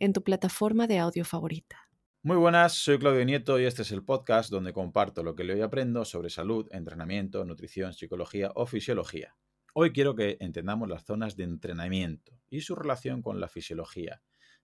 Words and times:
en 0.00 0.12
tu 0.12 0.24
plataforma 0.24 0.88
de 0.88 0.98
audio 0.98 1.24
favorita. 1.24 1.88
Muy 2.24 2.36
buenas, 2.36 2.72
soy 2.72 2.98
Claudio 2.98 3.24
Nieto 3.24 3.60
y 3.60 3.64
este 3.64 3.82
es 3.82 3.92
el 3.92 4.04
podcast 4.04 4.50
donde 4.50 4.72
comparto 4.72 5.22
lo 5.22 5.36
que 5.36 5.44
leo 5.44 5.56
y 5.56 5.60
aprendo 5.60 6.04
sobre 6.04 6.28
salud, 6.28 6.66
entrenamiento, 6.72 7.44
nutrición, 7.44 7.94
psicología 7.94 8.50
o 8.56 8.66
fisiología. 8.66 9.36
Hoy 9.74 9.92
quiero 9.92 10.16
que 10.16 10.36
entendamos 10.40 10.88
las 10.88 11.04
zonas 11.04 11.36
de 11.36 11.44
entrenamiento 11.44 12.32
y 12.50 12.62
su 12.62 12.74
relación 12.74 13.22
con 13.22 13.38
la 13.38 13.46
fisiología 13.46 14.20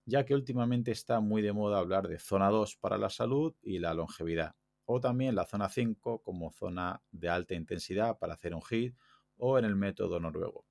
ya 0.07 0.25
que 0.25 0.35
últimamente 0.35 0.93
está 0.93 1.21
muy 1.21 1.43
de 1.43 1.53
moda 1.53 1.79
hablar 1.79 2.09
de 2.09 2.19
zona 2.19 2.49
2 2.49 2.77
para 2.77 2.97
la 2.97 3.11
salud 3.11 3.55
y 3.61 3.81
la 3.81 3.93
longevidad, 3.93 4.55
o 4.85 5.01
también 5.01 5.35
la 5.35 5.45
zona 5.45 5.69
5 5.69 6.23
como 6.23 6.53
zona 6.53 7.03
de 7.11 7.29
alta 7.29 7.55
intensidad 7.55 8.19
para 8.19 8.35
hacer 8.35 8.55
un 8.55 8.63
HIIT 8.63 8.97
o 9.37 9.59
en 9.59 9.65
el 9.65 9.75
método 9.75 10.21
noruego. 10.21 10.66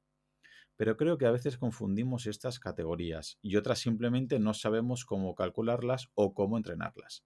Pero 0.78 0.98
creo 0.98 1.18
que 1.18 1.26
a 1.26 1.32
veces 1.32 1.58
confundimos 1.58 2.26
estas 2.28 2.60
categorías 2.60 3.38
y 3.42 3.56
otras 3.56 3.80
simplemente 3.80 4.40
no 4.40 4.54
sabemos 4.54 5.06
cómo 5.06 5.36
calcularlas 5.36 6.10
o 6.16 6.34
cómo 6.34 6.58
entrenarlas. 6.58 7.26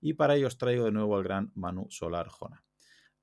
Y 0.00 0.14
para 0.14 0.34
ello 0.34 0.48
os 0.48 0.58
traigo 0.58 0.84
de 0.84 0.92
nuevo 0.92 1.16
al 1.16 1.22
gran 1.22 1.52
Manu 1.54 1.86
Solar 1.90 2.28
Jona, 2.28 2.64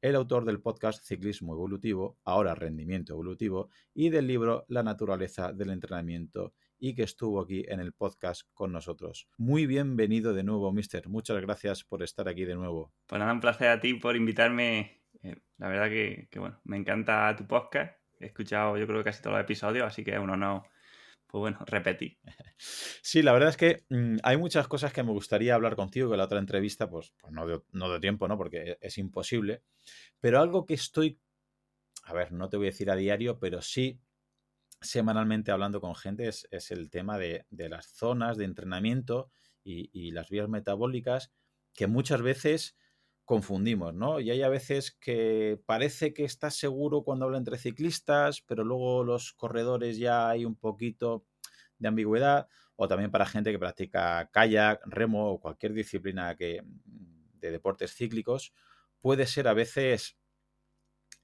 el 0.02 0.16
autor 0.16 0.46
del 0.46 0.62
podcast 0.62 1.04
Ciclismo 1.04 1.54
Evolutivo, 1.54 2.18
ahora 2.24 2.56
Rendimiento 2.56 3.14
Evolutivo, 3.14 3.70
y 3.94 4.10
del 4.10 4.28
libro 4.28 4.66
La 4.70 4.82
naturaleza 4.82 5.52
del 5.52 5.72
entrenamiento 5.72 6.54
y 6.78 6.96
que 6.96 7.04
estuvo 7.04 7.42
aquí 7.42 7.66
en 7.68 7.82
el 7.82 7.92
podcast 7.92 8.44
con 8.54 8.72
nosotros. 8.72 9.28
Muy 9.38 9.66
bienvenido 9.66 10.34
de 10.34 10.44
nuevo, 10.44 10.72
Mister. 10.72 11.10
Muchas 11.10 11.42
gracias 11.42 11.84
por 11.84 12.02
estar 12.02 12.30
aquí 12.30 12.46
de 12.46 12.56
nuevo. 12.56 12.94
Pues 13.06 13.20
nada, 13.20 13.34
un 13.34 13.42
placer 13.42 13.68
a 13.68 13.82
ti 13.82 13.96
por 13.96 14.16
invitarme. 14.16 15.02
Eh, 15.22 15.36
la 15.58 15.68
verdad 15.68 15.90
que, 15.90 16.30
bueno, 16.40 16.62
me 16.64 16.78
encanta 16.78 17.36
tu 17.36 17.46
podcast. 17.46 17.99
He 18.20 18.28
escuchado 18.28 18.78
yo 18.78 18.88
creo 18.88 19.04
casi 19.04 19.22
todos 19.22 19.36
los 19.36 19.44
episodios, 19.44 19.88
así 19.88 20.04
que 20.04 20.12
es 20.12 20.20
un 20.20 20.30
honor 20.30 20.64
pues 21.28 21.40
bueno, 21.40 21.60
repetir. 21.66 22.18
Sí, 23.02 23.22
la 23.22 23.32
verdad 23.32 23.50
es 23.50 23.58
que 23.58 23.86
mm, 23.90 24.18
hay 24.24 24.36
muchas 24.38 24.68
cosas 24.68 24.92
que 24.92 25.04
me 25.04 25.12
gustaría 25.12 25.56
hablar 25.56 25.76
contigo, 25.76 26.12
que 26.12 26.18
la 26.18 26.26
otra 26.26 26.40
entrevista, 26.40 26.90
pues, 26.90 27.14
pues 27.22 27.32
no, 27.32 27.48
de, 27.48 27.62
no 27.72 27.90
de 27.90 28.00
tiempo, 28.00 28.28
¿no? 28.28 28.38
Porque 28.38 28.78
es 28.82 28.98
imposible. 28.98 29.64
Pero 30.20 30.42
algo 30.42 30.66
que 30.66 30.74
estoy, 30.74 31.20
a 32.04 32.14
ver, 32.14 32.32
no 32.34 32.50
te 32.50 32.58
voy 32.58 32.68
a 32.68 32.72
decir 32.72 32.92
a 32.92 32.96
diario, 32.96 33.40
pero 33.40 33.62
sí 33.62 34.02
semanalmente 34.82 35.52
hablando 35.52 35.82
con 35.82 35.96
gente 35.96 36.28
es, 36.28 36.48
el 36.72 36.90
tema 36.90 37.18
de, 37.18 37.46
las 37.52 37.88
zonas 37.88 38.38
de 38.38 38.46
entrenamiento 38.46 39.32
y, 39.64 40.12
las 40.12 40.30
vías 40.30 40.50
metabólicas 40.50 41.32
que 41.74 41.88
muchas 41.88 42.22
veces 42.22 42.76
confundimos, 43.30 43.94
¿no? 43.94 44.20
Y 44.20 44.32
hay 44.32 44.42
a 44.42 44.50
veces 44.50 44.90
que 44.90 45.62
parece 45.68 46.16
que 46.16 46.24
estás 46.24 46.56
seguro 46.56 47.04
cuando 47.04 47.26
habla 47.26 47.38
entre 47.38 47.60
ciclistas, 47.60 48.42
pero 48.42 48.64
luego 48.64 49.04
los 49.04 49.34
corredores 49.34 50.00
ya 50.00 50.30
hay 50.30 50.46
un 50.46 50.56
poquito 50.56 51.28
de 51.78 51.90
ambigüedad, 51.90 52.48
o 52.76 52.88
también 52.88 53.12
para 53.12 53.28
gente 53.28 53.52
que 53.52 53.60
practica 53.60 54.32
kayak, 54.34 54.82
remo 54.88 55.30
o 55.30 55.40
cualquier 55.40 55.74
disciplina 55.74 56.36
que, 56.36 56.64
de 57.36 57.52
deportes 57.52 57.94
cíclicos, 57.94 58.52
puede 59.00 59.28
ser 59.28 59.48
a 59.48 59.54
veces 59.54 60.18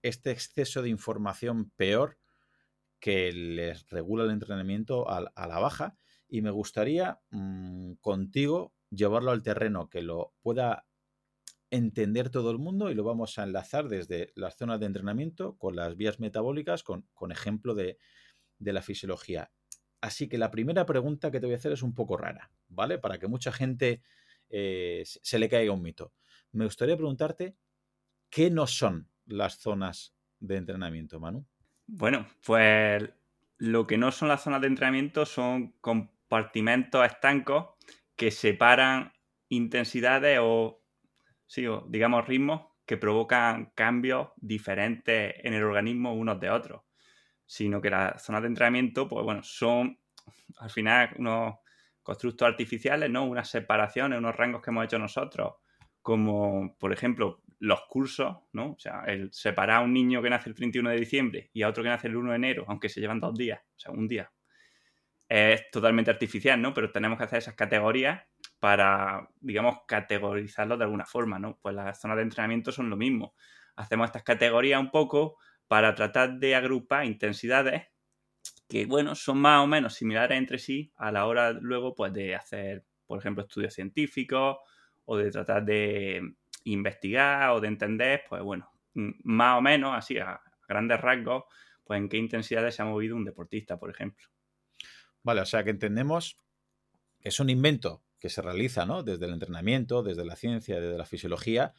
este 0.03 0.29
exceso 0.29 0.83
de 0.83 0.89
información 0.89 1.71
peor 1.71 2.19
que 2.99 3.31
les 3.31 3.89
regula 3.89 4.25
el 4.25 4.29
entrenamiento 4.29 5.09
a, 5.09 5.21
la 5.21 5.59
baja 5.59 5.97
y 6.27 6.43
me 6.43 6.51
gustaría 6.51 7.19
mm, 7.31 7.93
contigo 7.93 8.75
llevarlo 8.91 9.31
al 9.31 9.41
terreno 9.41 9.89
que 9.89 10.03
lo 10.03 10.35
pueda 10.43 10.85
entender 11.71 12.29
todo 12.29 12.51
el 12.51 12.57
mundo 12.57 12.91
y 12.91 12.95
lo 12.95 13.03
vamos 13.03 13.37
a 13.37 13.43
enlazar 13.43 13.89
desde 13.89 14.31
las 14.35 14.57
zonas 14.57 14.79
de 14.79 14.85
entrenamiento 14.85 15.57
con 15.57 15.75
las 15.75 15.95
vías 15.97 16.19
metabólicas, 16.19 16.83
con, 16.83 17.05
ejemplo 17.31 17.75
de, 17.75 17.97
la 18.59 18.81
fisiología. 18.81 19.51
Así 20.01 20.27
que 20.29 20.37
la 20.37 20.51
primera 20.51 20.85
pregunta 20.85 21.31
que 21.31 21.39
te 21.39 21.47
voy 21.47 21.55
a 21.55 21.57
hacer 21.57 21.71
es 21.71 21.81
un 21.81 21.95
poco 21.95 22.17
rara, 22.17 22.51
¿vale? 22.67 22.97
Para 22.99 23.17
que 23.17 23.27
mucha 23.27 23.51
gente 23.51 24.01
eh, 24.49 25.03
se 25.05 25.39
le 25.39 25.49
caiga 25.49 25.73
un 25.73 25.81
mito. 25.81 26.13
Me 26.51 26.65
gustaría 26.65 26.95
preguntarte, 26.95 27.57
¿qué 28.29 28.51
no 28.51 28.67
son 28.67 29.09
las 29.25 29.57
zonas 29.57 30.15
de 30.39 30.57
entrenamiento, 30.57 31.19
Manu? 31.19 31.45
Bueno, 31.87 32.27
pues 32.45 33.09
lo 33.57 33.87
que 33.87 33.97
no 33.97 34.11
son 34.11 34.27
las 34.27 34.43
zonas 34.43 34.61
de 34.61 34.67
entrenamiento 34.67 35.25
son 35.25 35.73
compartimentos 35.81 37.05
estancos 37.05 37.69
que 38.15 38.31
separan 38.31 39.13
intensidades 39.49 40.39
o, 40.41 40.84
sí, 41.47 41.65
digamos 41.87 42.27
ritmos 42.27 42.67
que 42.85 42.97
provocan 42.97 43.71
cambios 43.75 44.29
diferentes 44.37 45.35
en 45.43 45.53
el 45.53 45.63
organismo 45.63 46.13
unos 46.13 46.39
de 46.39 46.49
otros. 46.49 46.81
Sino 47.45 47.81
que 47.81 47.89
las 47.89 48.23
zonas 48.23 48.41
de 48.41 48.47
entrenamiento, 48.47 49.07
pues 49.07 49.23
bueno, 49.23 49.43
son 49.43 49.99
al 50.57 50.69
final 50.69 51.11
unos 51.17 51.55
constructos 52.01 52.47
artificiales, 52.47 53.09
¿no? 53.09 53.25
Unas 53.25 53.49
separaciones, 53.49 54.19
unos 54.19 54.35
rangos 54.35 54.61
que 54.61 54.71
hemos 54.71 54.85
hecho 54.85 54.99
nosotros, 54.99 55.55
como 56.01 56.75
por 56.77 56.93
ejemplo 56.93 57.41
los 57.59 57.81
cursos, 57.87 58.37
¿no? 58.53 58.73
O 58.73 58.79
sea, 58.79 59.03
el 59.07 59.31
separar 59.33 59.77
a 59.77 59.81
un 59.81 59.93
niño 59.93 60.21
que 60.21 60.29
nace 60.29 60.49
el 60.49 60.55
31 60.55 60.89
de 60.91 60.99
diciembre 60.99 61.49
y 61.53 61.63
a 61.63 61.69
otro 61.69 61.83
que 61.83 61.89
nace 61.89 62.07
el 62.07 62.15
1 62.15 62.31
de 62.31 62.35
enero, 62.35 62.65
aunque 62.67 62.89
se 62.89 63.01
llevan 63.01 63.19
dos 63.19 63.35
días, 63.35 63.59
o 63.59 63.79
sea, 63.79 63.91
un 63.91 64.07
día, 64.07 64.31
es 65.27 65.69
totalmente 65.71 66.11
artificial, 66.11 66.61
¿no? 66.61 66.73
Pero 66.73 66.91
tenemos 66.91 67.17
que 67.17 67.23
hacer 67.23 67.39
esas 67.39 67.55
categorías 67.55 68.23
para, 68.59 69.29
digamos, 69.39 69.79
categorizarlos 69.87 70.77
de 70.77 70.85
alguna 70.85 71.05
forma, 71.05 71.39
¿no? 71.39 71.57
Pues 71.61 71.75
las 71.75 71.99
zonas 71.99 72.17
de 72.17 72.23
entrenamiento 72.23 72.71
son 72.71 72.89
lo 72.89 72.97
mismo. 72.97 73.35
Hacemos 73.75 74.05
estas 74.05 74.23
categorías 74.23 74.79
un 74.79 74.91
poco 74.91 75.37
para 75.67 75.93
tratar 75.95 76.39
de 76.39 76.55
agrupar 76.55 77.05
intensidades 77.05 77.87
que, 78.67 78.85
bueno, 78.85 79.15
son 79.15 79.39
más 79.39 79.63
o 79.63 79.67
menos 79.67 79.93
similares 79.93 80.37
entre 80.37 80.57
sí 80.59 80.91
a 80.95 81.11
la 81.11 81.25
hora 81.25 81.51
luego, 81.51 81.93
pues, 81.93 82.13
de 82.13 82.35
hacer, 82.35 82.85
por 83.05 83.19
ejemplo, 83.19 83.43
estudios 83.43 83.73
científicos 83.73 84.57
o 85.05 85.17
de 85.17 85.31
tratar 85.31 85.63
de 85.63 86.35
investigar 86.63 87.51
o 87.51 87.61
de 87.61 87.67
entender, 87.67 88.23
pues 88.27 88.41
bueno, 88.41 88.71
más 88.93 89.57
o 89.57 89.61
menos 89.61 89.93
así, 89.95 90.17
a 90.17 90.41
grandes 90.67 90.99
rasgos, 90.99 91.43
pues 91.83 91.99
en 91.99 92.09
qué 92.09 92.17
intensidades 92.17 92.75
se 92.75 92.81
ha 92.81 92.85
movido 92.85 93.15
un 93.15 93.23
deportista, 93.23 93.77
por 93.77 93.91
ejemplo. 93.91 94.27
Vale, 95.21 95.41
o 95.41 95.45
sea 95.45 95.63
que 95.63 95.69
entendemos 95.69 96.37
que 97.19 97.29
es 97.29 97.39
un 97.39 97.49
invento 97.49 98.04
que 98.19 98.29
se 98.29 98.41
realiza, 98.41 98.85
¿no? 98.85 99.03
Desde 99.03 99.25
el 99.25 99.33
entrenamiento, 99.33 100.03
desde 100.03 100.25
la 100.25 100.35
ciencia, 100.35 100.79
desde 100.79 100.97
la 100.97 101.05
fisiología, 101.05 101.73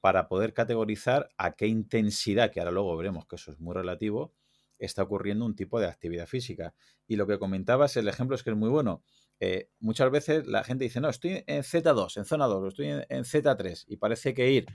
para 0.00 0.28
poder 0.28 0.52
categorizar 0.52 1.28
a 1.36 1.52
qué 1.52 1.66
intensidad, 1.66 2.50
que 2.50 2.60
ahora 2.60 2.72
luego 2.72 2.96
veremos 2.96 3.26
que 3.26 3.36
eso 3.36 3.52
es 3.52 3.60
muy 3.60 3.74
relativo, 3.74 4.34
está 4.78 5.02
ocurriendo 5.02 5.44
un 5.46 5.54
tipo 5.54 5.78
de 5.78 5.86
actividad 5.86 6.26
física. 6.26 6.74
Y 7.06 7.16
lo 7.16 7.26
que 7.26 7.38
comentabas, 7.38 7.96
el 7.96 8.08
ejemplo 8.08 8.34
es 8.34 8.42
que 8.42 8.50
es 8.50 8.56
muy 8.56 8.68
bueno. 8.68 9.04
Eh, 9.38 9.70
muchas 9.80 10.10
veces 10.10 10.46
la 10.46 10.64
gente 10.64 10.84
dice, 10.84 11.00
no, 11.00 11.08
estoy 11.08 11.44
en 11.46 11.62
Z2, 11.62 12.16
en 12.16 12.24
zona 12.24 12.46
2, 12.46 12.68
estoy 12.68 12.88
en, 12.88 13.24
Z3, 13.24 13.84
y 13.88 13.96
parece 13.96 14.34
que 14.34 14.50
ir 14.50 14.66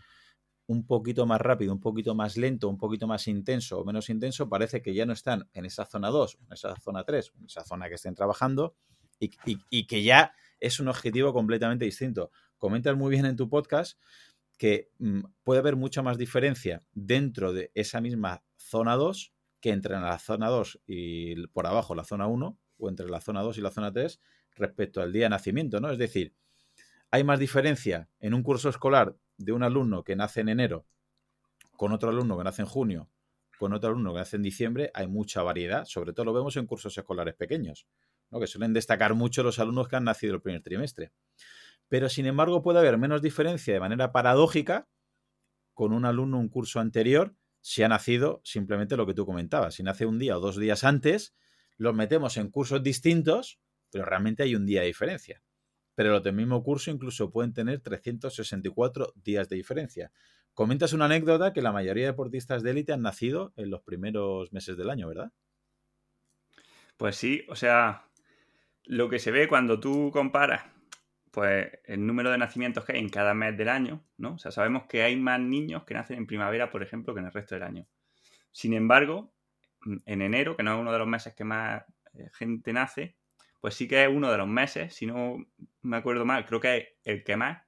un 0.68 0.86
poquito 0.86 1.26
más 1.26 1.40
rápido, 1.40 1.72
un 1.72 1.80
poquito 1.80 2.16
más 2.16 2.36
lento, 2.36 2.68
un 2.68 2.78
poquito 2.78 3.08
más 3.08 3.28
intenso 3.28 3.80
o 3.80 3.86
menos 3.86 4.10
intenso, 4.10 4.50
parece 4.50 4.82
que 4.82 4.94
ya 4.94 5.06
no 5.06 5.14
están 5.14 5.50
en 5.54 5.66
esa 5.66 5.86
zona 5.86 6.10
2, 6.10 6.40
en 6.46 6.54
esa 6.54 6.76
zona 6.76 7.06
3, 7.06 7.32
en 7.40 7.46
esa 7.46 7.64
zona 7.64 7.88
que 7.88 7.96
estén 7.96 8.14
trabajando, 8.14 8.76
y, 9.20 9.88
que 9.88 10.04
ya 10.04 10.34
es 10.60 10.80
un 10.80 10.88
objetivo 10.88 11.34
completamente 11.34 11.86
distinto. 11.86 12.32
Comentas 12.58 12.96
muy 12.96 13.12
bien 13.12 13.26
en 13.26 13.36
tu 13.36 13.50
podcast 13.50 14.00
que 14.58 14.90
mm, 15.00 15.22
puede 15.44 15.60
haber 15.60 15.76
mucha 15.76 16.02
más 16.02 16.18
diferencia 16.18 16.84
dentro 16.94 17.54
de 17.54 17.72
esa 17.76 18.02
misma 18.02 18.44
zona 18.58 18.96
2 18.96 19.34
que 19.60 19.72
entre 19.72 20.00
la 20.00 20.20
zona 20.20 20.50
2 20.50 20.82
y 20.86 21.48
por 21.48 21.68
abajo 21.68 21.96
la 21.96 22.04
zona 22.04 22.28
1, 22.28 22.58
o 22.78 22.90
entre 22.90 23.10
la 23.10 23.22
zona 23.22 23.42
2 23.42 23.58
y 23.58 23.62
la 23.62 23.72
zona 23.72 23.92
3, 23.92 24.20
respecto 24.56 25.02
al 25.02 25.12
día 25.12 25.24
de 25.24 25.30
nacimiento, 25.30 25.80
¿no? 25.80 25.90
Es 25.90 25.98
decir, 25.98 26.34
hay 27.10 27.24
más 27.24 27.40
diferencia 27.40 28.10
en 28.20 28.34
un 28.34 28.44
curso 28.44 28.70
escolar 28.70 29.16
de 29.38 29.52
un 29.52 29.64
alumno 29.64 30.04
que 30.04 30.16
nace 30.16 30.42
en 30.42 30.50
enero 30.50 30.86
con 31.76 31.92
otro 31.92 32.10
alumno 32.10 32.38
que 32.38 32.44
nace 32.44 32.64
en 32.64 32.68
junio, 32.68 33.10
con 33.60 33.72
otro 33.74 33.90
alumno 33.90 34.12
que 34.14 34.20
nace 34.20 34.36
en 34.36 34.42
diciembre, 34.42 34.92
hay 34.94 35.08
mucha 35.08 35.44
variedad, 35.44 35.86
sobre 35.86 36.12
todo 36.12 36.26
lo 36.26 36.34
vemos 36.34 36.58
en 36.58 36.66
cursos 36.66 36.98
escolares 36.98 37.36
pequeños, 37.36 37.88
¿no? 38.30 38.40
que 38.40 38.48
suelen 38.48 38.74
destacar 38.74 39.14
mucho 39.14 39.44
los 39.44 39.60
alumnos 39.60 39.88
que 39.88 39.96
han 39.96 40.04
nacido 40.04 40.36
el 40.36 40.42
primer 40.42 40.62
trimestre. 40.62 41.12
Pero 41.88 42.10
sin 42.10 42.26
embargo 42.26 42.62
puede 42.62 42.80
haber 42.80 42.98
menos 42.98 43.22
diferencia 43.22 43.74
de 43.74 43.80
manera 43.80 44.12
paradójica 44.12 44.88
con 45.74 45.94
un 45.94 46.06
alumno 46.06 46.40
un 46.40 46.50
curso 46.50 46.80
anterior 46.80 47.36
si 47.62 47.84
ha 47.84 47.88
nacido 47.88 48.42
simplemente 48.44 48.98
lo 48.98 49.06
que 49.06 49.14
tú 49.14 49.26
comentabas. 49.26 49.76
Si 49.76 49.84
nace 49.84 50.06
un 50.06 50.20
día 50.20 50.38
o 50.38 50.40
dos 50.40 50.58
días 50.58 50.84
antes, 50.84 51.36
los 51.78 51.94
metemos 51.94 52.38
en 52.38 52.50
cursos 52.50 52.84
distintos 52.84 53.60
pero 53.92 54.06
realmente 54.06 54.44
hay 54.44 54.56
un 54.56 54.66
día 54.66 54.82
de 54.82 54.88
diferencia. 54.88 55.42
pero 55.96 56.12
los 56.12 56.24
del 56.24 56.36
mismo 56.36 56.62
curso 56.62 56.92
incluso 56.92 57.32
pueden 57.32 57.54
tener 57.54 57.80
364 57.80 59.14
días 59.16 59.50
de 59.50 59.56
diferencia. 59.56 60.12
Comentas 60.54 60.94
una 60.94 61.06
anécdota 61.06 61.54
que 61.54 61.64
la 61.64 61.72
mayoría 61.72 62.04
de 62.04 62.12
deportistas 62.12 62.62
de 62.62 62.70
élite 62.70 62.94
han 62.94 63.02
nacido 63.02 63.52
en 63.56 63.72
los 63.72 63.82
primeros 63.82 64.54
meses 64.54 64.78
del 64.78 64.92
año, 64.92 65.08
¿verdad? 65.08 65.32
Pues 66.98 67.16
sí, 67.16 67.46
o 67.50 67.56
sea, 67.56 68.07
lo 68.88 69.10
que 69.10 69.20
se 69.20 69.32
ve 69.32 69.48
cuando 69.48 69.80
tú 69.80 70.10
comparas 70.12 70.66
pues 71.38 71.70
el 71.84 72.04
número 72.04 72.32
de 72.32 72.40
nacimientos 72.40 72.84
que 72.84 72.94
hay 72.94 73.00
en 73.00 73.10
cada 73.10 73.36
mes 73.36 73.56
del 73.56 73.70
año, 73.70 74.04
¿no? 74.18 74.34
O 74.34 74.38
sea, 74.40 74.50
sabemos 74.50 74.86
que 74.88 75.04
hay 75.04 75.16
más 75.16 75.40
niños 75.40 75.84
que 75.84 75.94
nacen 75.94 76.18
en 76.18 76.26
primavera, 76.26 76.72
por 76.72 76.82
ejemplo, 76.82 77.14
que 77.14 77.20
en 77.20 77.28
el 77.28 77.32
resto 77.32 77.54
del 77.54 77.64
año. 77.64 77.86
Sin 78.52 78.74
embargo, 78.74 79.36
en 80.08 80.22
enero, 80.24 80.58
que 80.58 80.64
no 80.64 80.74
es 80.74 80.82
uno 80.82 80.92
de 80.92 80.98
los 80.98 81.08
meses 81.08 81.36
que 81.36 81.44
más 81.44 81.84
eh, 82.16 82.32
gente 82.34 82.74
nace, 82.74 83.18
pues 83.62 83.76
sí 83.76 83.88
que 83.88 84.04
es 84.04 84.10
uno 84.10 84.32
de 84.32 84.38
los 84.40 84.48
meses, 84.48 84.96
si 84.96 85.06
no 85.06 85.38
me 85.84 85.98
acuerdo 85.98 86.26
mal, 86.26 86.44
creo 86.44 86.60
que 86.60 86.78
es 86.78 86.88
el 87.04 87.24
que 87.24 87.38
más, 87.38 87.62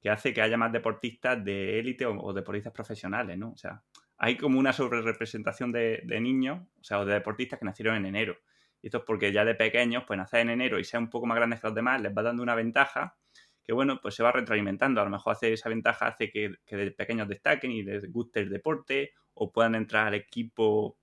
que 0.00 0.08
hace 0.08 0.32
que 0.32 0.42
haya 0.42 0.56
más 0.56 0.70
deportistas 0.70 1.44
de 1.44 1.80
élite 1.80 2.06
o, 2.06 2.32
deportistas 2.32 2.72
profesionales, 2.72 3.36
¿no? 3.36 3.50
O 3.50 3.56
sea, 3.56 3.82
hay 4.18 4.36
como 4.36 4.60
una 4.60 4.72
sobrerepresentación 4.72 5.72
de, 5.72 6.02
de 6.04 6.20
niños, 6.20 6.60
o 6.78 6.84
sea, 6.84 7.00
o 7.00 7.04
de 7.04 7.14
deportistas 7.14 7.58
que 7.58 7.64
nacieron 7.64 7.96
en 7.96 8.06
enero. 8.06 8.36
Y 8.82 8.86
esto 8.86 8.98
es 8.98 9.04
porque 9.04 9.32
ya 9.32 9.44
de 9.44 9.54
pequeños, 9.54 10.04
pues 10.06 10.16
nacer 10.16 10.40
en 10.40 10.50
enero 10.50 10.78
y 10.78 10.84
ser 10.84 11.00
un 11.00 11.10
poco 11.10 11.26
más 11.26 11.36
grandes 11.36 11.60
que 11.60 11.66
los 11.66 11.74
demás, 11.74 12.00
les 12.00 12.16
va 12.16 12.22
dando 12.22 12.42
una 12.42 12.54
ventaja 12.54 13.16
que, 13.62 13.72
bueno, 13.72 14.00
pues 14.00 14.14
se 14.14 14.22
va 14.22 14.32
retroalimentando. 14.32 15.00
A 15.00 15.04
lo 15.04 15.10
mejor 15.10 15.34
hace 15.34 15.52
esa 15.52 15.68
ventaja 15.68 16.06
hace 16.06 16.30
que, 16.30 16.54
que 16.64 16.76
de 16.76 16.90
pequeños 16.90 17.28
destaquen 17.28 17.70
y 17.70 17.82
les 17.82 18.10
guste 18.10 18.40
el 18.40 18.48
deporte 18.48 19.12
o 19.34 19.52
puedan 19.52 19.74
entrar 19.74 20.08
al 20.08 20.14
equipo 20.14 20.98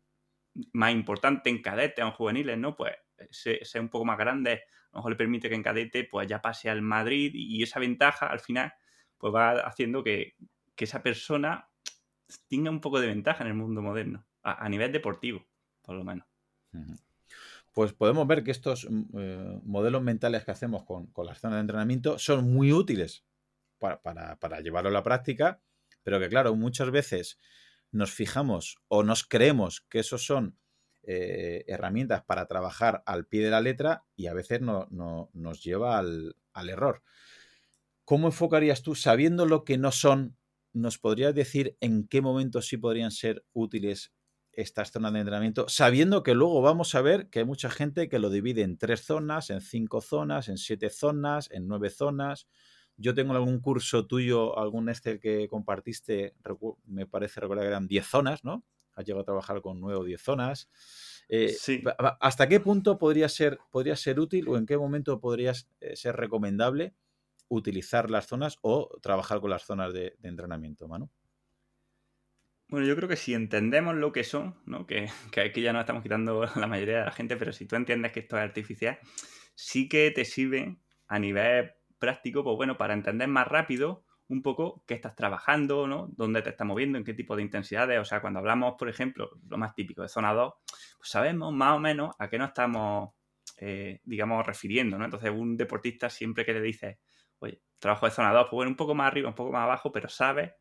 más 0.73 0.91
importante 0.91 1.49
en 1.49 1.61
cadete 1.61 2.01
o 2.01 2.07
en 2.07 2.11
juveniles, 2.11 2.57
¿no? 2.57 2.75
Pues 2.75 2.95
ser 3.31 3.81
un 3.81 3.89
poco 3.89 4.05
más 4.05 4.17
grande, 4.17 4.51
a 4.53 4.89
lo 4.93 4.99
mejor 4.99 5.11
le 5.11 5.17
permite 5.17 5.49
que 5.49 5.55
en 5.55 5.63
cadete 5.63 6.03
pues 6.05 6.27
ya 6.27 6.41
pase 6.41 6.69
al 6.69 6.81
Madrid 6.81 7.31
y 7.33 7.63
esa 7.63 7.79
ventaja 7.79 8.27
al 8.27 8.39
final 8.39 8.73
pues 9.17 9.33
va 9.33 9.51
haciendo 9.61 10.03
que, 10.03 10.35
esa 10.77 11.01
persona 11.01 11.67
tenga 12.47 12.69
un 12.69 12.79
poco 12.79 12.99
de 12.99 13.07
ventaja 13.07 13.43
en 13.43 13.49
el 13.49 13.55
mundo 13.55 13.81
moderno, 13.81 14.27
a, 14.43 14.69
nivel 14.69 14.91
deportivo, 14.91 15.43
por 15.81 15.95
lo 15.95 16.03
menos. 16.03 16.27
Pues 17.77 17.93
podemos 17.93 18.25
ver 18.25 18.43
que 18.43 18.49
estos 18.49 18.87
mm, 18.89 19.03
eh, 19.19 19.61
modelos 19.63 20.01
mentales 20.01 20.43
que 20.43 20.49
hacemos 20.49 20.83
con, 20.83 21.11
las 21.23 21.39
zonas 21.39 21.57
de 21.57 21.61
entrenamiento 21.61 22.17
son 22.17 22.51
muy 22.51 22.73
útiles 22.73 23.23
para 23.77 24.61
llevarlo 24.61 24.89
a 24.89 24.93
la 24.93 25.03
práctica, 25.03 25.61
pero 26.01 26.19
que 26.19 26.27
claro, 26.27 26.55
muchas 26.55 26.89
veces 26.89 27.37
nos 27.91 28.09
fijamos 28.09 28.79
o 28.87 29.03
nos 29.03 29.23
creemos 29.23 29.81
que 29.91 29.99
esos 29.99 30.25
son 30.25 30.57
eh, 31.03 31.65
herramientas 31.67 32.23
para 32.23 32.47
trabajar 32.47 33.03
al 33.05 33.27
pie 33.27 33.43
de 33.43 33.51
la 33.51 33.61
letra 33.61 34.05
y 34.15 34.25
a 34.25 34.33
veces 34.33 34.59
no, 34.59 34.87
nos 35.31 35.63
lleva 35.63 35.99
al, 35.99 36.35
error. 36.55 37.03
¿Cómo 38.05 38.25
enfocarías 38.25 38.81
tú, 38.81 38.95
sabiendo 38.95 39.45
lo 39.45 39.63
que 39.63 39.77
no 39.77 39.91
son, 39.91 40.35
nos 40.73 40.97
podrías 40.97 41.35
decir 41.35 41.77
en 41.79 42.07
qué 42.07 42.21
momentos 42.21 42.65
sí 42.69 42.77
podrían 42.77 43.11
ser 43.11 43.45
útiles 43.53 44.15
estas 44.57 44.91
zonas 44.91 45.13
de 45.13 45.19
entrenamiento, 45.19 45.69
sabiendo 45.69 46.23
que 46.23 46.33
luego 46.33 46.61
vamos 46.61 46.93
a 46.95 47.01
ver 47.01 47.29
que 47.29 47.39
hay 47.39 47.45
mucha 47.45 47.69
gente 47.69 48.09
que 48.09 48.19
lo 48.19 48.29
divide 48.29 48.63
en 48.63 48.77
tres 48.77 49.05
zonas, 49.05 49.49
en 49.49 49.61
cinco 49.61 50.01
zonas, 50.01 50.49
en 50.49 50.57
siete 50.57 50.89
zonas, 50.89 51.49
en 51.51 51.67
nueve 51.67 51.89
zonas. 51.89 52.47
Yo 52.97 53.13
tengo 53.13 53.33
algún 53.33 53.61
curso 53.61 54.07
tuyo, 54.07 54.57
algún 54.57 54.89
este 54.89 55.19
que 55.19 55.47
compartiste, 55.47 56.33
me 56.85 57.05
parece 57.05 57.39
recordar 57.39 57.63
que 57.63 57.69
eran 57.69 57.87
diez 57.87 58.05
zonas, 58.07 58.43
¿no? 58.43 58.65
has 58.97 59.05
llegado 59.05 59.21
a 59.21 59.25
trabajar 59.25 59.61
con 59.61 59.79
nueve 59.79 59.99
o 59.99 60.03
diez 60.03 60.21
zonas. 60.21 60.69
Eh, 61.29 61.55
¿Hasta 62.19 62.49
qué 62.49 62.59
punto 62.59 62.97
podría 62.97 63.29
ser, 63.29 63.59
podría 63.69 63.95
ser 63.95 64.19
útil 64.19 64.49
o 64.49 64.57
en 64.57 64.65
qué 64.65 64.77
momento 64.77 65.19
podría 65.19 65.53
eh, 65.79 65.95
ser 65.95 66.15
recomendable 66.15 66.95
utilizar 67.47 68.09
las 68.09 68.25
zonas 68.25 68.57
o 68.61 68.89
trabajar 69.01 69.39
con 69.39 69.51
las 69.51 69.63
zonas 69.63 69.93
de, 69.93 70.17
entrenamiento, 70.23 70.87
Manu? 70.87 71.11
Bueno, 72.69 72.85
yo 72.85 72.97
creo 72.97 73.07
que 73.07 73.15
si 73.15 73.33
entendemos 73.33 73.95
lo 73.95 74.11
que 74.11 74.25
son, 74.25 74.55
¿no? 74.65 74.85
que, 74.85 75.07
que 75.31 75.41
aquí 75.41 75.61
ya 75.61 75.73
no 75.73 75.79
estamos 75.79 76.03
quitando 76.03 76.45
la 76.55 76.67
mayoría 76.67 76.99
de 76.99 77.05
la 77.05 77.11
gente, 77.11 77.37
pero 77.37 77.53
si 77.53 77.65
tú 77.65 77.75
entiendes 77.75 78.11
que 78.11 78.19
esto 78.21 78.37
es 78.37 78.43
artificial, 78.43 78.99
sí 79.55 79.87
que 79.87 80.11
te 80.11 80.25
sirve 80.25 80.77
a 81.07 81.19
nivel 81.19 81.73
práctico, 81.97 82.43
pues 82.43 82.57
bueno, 82.57 82.77
para 82.77 82.93
entender 82.93 83.27
más 83.27 83.47
rápido 83.47 84.03
un 84.27 84.41
poco 84.41 84.83
qué 84.85 84.93
estás 84.93 85.15
trabajando, 85.15 85.87
¿no? 85.87 86.09
Dónde 86.11 86.41
te 86.41 86.49
estás 86.49 86.67
moviendo, 86.67 86.97
en 86.97 87.05
qué 87.05 87.13
tipo 87.13 87.37
de 87.37 87.41
intensidades. 87.43 87.97
O 87.99 88.03
sea, 88.03 88.19
cuando 88.19 88.39
hablamos, 88.39 88.75
por 88.77 88.89
ejemplo, 88.89 89.31
lo 89.47 89.57
más 89.57 89.73
típico 89.73 90.01
de 90.01 90.09
zona 90.09 90.33
2, 90.33 90.53
pues 90.97 91.09
sabemos 91.09 91.53
más 91.53 91.77
o 91.77 91.79
menos 91.79 92.13
a 92.19 92.29
qué 92.29 92.37
nos 92.37 92.49
estamos, 92.49 93.11
eh, 93.57 94.01
digamos, 94.03 94.45
refiriendo, 94.45 94.97
¿no? 94.97 95.05
Entonces, 95.05 95.31
un 95.31 95.55
deportista 95.55 96.09
siempre 96.09 96.43
que 96.43 96.51
le 96.53 96.61
dice, 96.61 96.99
oye, 97.39 97.61
trabajo 97.79 98.05
de 98.05 98.11
zona 98.11 98.33
2, 98.33 98.47
pues 98.49 98.51
bueno, 98.51 98.71
un 98.71 98.75
poco 98.75 98.93
más 98.93 99.07
arriba, 99.07 99.29
un 99.29 99.35
poco 99.35 99.53
más 99.53 99.63
abajo, 99.63 99.93
pero 99.93 100.09
sabe 100.09 100.55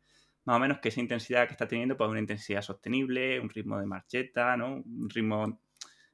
más 0.47 0.55
o 0.55 0.59
menos 0.59 0.79
que 0.79 0.87
esa 0.87 1.01
intensidad 1.01 1.45
que 1.45 1.51
está 1.51 1.67
teniendo, 1.67 1.97
pues 1.97 2.09
una 2.09 2.21
intensidad 2.21 2.61
sostenible, 2.61 3.37
un 3.37 3.49
ritmo 3.49 3.77
de 3.79 3.85
marcheta, 3.85 4.55
¿no? 4.55 4.75
Un 4.75 5.09
ritmo, 5.09 5.59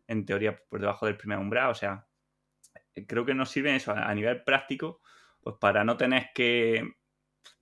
en 0.08 0.26
teoría, 0.26 0.58
por 0.58 0.82
debajo 0.82 1.06
del 1.06 1.18
primer 1.18 1.38
umbral. 1.38 1.70
O 1.70 1.76
sea, 1.76 2.08
creo 3.06 3.26
que 3.26 3.36
nos 3.36 3.52
sirve 3.52 3.76
eso 3.76 3.92
a 3.92 4.12
nivel 4.16 4.44
práctico, 4.44 5.02
pues 5.40 5.56
para 5.60 5.84
no 5.84 5.98
tener 5.98 6.32
que 6.34 6.96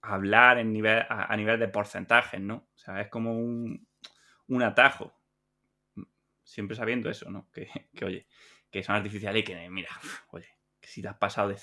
hablar 0.01 0.59
en 0.59 0.71
nivel, 0.71 1.05
a, 1.09 1.35
nivel 1.35 1.59
de 1.59 1.67
porcentajes, 1.67 2.39
¿no? 2.39 2.69
O 2.73 2.77
sea, 2.77 3.01
es 3.01 3.09
como 3.09 3.37
un, 3.37 3.85
atajo. 4.63 5.13
Siempre 6.41 6.77
sabiendo 6.77 7.09
eso, 7.09 7.29
¿no? 7.29 7.49
Que, 7.51 7.69
oye, 8.05 8.27
que 8.69 8.81
son 8.81 8.95
artificiales 8.95 9.41
y 9.41 9.43
que, 9.43 9.69
mira, 9.69 9.89
oye, 10.29 10.47
que 10.79 10.87
si 10.87 11.01
te 11.01 11.09
has 11.09 11.17
pasado 11.17 11.49
de, 11.49 11.57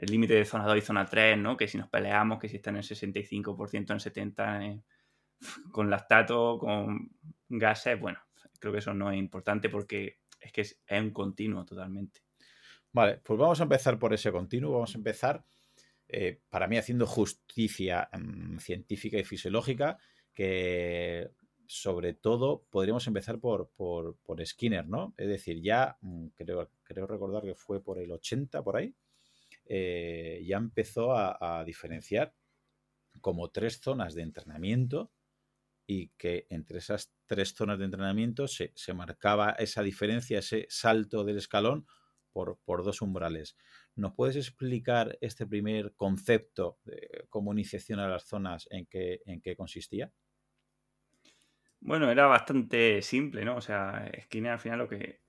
el 0.00 0.10
límite 0.10 0.34
de 0.34 0.46
zona 0.46 0.64
2 0.64 0.78
y 0.78 0.80
zona 0.80 1.04
3, 1.04 1.36
¿no? 1.36 1.58
Que 1.58 1.68
si 1.68 1.76
nos 1.76 1.88
peleamos, 1.88 2.38
que 2.38 2.48
si 2.48 2.56
está 2.56 2.70
en 2.70 2.76
el 2.76 2.82
65%, 2.82 3.74
en 3.74 3.82
el 3.90 4.00
70%, 4.00 4.82
con 5.72 5.90
lactato, 5.90 6.58
con 6.58 7.10
gases, 7.48 8.00
bueno, 8.00 8.18
creo 8.58 8.72
que 8.72 8.78
eso 8.78 8.94
no 8.94 9.10
es 9.10 9.18
importante 9.18 9.68
porque 9.68 10.20
es 10.40 10.52
que 10.52 10.62
es 10.62 10.80
un 10.90 11.10
continuo 11.10 11.66
totalmente. 11.66 12.22
Vale, 12.92 13.18
pues 13.18 13.38
vamos 13.38 13.60
a 13.60 13.64
empezar 13.64 13.98
por 13.98 14.14
ese 14.14 14.32
continuo, 14.32 14.72
vamos 14.72 14.94
a 14.94 14.98
empezar 14.98 15.44
eh, 16.08 16.40
para 16.48 16.66
mí 16.66 16.78
haciendo 16.78 17.06
justicia 17.06 18.08
mm, 18.12 18.56
científica 18.56 19.18
y 19.18 19.24
fisiológica, 19.24 19.98
que 20.32 21.30
sobre 21.66 22.14
todo 22.14 22.64
podríamos 22.70 23.06
empezar 23.06 23.38
por, 23.38 23.70
Skinner, 24.44 24.88
¿no? 24.88 25.14
Es 25.18 25.28
decir, 25.28 25.60
ya 25.60 25.98
mm, 26.00 26.28
creo, 26.28 26.70
creo 26.84 27.06
recordar 27.06 27.42
que 27.42 27.54
fue 27.54 27.82
por 27.82 27.98
el 27.98 28.10
80, 28.10 28.62
por 28.64 28.76
ahí, 28.76 28.94
eh, 29.72 30.42
ya 30.44 30.56
empezó 30.56 31.16
a, 31.16 31.62
diferenciar 31.64 32.34
como 33.20 33.50
tres 33.50 33.80
zonas 33.80 34.14
de 34.14 34.22
entrenamiento 34.22 35.12
y 35.86 36.08
que 36.18 36.48
entre 36.50 36.78
esas 36.78 37.14
tres 37.26 37.54
zonas 37.54 37.78
de 37.78 37.84
entrenamiento 37.84 38.48
se, 38.48 38.72
marcaba 38.94 39.50
esa 39.52 39.84
diferencia, 39.84 40.40
ese 40.40 40.66
salto 40.68 41.22
del 41.22 41.38
escalón 41.38 41.86
por, 42.32 42.58
por 42.64 42.82
dos 42.82 43.00
umbrales. 43.00 43.56
¿Nos 43.94 44.12
puedes 44.14 44.34
explicar 44.34 45.16
este 45.20 45.46
primer 45.46 45.94
concepto 45.94 46.80
de 46.82 47.26
cómo 47.28 47.52
iniciación 47.52 48.00
a 48.00 48.08
las 48.08 48.24
zonas 48.24 48.66
en 48.72 48.86
qué, 48.86 49.20
en 49.24 49.40
qué 49.40 49.54
consistía? 49.54 50.12
Bueno, 51.78 52.10
era 52.10 52.26
bastante 52.26 53.02
simple, 53.02 53.44
¿no? 53.44 53.54
O 53.54 53.60
sea, 53.60 54.10
Skinner 54.24 54.50
al 54.50 54.58
final 54.58 54.78
lo 54.80 54.88
que, 54.88 55.20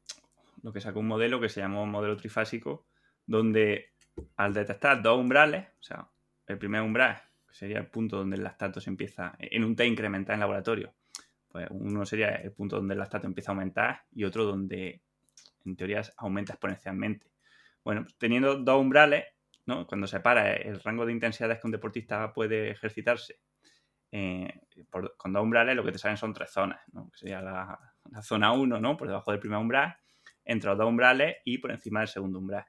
lo 0.63 0.73
que 0.73 0.81
sacó 0.81 0.99
un 0.99 1.07
modelo 1.07 1.39
que 1.39 1.49
se 1.49 1.61
llamó 1.61 1.85
modelo 1.85 2.17
trifásico, 2.17 2.87
donde 3.27 3.91
al 4.37 4.53
detectar 4.53 5.01
dos 5.01 5.19
umbrales, 5.19 5.67
o 5.79 5.83
sea, 5.83 6.09
el 6.47 6.57
primer 6.57 6.81
umbral, 6.81 7.21
sería 7.49 7.79
el 7.79 7.87
punto 7.87 8.17
donde 8.17 8.37
el 8.37 8.43
lactato 8.43 8.79
se 8.79 8.89
empieza, 8.89 9.35
en 9.39 9.63
un 9.63 9.75
T 9.75 9.85
incremental 9.85 10.35
en 10.35 10.39
laboratorio, 10.39 10.93
pues 11.51 11.67
uno 11.69 12.05
sería 12.05 12.29
el 12.35 12.51
punto 12.53 12.77
donde 12.77 12.93
el 12.93 12.99
lactato 12.99 13.27
empieza 13.27 13.51
a 13.51 13.53
aumentar 13.53 14.03
y 14.11 14.23
otro 14.23 14.45
donde 14.45 15.01
en 15.65 15.75
teoría 15.75 16.01
aumenta 16.17 16.53
exponencialmente. 16.53 17.27
Bueno, 17.83 18.05
teniendo 18.17 18.55
dos 18.55 18.79
umbrales, 18.79 19.25
¿no? 19.65 19.85
cuando 19.85 20.07
se 20.07 20.19
para 20.19 20.53
el 20.53 20.79
rango 20.79 21.05
de 21.05 21.11
intensidades 21.11 21.59
que 21.59 21.67
un 21.67 21.71
deportista 21.71 22.31
puede 22.33 22.71
ejercitarse 22.71 23.39
eh, 24.11 24.61
con 25.17 25.33
dos 25.33 25.43
umbrales, 25.43 25.75
lo 25.75 25.83
que 25.83 25.91
te 25.91 25.97
salen 25.97 26.17
son 26.17 26.33
tres 26.33 26.51
zonas, 26.51 26.81
¿no? 26.93 27.09
sería 27.13 27.41
la, 27.41 27.79
zona 28.21 28.51
1, 28.51 28.79
¿no? 28.79 28.97
por 28.97 29.07
debajo 29.07 29.31
del 29.31 29.39
primer 29.39 29.59
umbral, 29.59 29.95
entre 30.43 30.69
los 30.69 30.77
dos 30.77 30.87
umbrales 30.87 31.37
y 31.45 31.57
por 31.57 31.71
encima 31.71 31.99
del 31.99 32.09
segundo 32.09 32.39
umbral. 32.39 32.65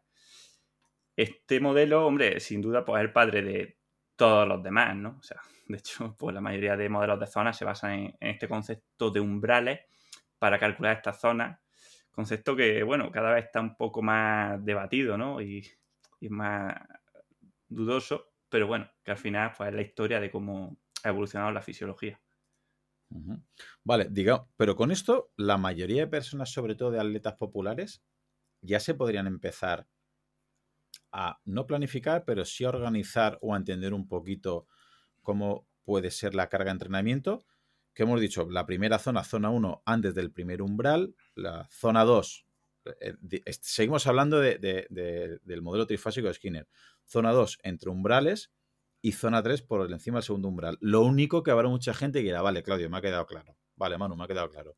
Este 1.17 1.61
modelo, 1.61 2.07
hombre, 2.07 2.41
sin 2.41 2.61
duda, 2.63 2.85
pues 2.85 3.01
es 3.01 3.07
el 3.07 3.13
padre 3.13 3.43
de 3.43 3.79
todos 4.17 4.47
los 4.49 4.63
demás, 4.63 4.97
¿no? 4.97 5.17
O 5.19 5.23
sea, 5.23 5.41
de 5.69 5.79
hecho, 5.79 6.17
pues 6.19 6.35
la 6.35 6.41
mayoría 6.41 6.77
de 6.77 6.89
modelos 6.89 7.21
de 7.21 7.27
zonas 7.27 7.57
se 7.57 7.65
basan 7.65 7.93
en, 7.93 8.17
este 8.21 8.49
concepto 8.49 9.11
de 9.11 9.21
umbrales 9.21 9.81
para 10.39 10.59
calcular 10.59 10.97
estas 10.97 11.21
zonas 11.21 11.59
Concepto 12.13 12.55
que, 12.55 12.83
bueno, 12.83 13.11
cada 13.11 13.33
vez 13.33 13.47
está 13.47 13.61
un 13.63 13.75
poco 13.75 14.03
más 14.03 14.63
debatido, 14.63 15.17
¿no? 15.17 15.41
Y, 15.41 15.67
y 16.21 16.29
más 16.29 16.77
dudoso, 17.69 18.35
pero 18.51 18.67
bueno, 18.67 18.91
que 19.03 19.13
al 19.13 19.17
final 19.17 19.53
pues, 19.57 19.71
es 19.71 19.75
la 19.75 19.81
historia 19.81 20.21
de 20.21 20.31
cómo 20.31 20.77
ha 21.05 21.09
evolucionado 21.09 21.51
la 21.53 21.63
fisiología. 21.63 22.21
Vale, 23.83 24.09
digamos, 24.11 24.49
pero 24.57 24.77
con 24.77 24.91
esto, 24.91 25.33
la 25.37 25.57
mayoría 25.57 26.03
de 26.03 26.07
personas, 26.07 26.51
sobre 26.51 26.75
todo 26.75 26.91
de 26.91 27.01
atletas 27.01 27.35
populares, 27.35 28.03
ya 28.61 28.79
se 28.79 28.95
podrían 28.95 29.27
empezar 29.27 29.87
a 31.13 31.41
no 31.45 31.67
planificar, 31.67 32.25
pero 32.25 32.45
sí 32.45 32.65
a 32.65 32.71
organizar 32.71 33.39
o 33.43 33.55
a 33.55 33.59
entender 33.59 33.95
un 33.95 34.09
poquito 34.09 34.67
cómo 35.21 35.69
puede 35.85 36.11
ser 36.11 36.35
la 36.35 36.49
carga 36.49 36.67
de 36.67 36.73
entrenamiento. 36.73 37.45
Que 37.95 38.05
hemos 38.05 38.21
dicho, 38.21 38.49
la 38.51 38.65
primera 38.65 38.99
zona, 38.99 39.23
zona 39.23 39.51
1, 39.51 39.83
antes 39.85 40.15
del 40.15 40.33
primer 40.33 40.63
umbral, 40.63 41.15
la 41.35 41.69
zona 41.71 42.05
2, 42.05 42.47
eh, 43.01 43.15
seguimos 43.61 44.07
hablando 44.07 44.41
del 44.41 45.63
modelo 45.63 45.87
trifásico 45.87 46.29
de 46.29 46.35
Skinner. 46.35 46.69
Zona 47.05 47.33
2 47.33 47.59
entre 47.63 47.91
umbrales 47.91 48.51
y 49.03 49.13
zona 49.13 49.43
3 49.43 49.63
por 49.63 49.91
encima 49.91 50.19
del 50.19 50.25
segundo 50.25 50.49
umbral. 50.49 50.79
Lo 50.81 51.03
único 51.03 51.43
que 51.43 51.51
habrá 51.51 51.69
mucha 51.69 51.93
gente 51.93 52.21
que 52.21 52.27
dirá, 52.27 52.43
vale, 52.43 52.63
Claudio, 52.63 52.89
me 52.89 52.99
ha 52.99 53.03
quedado 53.03 53.27
claro. 53.27 53.57
Vale, 53.77 53.99
Manu, 53.99 54.17
me 54.17 54.25
ha 54.25 54.29
quedado 54.29 54.49
claro. 54.49 54.77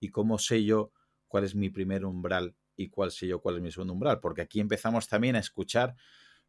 ¿Y 0.00 0.08
cómo 0.10 0.38
sé 0.38 0.64
yo 0.64 0.92
cuál 1.28 1.44
es 1.44 1.54
mi 1.54 1.70
primer 1.70 2.04
umbral 2.04 2.56
y 2.80 2.88
cuál 2.88 3.10
sé 3.10 3.26
yo 3.26 3.40
cuál 3.40 3.56
es 3.56 3.62
mi 3.62 3.70
segundo 3.70 3.92
umbral? 3.92 4.20
Porque 4.20 4.40
aquí 4.40 4.58
empezamos 4.58 5.06
también 5.06 5.36
a 5.36 5.40
escuchar, 5.40 5.96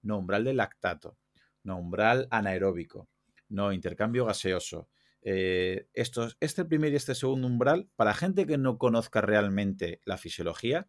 no, 0.01 0.17
umbral 0.17 0.45
de 0.45 0.53
lactato, 0.53 1.17
no, 1.63 1.77
umbral 1.77 2.29
anaeróbico, 2.31 3.09
no, 3.49 3.73
intercambio 3.73 4.25
gaseoso. 4.25 4.87
Eh, 5.23 5.89
estos, 5.93 6.37
este 6.39 6.63
primer 6.63 6.93
y 6.93 6.95
este 6.95 7.15
segundo 7.15 7.47
umbral, 7.47 7.89
para 7.97 8.13
gente 8.13 8.47
que 8.47 8.57
no 8.57 8.77
conozca 8.77 9.19
realmente 9.19 9.99
la 10.05 10.17
fisiología, 10.17 10.87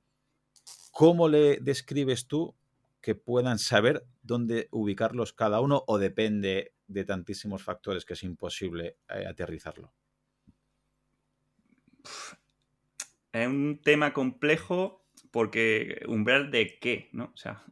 ¿cómo 0.93 1.29
le 1.29 1.59
describes 1.61 2.29
tú 2.29 2.55
que 3.01 3.17
puedan 3.17 3.59
saber 3.59 4.07
dónde 4.23 4.69
ubicarlos 4.71 5.33
cada 5.33 5.61
uno 5.61 5.83
o 5.89 5.99
depende 5.99 6.73
de 6.87 7.05
tantísimos 7.05 7.65
factores 7.65 8.05
que 8.05 8.15
es 8.15 8.23
imposible 8.23 8.97
eh, 9.09 9.27
aterrizarlo? 9.27 9.93
Es 13.33 13.49
un 13.49 13.81
tema 13.83 14.13
complejo 14.13 15.02
porque 15.33 16.03
umbral 16.07 16.53
de 16.53 16.79
qué, 16.79 17.09
¿no? 17.13 17.33
O 17.35 17.37
sea, 17.37 17.65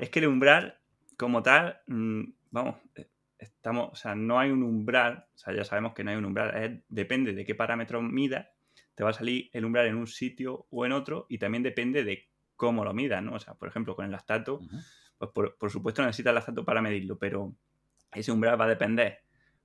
es 0.00 0.10
que 0.10 0.18
el 0.18 0.26
umbral 0.26 0.78
como 1.16 1.42
tal, 1.42 1.80
mm, 1.86 2.22
vamos, 2.50 2.76
eh, 2.96 3.06
estamos, 3.38 3.90
o 3.92 3.94
sea, 3.94 4.16
no 4.16 4.40
hay 4.40 4.50
un 4.50 4.64
umbral, 4.64 5.26
o 5.34 5.38
sea, 5.38 5.54
ya 5.54 5.64
sabemos 5.64 5.94
que 5.94 6.02
no 6.02 6.10
hay 6.10 6.16
un 6.16 6.24
umbral, 6.24 6.82
depende 6.88 7.34
de 7.34 7.44
qué 7.44 7.54
parámetro 7.54 8.02
mida, 8.02 8.50
te 8.94 9.04
va 9.04 9.10
a 9.10 9.12
salir 9.12 9.50
el 9.52 9.64
umbral 9.64 9.86
en 9.86 9.96
un 9.96 10.06
sitio 10.06 10.66
o 10.70 10.86
en 10.86 10.92
otro 10.92 11.26
y 11.28 11.38
también 11.38 11.62
depende 11.62 12.02
de 12.02 12.28
cómo 12.56 12.84
lo 12.84 12.94
midas, 12.94 13.22
¿no? 13.22 13.34
O 13.34 13.40
sea, 13.40 13.54
por 13.54 13.68
ejemplo, 13.68 13.94
con 13.94 14.04
el 14.04 14.10
lactato, 14.10 14.60
pues 15.18 15.30
por, 15.58 15.70
supuesto 15.70 16.02
necesitas 16.02 16.30
el 16.30 16.36
lactato 16.36 16.64
para 16.64 16.82
medirlo, 16.82 17.18
pero 17.18 17.54
ese 18.12 18.32
umbral 18.32 18.60
va 18.60 18.64
a 18.64 18.68
depender, 18.68 19.20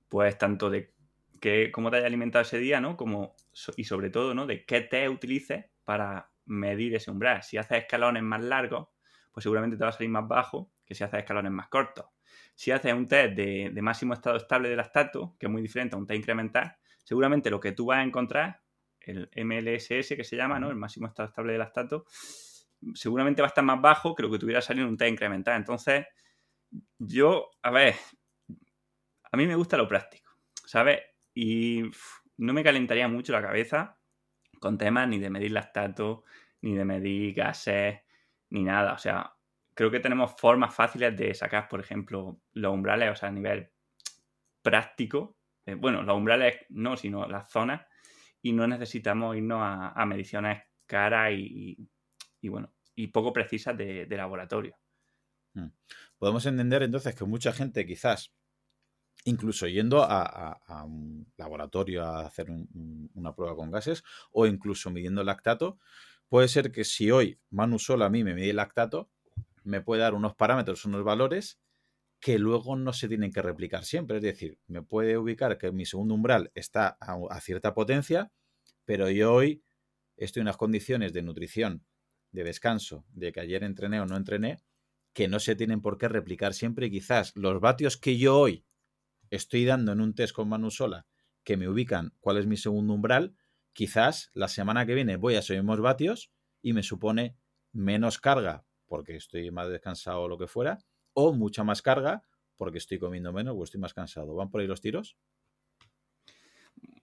pues, 0.08 0.36
tanto 0.38 0.70
de 0.70 0.92
que, 1.40 1.70
cómo 1.72 1.90
te 1.90 1.98
haya 1.98 2.06
alimentado 2.06 2.42
ese 2.42 2.58
día, 2.58 2.80
¿no? 2.80 2.96
Como, 2.96 3.34
y 3.76 3.84
sobre 3.84 4.10
todo, 4.10 4.34
¿no? 4.34 4.46
De 4.46 4.64
qué 4.64 4.80
te 4.80 5.08
utilices 5.08 5.66
para 5.84 6.30
medir 6.48 6.94
ese 6.94 7.10
umbral. 7.10 7.42
Si 7.42 7.56
haces 7.56 7.78
escalones 7.78 8.22
más 8.22 8.42
largos, 8.42 8.88
pues 9.32 9.42
seguramente 9.42 9.76
te 9.76 9.84
va 9.84 9.90
a 9.90 9.92
salir 9.92 10.10
más 10.10 10.26
bajo 10.26 10.72
que 10.84 10.94
si 10.94 11.04
haces 11.04 11.20
escalones 11.20 11.52
más 11.52 11.68
cortos. 11.68 12.06
Si 12.54 12.72
haces 12.72 12.92
un 12.92 13.06
test 13.06 13.34
de, 13.36 13.78
máximo 13.82 14.14
estado 14.14 14.36
estable 14.36 14.68
de 14.68 14.76
lactato, 14.76 15.36
que 15.38 15.46
es 15.46 15.52
muy 15.52 15.62
diferente 15.62 15.94
a 15.94 15.98
un 15.98 16.06
test 16.06 16.18
incremental, 16.18 16.76
seguramente 17.04 17.50
lo 17.50 17.60
que 17.60 17.72
tú 17.72 17.86
vas 17.86 17.98
a 17.98 18.02
encontrar, 18.02 18.62
el 19.00 19.30
MLSS 19.32 20.16
que 20.16 20.24
se 20.24 20.36
llama, 20.36 20.58
¿no? 20.58 20.70
El 20.70 20.76
máximo 20.76 21.06
estado 21.06 21.28
estable 21.28 21.52
de 21.52 21.58
lactato, 21.58 22.04
seguramente 22.94 23.42
va 23.42 23.46
a 23.46 23.50
estar 23.50 23.64
más 23.64 23.80
bajo 23.80 24.14
que 24.14 24.22
lo 24.22 24.30
que 24.30 24.38
tuviera 24.38 24.60
salido 24.60 24.86
en 24.86 24.92
un 24.92 24.96
test 24.96 25.12
incremental. 25.12 25.56
Entonces, 25.56 26.06
yo, 26.98 27.50
a 27.62 27.70
ver, 27.70 27.94
a 29.30 29.36
mí 29.36 29.46
me 29.46 29.54
gusta 29.54 29.76
lo 29.76 29.86
práctico, 29.86 30.32
¿sabes? 30.64 31.00
Y 31.34 31.82
no 32.38 32.52
me 32.52 32.64
calentaría 32.64 33.08
mucho 33.08 33.32
la 33.32 33.42
cabeza 33.42 33.97
con 34.60 34.78
temas 34.78 35.08
ni 35.08 35.18
de 35.18 35.30
medir 35.30 35.52
lactato, 35.52 36.24
ni 36.62 36.74
de 36.74 36.84
medir 36.84 37.34
gases, 37.34 38.00
ni 38.50 38.64
nada. 38.64 38.92
O 38.92 38.98
sea, 38.98 39.34
creo 39.74 39.90
que 39.90 40.00
tenemos 40.00 40.32
formas 40.36 40.74
fáciles 40.74 41.16
de 41.16 41.34
sacar, 41.34 41.68
por 41.68 41.80
ejemplo, 41.80 42.40
los 42.52 42.72
umbrales, 42.72 43.12
o 43.12 43.16
sea, 43.16 43.28
a 43.28 43.32
nivel 43.32 43.70
práctico. 44.62 45.36
Eh, 45.66 45.74
bueno, 45.74 46.02
los 46.02 46.16
umbrales 46.16 46.56
no, 46.70 46.96
sino 46.96 47.26
las 47.28 47.50
zonas. 47.50 47.86
Y 48.42 48.52
no 48.52 48.66
necesitamos 48.66 49.36
irnos 49.36 49.60
a, 49.62 50.04
mediciones 50.06 50.62
caras 50.86 51.32
y, 51.32 51.88
bueno, 52.42 52.72
y 52.94 53.08
poco 53.08 53.32
precisas 53.32 53.76
de, 53.76 54.06
laboratorio. 54.10 54.76
Mm. 55.54 55.68
Podemos 56.18 56.46
entender 56.46 56.82
entonces 56.84 57.14
que 57.14 57.24
mucha 57.24 57.52
gente 57.52 57.84
quizás, 57.84 58.32
incluso 59.24 59.66
yendo 59.66 60.02
a, 60.02 60.84
un 60.84 61.30
laboratorio 61.36 62.04
a 62.04 62.26
hacer 62.26 62.46
una 63.14 63.34
prueba 63.34 63.56
con 63.56 63.70
gases 63.70 64.02
o 64.32 64.46
incluso 64.46 64.90
midiendo 64.90 65.22
lactato, 65.24 65.78
puede 66.28 66.48
ser 66.48 66.72
que 66.72 66.84
si 66.84 67.10
hoy 67.10 67.40
Manu 67.50 67.78
solo 67.78 68.04
a 68.04 68.10
mí 68.10 68.24
me 68.24 68.34
mide 68.34 68.52
lactato, 68.52 69.10
me 69.64 69.80
puede 69.80 70.02
dar 70.02 70.14
unos 70.14 70.34
parámetros, 70.34 70.84
unos 70.84 71.04
valores 71.04 71.60
que 72.20 72.38
luego 72.38 72.76
no 72.76 72.92
se 72.92 73.08
tienen 73.08 73.32
que 73.32 73.42
replicar 73.42 73.84
siempre. 73.84 74.16
Es 74.16 74.22
decir, 74.22 74.58
me 74.66 74.82
puede 74.82 75.18
ubicar 75.18 75.58
que 75.58 75.70
mi 75.72 75.86
segundo 75.86 76.14
umbral 76.14 76.50
está 76.54 76.96
a, 77.00 77.40
cierta 77.40 77.74
potencia, 77.74 78.32
pero 78.84 79.10
yo 79.10 79.32
hoy 79.32 79.62
estoy 80.16 80.40
en 80.40 80.46
unas 80.46 80.56
condiciones 80.56 81.12
de 81.12 81.22
nutrición, 81.22 81.84
de 82.32 82.44
descanso, 82.44 83.04
de 83.12 83.32
que 83.32 83.40
ayer 83.40 83.62
entrené 83.62 84.00
o 84.00 84.06
no 84.06 84.16
entrené, 84.16 84.58
que 85.12 85.28
no 85.28 85.38
se 85.38 85.54
tienen 85.54 85.80
por 85.80 85.98
qué 85.98 86.08
replicar 86.08 86.54
siempre 86.54 86.86
y 86.86 86.90
quizás 86.90 87.32
los 87.36 87.60
vatios 87.60 87.96
que 87.96 88.18
yo 88.18 88.38
hoy 88.38 88.64
estoy 89.30 89.64
dando 89.64 89.92
en 89.92 90.00
un 90.00 90.14
test 90.14 90.34
con 90.34 90.48
Manu 90.48 90.70
Sola, 90.70 91.06
que 91.44 91.56
me 91.56 91.68
ubican 91.68 92.12
cuál 92.20 92.38
es 92.38 92.46
mi 92.46 92.56
segundo 92.56 92.94
umbral, 92.94 93.36
quizás 93.72 94.30
la 94.34 94.48
semana 94.48 94.86
que 94.86 94.94
viene 94.94 95.16
voy 95.16 95.34
a 95.34 95.40
esos 95.40 95.56
mismos 95.56 95.80
vatios 95.80 96.32
y 96.62 96.72
me 96.72 96.82
supone 96.82 97.36
menos 97.72 98.18
carga 98.18 98.64
porque 98.86 99.16
estoy 99.16 99.50
más 99.50 99.68
descansado 99.68 100.22
o 100.22 100.28
lo 100.28 100.38
que 100.38 100.46
fuera, 100.46 100.78
o 101.12 101.32
mucha 101.32 101.62
más 101.62 101.82
carga 101.82 102.22
porque 102.56 102.78
estoy 102.78 102.98
comiendo 102.98 103.32
menos 103.32 103.54
o 103.56 103.64
estoy 103.64 103.80
más 103.80 103.94
cansado. 103.94 104.34
¿Van 104.34 104.50
por 104.50 104.60
ahí 104.60 104.66
los 104.66 104.80
tiros? 104.80 105.16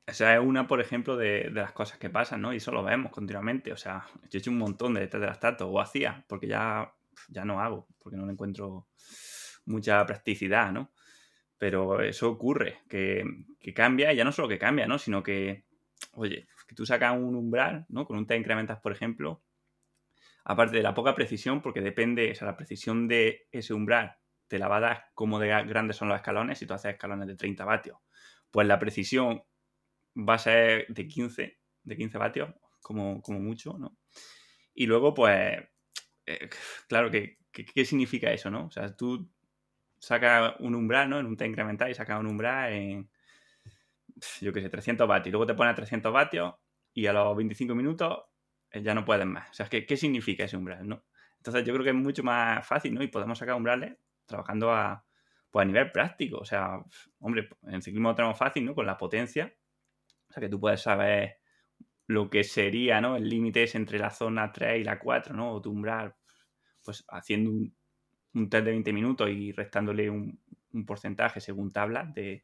Esa 0.05 0.35
es 0.35 0.39
una, 0.39 0.67
por 0.67 0.81
ejemplo, 0.81 1.17
de, 1.17 1.49
las 1.51 1.71
cosas 1.71 1.97
que 1.97 2.09
pasan, 2.09 2.41
¿no? 2.41 2.53
Y 2.53 2.57
eso 2.57 2.71
lo 2.71 2.83
vemos 2.83 3.11
continuamente. 3.11 3.71
O 3.71 3.77
sea, 3.77 4.05
yo 4.29 4.29
he 4.33 4.37
hecho 4.37 4.51
un 4.51 4.57
montón 4.57 4.93
de 4.93 5.07
test 5.07 5.21
de 5.21 5.27
lactato, 5.27 5.69
o 5.69 5.79
hacía, 5.79 6.23
porque 6.27 6.47
ya, 6.47 6.93
ya 7.29 7.45
no 7.45 7.59
hago, 7.59 7.87
porque 7.97 8.17
no 8.17 8.25
le 8.25 8.33
encuentro 8.33 8.87
mucha 9.65 10.05
practicidad, 10.05 10.71
¿no? 10.71 10.91
Pero 11.57 12.01
eso 12.01 12.29
ocurre, 12.29 12.79
que, 12.89 13.23
cambia, 13.73 14.11
y 14.11 14.17
ya 14.17 14.23
no 14.23 14.31
solo 14.31 14.47
que 14.47 14.59
cambia, 14.59 14.87
¿no? 14.87 14.99
Sino 14.99 15.23
que, 15.23 15.65
oye, 16.13 16.47
que 16.67 16.75
tú 16.75 16.85
sacas 16.85 17.13
un 17.13 17.35
umbral, 17.35 17.85
¿no? 17.89 18.05
Con 18.05 18.17
un 18.17 18.27
test 18.27 18.39
incrementas, 18.39 18.79
por 18.79 18.91
ejemplo, 18.91 19.41
aparte 20.43 20.77
de 20.77 20.83
la 20.83 20.93
poca 20.93 21.15
precisión, 21.15 21.61
porque 21.61 21.81
depende, 21.81 22.31
o 22.31 22.35
sea, 22.35 22.47
la 22.47 22.57
precisión 22.57 23.07
de 23.07 23.47
ese 23.51 23.73
umbral 23.73 24.17
te 24.47 24.59
la 24.59 24.67
va 24.67 24.77
a 24.77 24.81
dar 24.81 25.05
cómo 25.13 25.39
de 25.39 25.47
grandes 25.47 25.97
son 25.97 26.07
los 26.07 26.17
escalones, 26.17 26.59
si 26.59 26.67
tú 26.67 26.73
haces 26.73 26.93
escalones 26.93 27.27
de 27.27 27.35
30 27.35 27.65
vatios, 27.65 27.97
pues 28.51 28.67
la 28.67 28.77
precisión 28.77 29.43
va 30.15 30.35
a 30.35 30.39
ser 30.39 30.87
de 30.89 31.07
15, 31.07 31.59
de 31.83 31.97
15 31.97 32.17
vatios, 32.17 32.49
como, 32.81 33.21
como 33.21 33.39
mucho, 33.39 33.77
¿no? 33.77 33.97
Y 34.73 34.85
luego, 34.85 35.13
pues, 35.13 35.57
eh, 36.25 36.49
claro, 36.87 37.09
¿qué, 37.09 37.37
¿qué, 37.51 37.85
significa 37.85 38.31
eso, 38.31 38.51
no? 38.51 38.67
O 38.67 38.71
sea, 38.71 38.95
tú 38.95 39.31
sacas 40.05 40.53
un 40.59 40.75
umbral, 40.75 41.09
¿no? 41.09 41.19
En 41.19 41.25
un 41.25 41.35
T 41.35 41.45
incremental 41.47 41.89
y 41.89 41.95
sacas 41.95 42.19
un 42.19 42.27
umbral 42.27 42.71
en, 42.73 43.09
yo 44.39 44.53
qué 44.53 44.61
sé, 44.61 44.69
300 44.69 45.07
vatios. 45.07 45.31
Luego 45.31 45.47
te 45.47 45.55
pones 45.55 45.71
a 45.71 45.75
300 45.75 46.13
vatios 46.13 46.53
y 46.93 47.07
a 47.07 47.13
los 47.13 47.35
25 47.35 47.73
minutos 47.73 48.19
eh, 48.69 48.83
ya 48.83 48.93
no 48.93 49.03
pueden 49.03 49.29
más. 49.29 49.49
O 49.49 49.53
sea, 49.53 49.65
¿qué, 49.65 49.85
¿qué 49.85 49.97
significa 49.97 50.43
ese 50.43 50.57
umbral? 50.57 50.87
¿no? 50.87 51.03
Entonces 51.37 51.65
yo 51.65 51.73
creo 51.73 51.83
que 51.83 51.89
es 51.89 51.95
mucho 51.95 52.21
más 52.21 52.65
fácil, 52.67 52.93
¿no? 52.93 53.01
Y 53.01 53.07
podemos 53.07 53.39
sacar 53.39 53.55
umbrales 53.55 53.97
trabajando 54.27 54.71
a, 54.71 55.03
pues 55.49 55.63
a 55.63 55.65
nivel 55.65 55.91
práctico. 55.91 56.37
O 56.37 56.45
sea, 56.45 56.79
hombre, 57.19 57.49
en 57.63 57.81
ciclismo 57.81 58.09
lo 58.09 58.15
tenemos 58.15 58.37
fácil, 58.37 58.63
¿no? 58.63 58.75
Con 58.75 58.85
la 58.85 58.97
potencia. 58.97 59.51
O 60.29 60.33
sea, 60.33 60.41
que 60.41 60.49
tú 60.49 60.59
puedes 60.59 60.81
saber 60.81 61.39
lo 62.05 62.29
que 62.29 62.43
sería, 62.43 63.01
¿no? 63.01 63.15
El 63.15 63.27
límite 63.27 63.63
es 63.63 63.73
entre 63.73 63.97
la 63.97 64.11
zona 64.11 64.51
3 64.51 64.81
y 64.81 64.83
la 64.83 64.99
4, 64.99 65.35
¿no? 65.35 65.51
O 65.51 65.61
tu 65.61 65.71
umbral, 65.71 66.15
pues 66.83 67.03
haciendo 67.09 67.49
un, 67.49 67.75
un 68.35 68.49
test 68.49 68.65
de 68.65 68.71
20 68.71 68.93
minutos 68.93 69.29
y 69.29 69.51
restándole 69.51 70.09
un, 70.09 70.39
porcentaje 70.85 71.39
según 71.39 71.71
tablas 71.71 72.13
de, 72.13 72.43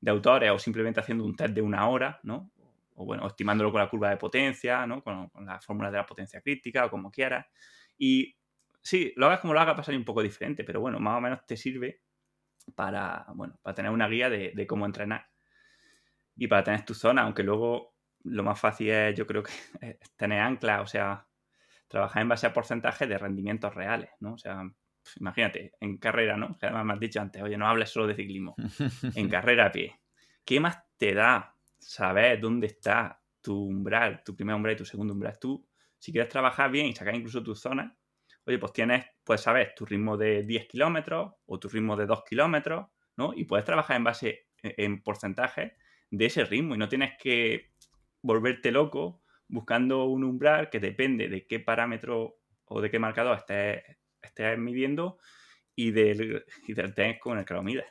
de 0.00 0.10
autores 0.10 0.50
o 0.50 0.58
simplemente 0.58 0.98
haciendo 0.98 1.24
un 1.24 1.36
test 1.36 1.54
de 1.54 1.62
una 1.62 1.88
hora, 1.88 2.18
¿no? 2.24 2.50
o 2.96 3.04
bueno, 3.04 3.26
estimándolo 3.26 3.72
con 3.72 3.80
la 3.80 3.88
curva 3.88 4.10
de 4.10 4.16
potencia, 4.16 4.86
¿no? 4.86 5.02
Con, 5.02 5.30
la 5.44 5.60
fórmula 5.60 5.90
de 5.90 5.98
la 5.98 6.06
potencia 6.06 6.40
crítica 6.40 6.86
o 6.86 6.90
como 6.90 7.10
quieras. 7.10 7.46
Y 7.98 8.36
sí, 8.80 9.12
lo 9.16 9.26
hagas 9.26 9.40
como 9.40 9.54
lo 9.54 9.60
hagas, 9.60 9.84
salir 9.84 9.98
un 9.98 10.04
poco 10.04 10.22
diferente, 10.22 10.64
pero 10.64 10.80
bueno, 10.80 11.00
más 11.00 11.18
o 11.18 11.20
menos 11.20 11.44
te 11.46 11.56
sirve 11.56 12.02
para, 12.74 13.26
bueno, 13.34 13.58
para 13.62 13.74
tener 13.74 13.90
una 13.90 14.08
guía 14.08 14.30
de, 14.30 14.66
cómo 14.66 14.86
entrenar 14.86 15.28
y 16.36 16.46
para 16.48 16.64
tener 16.64 16.84
tu 16.84 16.94
zona, 16.94 17.22
aunque 17.22 17.42
luego 17.42 17.94
lo 18.24 18.42
más 18.42 18.58
fácil 18.58 18.90
es, 18.90 19.16
yo 19.16 19.26
creo 19.26 19.42
que 19.42 19.52
tener 20.16 20.40
ancla, 20.40 20.80
o 20.80 20.86
sea, 20.86 21.26
trabajar 21.88 22.22
en 22.22 22.28
base 22.28 22.46
a 22.46 22.52
porcentaje 22.52 23.06
de 23.06 23.18
rendimientos 23.18 23.74
reales, 23.74 24.10
¿no? 24.20 24.34
O 24.34 24.38
sea, 24.38 24.62
imagínate, 25.20 25.72
en 25.80 25.98
carrera, 25.98 26.36
¿no? 26.36 26.56
Que 26.58 26.66
además 26.66 26.86
me 26.86 26.92
has 26.94 27.00
dicho 27.00 27.20
antes, 27.20 27.42
oye, 27.42 27.56
no 27.56 27.66
hables 27.66 27.90
solo 27.90 28.06
de 28.06 28.14
ciclismo, 28.14 28.54
en 29.14 29.28
carrera 29.28 29.66
a 29.66 29.72
pie. 29.72 30.00
¿Qué 30.44 30.60
más 30.60 30.78
te 30.96 31.14
da 31.14 31.54
saber 31.78 32.40
dónde 32.40 32.66
está 32.68 33.20
tu 33.44 33.66
umbral, 33.66 34.22
tu 34.24 34.34
primer 34.34 34.56
umbral 34.56 34.74
y 34.74 34.78
tu 34.78 34.86
segundo 34.86 35.12
umbral. 35.12 35.38
Tú, 35.38 35.68
si 35.98 36.10
quieres 36.10 36.30
trabajar 36.30 36.70
bien 36.70 36.86
y 36.86 36.94
sacar 36.94 37.14
incluso 37.14 37.42
tu 37.42 37.54
zona, 37.54 37.94
oye, 38.46 38.58
pues 38.58 38.72
tienes, 38.72 39.04
puedes 39.22 39.42
saber 39.42 39.74
tu 39.76 39.84
ritmo 39.84 40.16
de 40.16 40.42
10 40.44 40.66
kilómetros 40.66 41.34
o 41.44 41.58
tu 41.58 41.68
ritmo 41.68 41.94
de 41.94 42.06
2 42.06 42.24
kilómetros, 42.24 42.86
¿no? 43.16 43.32
Y 43.34 43.44
puedes 43.44 43.66
trabajar 43.66 43.98
en 43.98 44.04
base, 44.04 44.48
e, 44.62 44.74
en 44.78 45.02
porcentaje 45.02 45.76
de 46.10 46.24
ese 46.24 46.44
ritmo 46.44 46.74
y 46.74 46.78
no 46.78 46.88
tienes 46.88 47.12
que 47.18 47.74
volverte 48.22 48.72
loco 48.72 49.22
buscando 49.46 50.04
un 50.04 50.24
umbral 50.24 50.70
que 50.70 50.80
depende 50.80 51.28
de 51.28 51.46
qué 51.46 51.60
parámetro 51.60 52.38
o 52.64 52.80
de 52.80 52.90
qué 52.90 52.98
marcador 52.98 53.36
estés, 53.36 53.82
estés 54.26 54.58
midiendo 54.58 55.18
y 55.74 55.90
del, 55.90 56.44
y 56.66 56.74
del 56.74 56.94
con 57.20 57.38
el 57.38 57.44
que 57.44 57.54
lo 57.54 57.62
mides. 57.62 57.86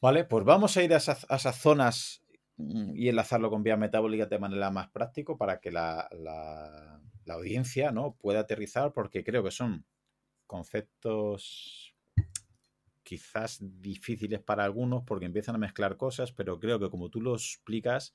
Vale, 0.00 0.24
pues 0.24 0.44
vamos 0.44 0.76
a 0.76 0.82
ir 0.82 0.92
a 0.92 0.96
esas, 0.96 1.56
zonas 1.56 2.24
mm, 2.56 2.96
y 2.96 3.08
enlazarlo 3.08 3.50
con 3.50 3.62
vía 3.62 3.76
metabólica 3.76 4.26
de 4.26 4.38
manera 4.38 4.70
más 4.70 4.90
práctica 4.90 5.36
para 5.36 5.60
que 5.60 5.70
la, 5.70 6.08
la, 6.12 7.00
audiencia 7.34 7.92
¿no? 7.92 8.16
pueda 8.16 8.40
aterrizar, 8.40 8.92
porque 8.92 9.22
creo 9.22 9.44
que 9.44 9.52
son 9.52 9.86
conceptos 10.46 11.94
quizás 13.04 13.58
difíciles 13.60 14.40
para 14.40 14.64
algunos 14.64 15.04
porque 15.04 15.26
empiezan 15.26 15.54
a 15.54 15.58
mezclar 15.58 15.96
cosas, 15.96 16.32
pero 16.32 16.58
creo 16.58 16.78
que 16.80 16.90
como 16.90 17.08
tú 17.08 17.20
lo 17.20 17.34
explicas, 17.34 18.14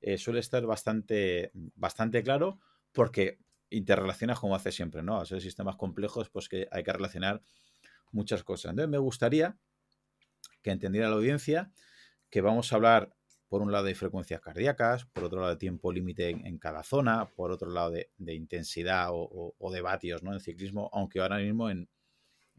eh, 0.00 0.18
suele 0.18 0.40
estar 0.40 0.64
bastante, 0.66 1.50
bastante 1.74 2.22
claro 2.22 2.58
porque 2.92 3.38
interrelacionas 3.70 4.38
como 4.38 4.54
hace 4.54 4.72
siempre, 4.72 5.02
¿no? 5.02 5.20
A 5.20 5.26
ser 5.26 5.40
sistemas 5.40 5.76
complejos, 5.76 6.30
pues 6.30 6.48
que 6.48 6.68
hay 6.70 6.82
que 6.82 6.92
relacionar 6.92 7.42
muchas 8.12 8.42
cosas. 8.42 8.70
Entonces 8.70 8.90
me 8.90 8.98
gustaría 8.98 9.56
que 10.62 10.70
entendiera 10.70 11.08
la 11.08 11.16
audiencia 11.16 11.70
que 12.30 12.40
vamos 12.40 12.72
a 12.72 12.76
hablar, 12.76 13.14
por 13.48 13.62
un 13.62 13.72
lado, 13.72 13.84
de 13.84 13.94
frecuencias 13.94 14.40
cardíacas, 14.40 15.06
por 15.06 15.24
otro 15.24 15.40
lado, 15.40 15.52
de 15.52 15.58
tiempo 15.58 15.92
límite 15.92 16.30
en, 16.30 16.58
cada 16.58 16.82
zona, 16.82 17.26
por 17.30 17.50
otro 17.50 17.70
lado, 17.70 17.92
de, 17.92 18.34
intensidad 18.34 19.08
o, 19.10 19.70
de 19.72 19.80
vatios 19.80 20.22
¿no? 20.22 20.34
en 20.34 20.40
ciclismo, 20.40 20.90
aunque 20.92 21.20
ahora 21.20 21.38
mismo 21.38 21.70
en, 21.70 21.88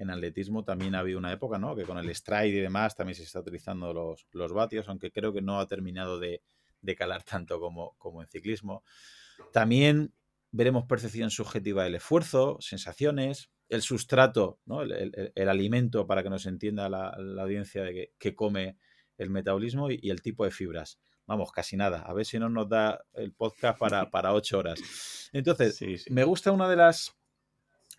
atletismo 0.09 0.63
también 0.63 0.95
ha 0.95 0.99
habido 0.99 1.19
una 1.19 1.31
época 1.31 1.59
¿no? 1.59 1.75
que 1.75 1.83
con 1.83 1.97
el 1.97 2.15
stride 2.15 2.47
y 2.47 2.61
demás 2.61 2.95
también 2.95 3.15
se 3.15 3.23
está 3.23 3.41
utilizando 3.41 3.93
los, 3.93 4.25
los 4.31 4.53
vatios, 4.53 4.87
aunque 4.87 5.11
creo 5.11 5.33
que 5.33 5.41
no 5.41 5.59
ha 5.59 5.67
terminado 5.67 6.17
de, 6.19 6.41
calar 6.97 7.21
tanto 7.23 7.59
como, 7.59 7.95
como 7.97 8.21
en 8.23 8.27
ciclismo. 8.29 8.83
También 9.51 10.13
veremos 10.51 10.85
percepción 10.85 11.29
subjetiva 11.29 11.83
del 11.83 11.95
esfuerzo, 11.95 12.57
sensaciones, 12.59 13.51
el 13.69 13.81
sustrato, 13.81 14.59
¿no? 14.65 14.81
el, 14.81 15.49
alimento 15.49 16.07
para 16.07 16.23
que 16.23 16.29
nos 16.29 16.45
entienda 16.45 16.89
la, 16.89 17.09
audiencia 17.39 17.83
de 17.83 18.11
que, 18.17 18.35
come 18.35 18.77
el 19.17 19.29
metabolismo 19.29 19.91
y, 19.91 20.09
el 20.09 20.21
tipo 20.21 20.43
de 20.43 20.51
fibras. 20.51 20.99
Vamos, 21.27 21.51
casi 21.51 21.77
nada. 21.77 22.01
A 22.01 22.13
ver 22.13 22.25
si 22.25 22.39
no 22.39 22.49
nos 22.49 22.67
da 22.67 23.05
el 23.13 23.31
podcast 23.33 23.77
para, 23.77 24.09
para 24.11 24.33
ocho 24.33 24.57
horas. 24.57 25.29
Entonces, 25.31 26.09
me 26.09 26.23
gusta 26.23 26.51
una 26.51 26.67
de 26.67 26.75
las 26.75 27.15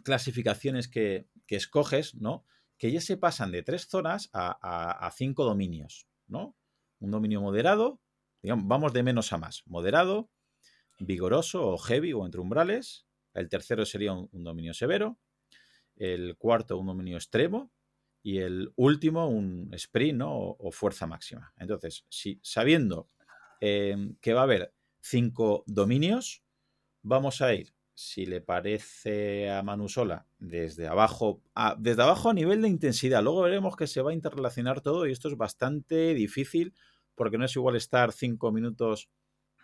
clasificaciones 0.02 0.88
que, 0.88 1.28
escoges, 1.48 2.14
¿no? 2.14 2.44
Que 2.78 2.92
ya 2.92 3.00
se 3.00 3.16
pasan 3.16 3.50
de 3.50 3.62
tres 3.62 3.88
zonas 3.88 4.30
a, 4.32 5.10
cinco 5.16 5.44
dominios, 5.44 6.06
¿no? 6.26 6.56
Un 7.00 7.10
dominio 7.10 7.40
moderado, 7.40 8.00
digamos, 8.42 8.66
vamos 8.66 8.92
de 8.92 9.02
menos 9.02 9.32
a 9.32 9.38
más. 9.38 9.62
Moderado, 9.66 10.30
vigoroso 11.00 11.66
o 11.66 11.78
heavy 11.78 12.12
o 12.12 12.24
entre 12.24 12.40
umbrales. 12.40 13.06
El 13.34 13.48
tercero 13.48 13.84
sería 13.84 14.12
un 14.12 14.44
dominio 14.44 14.74
severo 14.74 15.18
el 16.00 16.36
cuarto 16.36 16.78
un 16.78 16.86
dominio 16.86 17.16
extremo 17.16 17.70
y 18.22 18.38
el 18.38 18.72
último 18.76 19.28
un 19.28 19.70
sprint 19.74 20.22
o, 20.24 20.70
fuerza 20.72 21.06
máxima. 21.06 21.52
Entonces, 21.56 22.04
si 22.08 22.40
sabiendo 22.42 23.08
em, 23.60 24.16
que 24.20 24.32
va 24.32 24.40
a 24.40 24.44
haber 24.44 24.74
cinco 25.00 25.62
dominios, 25.66 26.42
vamos 27.02 27.40
a 27.42 27.54
ir, 27.54 27.74
si 27.94 28.26
le 28.26 28.40
parece 28.40 29.50
a 29.50 29.62
Manu 29.62 29.88
Sola, 29.88 30.26
desde 30.38 30.86
abajo 30.86 31.42
a, 31.54 31.76
desde 31.78 32.02
abajo 32.02 32.30
a 32.30 32.34
nivel 32.34 32.62
de 32.62 32.68
intensidad. 32.68 33.22
Luego 33.22 33.42
veremos 33.42 33.76
que 33.76 33.86
se 33.86 34.02
va 34.02 34.10
a 34.10 34.14
interrelacionar 34.14 34.80
todo 34.80 35.06
y 35.06 35.12
esto 35.12 35.28
es 35.28 35.36
bastante 35.36 36.14
difícil 36.14 36.74
porque 37.14 37.36
no 37.36 37.44
es 37.44 37.54
igual 37.56 37.76
estar 37.76 38.12
cinco 38.12 38.52
minutos 38.52 39.10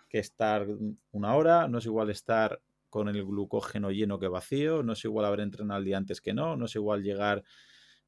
que 0.08 0.18
estar 0.18 0.66
una 1.10 1.34
hora, 1.34 1.68
no 1.68 1.78
es 1.78 1.86
igual 1.86 2.10
estar 2.10 2.60
con 2.88 3.08
el 3.08 3.24
glucógeno 3.24 3.90
lleno 3.90 4.18
que 4.18 4.28
vacío, 4.28 4.82
no 4.82 4.94
es 4.94 5.04
igual 5.04 5.26
haber 5.26 5.40
entrenado 5.40 5.78
el 5.78 5.84
día 5.84 5.98
antes 5.98 6.20
que 6.20 6.32
no, 6.32 6.56
no 6.56 6.66
es 6.66 6.74
igual 6.76 7.02
llegar 7.02 7.44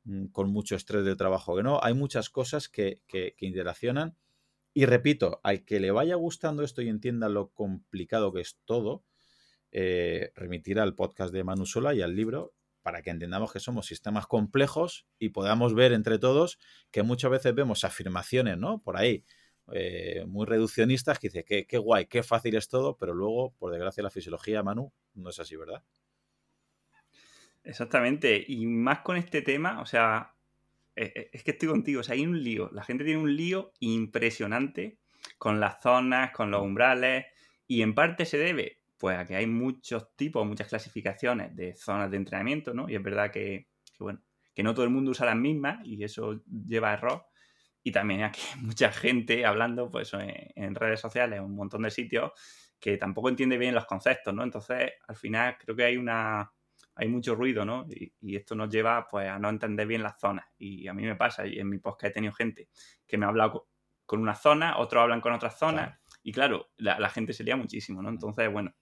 mm, 0.04 0.26
con 0.26 0.50
mucho 0.50 0.76
estrés 0.76 1.04
de 1.04 1.16
trabajo 1.16 1.56
que 1.56 1.62
no. 1.62 1.80
Hay 1.82 1.94
muchas 1.94 2.30
cosas 2.30 2.68
que, 2.68 3.02
interaccionan. 3.38 4.16
Y 4.74 4.86
repito, 4.86 5.40
al 5.42 5.64
que 5.64 5.80
le 5.80 5.90
vaya 5.90 6.14
gustando 6.14 6.62
esto 6.62 6.82
y 6.82 6.88
entienda 6.88 7.28
lo 7.28 7.48
complicado 7.50 8.32
que 8.32 8.40
es 8.40 8.58
todo, 8.64 9.04
eh, 9.72 10.32
remitir 10.34 10.80
al 10.80 10.94
podcast 10.94 11.32
de 11.32 11.44
Manu 11.44 11.66
Sola 11.66 11.94
y 11.94 12.00
al 12.00 12.14
libro 12.14 12.54
para 12.82 13.02
que 13.02 13.10
entendamos 13.10 13.52
que 13.52 13.60
somos 13.60 13.86
sistemas 13.86 14.26
complejos 14.26 15.06
y 15.18 15.30
podamos 15.30 15.74
ver 15.74 15.92
entre 15.92 16.18
todos 16.18 16.58
que 16.90 17.02
muchas 17.02 17.30
veces 17.30 17.54
vemos 17.54 17.84
afirmaciones, 17.84 18.56
¿no? 18.56 18.80
Por 18.82 18.96
ahí, 18.96 19.24
eh, 19.72 20.24
muy 20.26 20.46
reduccionistas 20.46 21.18
que 21.18 21.28
dice 21.28 21.44
que 21.44 21.66
qué 21.66 21.78
guay, 21.78 22.06
qué 22.06 22.22
fácil 22.22 22.56
es 22.56 22.68
todo, 22.68 22.96
pero 22.96 23.14
luego, 23.14 23.52
por 23.58 23.70
desgracia, 23.70 24.02
la 24.02 24.10
fisiología, 24.10 24.62
Manu, 24.62 24.92
no 25.14 25.30
es 25.30 25.38
así, 25.38 25.56
¿verdad? 25.56 25.82
Exactamente, 27.64 28.44
y 28.48 28.66
más 28.66 29.00
con 29.00 29.16
este 29.16 29.42
tema, 29.42 29.80
o 29.80 29.86
sea, 29.86 30.34
e, 30.96 31.12
e, 31.14 31.30
es 31.32 31.44
que 31.44 31.50
estoy 31.50 31.68
contigo, 31.68 32.00
o 32.00 32.02
sea, 32.02 32.14
hay 32.14 32.24
un 32.24 32.42
lío, 32.42 32.70
la 32.72 32.82
gente 32.82 33.04
tiene 33.04 33.20
un 33.20 33.36
lío 33.36 33.72
impresionante 33.80 34.98
con 35.36 35.60
las 35.60 35.82
zonas, 35.82 36.32
con 36.32 36.50
los 36.50 36.62
umbrales, 36.62 37.26
y 37.66 37.82
en 37.82 37.94
parte 37.94 38.24
se 38.24 38.38
debe, 38.38 38.80
pues, 38.96 39.18
a 39.18 39.26
que 39.26 39.36
hay 39.36 39.46
muchos 39.46 40.16
tipos, 40.16 40.46
muchas 40.46 40.68
clasificaciones 40.68 41.54
de 41.54 41.74
zonas 41.74 42.10
de 42.10 42.16
entrenamiento, 42.16 42.72
¿no? 42.72 42.88
Y 42.88 42.94
es 42.94 43.02
verdad 43.02 43.30
que, 43.30 43.68
que 43.96 44.02
bueno, 44.02 44.22
que 44.54 44.62
no 44.62 44.74
todo 44.74 44.84
el 44.84 44.90
mundo 44.90 45.10
usa 45.10 45.26
las 45.26 45.36
mismas 45.36 45.84
y 45.84 46.02
eso 46.02 46.42
lleva 46.46 46.90
a 46.90 46.94
error, 46.94 47.26
y 47.82 47.92
también 47.92 48.22
aquí 48.22 48.40
hay 48.54 48.60
mucha 48.62 48.92
gente 48.92 49.44
hablando 49.44 49.90
pues, 49.90 50.12
en, 50.14 50.74
redes 50.74 51.00
sociales, 51.00 51.40
un 51.40 51.54
montón 51.54 51.82
de 51.82 51.90
sitios, 51.90 52.32
que 52.78 52.96
tampoco 52.96 53.28
entiende 53.28 53.58
bien 53.58 53.74
los 53.74 53.86
conceptos, 53.86 54.32
¿no? 54.34 54.42
Entonces, 54.42 54.92
al 55.06 55.16
final 55.16 55.56
creo 55.58 55.74
que 55.74 55.84
hay 55.84 55.96
una 55.96 56.52
hay 57.00 57.06
mucho 57.06 57.36
ruido, 57.36 57.64
¿no? 57.64 57.86
Y, 57.88 58.34
esto 58.34 58.56
nos 58.56 58.68
lleva 58.68 59.06
pues, 59.08 59.28
a 59.28 59.38
no 59.38 59.48
entender 59.48 59.86
bien 59.86 60.02
las 60.02 60.18
zonas. 60.18 60.46
Y 60.58 60.88
a 60.88 60.92
mí 60.92 61.04
me 61.04 61.14
pasa, 61.14 61.46
y 61.46 61.58
en 61.60 61.68
mi 61.68 61.78
podcast 61.78 62.10
he 62.10 62.14
tenido 62.14 62.32
gente 62.32 62.68
que 63.06 63.16
me 63.16 63.24
ha 63.24 63.28
hablado 63.28 63.68
con 64.04 64.20
una 64.20 64.34
zona, 64.34 64.78
otros 64.78 65.02
hablan 65.02 65.20
con 65.20 65.32
otras 65.32 65.56
zonas, 65.56 65.96
y 66.24 66.32
claro, 66.32 66.70
la, 66.76 67.08
gente 67.08 67.32
se 67.32 67.44
lía 67.44 67.56
muchísimo, 67.56 68.02
¿no? 68.02 68.08
Entonces, 68.08 68.52
bueno, 68.52 68.74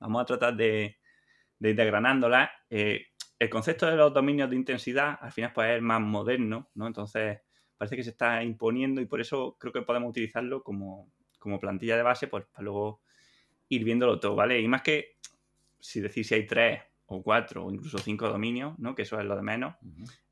vamos 0.00 0.22
a 0.22 0.24
tratar 0.24 0.56
de, 0.56 0.98
de 1.58 1.70
ir 1.70 1.76
desgranándola. 1.76 2.50
Eh, 2.68 3.06
el 3.38 3.48
concepto 3.48 3.86
de 3.86 3.96
los 3.96 4.12
dominios 4.12 4.50
de 4.50 4.56
intensidad, 4.56 5.18
al 5.20 5.30
final, 5.30 5.52
pues 5.52 5.76
es 5.76 5.82
más 5.82 6.00
moderno, 6.00 6.70
¿no? 6.74 6.88
Entonces, 6.88 7.40
parece 7.82 7.96
que 7.96 8.04
se 8.04 8.10
está 8.10 8.44
imponiendo 8.44 9.00
y 9.00 9.06
por 9.06 9.20
eso 9.20 9.56
creo 9.58 9.72
que 9.72 9.82
podemos 9.82 10.10
utilizarlo 10.10 10.62
como, 10.62 11.10
plantilla 11.60 11.96
de 11.96 12.04
base 12.04 12.28
pues 12.28 12.44
para 12.44 12.62
luego 12.62 13.00
ir 13.70 13.82
viéndolo 13.82 14.20
todo, 14.20 14.36
¿vale? 14.36 14.60
Y 14.60 14.68
más 14.68 14.82
que 14.82 15.16
si 15.80 16.00
decir 16.00 16.24
si 16.24 16.34
hay 16.34 16.46
tres 16.46 16.80
o 17.06 17.20
cuatro 17.24 17.66
o 17.66 17.72
incluso 17.72 17.98
cinco 17.98 18.28
dominios, 18.28 18.78
¿no? 18.78 18.94
Que 18.94 19.02
eso 19.02 19.18
es 19.18 19.26
lo 19.26 19.34
de 19.34 19.42
menos, 19.42 19.74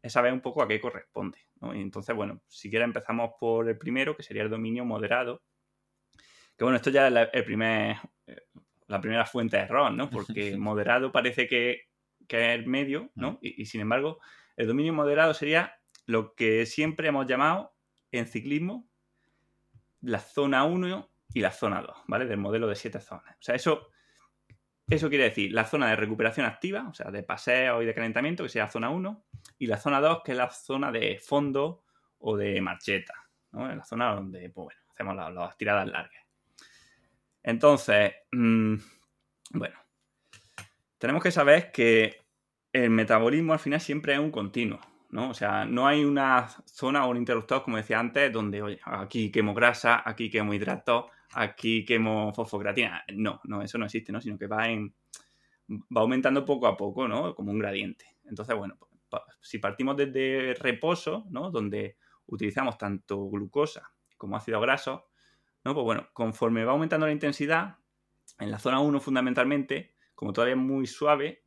es 0.00 0.12
saber 0.12 0.32
un 0.32 0.40
poco 0.40 0.62
a 0.62 0.68
qué 0.68 0.80
corresponde, 0.80 1.38
¿no? 1.60 1.74
Y 1.74 1.80
entonces, 1.80 2.14
bueno, 2.14 2.40
si 2.46 2.70
quieres 2.70 2.86
empezamos 2.86 3.32
por 3.40 3.68
el 3.68 3.76
primero, 3.76 4.16
que 4.16 4.22
sería 4.22 4.44
el 4.44 4.50
dominio 4.50 4.84
moderado. 4.84 5.42
Que 6.56 6.62
bueno, 6.62 6.76
esto 6.76 6.90
ya 6.90 7.08
es 7.08 7.12
la, 7.12 7.22
el 7.24 7.44
primer, 7.44 7.96
la 8.86 9.00
primera 9.00 9.26
fuente 9.26 9.56
de 9.56 9.64
error, 9.64 9.92
¿no? 9.92 10.08
Porque 10.28 10.56
moderado 10.56 11.10
parece 11.10 11.48
que, 11.48 11.88
es 12.28 12.60
el 12.60 12.68
medio, 12.68 13.10
¿no? 13.16 13.40
y 13.42 13.66
sin 13.66 13.80
embargo, 13.80 14.20
el 14.56 14.68
dominio 14.68 14.92
moderado 14.92 15.34
sería 15.34 15.79
lo 16.10 16.34
que 16.34 16.66
siempre 16.66 17.08
hemos 17.08 17.26
llamado 17.26 17.72
en 18.10 18.26
ciclismo 18.26 18.88
la 20.00 20.18
zona 20.18 20.64
1 20.64 21.10
y 21.32 21.40
la 21.40 21.52
zona 21.52 21.82
2, 21.82 21.96
¿vale? 22.08 22.26
Del 22.26 22.38
modelo 22.38 22.66
de 22.66 22.74
siete 22.74 23.00
zonas. 23.00 23.36
O 23.38 23.42
sea, 23.42 23.54
eso, 23.54 23.88
eso 24.88 25.08
quiere 25.08 25.24
decir 25.24 25.52
la 25.52 25.64
zona 25.64 25.88
de 25.90 25.96
recuperación 25.96 26.46
activa, 26.46 26.88
o 26.88 26.94
sea, 26.94 27.10
de 27.10 27.22
paseo 27.22 27.82
y 27.82 27.86
de 27.86 27.94
calentamiento, 27.94 28.44
que 28.44 28.58
la 28.58 28.68
zona 28.68 28.90
1, 28.90 29.24
y 29.58 29.66
la 29.66 29.78
zona 29.78 30.00
2, 30.00 30.22
que 30.24 30.32
es 30.32 30.38
la 30.38 30.50
zona 30.50 30.90
de 30.90 31.18
fondo 31.18 31.84
o 32.18 32.36
de 32.36 32.60
marcheta, 32.60 33.14
¿no? 33.52 33.72
la 33.72 33.84
zona 33.84 34.14
donde, 34.14 34.50
pues 34.50 34.64
bueno, 34.64 34.80
hacemos 34.92 35.34
las, 35.34 35.56
tiradas 35.56 35.88
largas. 35.88 36.24
Entonces, 37.42 38.14
mm, 38.32 38.74
bueno, 39.52 39.78
tenemos 40.98 41.22
que 41.22 41.30
saber 41.30 41.70
que 41.70 42.20
el 42.72 42.90
metabolismo 42.90 43.52
al 43.52 43.58
final 43.58 43.80
siempre 43.80 44.14
es 44.14 44.18
un 44.18 44.30
continuo. 44.30 44.80
¿No? 45.10 45.30
O 45.30 45.34
sea, 45.34 45.64
no 45.64 45.86
hay 45.86 46.04
una 46.04 46.48
zona 46.66 47.06
o 47.06 47.10
un 47.10 47.16
interruptor, 47.16 47.62
como 47.62 47.76
decía 47.76 47.98
antes, 47.98 48.32
donde, 48.32 48.62
oye, 48.62 48.80
aquí 48.84 49.30
quemo 49.30 49.54
grasa, 49.54 50.02
aquí 50.04 50.30
quemo 50.30 50.54
hidratos, 50.54 51.06
aquí 51.32 51.84
quemo 51.84 52.32
fosfocreatina. 52.32 53.04
No, 53.14 53.40
no, 53.44 53.62
eso 53.62 53.78
no 53.78 53.86
existe, 53.86 54.12
¿no? 54.12 54.20
Sino 54.20 54.38
que 54.38 54.46
va 54.46 54.68
en 54.68 54.94
va 55.68 56.00
aumentando 56.00 56.44
poco 56.44 56.66
a 56.66 56.76
poco, 56.76 57.06
¿no? 57.06 57.34
Como 57.34 57.52
un 57.52 57.58
gradiente. 57.58 58.16
Entonces, 58.24 58.56
bueno, 58.56 58.76
si 59.40 59.58
partimos 59.58 59.96
desde 59.96 60.54
reposo, 60.54 61.26
¿no? 61.30 61.50
Donde 61.50 61.96
utilizamos 62.26 62.78
tanto 62.78 63.28
glucosa 63.28 63.92
como 64.16 64.36
ácido 64.36 64.60
graso, 64.60 65.08
¿no? 65.64 65.74
Pues 65.74 65.84
bueno, 65.84 66.08
conforme 66.12 66.64
va 66.64 66.72
aumentando 66.72 67.06
la 67.06 67.12
intensidad, 67.12 67.76
en 68.38 68.50
la 68.50 68.58
zona 68.58 68.80
1 68.80 69.00
fundamentalmente, 69.00 69.94
como 70.14 70.32
todavía 70.32 70.54
es 70.54 70.60
muy 70.60 70.86
suave, 70.86 71.44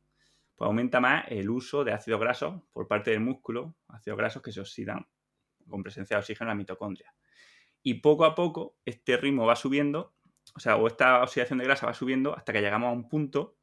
pues 0.56 0.66
aumenta 0.66 1.00
más 1.00 1.24
el 1.28 1.50
uso 1.50 1.84
de 1.84 1.92
ácidos 1.92 2.20
grasos 2.20 2.62
por 2.72 2.86
parte 2.86 3.10
del 3.10 3.20
músculo, 3.20 3.76
ácidos 3.88 4.18
grasos 4.18 4.42
que 4.42 4.52
se 4.52 4.60
oxidan 4.60 5.06
con 5.68 5.82
presencia 5.82 6.16
de 6.16 6.20
oxígeno 6.20 6.50
en 6.50 6.56
la 6.56 6.60
mitocondria. 6.60 7.14
Y 7.82 7.94
poco 7.94 8.24
a 8.24 8.34
poco 8.34 8.76
este 8.84 9.16
ritmo 9.16 9.46
va 9.46 9.56
subiendo, 9.56 10.14
o 10.54 10.60
sea, 10.60 10.76
o 10.76 10.86
esta 10.86 11.22
oxidación 11.22 11.58
de 11.58 11.64
grasa 11.64 11.86
va 11.86 11.94
subiendo 11.94 12.36
hasta 12.36 12.52
que 12.52 12.60
llegamos 12.60 12.88
a 12.88 12.92
un 12.92 13.08
punto 13.08 13.56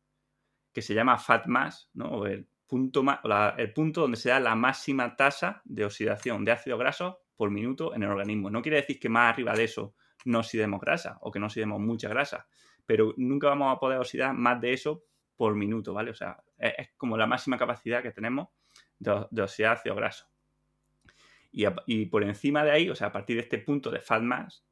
que 0.73 0.81
se 0.81 0.93
llama 0.93 1.17
fat 1.17 1.47
mass, 1.47 1.89
¿no? 1.93 2.09
O 2.09 2.25
el 2.25 2.47
punto, 2.67 3.03
el 3.57 3.73
punto 3.73 4.01
donde 4.01 4.17
se 4.17 4.29
da 4.29 4.39
la 4.39 4.55
máxima 4.55 5.15
tasa 5.15 5.61
de 5.65 5.85
oxidación 5.85 6.45
de 6.45 6.51
ácidos 6.51 6.79
grasos 6.79 7.15
por 7.35 7.49
minuto 7.51 7.95
en 7.95 8.03
el 8.03 8.09
organismo. 8.09 8.49
No 8.49 8.61
quiere 8.61 8.77
decir 8.77 8.99
que 8.99 9.09
más 9.09 9.33
arriba 9.33 9.53
de 9.53 9.63
eso 9.65 9.95
no 10.25 10.39
oxidemos 10.39 10.79
grasa 10.79 11.17
o 11.21 11.31
que 11.31 11.39
no 11.39 11.47
oxidemos 11.47 11.79
mucha 11.79 12.07
grasa, 12.07 12.47
pero 12.85 13.13
nunca 13.17 13.47
vamos 13.47 13.75
a 13.75 13.79
poder 13.79 13.99
oxidar 13.99 14.33
más 14.33 14.61
de 14.61 14.73
eso 14.73 15.03
por 15.41 15.55
minuto, 15.55 15.91
¿vale? 15.91 16.11
O 16.11 16.13
sea, 16.13 16.37
es, 16.59 16.91
como 16.97 17.17
la 17.17 17.25
máxima 17.25 17.57
capacidad 17.57 18.03
que 18.03 18.11
tenemos 18.11 18.49
de, 18.99 19.25
de 19.31 19.41
oxidar 19.41 19.71
ácido 19.71 19.95
graso. 19.95 20.27
Y, 21.51 22.05
por 22.05 22.23
encima 22.23 22.63
de 22.63 22.69
ahí, 22.69 22.91
o 22.91 22.95
sea, 22.95 23.07
a 23.07 23.11
partir 23.11 23.37
de 23.37 23.41
este 23.41 23.57
punto 23.57 23.89
de 23.89 24.01
fat 24.01 24.21
mass, 24.21 24.63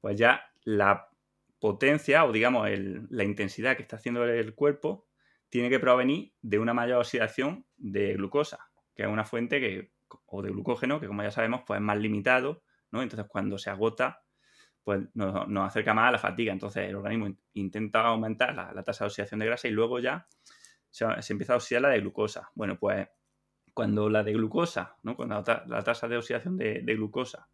pues 0.00 0.16
ya 0.16 0.50
la 0.64 1.10
potencia 1.58 2.24
o 2.24 2.32
digamos 2.32 2.66
la 3.10 3.24
intensidad 3.24 3.76
que 3.76 3.82
está 3.82 3.96
haciendo 3.96 4.24
el 4.24 4.54
cuerpo 4.54 5.06
tiene 5.50 5.68
que 5.68 5.80
provenir 5.80 6.32
de 6.40 6.60
una 6.60 6.72
mayor 6.72 7.00
oxidación 7.00 7.66
de 7.76 8.14
glucosa, 8.14 8.70
que 8.94 9.02
es 9.02 9.08
una 9.08 9.26
fuente 9.26 9.60
que, 9.60 9.92
o 10.24 10.40
de 10.40 10.48
glucógeno, 10.48 10.98
que 10.98 11.08
como 11.08 11.24
ya 11.24 11.30
sabemos, 11.30 11.60
pues 11.66 11.76
es 11.76 11.84
más 11.84 11.98
limitado, 11.98 12.62
¿no? 12.90 13.02
Entonces 13.02 13.26
cuando 13.28 13.58
se 13.58 13.68
agota, 13.68 14.22
pues 14.86 15.00
nos, 15.14 15.48
acerca 15.66 15.94
más 15.94 16.10
a 16.10 16.12
la 16.12 16.18
fatiga. 16.18 16.52
Entonces 16.52 16.88
el 16.88 16.94
organismo 16.94 17.34
intenta 17.54 18.02
aumentar 18.02 18.54
la, 18.54 18.82
tasa 18.84 19.02
de 19.02 19.08
oxidación 19.08 19.40
de 19.40 19.46
grasa 19.46 19.66
y 19.66 19.72
luego 19.72 19.98
ya 19.98 20.28
se, 20.88 21.06
empieza 21.28 21.54
a 21.54 21.56
oxidar 21.56 21.82
la 21.82 21.88
de 21.88 21.98
glucosa. 21.98 22.52
Bueno, 22.54 22.78
pues 22.78 23.08
cuando 23.74 24.08
la 24.08 24.22
de 24.22 24.32
glucosa, 24.32 24.96
¿no? 25.02 25.16
cuando 25.16 25.42
la, 25.66 25.82
tasa 25.82 26.06
de 26.06 26.18
oxidación 26.18 26.56
de, 26.56 26.82
glucosa 26.84 27.48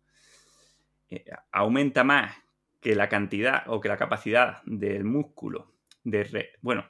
eh, 1.09 1.25
aumenta 1.53 2.05
más 2.05 2.37
que 2.79 2.95
la 2.95 3.09
cantidad 3.09 3.63
o 3.69 3.81
que 3.81 3.89
la 3.89 3.97
capacidad 3.97 4.61
del 4.67 5.05
músculo 5.05 5.73
de... 6.05 6.51
bueno, 6.61 6.85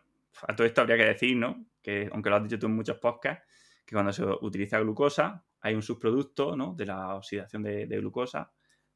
a 0.49 0.57
todo 0.57 0.67
esto 0.67 0.81
habría 0.81 0.97
que 0.97 1.05
decir, 1.05 1.37
¿no? 1.37 1.67
Que 1.81 2.11
aunque 2.13 2.31
lo 2.31 2.37
has 2.37 2.43
dicho 2.43 2.59
tú 2.59 2.67
en 2.67 2.75
muchos 2.75 2.99
podcasts, 2.99 3.47
que 3.87 3.95
cuando 3.95 4.13
se 4.13 4.25
utiliza 4.25 4.81
glucosa 4.81 5.45
hay 5.61 5.77
un 5.77 5.83
subproducto 5.83 6.57
¿no? 6.57 6.75
de 6.75 6.87
la 6.87 7.15
oxidación 7.15 7.63
de, 7.63 7.87
glucosa, 7.87 8.51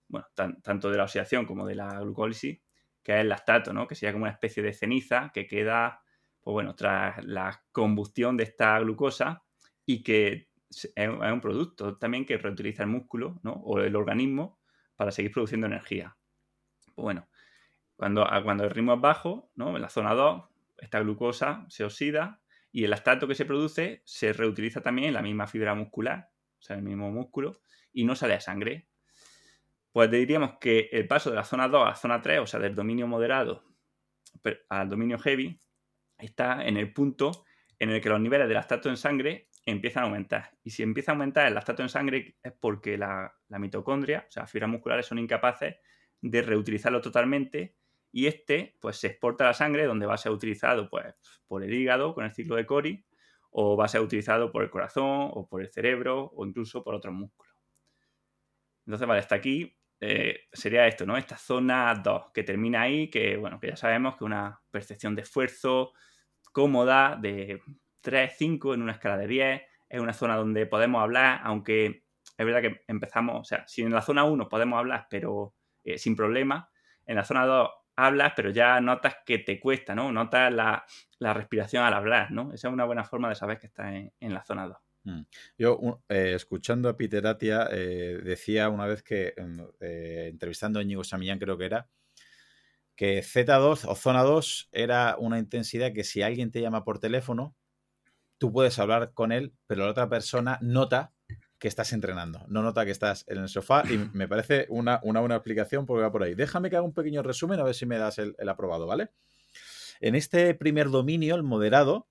bueno, 0.08 0.26
tanto 0.34 0.90
de 0.90 0.96
la 0.96 1.04
oxidación 1.04 1.46
como 1.46 1.66
de 1.66 1.74
la 1.74 2.00
glucólisis, 2.00 2.60
que 3.02 3.12
es 3.14 3.20
el 3.20 3.28
lactato, 3.28 3.72
¿no? 3.72 3.86
Que 3.86 3.94
sería 3.94 4.12
como 4.12 4.24
una 4.24 4.32
especie 4.32 4.62
de 4.62 4.72
ceniza 4.72 5.30
que 5.32 5.46
queda, 5.46 6.02
pues 6.40 6.52
bueno, 6.52 6.74
tras 6.74 7.24
la 7.24 7.64
combustión 7.72 8.36
de 8.36 8.44
esta 8.44 8.78
glucosa 8.80 9.44
y 9.84 10.02
que 10.02 10.48
es 10.68 11.08
un 11.08 11.40
producto 11.40 11.96
también 11.96 12.24
que 12.24 12.38
reutiliza 12.38 12.82
el 12.82 12.88
músculo 12.88 13.40
o 13.44 13.80
el 13.80 13.94
organismo 13.94 14.60
para 14.96 15.12
seguir 15.12 15.32
produciendo 15.32 15.66
energía. 15.66 16.16
Pues 16.94 17.04
bueno, 17.04 17.28
cuando, 17.96 18.26
cuando 18.42 18.64
el 18.64 18.70
ritmo 18.70 18.94
es 18.94 19.00
bajo, 19.00 19.50
¿no? 19.54 19.74
en 19.76 19.82
la 19.82 19.88
zona 19.88 20.14
2, 20.14 20.44
esta 20.78 21.00
glucosa 21.00 21.64
se 21.68 21.84
oxida 21.84 22.40
y 22.72 22.84
el 22.84 22.90
lactato 22.90 23.26
que 23.26 23.34
se 23.34 23.46
produce 23.46 24.02
se 24.04 24.32
reutiliza 24.32 24.82
también 24.82 25.08
en 25.08 25.14
la 25.14 25.22
misma 25.22 25.46
fibra 25.46 25.74
muscular, 25.74 26.30
o 26.58 26.62
sea, 26.62 26.76
en 26.76 26.82
el 26.82 26.88
mismo 26.88 27.10
músculo, 27.10 27.60
y 27.92 28.04
no 28.04 28.14
sale 28.14 28.34
a 28.34 28.40
sangre. 28.40 28.85
Pues 29.96 30.10
diríamos 30.10 30.58
que 30.60 30.90
el 30.92 31.08
paso 31.08 31.30
de 31.30 31.36
la 31.36 31.44
zona 31.44 31.68
2 31.68 31.82
a 31.82 31.88
la 31.88 31.94
zona 31.94 32.20
3, 32.20 32.40
o 32.40 32.46
sea, 32.46 32.60
del 32.60 32.74
dominio 32.74 33.06
moderado 33.06 33.64
al 34.68 34.90
dominio 34.90 35.18
heavy, 35.18 35.58
está 36.18 36.66
en 36.66 36.76
el 36.76 36.92
punto 36.92 37.46
en 37.78 37.88
el 37.88 38.02
que 38.02 38.10
los 38.10 38.20
niveles 38.20 38.46
de 38.46 38.52
lactato 38.52 38.90
en 38.90 38.98
sangre 38.98 39.48
empiezan 39.64 40.02
a 40.02 40.06
aumentar. 40.08 40.50
Y 40.62 40.68
si 40.68 40.82
empieza 40.82 41.12
a 41.12 41.14
aumentar 41.14 41.46
el 41.46 41.54
lactato 41.54 41.82
en 41.82 41.88
sangre 41.88 42.36
es 42.42 42.52
porque 42.60 42.98
la, 42.98 43.34
mitocondria, 43.48 44.26
o 44.28 44.30
sea, 44.30 44.42
las 44.42 44.50
fibras 44.50 44.68
musculares 44.68 45.06
son 45.06 45.18
incapaces 45.18 45.76
de 46.20 46.42
reutilizarlo 46.42 47.00
totalmente 47.00 47.74
y 48.12 48.26
este 48.26 48.76
pues 48.82 48.98
se 48.98 49.06
exporta 49.06 49.44
a 49.44 49.46
la 49.46 49.54
sangre 49.54 49.86
donde 49.86 50.04
va 50.04 50.12
a 50.12 50.18
ser 50.18 50.30
utilizado 50.30 50.90
pues 50.90 51.06
por 51.46 51.64
el 51.64 51.72
hígado 51.72 52.14
con 52.14 52.26
el 52.26 52.34
ciclo 52.34 52.56
de 52.56 52.66
Cori 52.66 53.06
o 53.50 53.78
va 53.78 53.86
a 53.86 53.88
ser 53.88 54.02
utilizado 54.02 54.52
por 54.52 54.62
el 54.62 54.68
corazón 54.68 55.30
o 55.32 55.48
por 55.48 55.62
el 55.62 55.70
cerebro 55.70 56.32
o 56.36 56.44
incluso 56.44 56.84
por 56.84 56.94
otros 56.94 57.14
músculos. 57.14 57.56
Entonces, 58.84 59.08
vale, 59.08 59.20
hasta 59.20 59.34
aquí 59.34 59.76
eh, 60.00 60.40
sería 60.52 60.86
esto, 60.86 61.06
¿no? 61.06 61.16
Esta 61.16 61.36
zona 61.36 61.94
2 61.94 62.32
que 62.32 62.42
termina 62.42 62.82
ahí, 62.82 63.08
que 63.10 63.36
bueno, 63.36 63.58
que 63.58 63.68
ya 63.68 63.76
sabemos 63.76 64.16
que 64.16 64.24
una 64.24 64.60
percepción 64.70 65.14
de 65.14 65.22
esfuerzo 65.22 65.92
cómoda, 66.52 67.16
de 67.20 67.60
3, 68.00 68.34
5 68.36 68.74
en 68.74 68.82
una 68.82 68.92
escala 68.92 69.16
de 69.16 69.26
10. 69.26 69.62
Es 69.88 70.00
una 70.00 70.12
zona 70.12 70.36
donde 70.36 70.66
podemos 70.66 71.02
hablar, 71.02 71.40
aunque 71.44 72.04
es 72.36 72.46
verdad 72.46 72.60
que 72.62 72.82
empezamos, 72.88 73.40
o 73.40 73.44
sea, 73.44 73.66
si 73.66 73.82
en 73.82 73.92
la 73.92 74.02
zona 74.02 74.24
1 74.24 74.48
podemos 74.48 74.78
hablar, 74.78 75.06
pero 75.08 75.54
eh, 75.84 75.98
sin 75.98 76.16
problema, 76.16 76.70
en 77.06 77.16
la 77.16 77.24
zona 77.24 77.46
2 77.46 77.70
hablas, 77.96 78.32
pero 78.36 78.50
ya 78.50 78.80
notas 78.80 79.16
que 79.24 79.38
te 79.38 79.58
cuesta, 79.58 79.94
¿no? 79.94 80.12
Notas 80.12 80.52
la, 80.52 80.84
respiración 81.34 81.82
al 81.84 81.94
hablar, 81.94 82.30
¿no? 82.30 82.52
Esa 82.52 82.68
es 82.68 82.74
una 82.74 82.84
buena 82.84 83.04
forma 83.04 83.28
de 83.28 83.34
saber 83.34 83.58
que 83.58 83.66
estás 83.66 83.92
en, 84.20 84.34
la 84.34 84.44
zona 84.44 84.66
2. 84.66 84.76
Mm. 85.06 85.22
Yo, 85.56 86.02
eh, 86.08 86.32
escuchando 86.34 86.88
a 86.88 86.96
Peter 86.96 87.24
Atia, 87.28 87.68
eh, 87.70 88.20
decía 88.24 88.68
una 88.68 88.86
vez 88.86 89.04
que, 89.04 89.34
entrevistando 89.80 90.80
a 90.80 90.82
Íñigo 90.82 91.04
Samillán, 91.04 91.38
creo 91.38 91.56
que 91.56 91.66
era, 91.66 91.88
que 92.96 93.22
Z2 93.22 93.84
o 93.86 93.94
zona 93.94 94.22
2 94.22 94.68
era 94.72 95.16
una 95.18 95.38
intensidad 95.38 95.92
que 95.92 96.02
si 96.02 96.22
alguien 96.22 96.50
te 96.50 96.60
llama 96.60 96.82
por 96.84 96.98
teléfono, 96.98 97.54
tú 98.38 98.52
puedes 98.52 98.78
hablar 98.80 99.12
con 99.14 99.30
él, 99.30 99.54
pero 99.68 99.84
la 99.84 99.90
otra 99.92 100.08
persona 100.08 100.58
nota 100.60 101.12
que 101.58 101.68
estás 101.68 101.92
entrenando, 101.92 102.44
no 102.48 102.62
nota 102.62 102.84
que 102.84 102.90
estás 102.90 103.24
en 103.28 103.38
el 103.38 103.48
sofá 103.48 103.84
y 103.88 103.96
me 104.12 104.26
parece 104.26 104.66
una, 104.70 104.98
una 105.04 105.20
buena 105.20 105.36
aplicación 105.36 105.86
porque 105.86 106.02
va 106.02 106.10
por 106.10 106.24
ahí. 106.24 106.34
Déjame 106.34 106.68
que 106.68 106.76
haga 106.76 106.84
un 106.84 106.94
pequeño 106.94 107.22
resumen 107.22 107.60
a 107.60 107.64
ver 107.64 107.76
si 107.76 107.86
me 107.86 107.96
das 107.96 108.18
el, 108.18 108.34
aprobado, 108.48 108.86
¿vale? 108.86 109.10
En 110.00 110.16
este 110.16 110.52
primer 110.54 110.90
dominio, 110.90 111.36
el 111.36 111.44
moderado, 111.44 112.08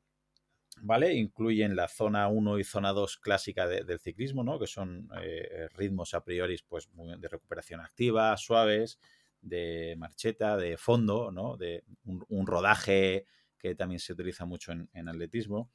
¿vale? 0.85 1.13
Incluyen 1.13 1.75
la 1.75 1.87
zona 1.87 2.27
1 2.27 2.59
y 2.59 2.63
zona 2.63 2.93
2 2.93 3.17
clásica 3.17 3.67
del 3.67 3.99
ciclismo, 3.99 4.43
¿no? 4.43 4.59
Que 4.59 4.67
son 4.67 5.09
eh, 5.21 5.67
ritmos 5.75 6.13
a 6.13 6.23
priori 6.23 6.57
pues, 6.67 6.89
de 6.93 7.27
recuperación 7.27 7.81
activa, 7.81 8.37
suaves, 8.37 8.99
de 9.41 9.95
marcheta, 9.97 10.57
de 10.57 10.77
fondo, 10.77 11.31
¿no? 11.31 11.57
De 11.57 11.83
un, 12.05 12.47
rodaje 12.47 13.25
que 13.57 13.75
también 13.75 13.99
se 13.99 14.13
utiliza 14.13 14.45
mucho 14.45 14.71
en 14.71 15.09
atletismo 15.09 15.71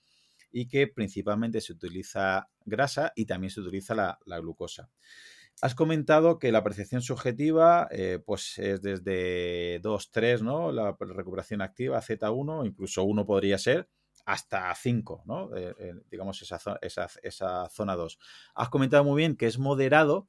y 0.53 0.67
que 0.67 0.87
principalmente 0.89 1.61
se 1.61 1.73
utiliza 1.73 2.49
grasa 2.65 3.13
y 3.15 3.27
también 3.27 3.51
se 3.51 3.61
utiliza 3.61 3.95
la, 3.95 4.19
glucosa. 4.41 4.91
Has 5.61 5.75
comentado 5.75 6.39
que 6.39 6.53
la 6.53 6.63
percepción 6.63 7.03
subjetiva 7.03 7.89
eh, 7.91 8.19
pues 8.25 8.59
es 8.59 8.81
desde 8.81 9.81
2, 9.81 10.11
3, 10.11 10.43
¿no? 10.43 10.73
La 10.73 10.97
recuperación 10.99 11.63
activa, 11.63 12.01
Z1, 12.01 12.67
incluso 12.67 13.05
1 13.05 13.27
podría 13.27 13.59
ser, 13.59 13.89
hasta 14.27 14.75
5, 14.75 15.23
¿no? 15.27 15.57
Eh, 15.57 15.75
eh, 15.79 15.95
digamos 16.11 16.41
esa, 16.43 16.59
esa, 16.83 17.09
esa 17.23 17.69
zona 17.69 17.97
2. 17.97 18.19
Has 18.55 18.69
comentado 18.69 19.05
muy 19.05 19.17
bien 19.17 19.37
que 19.37 19.47
es 19.47 19.59
moderado, 19.59 20.29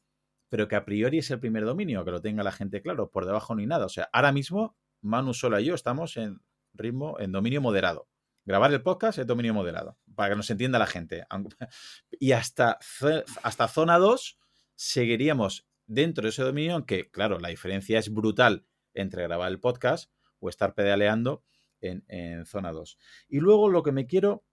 pero 0.49 0.67
que 0.67 0.75
a 0.75 0.86
priori 0.86 1.19
es 1.19 1.32
el 1.32 1.39
primer 1.39 1.65
dominio, 1.65 2.04
que 2.04 2.12
lo 2.12 2.21
tenga 2.21 2.43
la 2.43 2.51
gente 2.51 2.82
claro, 2.82 3.10
por 3.10 3.25
debajo 3.25 3.56
ni 3.56 3.65
nada. 3.65 3.86
O 3.86 3.89
sea, 3.89 4.10
ahora 4.12 4.32
mismo 4.32 4.77
Manu 5.01 5.34
Sola 5.34 5.62
y 5.62 5.65
yo 5.65 5.75
estamos 5.75 6.17
en 6.17 6.41
ritmo, 6.73 7.19
en 7.19 7.32
dominio 7.32 7.62
moderado. 7.62 8.08
Grabar 8.43 8.73
el 8.73 8.82
podcast 8.82 9.19
es 9.19 9.27
dominio 9.27 9.54
moderado, 9.54 9.97
para 10.15 10.30
que 10.30 10.36
nos 10.36 10.49
entienda 10.49 10.80
la 10.80 10.88
gente. 10.88 11.25
Y 12.19 12.32
hasta, 12.32 12.80
hasta 13.43 13.67
zona 13.67 13.97
2 13.97 14.39
seguiríamos 14.75 15.67
dentro 15.86 16.23
de 16.23 16.30
ese 16.30 16.43
dominio, 16.43 16.73
aunque, 16.73 17.10
claro, 17.12 17.39
la 17.39 17.49
diferencia 17.49 17.99
es 17.99 18.12
brutal 18.12 18.65
entre 18.93 19.23
grabar 19.23 19.51
el 19.51 19.60
podcast 19.60 20.12
o 20.39 20.49
estar 20.49 20.73
pedaleando 20.73 21.43
en, 21.82 22.46
zona 22.46 22.72
2. 22.72 22.98
Y 23.30 23.39
luego 23.39 23.70
lo 23.70 23.84
que 23.84 23.91
me 23.91 24.08
quiero 24.08 24.46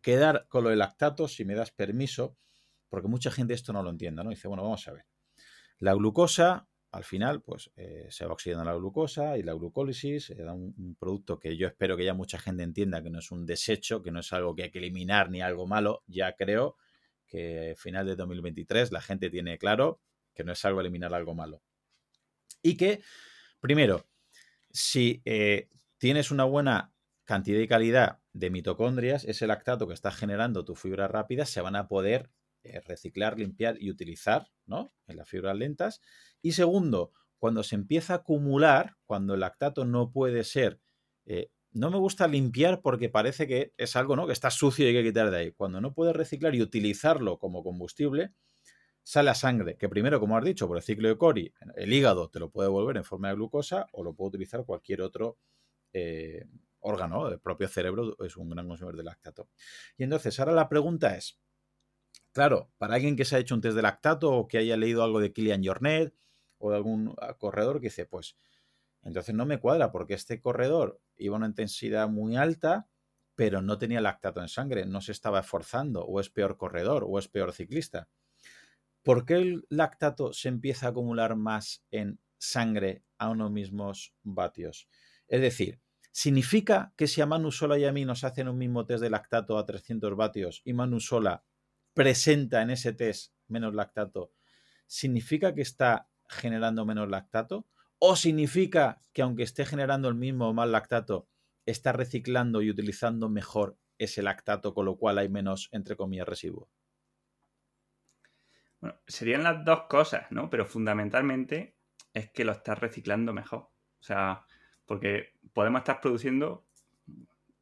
quedar 0.00 0.46
con 0.48 0.64
lo 0.64 0.70
del 0.70 0.78
lactato, 0.78 1.28
si 1.28 1.44
me 1.44 1.54
das 1.54 1.72
permiso, 1.72 2.36
porque 2.88 3.08
mucha 3.08 3.30
gente 3.30 3.54
esto 3.54 3.72
no 3.72 3.82
lo 3.82 3.90
entiende, 3.90 4.24
¿no? 4.24 4.30
Dice, 4.30 4.48
bueno, 4.48 4.62
vamos 4.62 4.86
a 4.88 4.92
ver. 4.92 5.06
La 5.78 5.94
glucosa 5.94 6.68
al 6.92 7.04
final, 7.04 7.40
pues 7.40 7.70
eh, 7.76 8.08
se 8.10 8.26
va 8.26 8.32
oxidando 8.32 8.64
la 8.64 8.74
glucosa 8.74 9.38
y 9.38 9.42
la 9.42 9.52
glucólisis 9.52 10.24
se 10.26 10.34
da 10.34 10.52
un, 10.52 10.96
producto 10.98 11.38
que 11.38 11.56
yo 11.56 11.68
espero 11.68 11.96
que 11.96 12.04
ya 12.04 12.14
mucha 12.14 12.38
gente 12.38 12.64
entienda 12.64 13.02
que 13.02 13.10
no 13.10 13.20
es 13.20 13.30
un 13.30 13.46
desecho, 13.46 14.02
que 14.02 14.10
no 14.10 14.20
es 14.20 14.32
algo 14.32 14.56
que 14.56 14.64
hay 14.64 14.70
que 14.70 14.78
eliminar 14.78 15.30
ni 15.30 15.40
algo 15.40 15.66
malo. 15.68 16.02
Ya 16.06 16.34
creo 16.34 16.76
que 17.26 17.74
final 17.76 18.06
de 18.06 18.16
2023 18.16 18.90
la 18.90 19.00
gente 19.00 19.30
tiene 19.30 19.56
claro 19.56 20.00
que 20.34 20.42
no 20.42 20.52
es 20.52 20.64
algo 20.64 20.80
eliminar 20.80 21.14
algo 21.14 21.34
malo. 21.34 21.62
Y 22.60 22.76
que, 22.76 23.02
primero, 23.60 24.06
si 24.70 25.22
eh, 25.24 25.68
tienes 26.00 26.30
una 26.30 26.44
buena 26.44 26.94
cantidad 27.24 27.60
y 27.60 27.68
calidad 27.68 28.18
de 28.32 28.50
mitocondrias, 28.50 29.24
ese 29.24 29.46
lactato 29.46 29.86
que 29.86 29.94
está 29.94 30.10
generando 30.10 30.64
tu 30.64 30.74
fibra 30.74 31.06
rápida 31.06 31.44
se 31.44 31.60
van 31.60 31.76
a 31.76 31.88
poder 31.88 32.30
eh, 32.62 32.80
reciclar, 32.80 33.38
limpiar 33.38 33.76
y 33.78 33.90
utilizar 33.90 34.48
¿no? 34.66 34.92
en 35.06 35.18
las 35.18 35.28
fibras 35.28 35.56
lentas. 35.56 36.00
Y 36.40 36.52
segundo, 36.52 37.12
cuando 37.38 37.62
se 37.62 37.74
empieza 37.76 38.14
a 38.14 38.16
acumular, 38.16 38.96
cuando 39.04 39.34
el 39.34 39.40
lactato 39.40 39.84
no 39.84 40.10
puede 40.10 40.42
ser 40.42 40.80
eh, 41.26 41.50
no 41.72 41.90
me 41.90 41.98
gusta 41.98 42.26
limpiar 42.26 42.80
porque 42.80 43.08
parece 43.08 43.46
que 43.46 43.72
es 43.76 43.94
algo 43.94 44.16
¿no? 44.16 44.26
que 44.26 44.32
está 44.32 44.50
sucio 44.50 44.84
y 44.84 44.88
hay 44.88 44.94
que 44.94 45.08
quitar 45.08 45.30
de 45.30 45.36
ahí. 45.36 45.52
Cuando 45.52 45.80
no 45.80 45.94
puedes 45.94 46.16
reciclar 46.16 46.54
y 46.54 46.62
utilizarlo 46.62 47.38
como 47.38 47.62
combustible, 47.62 48.32
sale 49.02 49.30
a 49.30 49.34
sangre, 49.34 49.76
que 49.76 49.88
primero, 49.88 50.18
como 50.18 50.36
has 50.36 50.44
dicho, 50.44 50.66
por 50.66 50.78
el 50.78 50.82
ciclo 50.82 51.08
de 51.08 51.18
Cori, 51.18 51.52
el 51.76 51.92
hígado 51.92 52.28
te 52.30 52.40
lo 52.40 52.50
puede 52.50 52.68
volver 52.68 52.96
en 52.96 53.04
forma 53.04 53.28
de 53.28 53.34
glucosa 53.34 53.86
o 53.92 54.02
lo 54.02 54.14
puede 54.14 54.30
utilizar 54.30 54.64
cualquier 54.64 55.02
otro 55.02 55.38
eh, 55.92 56.46
órgano, 56.80 57.28
el 57.28 57.40
propio 57.40 57.68
cerebro 57.68 58.16
es 58.24 58.36
un 58.36 58.50
gran 58.50 58.66
consumidor 58.68 58.96
de 58.96 59.04
lactato. 59.04 59.48
Y 59.96 60.04
entonces, 60.04 60.38
ahora 60.40 60.52
la 60.52 60.68
pregunta 60.68 61.16
es, 61.16 61.38
claro, 62.32 62.70
para 62.78 62.94
alguien 62.94 63.16
que 63.16 63.24
se 63.24 63.36
ha 63.36 63.38
hecho 63.38 63.54
un 63.54 63.60
test 63.60 63.76
de 63.76 63.82
lactato 63.82 64.32
o 64.32 64.48
que 64.48 64.58
haya 64.58 64.76
leído 64.76 65.02
algo 65.02 65.20
de 65.20 65.32
Kilian 65.32 65.64
Jornet 65.64 66.14
o 66.58 66.70
de 66.70 66.76
algún 66.76 67.14
ah, 67.20 67.34
corredor 67.34 67.80
que 67.80 67.88
dice, 67.88 68.06
pues, 68.06 68.36
entonces 69.02 69.34
no 69.34 69.46
me 69.46 69.58
cuadra 69.58 69.92
porque 69.92 70.14
este 70.14 70.40
corredor 70.40 71.00
iba 71.16 71.36
a 71.36 71.38
una 71.38 71.46
intensidad 71.46 72.08
muy 72.08 72.36
alta, 72.36 72.88
pero 73.34 73.62
no 73.62 73.78
tenía 73.78 74.00
lactato 74.00 74.40
en 74.40 74.48
sangre, 74.48 74.84
no 74.84 75.00
se 75.00 75.12
estaba 75.12 75.40
esforzando, 75.40 76.04
o 76.04 76.20
es 76.20 76.28
peor 76.28 76.58
corredor, 76.58 77.04
o 77.08 77.18
es 77.18 77.28
peor 77.28 77.52
ciclista. 77.52 78.08
¿Por 79.02 79.24
qué 79.24 79.34
el 79.36 79.66
lactato 79.70 80.34
se 80.34 80.48
empieza 80.48 80.86
a 80.86 80.90
acumular 80.90 81.36
más 81.36 81.82
en 81.90 82.20
sangre 82.38 83.02
a 83.16 83.30
unos 83.30 83.50
mismos 83.50 84.14
vatios? 84.22 84.88
Es 85.30 85.40
decir, 85.40 85.80
¿significa 86.10 86.92
que 86.96 87.06
si 87.06 87.20
a 87.20 87.26
Manu 87.26 87.52
Sola 87.52 87.78
y 87.78 87.84
a 87.84 87.92
mí 87.92 88.04
nos 88.04 88.24
hacen 88.24 88.48
un 88.48 88.58
mismo 88.58 88.84
test 88.84 89.00
de 89.00 89.10
lactato 89.10 89.56
a 89.56 89.64
300 89.64 90.16
vatios 90.16 90.60
y 90.64 90.72
Manu 90.72 90.98
Sola 90.98 91.44
presenta 91.94 92.62
en 92.62 92.70
ese 92.70 92.92
test 92.92 93.32
menos 93.46 93.72
lactato, 93.72 94.32
¿significa 94.86 95.54
que 95.54 95.62
está 95.62 96.10
generando 96.28 96.84
menos 96.84 97.08
lactato? 97.08 97.68
¿O 98.00 98.16
significa 98.16 99.00
que 99.12 99.22
aunque 99.22 99.44
esté 99.44 99.64
generando 99.64 100.08
el 100.08 100.16
mismo 100.16 100.48
o 100.48 100.52
más 100.52 100.68
lactato, 100.68 101.28
está 101.64 101.92
reciclando 101.92 102.60
y 102.60 102.70
utilizando 102.70 103.28
mejor 103.28 103.78
ese 103.98 104.22
lactato, 104.22 104.74
con 104.74 104.86
lo 104.86 104.96
cual 104.96 105.18
hay 105.18 105.28
menos, 105.28 105.68
entre 105.70 105.94
comillas, 105.96 106.26
residuo? 106.26 106.68
Bueno, 108.80 108.98
serían 109.06 109.44
las 109.44 109.64
dos 109.64 109.82
cosas, 109.88 110.26
¿no? 110.30 110.50
Pero 110.50 110.66
fundamentalmente 110.66 111.76
es 112.14 112.32
que 112.32 112.44
lo 112.44 112.50
estás 112.50 112.80
reciclando 112.80 113.32
mejor. 113.32 113.70
O 114.00 114.02
sea, 114.02 114.44
porque 114.90 115.34
podemos 115.52 115.82
estar 115.82 116.00
produciendo 116.00 116.66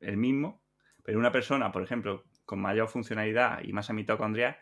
el 0.00 0.16
mismo, 0.16 0.62
pero 1.04 1.18
una 1.18 1.30
persona, 1.30 1.70
por 1.70 1.82
ejemplo, 1.82 2.24
con 2.46 2.58
mayor 2.58 2.88
funcionalidad 2.88 3.62
y 3.62 3.74
masa 3.74 3.92
mitocondrial, 3.92 4.56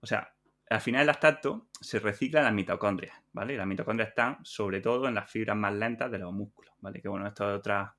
o 0.00 0.06
sea, 0.06 0.34
al 0.68 0.82
final 0.82 1.00
el 1.00 1.06
lactato 1.06 1.68
se 1.80 1.98
recicla 1.98 2.40
en 2.40 2.44
las 2.44 2.52
mitocondrias, 2.52 3.16
¿vale? 3.32 3.56
Las 3.56 3.66
mitocondrias 3.66 4.10
están 4.10 4.36
sobre 4.44 4.82
todo 4.82 5.08
en 5.08 5.14
las 5.14 5.30
fibras 5.30 5.56
más 5.56 5.72
lentas 5.72 6.10
de 6.10 6.18
los 6.18 6.30
músculos, 6.30 6.74
¿vale? 6.80 7.00
Que 7.00 7.08
bueno, 7.08 7.26
esto 7.26 7.50
es 7.50 7.58
otra, 7.58 7.96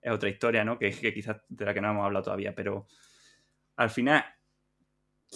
es 0.00 0.12
otra 0.12 0.28
historia, 0.28 0.64
¿no? 0.64 0.78
Que, 0.78 0.92
que 0.92 1.12
quizás 1.12 1.42
de 1.48 1.64
la 1.64 1.74
que 1.74 1.80
no 1.80 1.90
hemos 1.90 2.06
hablado 2.06 2.26
todavía, 2.26 2.54
pero 2.54 2.86
al 3.74 3.90
final, 3.90 4.24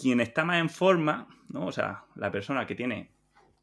quien 0.01 0.21
está 0.21 0.45
más 0.45 0.61
en 0.61 0.69
forma, 0.69 1.27
¿no? 1.49 1.65
O 1.65 1.73
sea, 1.73 2.05
la 2.15 2.31
persona 2.31 2.65
que 2.65 2.75
tiene, 2.75 3.11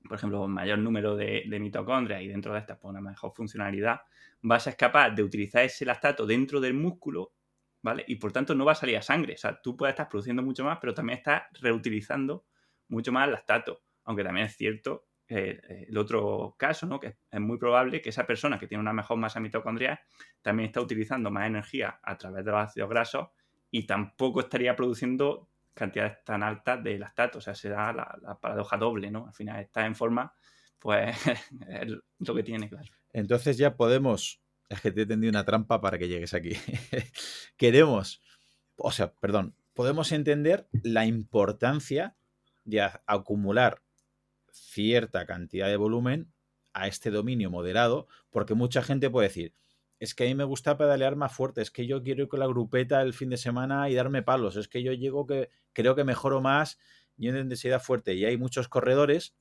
por 0.09 0.17
ejemplo, 0.17 0.47
mayor 0.49 0.79
número 0.79 1.17
de, 1.17 1.45
mitocondrias 1.61 2.23
y 2.23 2.29
dentro 2.29 2.53
de 2.53 2.61
estas 2.61 2.79
pues, 2.79 2.91
una 2.91 3.01
mejor 3.01 3.33
funcionalidad, 3.35 4.01
va 4.49 4.57
a 4.57 4.61
ser 4.61 4.77
capaz 4.77 5.11
de 5.11 5.23
utilizar 5.23 5.65
ese 5.65 5.85
lactato 5.85 6.27
dentro 6.27 6.61
del 6.61 6.75
músculo, 6.75 7.33
¿vale? 7.83 8.05
Y 8.09 8.17
por 8.17 8.33
tanto 8.33 8.55
no 8.55 8.65
va 8.65 8.73
a 8.73 8.77
salir 8.77 8.97
a 8.97 9.03
sangre. 9.03 9.35
O 9.35 9.37
sea, 9.37 9.61
tú 9.61 9.77
puedes 9.77 9.93
estar 9.93 10.09
produciendo 10.09 10.43
mucho 10.43 10.65
más, 10.65 10.79
pero 10.81 10.95
también 10.95 11.19
estás 11.19 11.43
reutilizando 11.61 12.47
mucho 12.89 13.13
más 13.13 13.29
lactato. 13.29 13.83
Aunque 14.05 14.25
también 14.25 14.47
es 14.47 14.57
cierto 14.57 15.07
eh, 15.29 15.87
el 15.89 15.97
otro 15.97 16.57
caso, 16.59 16.87
¿no? 16.87 16.99
Que 16.99 17.17
es 17.31 17.41
muy 17.41 17.59
probable 17.59 18.01
que 18.01 18.09
esa 18.09 18.27
persona 18.27 18.59
que 18.59 18.67
tiene 18.67 18.81
una 18.81 18.93
mejor 18.93 19.19
masa 19.19 19.39
mitocondrial 19.39 20.01
también 20.43 20.69
está 20.69 20.81
utilizando 20.81 21.31
más 21.31 21.47
energía 21.47 22.01
a 22.03 22.17
través 22.17 22.45
de 22.45 22.51
los 22.51 22.61
ácidos 22.61 22.89
grasos 22.89 23.29
y 23.71 23.87
tampoco 23.87 24.41
estaría 24.41 24.75
produciendo 24.75 25.50
cantidades 25.75 26.23
tan 26.25 26.43
altas 26.43 26.83
de 26.83 26.99
lactato. 26.99 27.39
O 27.39 27.41
sea, 27.41 27.55
se 27.55 27.69
da 27.69 27.93
la, 27.93 28.39
paradoja 28.41 28.77
doble, 28.77 29.11
¿no? 29.11 29.27
Al 29.27 29.35
final 29.35 29.61
está 29.61 29.87
en 29.87 29.95
forma, 29.95 30.35
pues 30.79 31.17
es 31.69 31.93
lo 32.19 32.35
que 32.35 32.43
tiene, 32.43 32.69
claro. 32.69 32.89
Entonces 33.13 33.59
ya 33.59 33.77
podemos, 33.77 34.41
es 34.69 34.81
que 34.81 34.93
te 34.93 35.03
he 35.03 35.07
tendido 35.07 35.31
una 35.31 35.45
trampa 35.45 35.81
para 35.81 35.99
que 35.99 36.09
llegues 36.09 36.35
aquí. 36.35 36.53
Queremos, 37.57 38.23
o 38.77 38.93
sea, 38.93 39.13
perdón, 39.15 39.55
podemos 39.75 40.13
entender 40.13 40.69
la 40.83 41.07
importancia 41.07 42.17
de 42.65 42.89
acumular 43.07 43.83
cierta 44.53 45.27
cantidad 45.27 45.69
de 45.69 45.77
volumen 45.77 46.33
a 46.73 46.87
este 46.87 47.11
dominio 47.11 47.51
moderado, 47.51 48.07
porque 48.31 48.55
mucha 48.55 48.83
gente 48.83 49.11
puede 49.11 49.29
decir, 49.29 49.55
es 50.01 50.15
que 50.15 50.25
a 50.25 50.27
mí 50.27 50.35
me 50.35 50.45
gusta 50.45 50.77
pedalear 50.77 51.15
más 51.15 51.33
fuerte, 51.33 51.63
es 51.63 51.71
que 51.71 51.87
yo 51.87 52.03
quiero 52.03 52.23
ir 52.23 52.29
con 52.29 52.41
la 52.41 52.47
grupeta 52.47 53.03
el 53.03 53.13
fin 53.13 53.31
de 53.31 53.37
semana 53.37 53.89
y 53.89 53.95
darme 53.95 54.23
palos, 54.23 54.57
es 54.57 54.67
que 54.67 54.83
yo 54.83 54.93
llego 54.93 55.27
que 55.27 55.51
creo 55.73 55.95
que 55.95 56.05
mejoro 56.05 56.41
más 56.41 56.79
yendo 57.17 57.39
en 57.39 57.49
densidad 57.49 57.81
fuerte. 57.81 58.15
Y 58.15 58.25
hay 58.25 58.37
muchos 58.37 58.67
corredores 58.67 59.37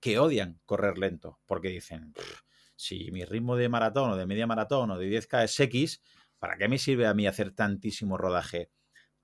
que 0.00 0.18
odian 0.18 0.60
correr 0.64 0.96
lento, 0.96 1.40
porque 1.44 1.68
dicen, 1.68 2.14
si 2.76 3.10
mi 3.10 3.24
ritmo 3.24 3.56
de 3.56 3.68
maratón 3.68 4.12
o 4.12 4.16
de 4.16 4.26
media 4.26 4.46
maratón 4.46 4.92
o 4.92 4.98
de 4.98 5.10
10K 5.10 5.44
es 5.44 5.60
X, 5.60 6.00
¿para 6.38 6.56
qué 6.56 6.68
me 6.68 6.78
sirve 6.78 7.06
a 7.06 7.14
mí 7.14 7.26
hacer 7.26 7.50
tantísimo 7.50 8.16
rodaje? 8.16 8.70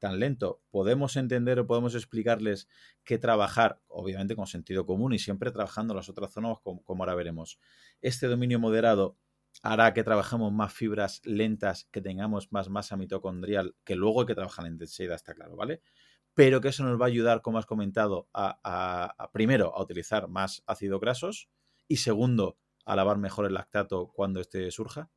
tan 0.00 0.18
lento, 0.18 0.62
podemos 0.70 1.14
entender 1.16 1.60
o 1.60 1.66
podemos 1.66 1.94
explicarles 1.94 2.68
que 3.04 3.18
trabajar, 3.18 3.80
obviamente 3.86 4.34
con 4.34 4.46
sentido 4.46 4.86
común 4.86 5.12
y 5.12 5.18
siempre 5.18 5.52
trabajando 5.52 5.94
las 5.94 6.08
otras 6.08 6.32
zonas, 6.32 6.58
como, 6.62 6.82
ahora 6.88 7.14
veremos. 7.14 7.60
Este 8.00 8.26
dominio 8.26 8.58
moderado 8.58 9.16
hará 9.62 9.92
que 9.92 10.04
trabajemos 10.04 10.52
más 10.52 10.72
fibras 10.72 11.20
lentas, 11.24 11.88
que 11.92 12.00
tengamos 12.00 12.52
más 12.52 12.68
masa 12.68 12.96
mitocondrial, 12.96 13.74
que 13.84 13.96
luego 13.96 14.20
hay 14.20 14.26
que 14.26 14.34
trabajar 14.34 14.66
en 14.66 14.72
intensidad, 14.72 15.14
está 15.14 15.34
claro, 15.34 15.56
¿vale? 15.56 15.82
Pero 16.34 16.60
que 16.60 16.68
eso 16.68 16.84
nos 16.84 17.00
va 17.00 17.06
a 17.06 17.08
ayudar, 17.08 17.42
como 17.42 17.58
has 17.58 17.66
comentado, 17.66 18.28
a, 18.32 19.30
primero, 19.32 19.74
a 19.74 19.82
utilizar 19.82 20.28
más 20.28 20.62
ácidos 20.66 21.00
grasos 21.00 21.50
y 21.88 21.96
segundo, 21.96 22.58
a 22.84 22.96
lavar 22.96 23.18
mejor 23.18 23.46
el 23.46 23.54
lactato 23.54 24.08
cuando 24.14 24.40
este 24.40 24.70
surja. 24.70 25.10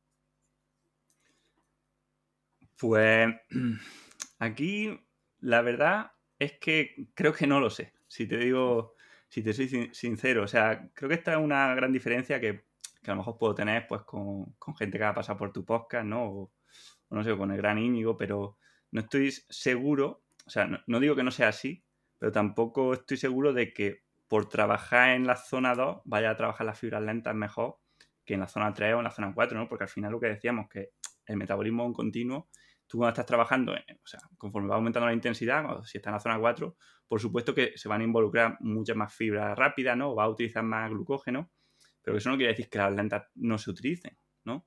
Pues 2.76 3.34
Aquí, 4.38 5.00
la 5.40 5.62
verdad 5.62 6.12
es 6.38 6.58
que 6.58 7.08
creo 7.14 7.32
que 7.32 7.46
no 7.46 7.60
lo 7.60 7.70
sé. 7.70 7.94
Si 8.08 8.26
te 8.26 8.36
digo, 8.36 8.94
si 9.28 9.42
te 9.42 9.52
soy 9.52 9.90
sincero, 9.92 10.42
o 10.42 10.48
sea, 10.48 10.90
creo 10.92 11.08
que 11.08 11.14
esta 11.14 11.32
es 11.32 11.38
una 11.38 11.74
gran 11.74 11.92
diferencia 11.92 12.40
que, 12.40 12.66
a 13.10 13.14
lo 13.14 13.18
mejor 13.18 13.38
puedo 13.38 13.54
tener 13.54 13.86
pues 13.86 14.02
con, 14.02 14.54
gente 14.78 14.98
que 14.98 15.04
ha 15.04 15.14
pasado 15.14 15.38
por 15.38 15.52
tu 15.52 15.64
podcast, 15.64 16.06
¿no? 16.06 16.24
O, 16.24 16.52
no 17.10 17.22
sé, 17.22 17.36
con 17.36 17.50
el 17.50 17.56
gran 17.58 17.78
Íñigo, 17.78 18.16
pero 18.16 18.58
no 18.90 19.00
estoy 19.00 19.30
seguro, 19.48 20.24
o 20.46 20.50
sea, 20.50 20.66
no, 20.86 21.00
digo 21.00 21.16
que 21.16 21.22
no 21.22 21.30
sea 21.30 21.48
así, 21.48 21.84
pero 22.18 22.32
tampoco 22.32 22.94
estoy 22.94 23.16
seguro 23.16 23.52
de 23.52 23.72
que 23.72 24.02
por 24.28 24.48
trabajar 24.48 25.10
en 25.10 25.26
la 25.26 25.36
zona 25.36 25.74
2 25.74 26.02
vaya 26.04 26.30
a 26.30 26.36
trabajar 26.36 26.66
las 26.66 26.78
fibras 26.78 27.02
lentas 27.02 27.34
mejor 27.34 27.78
que 28.24 28.34
en 28.34 28.40
la 28.40 28.48
zona 28.48 28.72
3 28.72 28.94
o 28.94 28.98
en 28.98 29.04
la 29.04 29.10
zona 29.10 29.32
4, 29.34 29.58
¿no? 29.58 29.68
Porque 29.68 29.84
al 29.84 29.90
final 29.90 30.12
lo 30.12 30.20
que 30.20 30.28
decíamos, 30.28 30.68
que 30.68 30.90
el 31.26 31.36
metabolismo 31.36 31.88
es 31.88 31.94
continuo 31.94 32.48
tú 32.86 32.98
cuando 32.98 33.10
estás 33.10 33.26
trabajando, 33.26 33.72
o 33.72 34.06
sea, 34.06 34.20
conforme 34.36 34.68
va 34.68 34.76
aumentando 34.76 35.06
la 35.06 35.14
intensidad, 35.14 35.82
si 35.82 35.98
está 35.98 36.10
en 36.10 36.14
la 36.14 36.20
zona 36.20 36.38
4, 36.38 36.76
por 37.08 37.20
supuesto 37.20 37.54
que 37.54 37.72
se 37.76 37.88
van 37.88 38.00
a 38.00 38.04
involucrar 38.04 38.56
muchas 38.60 38.96
más 38.96 39.14
fibras 39.14 39.56
rápidas, 39.56 39.96
¿no? 39.96 40.14
va 40.14 40.24
a 40.24 40.28
utilizar 40.28 40.62
más 40.62 40.90
glucógeno, 40.90 41.50
pero 42.04 42.18
eso 42.18 42.30
no 42.30 42.36
quiere 42.36 42.52
decir 42.52 42.68
que 42.68 42.78
las 42.78 42.94
lentas 42.94 43.24
no 43.34 43.58
se 43.58 43.70
utilicen, 43.70 44.16
¿no? 44.44 44.66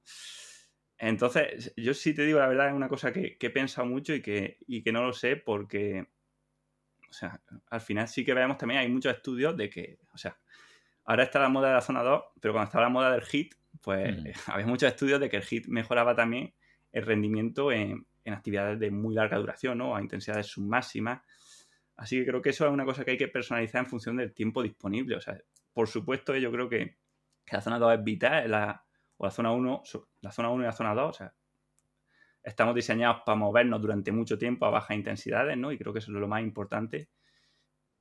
Entonces, 0.97 1.73
yo 1.77 1.93
sí 1.93 2.13
te 2.13 2.25
digo 2.25 2.39
la 2.39 2.47
verdad, 2.47 2.69
es 2.69 2.73
una 2.73 2.89
cosa 2.89 3.13
que, 3.13 3.37
he 3.39 3.49
pensado 3.51 3.87
mucho 3.87 4.15
y 4.15 4.21
que, 4.21 4.57
y 4.67 4.81
que 4.81 4.91
no 4.91 5.03
lo 5.03 5.13
sé 5.13 5.35
porque, 5.37 6.07
o 7.07 7.13
sea, 7.13 7.39
al 7.69 7.81
final 7.81 8.07
sí 8.07 8.25
que 8.25 8.33
vemos 8.33 8.57
también, 8.57 8.81
hay 8.81 8.89
muchos 8.89 9.15
estudios 9.15 9.55
de 9.55 9.69
que, 9.69 9.99
o 10.11 10.17
sea, 10.17 10.37
ahora 11.05 11.23
está 11.23 11.39
la 11.39 11.49
moda 11.49 11.67
de 11.67 11.75
la 11.75 11.81
zona 11.81 12.01
2, 12.01 12.23
pero 12.41 12.53
cuando 12.53 12.65
estaba 12.65 12.85
la 12.85 12.89
moda 12.89 13.11
del 13.11 13.21
HIT, 13.21 13.53
pues 13.81 14.17
mm. 14.17 14.27
había 14.51 14.65
muchos 14.65 14.89
estudios 14.89 15.19
de 15.19 15.29
que 15.29 15.37
el 15.37 15.43
HIT 15.43 15.67
mejoraba 15.67 16.15
también 16.15 16.53
el 16.91 17.05
rendimiento 17.05 17.71
en, 17.71 18.05
actividades 18.25 18.77
de 18.77 18.91
muy 18.91 19.15
larga 19.15 19.37
duración, 19.37 19.77
¿no? 19.77 19.95
A 19.95 20.01
intensidades 20.01 20.47
submáximas. 20.47 21.21
Así 21.95 22.19
que 22.19 22.25
creo 22.25 22.41
que 22.41 22.49
eso 22.49 22.65
es 22.65 22.73
una 22.73 22.83
cosa 22.83 23.05
que 23.05 23.11
hay 23.11 23.17
que 23.17 23.29
personalizar 23.29 23.79
en 23.79 23.89
función 23.89 24.17
del 24.17 24.33
tiempo 24.33 24.61
disponible. 24.61 25.15
O 25.15 25.21
sea, 25.21 25.37
por 25.71 25.87
supuesto, 25.87 26.35
yo 26.35 26.51
creo 26.51 26.67
que, 26.67 26.97
la 27.55 27.61
zona 27.61 27.79
2 27.79 27.93
es 27.93 28.03
vital, 28.03 28.51
la, 28.51 28.85
o 29.17 29.25
la 29.25 29.31
zona 29.31 29.51
1, 29.51 29.83
la 30.21 30.31
zona 30.31 30.49
1 30.49 30.63
y 30.63 30.65
la 30.65 30.71
zona 30.71 30.93
2, 30.93 31.09
o 31.09 31.13
sea, 31.13 31.33
estamos 32.43 32.75
diseñados 32.75 33.21
para 33.25 33.37
movernos 33.37 33.81
durante 33.81 34.11
mucho 34.11 34.37
tiempo 34.37 34.65
a 34.65 34.69
bajas 34.69 34.95
intensidades, 34.95 35.57
¿no? 35.57 35.71
Y 35.71 35.77
creo 35.77 35.91
que 35.91 35.99
eso 35.99 36.11
es 36.11 36.17
lo 36.17 36.27
más 36.27 36.41
importante. 36.41 37.09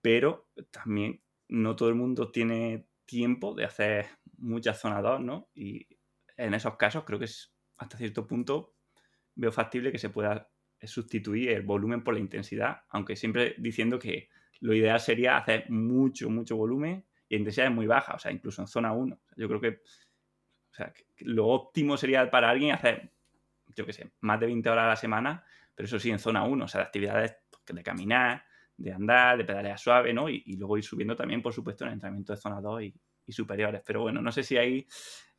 Pero 0.01 0.49
también 0.71 1.21
no 1.49 1.75
todo 1.75 1.89
el 1.89 1.97
mundo 1.97 2.31
tiene 2.31 2.87
tiempo 3.07 3.55
de 3.55 3.65
hacer 3.65 4.07
muchas 4.39 4.79
zonas 4.79 5.03
2, 5.03 5.21
¿no? 5.21 5.49
Y 5.55 5.87
en 6.37 6.55
esos 6.55 6.77
casos 6.77 7.05
creo 7.05 7.19
que 7.19 7.27
hasta 7.79 7.99
cierto 7.99 8.27
punto 8.27 8.75
veo 9.35 9.53
factible 9.53 9.91
que 9.91 9.99
se 9.99 10.11
pueda 10.11 10.49
sustituir 10.83 11.51
el 11.51 11.63
volumen 11.63 12.05
por 12.05 12.15
la 12.15 12.21
intensidad, 12.21 12.83
aunque 12.91 13.17
siempre 13.17 13.55
diciendo 13.59 13.99
que 13.99 14.29
lo 14.61 14.75
ideal 14.75 15.01
sería 15.01 15.37
hacer 15.37 15.69
mucho, 15.71 16.31
mucho 16.31 16.57
volumen 16.57 17.05
y 17.29 17.37
intensidad 17.37 17.69
es 17.69 17.75
muy 17.75 17.87
baja, 17.87 18.15
o 18.15 18.19
sea, 18.19 18.33
incluso 18.33 18.63
en 18.63 18.69
zona 18.69 18.93
1. 18.93 19.19
Yo 19.37 19.49
creo 19.49 19.61
que, 19.61 19.83
lo 21.21 21.49
óptimo 21.49 21.97
sería 21.97 22.31
para 22.31 22.51
alguien 22.51 22.73
hacer 22.75 23.11
yo 23.75 23.87
qué 23.87 23.93
sé, 23.93 24.11
más 24.21 24.41
de 24.41 24.47
20 24.47 24.69
horas 24.71 24.85
a 24.85 24.89
la 24.89 24.97
semana, 24.97 25.45
pero 25.75 25.87
eso 25.87 25.99
sí, 25.99 26.11
en 26.11 26.19
zona 26.19 26.45
1, 26.45 26.65
o 26.65 26.69
sea, 26.69 26.81
de 26.81 26.87
actividades 26.87 27.37
de 27.67 27.83
caminar, 27.83 28.45
de 28.77 28.93
andar, 28.93 29.37
de 29.37 29.45
pedalear 29.45 29.79
suave, 29.79 30.13
¿no? 30.13 30.29
Y, 30.29 30.57
luego 30.57 30.79
ir 30.79 30.85
subiendo 30.85 31.17
también, 31.17 31.43
por 31.43 31.53
supuesto, 31.53 31.85
en 31.85 31.89
el 31.89 31.95
entrenamiento 31.95 32.33
de 32.33 32.41
zona 32.41 32.61
2 32.61 32.83
y, 32.83 33.33
superiores. 33.33 33.83
Pero 33.85 34.03
bueno, 34.03 34.23
no 34.23 34.31
sé 34.31 34.45
si 34.45 34.57
ahí, 34.57 34.87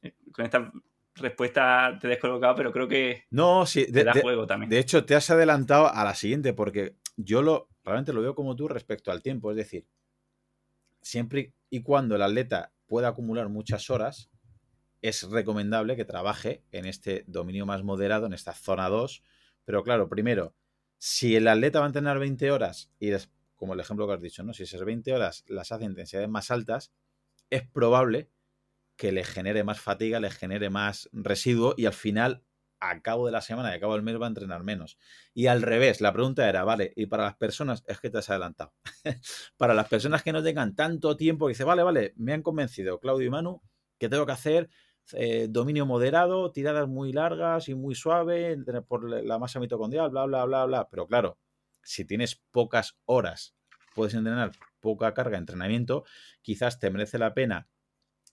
eh, 0.01 0.15
con 0.31 0.43
esta 0.43 0.71
respuesta 1.15 1.97
te 1.99 2.07
he 2.07 2.09
descolocado, 2.11 2.53
pero 2.55 2.71
creo 2.71 2.87
que 2.87 3.23
no, 3.31 3.65
sí, 3.65 3.85
de, 3.85 4.03
da 4.03 4.13
juego 4.13 4.45
también. 4.45 4.69
De 4.69 4.77
hecho, 4.77 5.05
te 5.05 5.15
has 5.15 5.29
adelantado 5.29 5.91
a 5.91 6.03
la 6.03 6.13
siguiente, 6.13 6.53
porque 6.53 6.97
yo 7.15 7.41
lo 7.41 7.69
realmente 7.83 8.11
lo 8.11 8.21
veo 8.21 8.35
como 8.35 8.55
tú 8.57 8.67
respecto 8.67 9.09
al 9.09 9.21
tiempo. 9.21 9.51
Es 9.51 9.57
decir, 9.57 9.87
siempre 11.07 11.53
y 11.69 11.81
cuando 11.81 12.15
el 12.15 12.21
atleta 12.21 12.73
pueda 12.85 13.09
acumular 13.09 13.49
muchas 13.49 13.89
horas, 13.89 14.29
es 15.01 15.23
recomendable 15.23 15.95
que 15.95 16.05
trabaje 16.05 16.63
en 16.71 16.85
este 16.85 17.23
dominio 17.27 17.65
más 17.65 17.83
moderado, 17.83 18.25
en 18.25 18.33
esta 18.33 18.53
zona 18.53 18.89
2. 18.89 19.23
Pero 19.65 19.83
claro, 19.83 20.09
primero, 20.09 20.55
si 20.97 21.35
el 21.35 21.47
atleta 21.47 21.79
va 21.79 21.85
a 21.85 21.89
entrenar 21.89 22.19
20 22.19 22.51
horas 22.51 22.91
y 22.99 23.11
es 23.11 23.29
como 23.55 23.73
el 23.73 23.79
ejemplo 23.79 24.07
que 24.07 24.13
has 24.13 24.21
dicho, 24.21 24.43
¿no? 24.43 24.53
Si 24.53 24.63
esas 24.63 24.83
20 24.83 25.13
horas 25.13 25.43
las 25.47 25.71
hace 25.71 25.85
intensidades 25.85 26.29
más 26.29 26.51
altas, 26.51 26.93
es 27.49 27.67
probable 27.67 28.29
que 28.95 29.11
le 29.11 29.23
genere 29.23 29.63
más 29.63 29.79
fatiga, 29.79 30.19
le 30.19 30.29
genere 30.29 30.69
más 30.69 31.09
residuo 31.11 31.73
y 31.77 31.85
al 31.85 31.93
final, 31.93 32.43
a 32.79 33.01
cabo 33.01 33.25
de 33.25 33.31
la 33.31 33.41
semana 33.41 33.71
y 33.71 33.77
a 33.77 33.79
cabo 33.79 33.93
del 33.93 34.03
mes 34.03 34.19
va 34.19 34.25
a 34.25 34.29
entrenar 34.29 34.63
menos. 34.63 34.97
Y 35.33 35.47
al 35.47 35.61
revés, 35.61 36.01
la 36.01 36.13
pregunta 36.13 36.47
era, 36.47 36.63
vale, 36.63 36.93
y 36.95 37.07
para 37.07 37.23
las 37.23 37.35
personas, 37.35 37.83
es 37.87 37.99
que 37.99 38.09
te 38.09 38.19
has 38.19 38.29
adelantado, 38.29 38.73
para 39.57 39.73
las 39.73 39.87
personas 39.87 40.23
que 40.23 40.33
no 40.33 40.43
tengan 40.43 40.75
tanto 40.75 41.15
tiempo, 41.17 41.47
dice, 41.47 41.63
vale, 41.63 41.83
vale, 41.83 42.13
me 42.17 42.33
han 42.33 42.41
convencido 42.41 42.99
Claudio 42.99 43.27
y 43.27 43.29
Manu 43.29 43.61
que 43.97 44.09
tengo 44.09 44.25
que 44.25 44.31
hacer 44.31 44.69
eh, 45.13 45.47
dominio 45.49 45.85
moderado, 45.85 46.51
tiradas 46.51 46.87
muy 46.87 47.13
largas 47.13 47.69
y 47.69 47.75
muy 47.75 47.95
suaves 47.95 48.57
por 48.87 49.09
la 49.09 49.39
masa 49.39 49.59
mitocondrial, 49.59 50.09
bla, 50.09 50.25
bla, 50.25 50.45
bla, 50.45 50.65
bla. 50.65 50.89
Pero 50.89 51.07
claro, 51.07 51.37
si 51.81 52.05
tienes 52.05 52.35
pocas 52.51 52.97
horas, 53.05 53.55
puedes 53.95 54.13
entrenar 54.13 54.51
poca 54.79 55.13
carga 55.13 55.31
de 55.31 55.37
entrenamiento, 55.39 56.03
quizás 56.41 56.79
te 56.79 56.91
merece 56.91 57.17
la 57.17 57.33
pena 57.33 57.67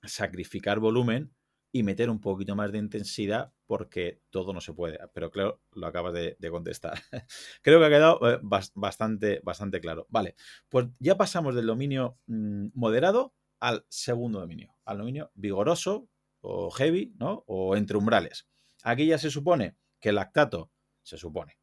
sacrificar 0.03 0.81
volumen 0.81 1.33
y 1.75 1.83
meter 1.83 2.09
un 2.09 2.21
poquito 2.21 2.55
más 2.55 2.71
de 2.71 2.79
intensidad 2.79 3.53
porque 3.67 4.23
todo 4.31 4.53
no 4.53 4.61
se 4.61 4.73
puede. 4.73 4.97
Pero 5.13 5.33
claro, 5.33 5.61
lo 5.73 5.89
acabas 5.89 6.15
de, 6.15 6.37
contestar. 6.49 7.03
Creo 7.63 7.81
que 7.81 7.87
ha 7.87 7.89
quedado 7.89 8.31
eh, 8.31 8.39
bastante, 8.43 9.41
bastante 9.43 9.81
claro. 9.81 10.07
Vale, 10.09 10.37
pues 10.69 10.87
ya 11.01 11.17
pasamos 11.17 11.57
del 11.57 11.67
dominio 11.67 12.17
mm, 12.27 12.69
moderado 12.75 13.35
al 13.59 13.85
segundo 13.89 14.39
dominio, 14.39 14.77
al 14.85 14.99
dominio 14.99 15.33
vigoroso, 15.35 16.09
o 16.43 16.71
heavy, 16.71 17.13
¿no? 17.19 17.43
O 17.49 17.75
entre 17.75 17.97
umbrales. 17.97 18.47
Aquí 18.85 19.07
ya 19.07 19.19
se 19.19 19.31
supone 19.31 19.77
que 19.99 20.11
el 20.11 20.15
lactato, 20.15 20.71
se 21.03 21.19
supone, 21.19 21.59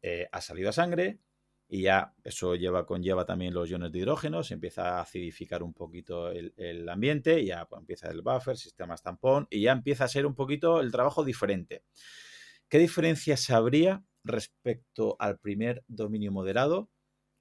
eh, 0.00 0.28
ha 0.30 0.40
salido 0.40 0.68
a 0.68 0.72
sangre 0.72 1.18
y 1.72 1.82
ya 1.82 2.12
eso 2.24 2.56
lleva, 2.56 2.84
conlleva 2.84 3.24
también 3.24 3.54
los 3.54 3.70
iones 3.70 3.92
de 3.92 4.00
hidrógeno, 4.00 4.42
se 4.42 4.54
empieza 4.54 4.98
a 4.98 5.02
acidificar 5.02 5.62
un 5.62 5.72
poquito 5.72 6.28
el, 6.32 6.88
ambiente, 6.88 7.44
ya 7.44 7.64
pues, 7.66 7.80
empieza 7.80 8.10
el 8.10 8.22
buffer, 8.22 8.56
sistema 8.56 8.96
tampón 8.96 9.46
y 9.50 9.62
ya 9.62 9.72
empieza 9.72 10.04
a 10.04 10.08
ser 10.08 10.26
un 10.26 10.34
poquito 10.34 10.80
el 10.80 10.90
trabajo 10.90 11.24
diferente. 11.24 11.84
¿Qué 12.68 12.78
diferencias 12.78 13.50
habría 13.50 14.02
respecto 14.24 15.14
al 15.20 15.38
primer 15.38 15.84
dominio 15.86 16.32
moderado? 16.32 16.90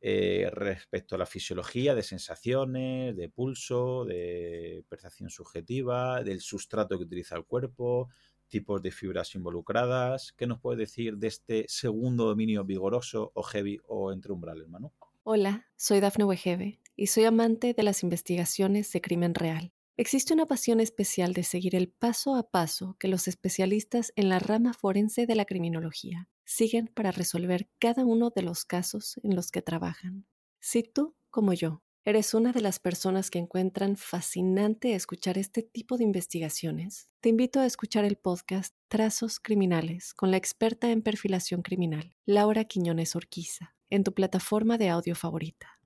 Eh, 0.01 0.49
respecto 0.53 1.15
a 1.15 1.17
la 1.17 1.25
fisiología 1.25 1.93
de 1.95 2.03
sensaciones, 2.03 3.17
de 3.17 3.29
pulso, 3.29 4.05
de 4.05 4.85
percepción 4.87 5.29
subjetiva, 5.29 6.23
del 6.23 6.39
sustrato 6.39 6.97
que 6.97 7.03
utiliza 7.03 7.35
el 7.35 7.45
cuerpo, 7.45 8.09
tipos 8.49 8.81
de 8.81 8.91
fibras 8.91 9.35
involucradas. 9.35 10.33
¿Qué 10.33 10.47
nos 10.47 10.59
puede 10.59 10.79
decir 10.79 11.17
de 11.17 11.27
este 11.27 11.65
segundo 11.67 12.25
dominio 12.25 12.65
vigoroso 12.65 13.31
o 13.35 13.43
heavy 13.43 13.79
o 13.87 14.11
entre 14.11 14.33
umbrales, 14.33 14.67
Manu? 14.67 14.91
Hola, 15.23 15.67
soy 15.75 15.99
Dafne 15.99 16.25
Wegebe 16.25 16.79
y 16.95 17.07
soy 17.07 17.25
amante 17.25 17.73
de 17.73 17.83
las 17.83 18.03
investigaciones 18.03 18.91
de 18.91 19.01
crimen 19.01 19.35
real. 19.35 19.71
Existe 19.95 20.33
una 20.33 20.45
pasión 20.45 20.79
especial 20.79 21.33
de 21.33 21.43
seguir 21.43 21.75
el 21.75 21.89
paso 21.89 22.35
a 22.35 22.49
paso 22.49 22.95
que 22.99 23.09
los 23.09 23.27
especialistas 23.27 24.13
en 24.15 24.29
la 24.29 24.39
rama 24.39 24.73
forense 24.73 25.25
de 25.27 25.35
la 25.35 25.45
criminología 25.45 26.29
siguen 26.45 26.87
para 26.87 27.11
resolver 27.11 27.69
cada 27.79 28.05
uno 28.05 28.29
de 28.29 28.41
los 28.41 28.65
casos 28.65 29.19
en 29.23 29.35
los 29.35 29.51
que 29.51 29.61
trabajan. 29.61 30.25
Si 30.61 30.83
tú, 30.83 31.15
como 31.29 31.53
yo, 31.53 31.83
eres 32.09 32.33
una 32.33 32.51
de 32.51 32.61
las 32.61 32.79
personas 32.79 33.29
que 33.29 33.37
encuentran 33.37 33.95
fascinante 33.95 34.95
escuchar 34.95 35.37
este 35.37 35.61
tipo 35.61 35.95
de 35.95 36.03
investigaciones, 36.03 37.07
te 37.21 37.29
invito 37.29 37.59
a 37.59 37.67
escuchar 37.67 38.03
el 38.03 38.17
podcast 38.17 38.75
Trazos 38.87 39.39
Criminales 39.39 40.15
con 40.15 40.31
la 40.31 40.37
experta 40.37 40.89
en 40.89 41.03
perfilación 41.03 41.61
criminal, 41.61 42.15
Laura 42.25 42.63
Quiñones 42.63 43.15
Orquiza, 43.15 43.75
en 43.91 44.03
tu 44.03 44.15
plataforma 44.15 44.79
de 44.79 44.89
audio 44.89 45.13
favorita. 45.13 45.79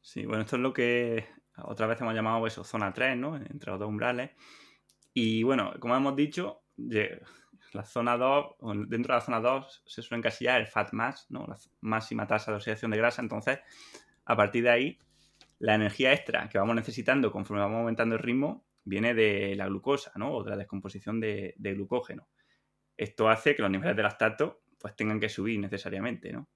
Sí, 0.00 0.26
bueno, 0.26 0.42
esto 0.42 0.56
es 0.56 0.62
lo 0.62 0.72
que 0.72 1.26
otra 1.56 1.86
vez 1.86 2.00
hemos 2.00 2.14
llamado 2.14 2.44
eso, 2.44 2.64
zona 2.64 2.92
3, 2.92 3.16
¿no? 3.16 3.36
Entre 3.36 3.70
los 3.70 3.78
dos 3.78 3.88
umbrales. 3.88 4.32
Y 5.14 5.44
bueno, 5.44 5.72
como 5.78 5.94
hemos 5.94 6.16
dicho, 6.16 6.64
la 6.76 7.84
zona 7.84 8.16
2, 8.16 8.56
dentro 8.88 9.14
de 9.14 9.18
la 9.18 9.24
zona 9.24 9.40
2 9.40 9.84
se 9.86 10.02
suele 10.02 10.18
encasillar 10.18 10.60
el 10.60 10.66
fat 10.66 10.92
mass, 10.92 11.26
¿no? 11.28 11.46
La 11.46 11.56
máxima 11.80 12.26
tasa 12.26 12.50
de 12.50 12.56
oxidación 12.56 12.90
de 12.90 12.98
grasa. 12.98 13.22
Entonces, 13.22 13.60
a 14.26 14.36
partir 14.36 14.64
de 14.64 14.70
ahí, 14.70 14.98
la 15.58 15.74
energía 15.74 16.12
extra 16.12 16.48
que 16.48 16.58
vamos 16.58 16.76
necesitando 16.76 17.32
conforme 17.32 17.62
vamos 17.62 17.78
aumentando 17.78 18.16
el 18.16 18.22
ritmo 18.22 18.66
viene 18.84 19.14
de 19.14 19.54
la 19.56 19.66
glucosa, 19.66 20.12
¿no? 20.16 20.32
O 20.32 20.44
de 20.44 20.50
la 20.50 20.56
descomposición 20.56 21.20
de, 21.20 21.54
glucógeno. 21.58 22.28
Esto 22.96 23.28
hace 23.28 23.54
que 23.54 23.62
los 23.62 23.70
niveles 23.70 23.96
de 23.96 24.02
lactato 24.02 24.62
pues 24.78 24.94
tengan 24.94 25.18
que 25.18 25.28
subir 25.28 25.58
necesariamente, 25.58 26.32
¿no? 26.32 26.48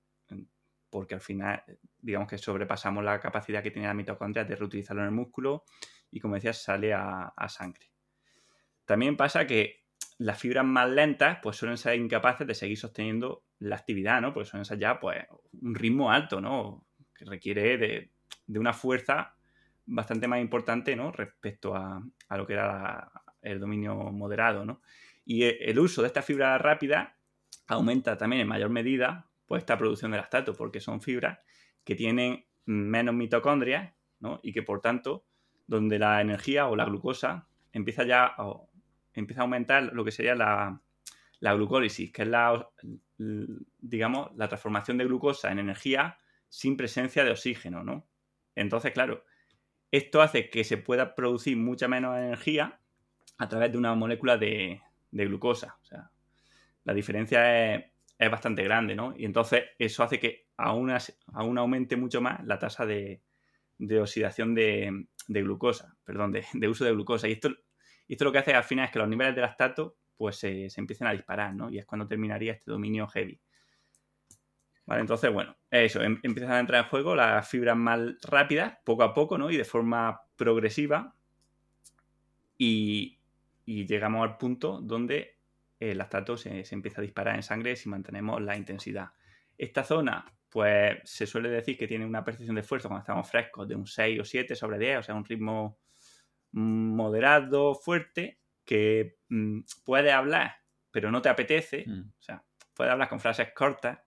Porque 0.90 1.14
al 1.14 1.20
final, 1.20 1.62
digamos 1.98 2.28
que 2.28 2.38
sobrepasamos 2.38 3.04
la 3.04 3.20
capacidad 3.20 3.62
que 3.62 3.70
tiene 3.70 3.88
la 3.88 3.94
mitocondria 3.94 4.44
de 4.44 4.56
reutilizarlo 4.56 5.02
en 5.02 5.08
el 5.08 5.14
músculo 5.14 5.64
y, 6.10 6.20
como 6.20 6.34
decías, 6.34 6.62
sale 6.62 6.92
a, 6.92 7.32
a 7.36 7.48
sangre. 7.48 7.90
También 8.84 9.16
pasa 9.16 9.46
que 9.46 9.84
las 10.18 10.38
fibras 10.38 10.64
más 10.64 10.90
lentas 10.90 11.38
pues 11.42 11.56
suelen 11.56 11.78
ser 11.78 11.94
incapaces 11.94 12.46
de 12.46 12.54
seguir 12.54 12.76
sosteniendo 12.76 13.44
la 13.58 13.76
actividad, 13.76 14.20
¿no? 14.20 14.34
Porque 14.34 14.48
suelen 14.48 14.64
ser 14.64 14.78
ya 14.78 14.98
pues 14.98 15.24
un 15.60 15.74
ritmo 15.74 16.10
alto, 16.10 16.40
¿no? 16.40 16.86
Que 17.20 17.26
requiere 17.26 17.76
de, 17.76 18.58
una 18.58 18.72
fuerza 18.72 19.34
bastante 19.84 20.26
más 20.26 20.40
importante, 20.40 20.96
¿no? 20.96 21.12
Respecto 21.12 21.76
a, 21.76 22.02
lo 22.30 22.46
que 22.46 22.54
era 22.54 23.12
el 23.42 23.60
dominio 23.60 23.94
moderado, 23.94 24.64
¿no? 24.64 24.80
Y 25.26 25.44
e, 25.44 25.58
el 25.70 25.78
uso 25.78 26.00
de 26.00 26.06
esta 26.06 26.22
fibra 26.22 26.56
rápida 26.56 27.18
aumenta 27.66 28.16
también 28.16 28.40
en 28.40 28.48
mayor 28.48 28.70
medida 28.70 29.26
pues 29.44 29.60
esta 29.60 29.76
producción 29.76 30.12
de 30.12 30.16
lactato, 30.16 30.54
porque 30.54 30.80
son 30.80 31.02
fibras 31.02 31.38
que 31.84 31.94
tienen 31.94 32.46
menos 32.64 33.14
mitocondrias, 33.14 33.92
¿no? 34.20 34.40
Y 34.42 34.54
que 34.54 34.62
por 34.62 34.80
tanto, 34.80 35.26
donde 35.66 35.98
la 35.98 36.22
energía 36.22 36.68
o 36.68 36.74
la 36.74 36.86
glucosa 36.86 37.48
empieza 37.74 38.04
ya 38.04 38.34
empieza 39.12 39.42
a 39.42 39.44
aumentar 39.44 39.92
lo 39.92 40.06
que 40.06 40.10
sería 40.10 40.34
la, 40.34 40.80
glucólisis, 41.40 42.10
que 42.12 42.22
es 42.22 42.28
la, 42.28 42.66
digamos, 43.18 44.30
la 44.36 44.48
transformación 44.48 44.96
de 44.96 45.04
glucosa 45.04 45.52
en 45.52 45.58
energía 45.58 46.18
sin 46.50 46.76
presencia 46.76 47.24
de 47.24 47.30
oxígeno, 47.30 47.82
¿no? 47.82 48.06
Entonces, 48.54 48.92
claro, 48.92 49.24
esto 49.90 50.20
hace 50.20 50.50
que 50.50 50.64
se 50.64 50.76
pueda 50.76 51.14
producir 51.14 51.56
mucha 51.56 51.88
menos 51.88 52.18
energía 52.18 52.78
a 53.38 53.48
través 53.48 53.72
de 53.72 53.78
una 53.78 53.94
molécula 53.94 54.36
de, 54.36 54.82
glucosa. 55.10 55.78
O 55.80 55.84
sea, 55.86 56.10
la 56.84 56.92
diferencia 56.92 57.74
es, 57.74 57.84
bastante 58.30 58.62
grande, 58.62 58.94
¿no? 58.94 59.14
Y 59.16 59.24
entonces 59.24 59.64
eso 59.78 60.02
hace 60.02 60.20
que 60.20 60.48
aún, 60.58 60.92
aún 61.32 61.56
aumente 61.56 61.96
mucho 61.96 62.20
más 62.20 62.44
la 62.44 62.58
tasa 62.58 62.84
de, 62.84 63.22
oxidación 63.98 64.54
de, 64.54 65.06
glucosa, 65.28 65.96
perdón, 66.04 66.32
de, 66.32 66.68
uso 66.68 66.84
de 66.84 66.92
glucosa. 66.92 67.28
Y 67.28 67.32
esto 67.32 67.48
esto 68.08 68.24
lo 68.24 68.32
que 68.32 68.38
hace 68.38 68.52
al 68.52 68.64
final 68.64 68.86
es 68.86 68.90
que 68.90 68.98
los 68.98 69.08
niveles 69.08 69.36
de 69.36 69.40
lactato 69.40 69.96
pues 70.16 70.36
se, 70.36 70.68
empiecen 70.76 71.06
a 71.06 71.12
disparar, 71.12 71.54
¿no? 71.54 71.70
Y 71.70 71.78
es 71.78 71.86
cuando 71.86 72.08
terminaría 72.08 72.52
este 72.52 72.70
dominio 72.70 73.06
heavy. 73.06 73.40
Vale, 74.90 75.02
entonces, 75.02 75.32
bueno, 75.32 75.56
eso, 75.70 76.02
em, 76.02 76.18
empiezan 76.24 76.50
a 76.50 76.58
entrar 76.58 76.82
en 76.82 76.90
juego 76.90 77.14
las 77.14 77.48
fibras 77.48 77.76
más 77.76 78.00
rápidas, 78.22 78.78
poco 78.84 79.04
a 79.04 79.14
poco, 79.14 79.38
¿no? 79.38 79.48
Y 79.48 79.56
de 79.56 79.64
forma 79.64 80.20
progresiva. 80.34 81.14
Y, 82.58 83.16
llegamos 83.64 84.28
al 84.28 84.36
punto 84.36 84.80
donde 84.80 85.38
el 85.78 85.96
lactato 85.96 86.36
se, 86.36 86.64
se, 86.64 86.74
empieza 86.74 87.00
a 87.00 87.02
disparar 87.02 87.36
en 87.36 87.44
sangre 87.44 87.76
si 87.76 87.88
mantenemos 87.88 88.42
la 88.42 88.56
intensidad. 88.56 89.10
Esta 89.56 89.84
zona, 89.84 90.26
pues 90.48 90.98
se 91.04 91.24
suele 91.24 91.50
decir 91.50 91.78
que 91.78 91.86
tiene 91.86 92.04
una 92.04 92.24
percepción 92.24 92.56
de 92.56 92.62
esfuerzo 92.62 92.88
cuando 92.88 93.02
estamos 93.02 93.30
frescos 93.30 93.68
de 93.68 93.76
un 93.76 93.86
6 93.86 94.18
o 94.18 94.24
7 94.24 94.56
sobre 94.56 94.80
10, 94.80 94.98
o 94.98 95.02
sea, 95.04 95.14
un 95.14 95.24
ritmo 95.24 95.78
moderado, 96.50 97.76
fuerte, 97.76 98.40
que 98.64 99.18
mm, 99.28 99.60
puede 99.84 100.10
hablar, 100.10 100.56
pero 100.90 101.12
no 101.12 101.22
te 101.22 101.28
apetece, 101.28 101.84
mm. 101.86 102.00
o 102.18 102.22
sea, 102.22 102.42
puede 102.74 102.90
hablar 102.90 103.08
con 103.08 103.20
frases 103.20 103.52
cortas. 103.54 104.00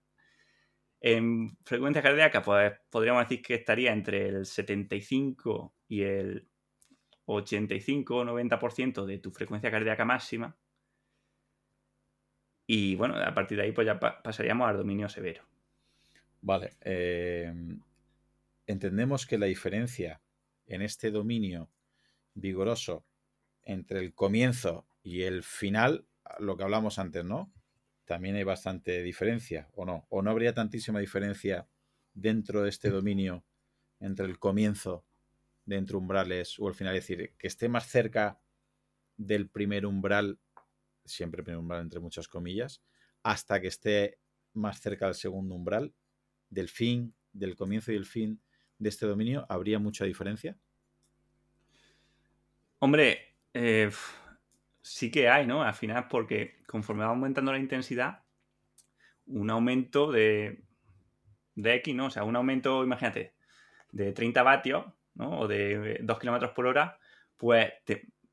En 1.05 1.57
frecuencia 1.65 2.01
cardíaca, 2.01 2.41
pues 2.41 2.71
podríamos 2.89 3.27
decir 3.27 3.43
que 3.43 3.55
estaría 3.55 3.91
entre 3.91 4.29
el 4.29 4.45
75 4.45 5.75
y 5.89 6.03
el 6.03 6.47
85 7.25 8.15
o 8.15 8.23
90% 8.23 9.05
de 9.05 9.17
tu 9.17 9.29
frecuencia 9.31 9.69
cardíaca 9.69 10.05
máxima. 10.05 10.57
Y 12.65 12.95
bueno, 12.95 13.17
a 13.17 13.33
partir 13.33 13.57
de 13.57 13.65
ahí 13.65 13.73
pues 13.73 13.85
ya 13.85 13.99
pasaríamos 13.99 14.69
al 14.69 14.77
dominio 14.77 15.09
severo. 15.09 15.43
Vale. 16.39 16.77
Eh, 16.79 17.53
entendemos 18.65 19.25
que 19.25 19.37
la 19.37 19.47
diferencia 19.47 20.21
en 20.67 20.81
este 20.81 21.11
dominio 21.11 21.69
vigoroso 22.33 23.05
entre 23.63 23.99
el 23.99 24.13
comienzo 24.13 24.87
y 25.03 25.23
el 25.23 25.43
final, 25.43 26.05
lo 26.39 26.55
que 26.55 26.63
hablamos 26.63 26.97
antes, 26.97 27.25
¿no? 27.25 27.51
También 28.05 28.35
hay 28.35 28.43
bastante 28.43 29.01
diferencia, 29.01 29.69
¿o 29.73 29.85
no? 29.85 30.05
¿O 30.09 30.21
no 30.21 30.31
habría 30.31 30.53
tantísima 30.53 30.99
diferencia 30.99 31.67
dentro 32.13 32.63
de 32.63 32.69
este 32.69 32.89
dominio 32.89 33.45
entre 33.99 34.25
el 34.25 34.39
comienzo 34.39 35.05
de 35.65 35.77
entre 35.77 35.95
umbrales 35.95 36.59
o 36.59 36.67
el 36.67 36.75
final? 36.75 36.95
Es 36.95 37.07
decir, 37.07 37.33
que 37.37 37.47
esté 37.47 37.69
más 37.69 37.87
cerca 37.87 38.39
del 39.15 39.49
primer 39.49 39.85
umbral, 39.85 40.39
siempre 41.05 41.43
primer 41.43 41.59
umbral 41.59 41.81
entre 41.81 41.99
muchas 41.99 42.27
comillas, 42.27 42.83
hasta 43.23 43.61
que 43.61 43.67
esté 43.67 44.19
más 44.53 44.81
cerca 44.81 45.05
del 45.05 45.15
segundo 45.15 45.55
umbral, 45.55 45.93
del 46.49 46.69
fin, 46.69 47.15
del 47.31 47.55
comienzo 47.55 47.91
y 47.91 47.95
el 47.95 48.05
fin 48.05 48.41
de 48.77 48.89
este 48.89 49.05
dominio, 49.05 49.45
¿habría 49.49 49.79
mucha 49.79 50.05
diferencia? 50.05 50.57
Hombre, 52.79 53.37
eh, 53.53 53.89
sí 54.83 55.09
que 55.09 55.29
hay, 55.29 55.47
¿no? 55.47 55.63
Al 55.63 55.73
final, 55.73 56.07
porque 56.07 56.61
conforme 56.67 57.03
va 57.03 57.09
aumentando 57.09 57.51
la 57.51 57.57
intensidad, 57.57 58.23
un 59.25 59.49
aumento 59.49 60.11
de, 60.11 60.63
de 61.55 61.75
X, 61.75 61.95
¿no? 61.95 62.07
O 62.07 62.09
sea, 62.11 62.23
un 62.23 62.35
aumento, 62.35 62.83
imagínate, 62.83 63.33
de 63.91 64.11
30 64.11 64.43
vatios, 64.43 64.85
¿no? 65.15 65.39
O 65.39 65.47
de 65.47 65.99
2 66.01 66.19
kilómetros 66.19 66.51
por 66.51 66.67
hora, 66.67 66.99
pues 67.37 67.73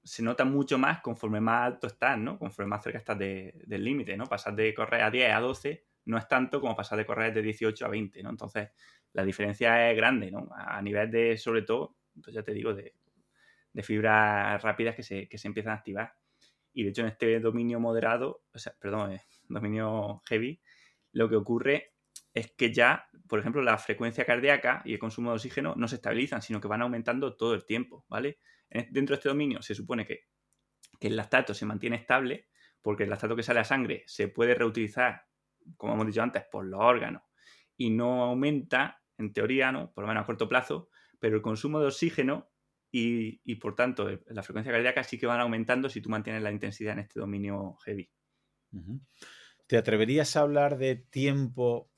se 0.02 0.22
nota 0.22 0.44
mucho 0.44 0.78
más 0.78 1.00
conforme 1.00 1.40
más 1.40 1.66
alto 1.66 1.86
estás, 1.86 2.18
¿no? 2.18 2.38
Conforme 2.38 2.70
más 2.70 2.82
cerca 2.82 2.98
estás 2.98 3.18
del 3.18 3.84
límite, 3.84 4.16
¿no? 4.16 4.26
Pasar 4.26 4.54
de 4.54 4.74
correr 4.74 5.02
a 5.02 5.10
10 5.10 5.32
a 5.32 5.40
12 5.40 5.84
no 6.06 6.18
es 6.18 6.26
tanto 6.26 6.60
como 6.60 6.74
pasar 6.74 6.98
de 6.98 7.06
correr 7.06 7.32
de 7.32 7.42
18 7.42 7.86
a 7.86 7.88
20, 7.88 8.22
¿no? 8.22 8.30
Entonces, 8.30 8.70
la 9.12 9.24
diferencia 9.24 9.90
es 9.90 9.96
grande, 9.96 10.30
¿no? 10.30 10.48
A 10.52 10.80
nivel 10.82 11.10
de, 11.10 11.36
sobre 11.36 11.62
todo, 11.62 11.96
pues 12.22 12.34
ya 12.34 12.42
te 12.42 12.52
digo, 12.52 12.74
de, 12.74 12.94
fibras 13.82 14.60
rápidas 14.62 14.96
que 14.96 15.02
se, 15.02 15.28
que 15.28 15.38
se 15.38 15.48
empiezan 15.48 15.72
a 15.72 15.76
activar. 15.76 16.19
Y 16.72 16.84
de 16.84 16.90
hecho, 16.90 17.02
en 17.02 17.08
este 17.08 17.40
dominio 17.40 17.80
moderado, 17.80 18.42
o 18.52 18.58
sea, 18.58 18.74
perdón, 18.78 19.12
eh, 19.12 19.22
dominio 19.48 20.20
heavy, 20.28 20.60
lo 21.12 21.28
que 21.28 21.36
ocurre 21.36 21.94
es 22.32 22.52
que 22.52 22.72
ya, 22.72 23.08
por 23.28 23.40
ejemplo, 23.40 23.62
la 23.62 23.76
frecuencia 23.78 24.24
cardíaca 24.24 24.82
y 24.84 24.92
el 24.92 24.98
consumo 24.98 25.30
de 25.30 25.36
oxígeno 25.36 25.74
no 25.76 25.88
se 25.88 25.96
estabilizan, 25.96 26.42
sino 26.42 26.60
que 26.60 26.68
van 26.68 26.82
aumentando 26.82 27.36
todo 27.36 27.54
el 27.54 27.64
tiempo, 27.64 28.04
¿vale? 28.08 28.38
Dentro 28.68 29.14
de 29.14 29.18
este 29.18 29.28
dominio 29.28 29.62
se 29.62 29.74
supone 29.74 30.06
que, 30.06 30.26
que 31.00 31.08
el 31.08 31.16
lactato 31.16 31.54
se 31.54 31.66
mantiene 31.66 31.96
estable, 31.96 32.48
porque 32.82 33.02
el 33.02 33.10
lactato 33.10 33.34
que 33.34 33.42
sale 33.42 33.60
a 33.60 33.64
sangre 33.64 34.04
se 34.06 34.28
puede 34.28 34.54
reutilizar, 34.54 35.24
como 35.76 35.94
hemos 35.94 36.06
dicho 36.06 36.22
antes, 36.22 36.44
por 36.50 36.64
los 36.64 36.80
órganos 36.80 37.22
y 37.76 37.90
no 37.90 38.24
aumenta, 38.24 39.02
en 39.16 39.32
teoría, 39.32 39.72
¿no? 39.72 39.92
Por 39.92 40.04
lo 40.04 40.08
menos 40.08 40.22
a 40.22 40.26
corto 40.26 40.48
plazo, 40.48 40.90
pero 41.18 41.36
el 41.36 41.42
consumo 41.42 41.80
de 41.80 41.86
oxígeno 41.86 42.49
y, 42.92 43.54
por 43.56 43.74
tanto 43.74 44.08
la 44.26 44.42
frecuencia 44.42 44.72
cardíaca 44.72 45.04
sí 45.04 45.18
que 45.18 45.26
van 45.26 45.40
aumentando 45.40 45.88
si 45.88 46.00
tú 46.00 46.10
mantienes 46.10 46.42
la 46.42 46.50
intensidad 46.50 46.94
en 46.94 47.00
este 47.00 47.20
dominio 47.20 47.76
heavy. 47.84 48.10
¿Te 49.66 49.76
atreverías 49.76 50.36
a 50.36 50.40
hablar 50.40 50.78
de 50.78 50.96
tiempo 50.96 51.90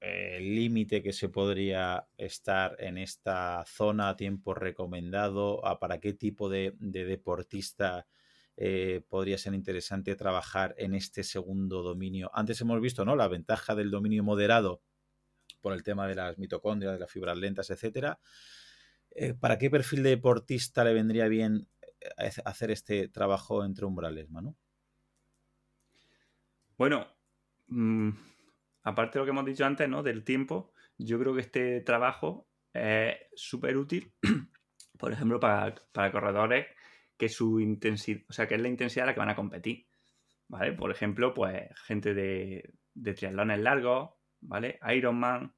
eh, 0.00 0.38
límite 0.40 1.02
que 1.02 1.12
se 1.12 1.30
podría 1.30 2.06
estar 2.18 2.76
en 2.78 2.98
esta 2.98 3.64
zona, 3.66 4.14
tiempo 4.14 4.52
recomendado, 4.52 5.62
para 5.80 5.98
qué 6.00 6.12
tipo 6.12 6.50
de, 6.50 6.74
deportista 6.78 8.06
eh, 8.58 9.02
podría 9.08 9.38
ser 9.38 9.54
interesante 9.54 10.14
trabajar 10.14 10.74
en 10.78 10.94
este 10.94 11.22
segundo 11.22 11.82
dominio. 11.82 12.30
Antes 12.34 12.60
hemos 12.60 12.80
visto 12.80 13.04
¿no? 13.04 13.16
la 13.16 13.28
ventaja 13.28 13.74
del 13.74 13.90
dominio 13.90 14.22
moderado 14.22 14.82
por 15.62 15.72
el 15.72 15.82
tema 15.82 16.06
de 16.06 16.14
las 16.14 16.38
mitocondrias, 16.38 16.92
de 16.92 17.00
las 17.00 17.10
fibras 17.10 17.36
lentas, 17.38 17.70
etcétera. 17.70 18.20
Eh, 19.18 19.32
¿Para 19.32 19.56
qué 19.56 19.70
perfil 19.70 20.02
de 20.02 20.10
deportista 20.10 20.84
le 20.84 20.92
vendría 20.92 21.26
bien 21.26 21.66
eh, 22.18 22.30
hacer 22.44 22.70
este 22.70 23.08
trabajo 23.08 23.64
entre 23.64 23.86
umbrales, 23.86 24.28
Manu? 24.28 24.54
Bueno, 26.76 27.06
mm, 27.68 28.10
aparte 28.82 29.18
de 29.18 29.20
lo 29.20 29.24
que 29.24 29.30
hemos 29.30 29.46
dicho 29.46 29.64
antes, 29.64 29.88
¿no? 29.88 30.02
Del 30.02 30.22
tiempo, 30.22 30.74
yo 30.98 31.18
creo 31.18 31.34
que 31.34 31.40
este 31.40 31.80
trabajo 31.80 32.46
es 32.74 33.16
súper 33.34 33.78
útil, 33.78 34.12
por 34.98 35.14
ejemplo, 35.14 35.40
para, 35.40 35.74
corredores 36.12 36.66
que 37.16 37.30
su 37.30 37.58
intensidad, 37.58 38.20
o 38.28 38.34
sea, 38.34 38.46
que 38.46 38.56
es 38.56 38.60
la 38.60 38.68
intensidad 38.68 39.04
a 39.04 39.06
la 39.06 39.14
que 39.14 39.20
van 39.20 39.30
a 39.30 39.36
competir. 39.36 39.86
¿Vale? 40.48 40.74
Por 40.74 40.90
ejemplo, 40.90 41.32
pues 41.34 41.68
gente 41.86 42.14
de, 42.14 42.70
de 42.94 43.14
triatlones 43.14 43.58
largos, 43.60 44.10
¿vale? 44.42 44.78
Ironman, 44.94 45.56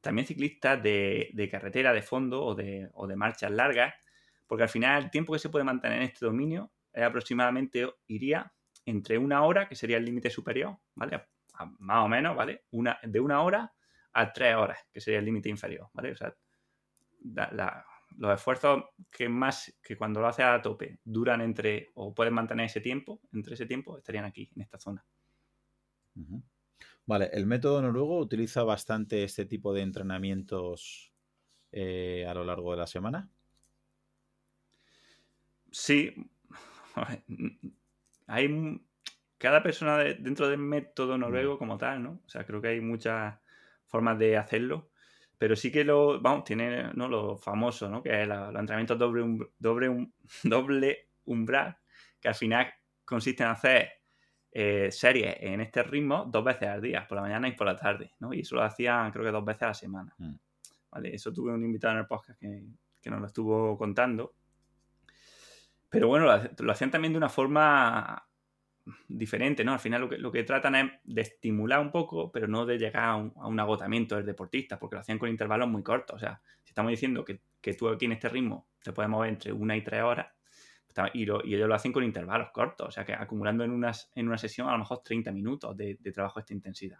también 0.00 0.26
ciclistas 0.26 0.82
de, 0.82 1.48
carretera, 1.50 1.92
de 1.92 2.02
fondo 2.02 2.44
o 2.44 2.54
de, 2.54 3.16
marchas 3.16 3.50
largas, 3.50 3.94
porque 4.46 4.62
al 4.62 4.68
final 4.68 5.04
el 5.04 5.10
tiempo 5.10 5.32
que 5.32 5.38
se 5.38 5.48
puede 5.48 5.64
mantener 5.64 5.98
en 5.98 6.04
este 6.04 6.24
dominio 6.24 6.72
es 6.92 7.02
aproximadamente, 7.02 7.88
iría 8.06 8.52
entre 8.84 9.18
una 9.18 9.42
hora, 9.42 9.68
que 9.68 9.74
sería 9.74 9.96
el 9.96 10.04
límite 10.04 10.30
superior, 10.30 10.78
¿vale? 10.94 11.20
más 11.78 12.04
o 12.04 12.08
menos, 12.08 12.36
¿vale? 12.36 12.64
Una, 12.70 12.98
de 13.02 13.18
una 13.18 13.42
hora 13.42 13.72
a 14.12 14.32
tres 14.32 14.54
horas, 14.54 14.78
que 14.92 15.00
sería 15.00 15.18
el 15.18 15.24
límite 15.24 15.48
inferior, 15.48 15.88
¿vale? 15.92 16.12
O 16.12 16.16
sea, 16.16 16.34
los 18.18 18.34
esfuerzos 18.34 18.84
que 19.10 19.28
más, 19.28 19.76
que 19.82 19.96
cuando 19.96 20.20
lo 20.20 20.28
haces 20.28 20.44
a 20.44 20.62
tope, 20.62 21.00
duran 21.04 21.40
entre, 21.40 21.90
o 21.94 22.14
pueden 22.14 22.34
mantener 22.34 22.66
ese 22.66 22.80
tiempo, 22.80 23.20
entre 23.32 23.54
ese 23.54 23.66
tiempo, 23.66 23.98
estarían 23.98 24.24
aquí, 24.24 24.50
en 24.54 24.62
esta 24.62 24.78
zona. 24.78 25.04
Vale, 27.06 27.30
el 27.32 27.46
método 27.46 27.80
noruego 27.80 28.18
utiliza 28.18 28.64
bastante 28.64 29.22
este 29.22 29.46
tipo 29.46 29.72
de 29.72 29.82
entrenamientos 29.82 31.12
eh, 31.70 32.26
a 32.28 32.34
lo 32.34 32.44
largo 32.44 32.72
de 32.72 32.78
la 32.78 32.86
semana. 32.86 33.30
Sí. 35.70 36.12
Hay 38.26 38.80
cada 39.38 39.62
persona 39.62 39.98
dentro 39.98 40.48
del 40.48 40.58
método 40.58 41.16
noruego 41.16 41.54
mm. 41.54 41.58
como 41.58 41.78
tal, 41.78 42.02
¿no? 42.02 42.20
O 42.26 42.28
sea, 42.28 42.44
creo 42.44 42.60
que 42.60 42.68
hay 42.68 42.80
muchas 42.80 43.38
formas 43.86 44.18
de 44.18 44.36
hacerlo. 44.36 44.90
Pero 45.38 45.54
sí 45.54 45.70
que 45.70 45.84
lo, 45.84 46.20
vamos, 46.20 46.44
tiene 46.44 46.92
¿no? 46.94 47.08
lo 47.08 47.36
famoso, 47.36 47.88
¿no? 47.90 48.02
Que 48.02 48.22
es 48.22 48.28
los 48.28 48.48
entrenamientos 48.48 48.98
doble, 48.98 49.50
doble, 49.58 50.08
doble 50.42 51.10
umbral, 51.26 51.76
que 52.20 52.28
al 52.28 52.34
final 52.34 52.72
consiste 53.04 53.42
en 53.42 53.50
hacer 53.50 53.90
eh, 54.58 54.90
series 54.90 55.36
en 55.40 55.60
este 55.60 55.82
ritmo 55.82 56.24
dos 56.26 56.42
veces 56.42 56.68
al 56.68 56.80
día, 56.80 57.06
por 57.06 57.16
la 57.16 57.20
mañana 57.20 57.46
y 57.46 57.52
por 57.52 57.66
la 57.66 57.76
tarde, 57.76 58.14
¿no? 58.20 58.32
Y 58.32 58.40
eso 58.40 58.56
lo 58.56 58.62
hacían 58.62 59.12
creo 59.12 59.26
que 59.26 59.30
dos 59.30 59.44
veces 59.44 59.62
a 59.64 59.66
la 59.66 59.74
semana. 59.74 60.14
Mm. 60.16 60.34
¿Vale? 60.92 61.14
Eso 61.14 61.30
tuve 61.30 61.52
un 61.52 61.62
invitado 61.62 61.92
en 61.92 61.98
el 62.00 62.06
podcast 62.06 62.40
que, 62.40 63.10
nos 63.10 63.20
lo 63.20 63.26
estuvo 63.26 63.76
contando. 63.76 64.32
Pero 65.90 66.08
bueno, 66.08 66.24
lo, 66.24 66.72
hacían 66.72 66.90
también 66.90 67.12
de 67.12 67.18
una 67.18 67.28
forma 67.28 68.26
diferente, 69.06 69.62
¿no? 69.62 69.74
Al 69.74 69.78
final 69.78 70.00
lo 70.00 70.08
que, 70.08 70.16
lo 70.16 70.32
que 70.32 70.42
tratan 70.42 70.74
es 70.74 70.90
de 71.04 71.20
estimular 71.20 71.78
un 71.80 71.90
poco, 71.90 72.32
pero 72.32 72.48
no 72.48 72.64
de 72.64 72.78
llegar 72.78 73.04
a 73.04 73.16
un, 73.16 73.60
agotamiento 73.60 74.16
del 74.16 74.24
deportista, 74.24 74.78
porque 74.78 74.96
lo 74.96 75.00
hacían 75.00 75.18
con 75.18 75.28
intervalos 75.28 75.68
muy 75.68 75.82
cortos. 75.82 76.16
O 76.16 76.18
sea, 76.18 76.40
si 76.62 76.70
estamos 76.70 76.90
diciendo 76.90 77.26
que, 77.26 77.42
que 77.60 77.74
tú 77.74 77.90
aquí 77.90 78.06
en 78.06 78.12
este 78.12 78.30
ritmo 78.30 78.66
te 78.82 78.94
puedes 78.94 79.10
mover 79.10 79.28
entre 79.28 79.52
una 79.52 79.76
y 79.76 79.82
tres 79.82 80.02
horas, 80.02 80.28
y, 81.12 81.22
ellos 81.22 81.68
lo 81.68 81.74
hacen 81.74 81.92
con 81.92 82.04
intervalos 82.04 82.50
cortos, 82.50 82.88
o 82.88 82.90
sea 82.90 83.04
que 83.04 83.14
acumulando 83.14 83.64
en, 83.64 83.70
unas, 83.70 84.10
en 84.14 84.28
una 84.28 84.38
sesión 84.38 84.68
a 84.68 84.72
lo 84.72 84.78
mejor 84.78 85.02
30 85.02 85.30
minutos 85.32 85.76
de, 85.76 85.96
trabajo 86.12 86.38
de 86.38 86.42
esta 86.42 86.54
intensidad, 86.54 86.98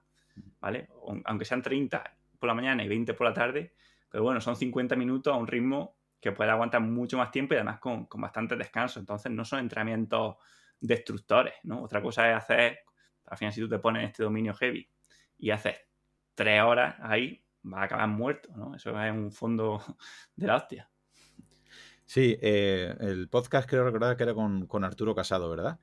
¿vale? 0.61 0.88
Aunque 1.24 1.44
sean 1.44 1.62
30 1.62 2.18
por 2.38 2.47
la 2.49 2.55
mañana 2.55 2.84
y 2.84 2.88
20 2.88 3.14
por 3.14 3.26
la 3.26 3.32
tarde, 3.32 3.74
pero 4.11 4.24
bueno, 4.24 4.40
son 4.40 4.57
50 4.57 4.97
minutos 4.97 5.32
a 5.32 5.36
un 5.36 5.47
ritmo 5.47 5.97
que 6.20 6.32
puede 6.32 6.51
aguantar 6.51 6.80
mucho 6.80 7.18
más 7.18 7.30
tiempo 7.30 7.55
y 7.55 7.57
además 7.57 7.78
con, 7.78 8.07
con 8.07 8.20
bastante 8.20 8.57
descanso. 8.57 8.99
Entonces 8.99 9.30
no 9.30 9.44
son 9.44 9.61
entrenamientos 9.61 10.36
destructores, 10.80 11.55
¿no? 11.64 11.82
Otra 11.82 12.03
cosa 12.03 12.30
es 12.30 12.36
hacer, 12.36 12.80
al 13.26 13.36
final 13.36 13.53
si 13.53 13.61
tú 13.61 13.68
te 13.68 13.78
pones 13.78 14.05
este 14.05 14.22
dominio 14.22 14.55
heavy 14.55 14.88
y 15.38 15.51
haces 15.51 15.76
tres 16.34 16.62
horas 16.62 16.97
ahí, 17.01 17.42
va 17.64 17.82
a 17.82 17.84
acabar 17.84 18.09
muerto, 18.09 18.51
¿no? 18.57 18.74
Eso 18.74 19.01
es 19.01 19.12
un 19.12 19.32
fondo 19.32 19.82
de 20.36 20.47
la 20.47 20.57
hostia. 20.57 20.90
Sí, 22.07 22.38
eh, 22.40 22.94
el 23.00 23.28
podcast 23.28 23.68
creo 23.68 23.84
recordar 23.84 24.16
que 24.16 24.22
era 24.22 24.34
con, 24.34 24.84
Arturo 24.84 25.14
Casado, 25.14 25.50
¿verdad? 25.50 25.80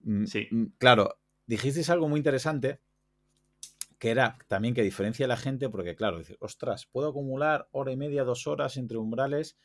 Mm, 0.00 0.24
sí. 0.26 0.48
Mm, 0.50 0.66
claro, 0.78 1.18
dijisteis 1.46 1.90
algo 1.90 2.08
muy 2.08 2.18
interesante 2.18 2.80
que 3.98 4.10
era 4.10 4.38
también 4.48 4.74
que 4.74 4.82
diferencia 4.82 5.26
a 5.26 5.28
la 5.28 5.36
gente, 5.36 5.68
porque 5.68 5.94
claro, 5.94 6.18
dices, 6.18 6.36
ostras, 6.40 6.86
puedo 6.86 7.10
acumular 7.10 7.68
hora 7.72 7.92
y 7.92 7.96
media, 7.96 8.24
dos 8.24 8.46
horas 8.46 8.76
entre 8.76 8.98
umbrales. 8.98 9.56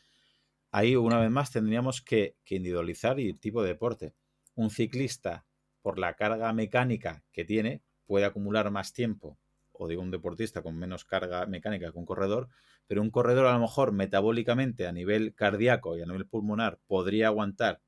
Ahí, 0.72 0.96
una 0.96 1.20
vez 1.20 1.32
más, 1.32 1.52
tendríamos 1.52 2.02
que, 2.02 2.36
que 2.44 2.56
individualizar 2.56 3.20
y 3.20 3.34
tipo 3.34 3.64
de 3.64 3.70
deporte. 3.70 4.14
Un 4.56 4.70
ciclista, 4.70 5.46
por 5.82 5.98
la 5.98 6.16
carga 6.16 6.54
mecánica 6.54 7.24
que 7.32 7.46
tiene, 7.46 7.82
puede 8.06 8.26
acumular 8.26 8.70
más 8.72 8.94
tiempo 8.94 9.40
o 9.80 9.88
digo 9.88 10.02
un 10.02 10.12
deportista 10.12 10.62
con 10.62 10.78
menos 10.78 11.06
carga 11.06 11.46
mecánica 11.46 11.92
que 11.92 11.98
un 11.98 12.06
corredor, 12.06 12.50
pero 12.88 13.02
un 13.02 13.12
corredor 13.12 13.46
a 13.46 13.54
lo 13.54 13.60
mejor 13.60 13.92
metabólicamente 13.92 14.88
a 14.88 14.92
nivel 14.92 15.36
cardíaco 15.36 15.98
y 15.98 16.02
a 16.02 16.06
nivel 16.06 16.26
pulmonar 16.26 16.80
podría 16.88 17.28
aguantar 17.28 17.82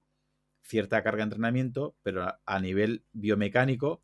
cierta 0.61 1.01
carga 1.01 1.19
de 1.19 1.23
entrenamiento, 1.23 1.95
pero 2.03 2.37
a, 2.45 2.59
nivel 2.59 3.03
biomecánico 3.11 4.03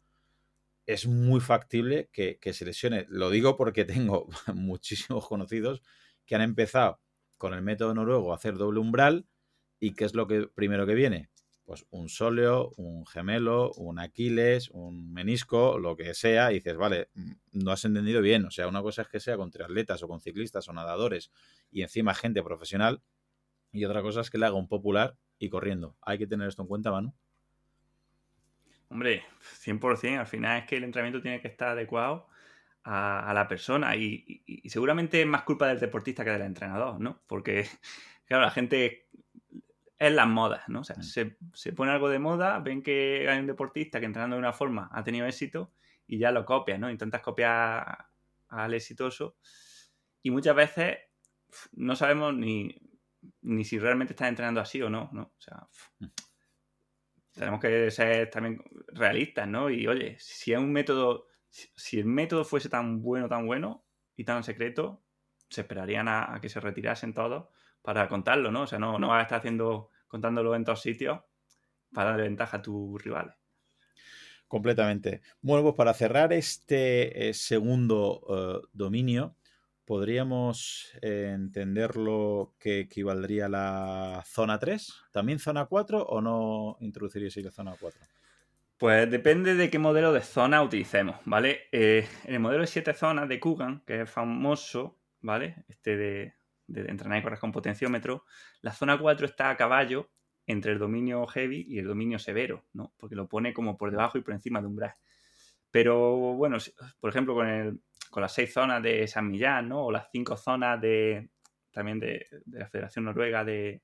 es 0.85 1.05
muy 1.07 1.41
factible 1.41 2.09
que, 2.11 2.39
se 2.53 2.65
lesione. 2.65 3.05
Lo 3.09 3.29
digo 3.29 3.57
porque 3.57 3.85
tengo 3.85 4.27
muchísimos 4.53 5.27
conocidos 5.27 5.81
que 6.25 6.35
han 6.35 6.41
empezado 6.41 6.99
con 7.37 7.53
el 7.53 7.61
método 7.61 7.93
noruego 7.93 8.31
a 8.31 8.37
hacer 8.37 8.55
doble 8.55 8.79
umbral 8.79 9.27
y 9.79 9.93
¿qué 9.93 10.05
es 10.05 10.15
lo 10.15 10.27
que 10.27 10.47
primero 10.47 10.87
que 10.87 10.95
viene? 10.95 11.29
Pues 11.65 11.85
un 11.89 12.09
sóleo, 12.09 12.71
un 12.77 13.05
gemelo, 13.07 13.71
un 13.73 13.99
Aquiles, 13.99 14.69
un 14.69 15.11
menisco, 15.11 15.79
lo 15.79 15.95
que 15.95 16.13
sea, 16.13 16.51
y 16.51 16.55
dices, 16.55 16.77
vale, 16.77 17.09
mm, 17.15 17.31
no 17.53 17.71
has 17.71 17.83
entendido 17.85 18.21
bien. 18.21 18.45
O 18.45 18.51
sea, 18.51 18.67
una 18.67 18.81
cosa 18.81 19.01
es 19.01 19.07
que 19.07 19.19
sea 19.19 19.35
con 19.35 19.49
triatletas 19.49 20.03
o 20.03 20.07
con 20.07 20.21
ciclistas 20.21 20.69
o 20.69 20.73
nadadores 20.73 21.31
y 21.71 21.81
encima 21.81 22.13
gente 22.13 22.43
profesional, 22.43 23.01
y 23.71 23.83
otra 23.83 24.01
cosa 24.01 24.21
es 24.21 24.29
que 24.29 24.37
le 24.37 24.45
haga 24.45 24.55
un 24.55 24.67
popular 24.67 25.17
y 25.37 25.49
corriendo. 25.49 25.97
Hay 26.01 26.17
que 26.17 26.27
tener 26.27 26.47
esto 26.47 26.61
en 26.61 26.67
cuenta, 26.67 26.91
Manu. 26.91 27.13
Hombre, 28.89 29.23
100%. 29.41 30.19
Al 30.19 30.27
final 30.27 30.59
es 30.59 30.67
que 30.67 30.77
el 30.77 30.83
entrenamiento 30.83 31.21
tiene 31.21 31.41
que 31.41 31.47
estar 31.47 31.69
adecuado 31.69 32.27
a, 32.85 33.33
la 33.33 33.47
persona 33.47 33.95
y, 33.95 34.43
seguramente 34.69 35.21
es 35.21 35.27
más 35.27 35.43
culpa 35.43 35.67
del 35.67 35.79
deportista 35.79 36.23
que 36.23 36.29
del 36.29 36.43
entrenador, 36.43 36.99
¿no? 36.99 37.21
Porque, 37.27 37.67
claro, 38.25 38.43
la 38.43 38.51
gente 38.51 39.07
es 39.97 40.11
las 40.11 40.27
modas, 40.27 40.63
¿no? 40.67 40.81
O 40.81 40.83
sea, 40.83 40.97
mm. 40.97 41.33
se, 41.53 41.73
pone 41.73 41.91
algo 41.91 42.09
de 42.09 42.19
moda, 42.19 42.59
ven 42.59 42.83
que 42.83 43.27
hay 43.29 43.39
un 43.39 43.47
deportista 43.47 43.99
que 43.99 44.05
entrenando 44.05 44.35
de 44.35 44.41
una 44.41 44.53
forma 44.53 44.89
ha 44.91 45.03
tenido 45.03 45.25
éxito 45.25 45.73
y 46.07 46.17
ya 46.17 46.31
lo 46.31 46.45
copias, 46.45 46.79
¿no? 46.79 46.89
Intentas 46.89 47.21
copiar 47.21 48.07
al 48.49 48.73
exitoso 48.73 49.37
y 50.21 50.31
muchas 50.31 50.55
veces 50.55 50.97
no 51.73 51.95
sabemos 51.95 52.35
ni, 52.35 52.75
ni 53.41 53.63
si 53.63 53.79
realmente 53.79 54.13
estás 54.13 54.29
entrenando 54.29 54.59
así 54.59 54.81
o 54.81 54.89
no, 54.89 55.09
¿no? 55.13 55.23
O 55.23 55.41
sea, 55.41 55.67
mm. 55.99 56.05
tenemos 57.33 57.59
que 57.61 57.89
ser 57.89 58.29
también 58.29 58.61
realistas, 58.87 59.47
¿no? 59.47 59.69
Y 59.69 59.87
oye, 59.87 60.17
si 60.19 60.51
es 60.51 60.59
un 60.59 60.73
método, 60.73 61.27
si 61.49 61.99
el 61.99 62.05
método 62.05 62.43
fuese 62.43 62.69
tan 62.69 63.01
bueno, 63.01 63.29
tan 63.29 63.45
bueno 63.45 63.85
y 64.17 64.25
tan 64.25 64.43
secreto, 64.43 65.03
se 65.49 65.61
esperarían 65.61 66.07
a 66.09 66.39
que 66.41 66.49
se 66.49 66.59
retirasen 66.59 67.13
todos 67.13 67.47
para 67.85 68.09
contarlo, 68.09 68.51
¿no? 68.51 68.63
O 68.63 68.67
sea, 68.67 68.79
no, 68.79 68.97
no 68.97 69.09
vas 69.09 69.19
a 69.19 69.21
estar 69.21 69.37
haciendo, 69.37 69.91
contándolo 70.07 70.55
en 70.55 70.65
todos 70.65 70.81
sitios 70.81 71.19
para 71.93 72.09
darle 72.09 72.23
ventaja 72.23 72.57
a 72.57 72.61
tus 72.61 73.01
rivales. 73.01 73.35
Completamente. 74.47 75.21
Bueno, 75.41 75.63
pues 75.63 75.75
para 75.75 75.93
cerrar 75.93 76.33
este 76.33 77.29
eh, 77.29 77.33
segundo 77.33 78.21
eh, 78.63 78.67
dominio, 78.73 79.35
podríamos 79.85 80.97
eh, 81.01 81.31
entenderlo 81.33 82.55
que 82.59 82.81
equivaldría 82.81 83.45
a 83.45 83.49
la 83.49 84.23
zona 84.25 84.57
3, 84.57 84.93
también 85.11 85.39
zona 85.39 85.65
4 85.65 86.03
o 86.03 86.21
no 86.21 86.77
introduciríais 86.79 87.37
la 87.37 87.51
zona 87.51 87.75
4? 87.79 88.01
Pues 88.77 89.09
depende 89.09 89.55
de 89.55 89.69
qué 89.69 89.79
modelo 89.79 90.11
de 90.11 90.21
zona 90.21 90.61
utilicemos, 90.61 91.17
¿vale? 91.25 91.69
en 91.71 92.05
el 92.25 92.39
modelo 92.39 92.61
de 92.61 92.67
7 92.67 92.93
zonas 92.93 93.29
de 93.29 93.39
Kugan, 93.39 93.83
que 93.85 94.01
es 94.01 94.09
famoso, 94.09 94.99
¿vale? 95.21 95.63
Este 95.69 95.95
de, 95.95 96.34
de 96.67 96.81
entrenar 96.89 97.19
y 97.19 97.23
correr 97.23 97.39
con 97.39 97.51
potenciómetro, 97.51 98.25
la 98.61 98.71
zona 98.71 98.97
4 98.97 99.25
está 99.25 99.49
a 99.49 99.57
caballo 99.57 100.11
entre 100.47 100.73
el 100.73 100.79
dominio 100.79 101.25
heavy 101.27 101.65
y 101.67 101.79
el 101.79 101.87
dominio 101.87 102.19
severo, 102.19 102.65
¿no? 102.73 102.93
Porque 102.97 103.15
lo 103.15 103.27
pone 103.27 103.53
como 103.53 103.77
por 103.77 103.91
debajo 103.91 104.17
y 104.17 104.21
por 104.21 104.33
encima 104.33 104.61
de 104.61 104.67
umbral. 104.67 104.93
Pero 105.71 106.35
bueno, 106.35 106.57
por 106.99 107.09
ejemplo, 107.09 107.33
con, 107.33 107.47
el, 107.47 107.79
con 108.09 108.21
las 108.21 108.33
seis 108.33 108.53
zonas 108.53 108.81
de 108.81 109.07
San 109.07 109.29
Millán, 109.29 109.69
¿no? 109.69 109.85
O 109.85 109.91
las 109.91 110.09
cinco 110.11 110.37
zonas 110.37 110.79
de 110.79 111.29
también 111.71 111.99
de, 111.99 112.27
la 112.45 112.69
Federación 112.69 113.05
Noruega 113.05 113.43
de, 113.43 113.81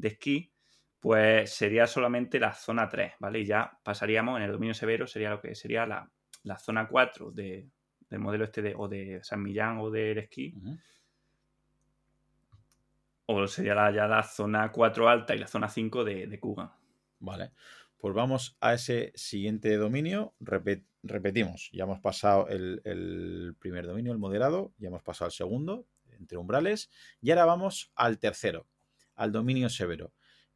Esquí, 0.00 0.52
pues 1.00 1.52
sería 1.52 1.86
solamente 1.86 2.38
la 2.38 2.52
zona 2.52 2.88
3, 2.88 3.14
¿vale? 3.18 3.40
Y 3.40 3.46
ya 3.46 3.78
pasaríamos 3.82 4.36
en 4.36 4.44
el 4.44 4.52
dominio 4.52 4.74
severo, 4.74 5.06
sería 5.06 5.30
lo 5.30 5.40
que 5.40 5.54
sería 5.54 5.86
la, 5.86 6.58
zona 6.58 6.86
4 6.86 7.32
de, 7.32 7.68
del 8.08 8.20
modelo 8.20 8.44
este 8.44 8.62
de, 8.62 8.74
o 8.76 8.86
de 8.86 9.18
San 9.24 9.42
Millán 9.42 9.78
o 9.78 9.90
del 9.90 10.18
esquí 10.18 10.54
o 13.26 13.46
sería 13.46 13.74
la, 13.74 13.90
ya 13.92 14.06
la 14.06 14.22
zona 14.22 14.70
4 14.72 15.08
alta 15.08 15.34
y 15.34 15.38
la 15.38 15.46
zona 15.46 15.68
5 15.68 16.04
de, 16.04 16.26
de 16.26 16.40
Kuga. 16.40 16.76
Vale. 17.18 17.52
Pues 17.98 18.14
vamos 18.14 18.56
a 18.60 18.74
ese 18.74 19.12
siguiente 19.14 19.76
dominio. 19.76 20.34
repetimos, 21.02 21.70
ya 21.72 21.84
hemos 21.84 22.00
pasado 22.00 22.46
el, 22.48 23.56
primer 23.58 23.86
dominio, 23.86 24.12
el 24.12 24.18
moderado, 24.18 24.74
ya 24.78 24.88
hemos 24.88 25.02
pasado 25.02 25.28
el 25.28 25.32
segundo, 25.32 25.86
entre 26.10 26.38
umbrales, 26.38 26.90
y 27.20 27.30
ahora 27.30 27.46
vamos 27.46 27.92
al 27.94 28.18
tercero, 28.18 28.68
al 29.14 29.32
dominio 29.32 29.68
severo. 29.70 30.12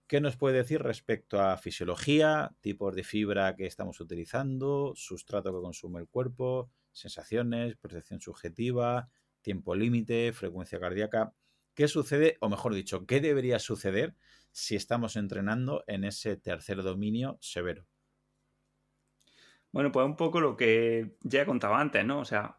¿Qué 0.07 0.21
nos 0.21 0.37
puede 0.37 0.59
decir 0.59 0.83
respecto 0.83 1.41
a 1.41 1.57
fisiología, 1.57 2.55
tipos 2.61 2.95
de 2.95 3.05
fibra 3.05 3.57
que 3.57 3.66
estamos 3.66 4.01
utilizando, 4.01 4.93
sustrato 4.95 5.53
que 5.53 5.61
consume 5.61 6.01
el 6.01 6.09
cuerpo, 6.09 6.71
sensaciones, 6.93 7.77
percepción 7.77 8.21
subjetiva, 8.21 9.09
tiempo 9.41 9.75
límite, 9.75 10.33
frecuencia 10.33 10.81
cardíaca? 10.81 11.33
¿Qué 11.81 11.89
sucede, 11.89 12.37
o 12.41 12.51
mejor 12.51 12.74
dicho, 12.74 13.07
qué 13.07 13.22
debería 13.22 13.59
suceder 13.59 14.14
si 14.53 14.76
estamos 14.76 15.16
entrenando 15.16 15.83
en 15.87 16.05
ese 16.05 16.37
tercer 16.37 16.83
dominio 16.83 17.39
severo? 17.41 17.87
Bueno, 19.72 19.91
pues 19.91 20.05
un 20.05 20.14
poco 20.14 20.43
lo 20.43 20.59
que 20.59 21.16
ya 21.22 21.41
he 21.41 21.47
contado 21.47 21.74
antes, 21.76 22.05
¿no? 22.05 22.18
O 22.18 22.26
sea, 22.26 22.59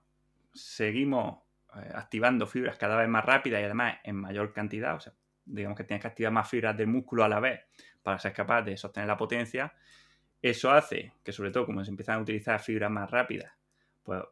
seguimos 0.56 1.38
eh, 1.76 1.92
activando 1.94 2.48
fibras 2.48 2.80
cada 2.80 2.98
vez 2.98 3.08
más 3.10 3.24
rápidas 3.24 3.62
y 3.62 3.66
además 3.66 3.98
en 4.04 4.16
mayor 4.16 4.54
cantidad. 4.54 4.96
O 4.96 5.00
sea, 5.00 5.14
digamos 5.46 5.78
que 5.78 5.84
tienes 5.84 6.02
que 6.02 6.08
activar 6.08 6.34
más 6.34 6.50
fibras 6.50 6.76
del 6.76 6.88
músculo 6.88 7.24
a 7.24 7.30
la 7.30 7.40
vez 7.40 7.60
para 8.02 8.18
ser 8.18 8.34
capaz 8.34 8.64
de 8.64 8.76
sostener 8.76 9.08
la 9.08 9.18
potencia. 9.18 9.76
Eso 10.42 10.72
hace 10.72 11.14
que, 11.24 11.32
sobre 11.32 11.52
todo, 11.52 11.68
como 11.68 11.86
se 11.86 11.92
empiezan 11.92 12.18
a 12.18 12.22
utilizar 12.24 12.60
fibras 12.60 12.90
más 12.90 13.12
rápidas, 13.12 13.54
pues 14.02 14.24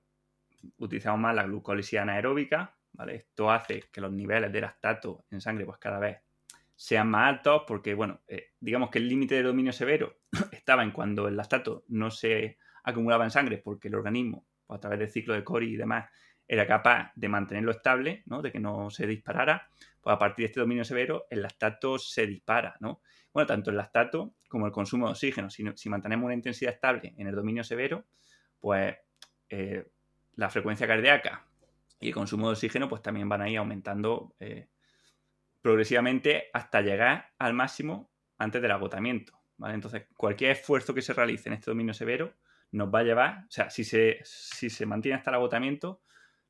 utilizamos 0.79 1.19
más 1.19 1.35
la 1.35 1.43
glucólisis 1.43 1.99
anaeróbica, 1.99 2.78
esto 3.07 3.51
hace 3.51 3.83
que 3.91 4.01
los 4.01 4.11
niveles 4.11 4.51
de 4.51 4.61
lactato 4.61 5.25
en 5.31 5.41
sangre 5.41 5.65
pues 5.65 5.77
cada 5.77 5.99
vez 5.99 6.17
sean 6.75 7.09
más 7.09 7.27
altos 7.27 7.63
porque, 7.67 7.93
bueno, 7.93 8.21
eh, 8.27 8.51
digamos 8.59 8.89
que 8.89 8.99
el 8.99 9.09
límite 9.09 9.35
de 9.35 9.43
dominio 9.43 9.73
severo 9.73 10.19
estaba 10.51 10.81
en 10.83 10.91
cuando 10.91 11.27
el 11.27 11.35
lactato 11.35 11.83
no 11.89 12.09
se 12.09 12.57
acumulaba 12.83 13.25
en 13.25 13.31
sangre 13.31 13.57
porque 13.57 13.89
el 13.89 13.95
organismo, 13.95 14.45
pues, 14.65 14.77
a 14.77 14.79
través 14.79 14.99
del 14.99 15.09
ciclo 15.09 15.33
de 15.33 15.43
Cori 15.43 15.73
y 15.73 15.75
demás, 15.75 16.09
era 16.47 16.65
capaz 16.65 17.11
de 17.15 17.27
mantenerlo 17.27 17.71
estable, 17.71 18.23
¿no? 18.27 18.41
De 18.41 18.51
que 18.51 18.61
no 18.61 18.89
se 18.89 19.05
disparara. 19.05 19.69
Pues 20.01 20.15
a 20.15 20.17
partir 20.17 20.43
de 20.43 20.47
este 20.47 20.61
dominio 20.61 20.85
severo, 20.85 21.25
el 21.29 21.41
lactato 21.41 21.99
se 21.99 22.25
dispara, 22.25 22.77
¿no? 22.79 23.01
Bueno, 23.33 23.45
tanto 23.45 23.71
el 23.71 23.77
lactato 23.77 24.35
como 24.47 24.65
el 24.65 24.71
consumo 24.71 25.07
de 25.07 25.11
oxígeno. 25.11 25.49
Si, 25.49 25.89
mantenemos 25.89 26.25
una 26.25 26.33
intensidad 26.33 26.73
estable 26.73 27.13
en 27.17 27.27
el 27.27 27.35
dominio 27.35 27.63
severo, 27.65 28.05
pues 28.57 28.95
eh, 29.49 29.85
la 30.35 30.49
frecuencia 30.49 30.87
cardíaca 30.87 31.48
y 31.99 32.09
el 32.09 32.13
consumo 32.13 32.47
de 32.47 32.53
oxígeno 32.53 32.87
pues 32.87 33.01
también 33.01 33.27
van 33.27 33.41
a 33.41 33.49
ir 33.49 33.57
aumentando 33.57 34.35
eh, 34.39 34.69
progresivamente 35.61 36.45
hasta 36.53 36.81
llegar 36.81 37.33
al 37.37 37.53
máximo 37.53 38.11
antes 38.37 38.61
del 38.61 38.71
agotamiento. 38.71 39.39
¿vale? 39.57 39.73
Entonces, 39.73 40.07
cualquier 40.15 40.51
esfuerzo 40.51 40.93
que 40.93 41.01
se 41.01 41.13
realice 41.13 41.49
en 41.49 41.53
este 41.53 41.71
dominio 41.71 41.93
severo 41.93 42.33
nos 42.71 42.93
va 42.93 42.99
a 42.99 43.03
llevar, 43.03 43.45
o 43.47 43.51
sea, 43.51 43.69
si 43.69 43.83
se, 43.83 44.19
si 44.23 44.69
se 44.69 44.85
mantiene 44.85 45.17
hasta 45.17 45.31
el 45.31 45.35
agotamiento, 45.35 46.01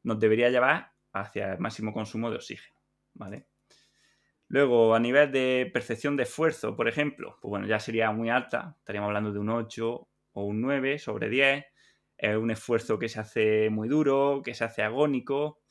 nos 0.03 0.19
debería 0.19 0.49
llevar 0.49 0.91
hacia 1.13 1.53
el 1.53 1.59
máximo 1.59 1.93
consumo 1.93 2.29
de 2.29 2.35
oxígeno. 2.35 2.77
¿vale? 3.13 3.47
Luego, 4.47 4.93
a 4.93 4.99
nivel 4.99 5.31
de 5.31 5.69
percepción 5.73 6.15
de 6.17 6.23
esfuerzo, 6.23 6.75
por 6.75 6.87
ejemplo, 6.87 7.37
pues 7.41 7.49
bueno, 7.49 7.67
ya 7.67 7.79
sería 7.79 8.11
muy 8.11 8.29
alta, 8.29 8.75
estaríamos 8.79 9.07
hablando 9.07 9.31
de 9.31 9.39
un 9.39 9.49
8 9.49 10.07
o 10.33 10.43
un 10.43 10.61
9 10.61 10.99
sobre 10.99 11.29
10 11.29 11.65
es 12.19 12.35
un 12.35 12.51
esfuerzo 12.51 12.99
que 12.99 13.07
se 13.07 13.19
hace 13.19 13.69
muy 13.69 13.87
duro, 13.87 14.41
que 14.43 14.53
se 14.53 14.65
hace 14.65 14.83
agónico, 14.83 15.61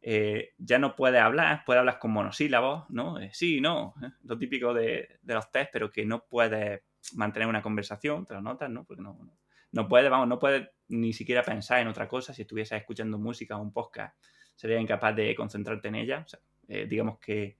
eh, 0.00 0.50
ya 0.58 0.78
no 0.78 0.94
puedes 0.94 1.20
hablar, 1.20 1.64
puedes 1.66 1.80
hablar 1.80 1.98
con 1.98 2.12
monosílabos, 2.12 2.88
¿no? 2.88 3.18
Eh, 3.18 3.30
sí, 3.32 3.60
no, 3.60 3.94
¿eh? 4.02 4.10
lo 4.22 4.38
típico 4.38 4.72
de, 4.72 5.18
los 5.24 5.50
test, 5.50 5.70
pero 5.72 5.90
que 5.90 6.06
no 6.06 6.24
puedes 6.24 6.82
mantener 7.14 7.48
una 7.48 7.62
conversación, 7.62 8.24
te 8.24 8.34
lo 8.34 8.40
notas, 8.40 8.70
¿no? 8.70 8.84
Porque 8.84 9.02
no, 9.02 9.18
no, 9.72 9.88
puedes, 9.88 10.08
vamos, 10.08 10.28
no 10.28 10.38
puedes 10.38 10.68
ni 10.86 11.12
siquiera 11.12 11.42
pensar 11.42 11.80
en 11.80 11.88
otra 11.88 12.06
cosa. 12.06 12.32
Si 12.32 12.42
estuvieses 12.42 12.78
escuchando 12.78 13.18
música 13.18 13.56
o 13.56 13.60
un 13.62 13.72
podcast, 13.72 14.16
serías 14.54 14.80
incapaz 14.80 15.16
de 15.16 15.34
concentrarte 15.34 15.88
en 15.88 15.96
ella. 15.96 16.24
digamos 16.68 17.18
que 17.18 17.56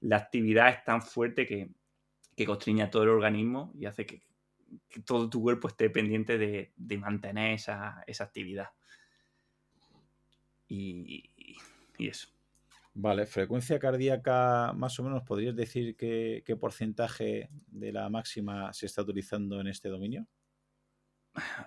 la 0.00 0.16
actividad 0.16 0.70
es 0.70 0.84
tan 0.84 1.02
fuerte 1.02 1.46
que, 1.46 1.68
que 2.34 2.46
constriña 2.46 2.90
todo 2.90 3.02
el 3.02 3.10
organismo 3.10 3.72
y 3.74 3.86
hace 3.86 4.06
que, 4.06 4.22
que 4.88 5.00
todo 5.00 5.28
tu 5.28 5.42
cuerpo 5.42 5.68
esté 5.68 5.90
pendiente 5.90 6.38
de, 6.38 6.98
mantener 6.98 7.54
esa, 7.54 8.04
actividad. 8.20 8.68
Y, 10.68 11.30
eso. 11.98 12.28
Vale, 12.94 13.26
frecuencia 13.26 13.78
cardíaca, 13.78 14.72
más 14.74 14.98
o 14.98 15.04
menos, 15.04 15.22
¿podrías 15.22 15.56
decir 15.56 15.96
qué, 15.96 16.56
porcentaje 16.60 17.50
de 17.66 17.92
la 17.92 18.08
máxima 18.08 18.72
se 18.72 18.86
está 18.86 19.02
utilizando 19.02 19.60
en 19.60 19.66
este 19.68 19.88
dominio? 19.88 20.26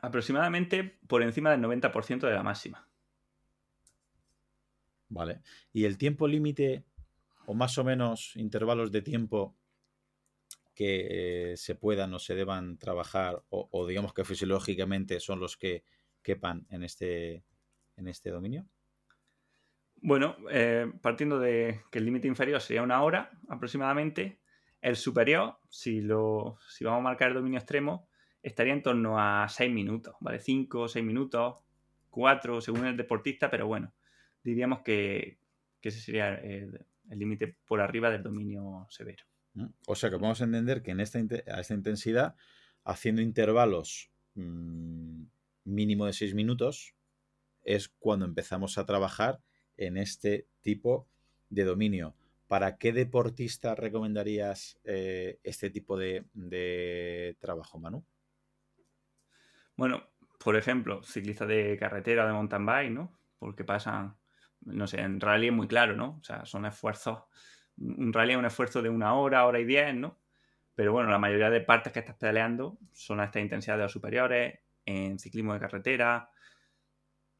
Aproximadamente 0.01 0.99
por 1.07 1.21
encima 1.21 1.51
del 1.51 1.61
90% 1.61 2.27
de 2.27 2.33
la 2.33 2.43
máxima. 2.43 2.87
Vale. 5.09 5.41
¿Y 5.73 5.85
el 5.85 5.97
tiempo 5.97 6.27
límite 6.27 6.85
o 7.45 7.53
más 7.53 7.77
o 7.77 7.83
menos 7.83 8.35
intervalos 8.35 8.91
de 8.91 9.01
tiempo 9.01 9.55
que 10.78 11.55
se 11.57 11.73
puedan 11.73 12.13
o 12.13 12.19
se 12.19 12.36
deban 12.36 12.78
trabajar 12.78 13.41
o, 13.49 13.88
digamos 13.88 14.13
que 14.13 14.23
fisiológicamente 14.23 15.19
son 15.19 15.39
los 15.39 15.57
que 15.57 15.84
quepan 16.21 16.67
en 16.69 16.84
este, 16.84 17.43
en 17.95 18.07
este 18.07 18.30
dominio? 18.30 18.67
Bueno, 19.95 20.36
eh, 20.51 20.86
partiendo 21.01 21.39
de 21.39 21.82
que 21.89 21.97
el 21.97 22.05
límite 22.05 22.28
inferior 22.28 22.61
sería 22.61 22.84
una 22.84 23.01
hora 23.01 23.32
aproximadamente, 23.49 24.39
el 24.80 24.95
superior, 24.95 25.57
si, 25.67 26.01
lo, 26.01 26.59
si 26.69 26.86
vamos 26.86 26.99
a 26.99 27.09
marcar 27.09 27.30
el 27.30 27.34
dominio 27.34 27.57
extremo, 27.57 28.07
estaría 28.43 28.73
en 28.73 28.84
torno 28.84 29.19
a 29.19 29.49
6 29.49 29.73
minutos, 29.73 30.13
¿vale? 30.19 30.39
5, 30.39 30.89
6 30.89 31.03
minutos, 31.03 31.55
4 32.11 32.61
según 32.61 32.86
el 32.86 32.95
deportista, 32.95 33.49
pero 33.49 33.65
bueno, 33.65 33.95
diríamos 34.43 34.82
que, 34.82 35.39
ese 35.82 36.01
sería 36.01 36.36
el 36.36 36.86
límite 37.09 37.57
por 37.65 37.82
arriba 37.82 38.11
del 38.11 38.21
dominio 38.21 38.86
severo. 38.89 39.23
O 39.87 39.95
sea 39.95 40.09
que 40.09 40.17
podemos 40.17 40.41
entender 40.41 40.81
que 40.81 40.91
en 40.91 40.99
esta, 40.99 41.19
a 41.19 41.59
esta 41.59 41.73
intensidad, 41.73 42.35
haciendo 42.83 43.21
intervalos 43.21 44.11
mm, 44.35 45.23
mínimo 45.65 46.05
de 46.05 46.13
6 46.13 46.33
minutos, 46.33 46.95
es 47.63 47.89
cuando 47.89 48.25
empezamos 48.25 48.77
a 48.77 48.85
trabajar 48.85 49.41
en 49.75 49.97
este 49.97 50.47
tipo 50.61 51.07
de 51.49 51.65
dominio. 51.65 52.15
¿Para 52.47 52.77
qué 52.77 52.93
deportista 52.93 53.75
recomendarías 53.75 54.79
eh, 54.85 55.39
este 55.43 55.69
tipo 55.69 55.97
de, 55.97 57.35
trabajo, 57.39 57.77
Manu? 57.77 58.05
Bueno, 59.75 60.09
por 60.39 60.55
ejemplo, 60.55 61.03
ciclistas 61.03 61.49
de 61.49 61.77
carretera, 61.77 62.25
de 62.25 62.33
mountain 62.33 62.65
bike, 62.65 62.91
¿no? 62.91 63.19
Porque 63.37 63.65
pasan, 63.65 64.15
no 64.61 64.87
sé, 64.87 65.01
en 65.01 65.19
rally 65.19 65.47
es 65.47 65.53
muy 65.53 65.67
claro, 65.67 65.95
¿no? 65.95 66.17
O 66.21 66.23
sea, 66.23 66.45
son 66.45 66.65
esfuerzos, 66.65 67.23
un 67.78 68.13
rally 68.13 68.34
es 68.34 68.38
un 68.38 68.45
esfuerzo 68.45 68.82
de 68.82 68.89
una 68.89 69.13
hora, 69.13 69.45
hora 69.45 69.59
y 69.59 69.65
diez, 69.65 69.93
¿no? 69.95 70.19
Pero 70.75 70.91
bueno, 70.91 71.09
la 71.09 71.19
mayoría 71.19 71.49
de 71.49 71.61
partes 71.61 71.91
que 71.91 71.99
estás 71.99 72.15
peleando 72.15 72.78
son 72.93 73.19
a 73.19 73.25
estas 73.25 73.41
intensidades 73.41 73.80
de 73.80 73.84
los 73.84 73.91
superiores, 73.91 74.59
en 74.86 75.19
ciclismo 75.19 75.53
de 75.53 75.59
carretera. 75.59 76.30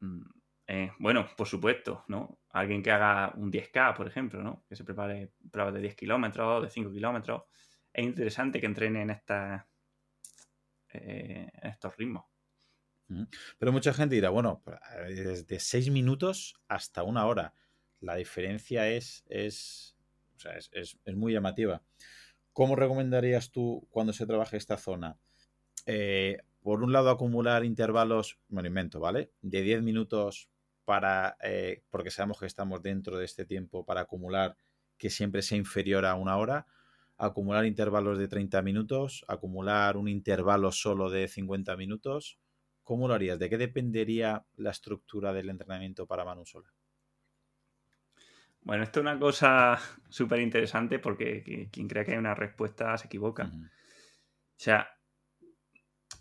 Mm, 0.00 0.22
eh, 0.66 0.92
bueno, 0.98 1.28
por 1.36 1.48
supuesto, 1.48 2.04
¿no? 2.08 2.40
Alguien 2.50 2.82
que 2.82 2.90
haga 2.90 3.32
un 3.36 3.50
10K, 3.50 3.96
por 3.96 4.06
ejemplo, 4.06 4.42
¿no? 4.42 4.64
Que 4.68 4.76
se 4.76 4.84
prepare 4.84 5.32
pruebas 5.50 5.74
de 5.74 5.80
10 5.80 5.96
kilómetros, 5.96 6.62
de 6.62 6.70
5 6.70 6.92
kilómetros. 6.92 7.44
Es 7.92 8.04
interesante 8.04 8.60
que 8.60 8.66
entrene 8.66 9.02
en, 9.02 9.10
esta, 9.10 9.66
eh, 10.92 11.50
estos 11.62 11.96
ritmos. 11.96 12.26
Pero 13.58 13.72
mucha 13.72 13.94
gente 13.94 14.14
dirá, 14.14 14.28
bueno, 14.28 14.62
desde 15.06 15.58
6 15.58 15.90
minutos 15.90 16.60
hasta 16.68 17.02
una 17.02 17.24
hora. 17.24 17.54
La 18.00 18.16
diferencia 18.16 18.88
es, 18.88 19.24
es, 19.28 19.96
es, 20.46 20.70
es 20.72 21.16
muy 21.16 21.32
llamativa. 21.32 21.82
¿Cómo 22.52 22.74
recomendarías 22.74 23.52
tú 23.52 23.86
cuando 23.90 24.12
se 24.12 24.26
trabaje 24.26 24.56
esta 24.56 24.76
zona? 24.78 25.16
Eh, 25.86 26.38
por 26.60 26.82
un 26.82 26.92
lado, 26.92 27.08
acumular 27.08 27.64
intervalos, 27.64 28.38
bueno, 28.48 28.66
invento, 28.66 29.00
¿vale? 29.00 29.30
De 29.42 29.62
10 29.62 29.82
minutos 29.82 30.50
para, 30.84 31.36
eh, 31.42 31.82
porque 31.88 32.10
sabemos 32.10 32.40
que 32.40 32.46
estamos 32.46 32.82
dentro 32.82 33.16
de 33.16 33.24
este 33.24 33.44
tiempo 33.44 33.84
para 33.86 34.00
acumular 34.00 34.56
que 34.96 35.08
siempre 35.08 35.42
sea 35.42 35.56
inferior 35.56 36.04
a 36.04 36.14
una 36.16 36.36
hora, 36.36 36.66
acumular 37.16 37.64
intervalos 37.64 38.18
de 38.18 38.26
30 38.28 38.60
minutos, 38.62 39.24
acumular 39.28 39.96
un 39.96 40.08
intervalo 40.08 40.72
solo 40.72 41.10
de 41.10 41.28
50 41.28 41.76
minutos. 41.76 42.38
¿Cómo 42.82 43.06
lo 43.06 43.14
harías? 43.14 43.38
¿De 43.38 43.48
qué 43.48 43.56
dependería 43.56 44.44
la 44.56 44.70
estructura 44.70 45.32
del 45.32 45.48
entrenamiento 45.48 46.06
para 46.06 46.24
Manu 46.24 46.44
Sola? 46.44 46.72
Bueno, 48.68 48.82
esto 48.82 49.00
es 49.00 49.04
una 49.04 49.18
cosa 49.18 49.78
súper 50.10 50.40
interesante 50.40 50.98
porque 50.98 51.70
quien 51.72 51.88
crea 51.88 52.04
que 52.04 52.12
hay 52.12 52.18
una 52.18 52.34
respuesta 52.34 52.98
se 52.98 53.06
equivoca. 53.06 53.44
O 53.44 54.60
sea, 54.60 54.90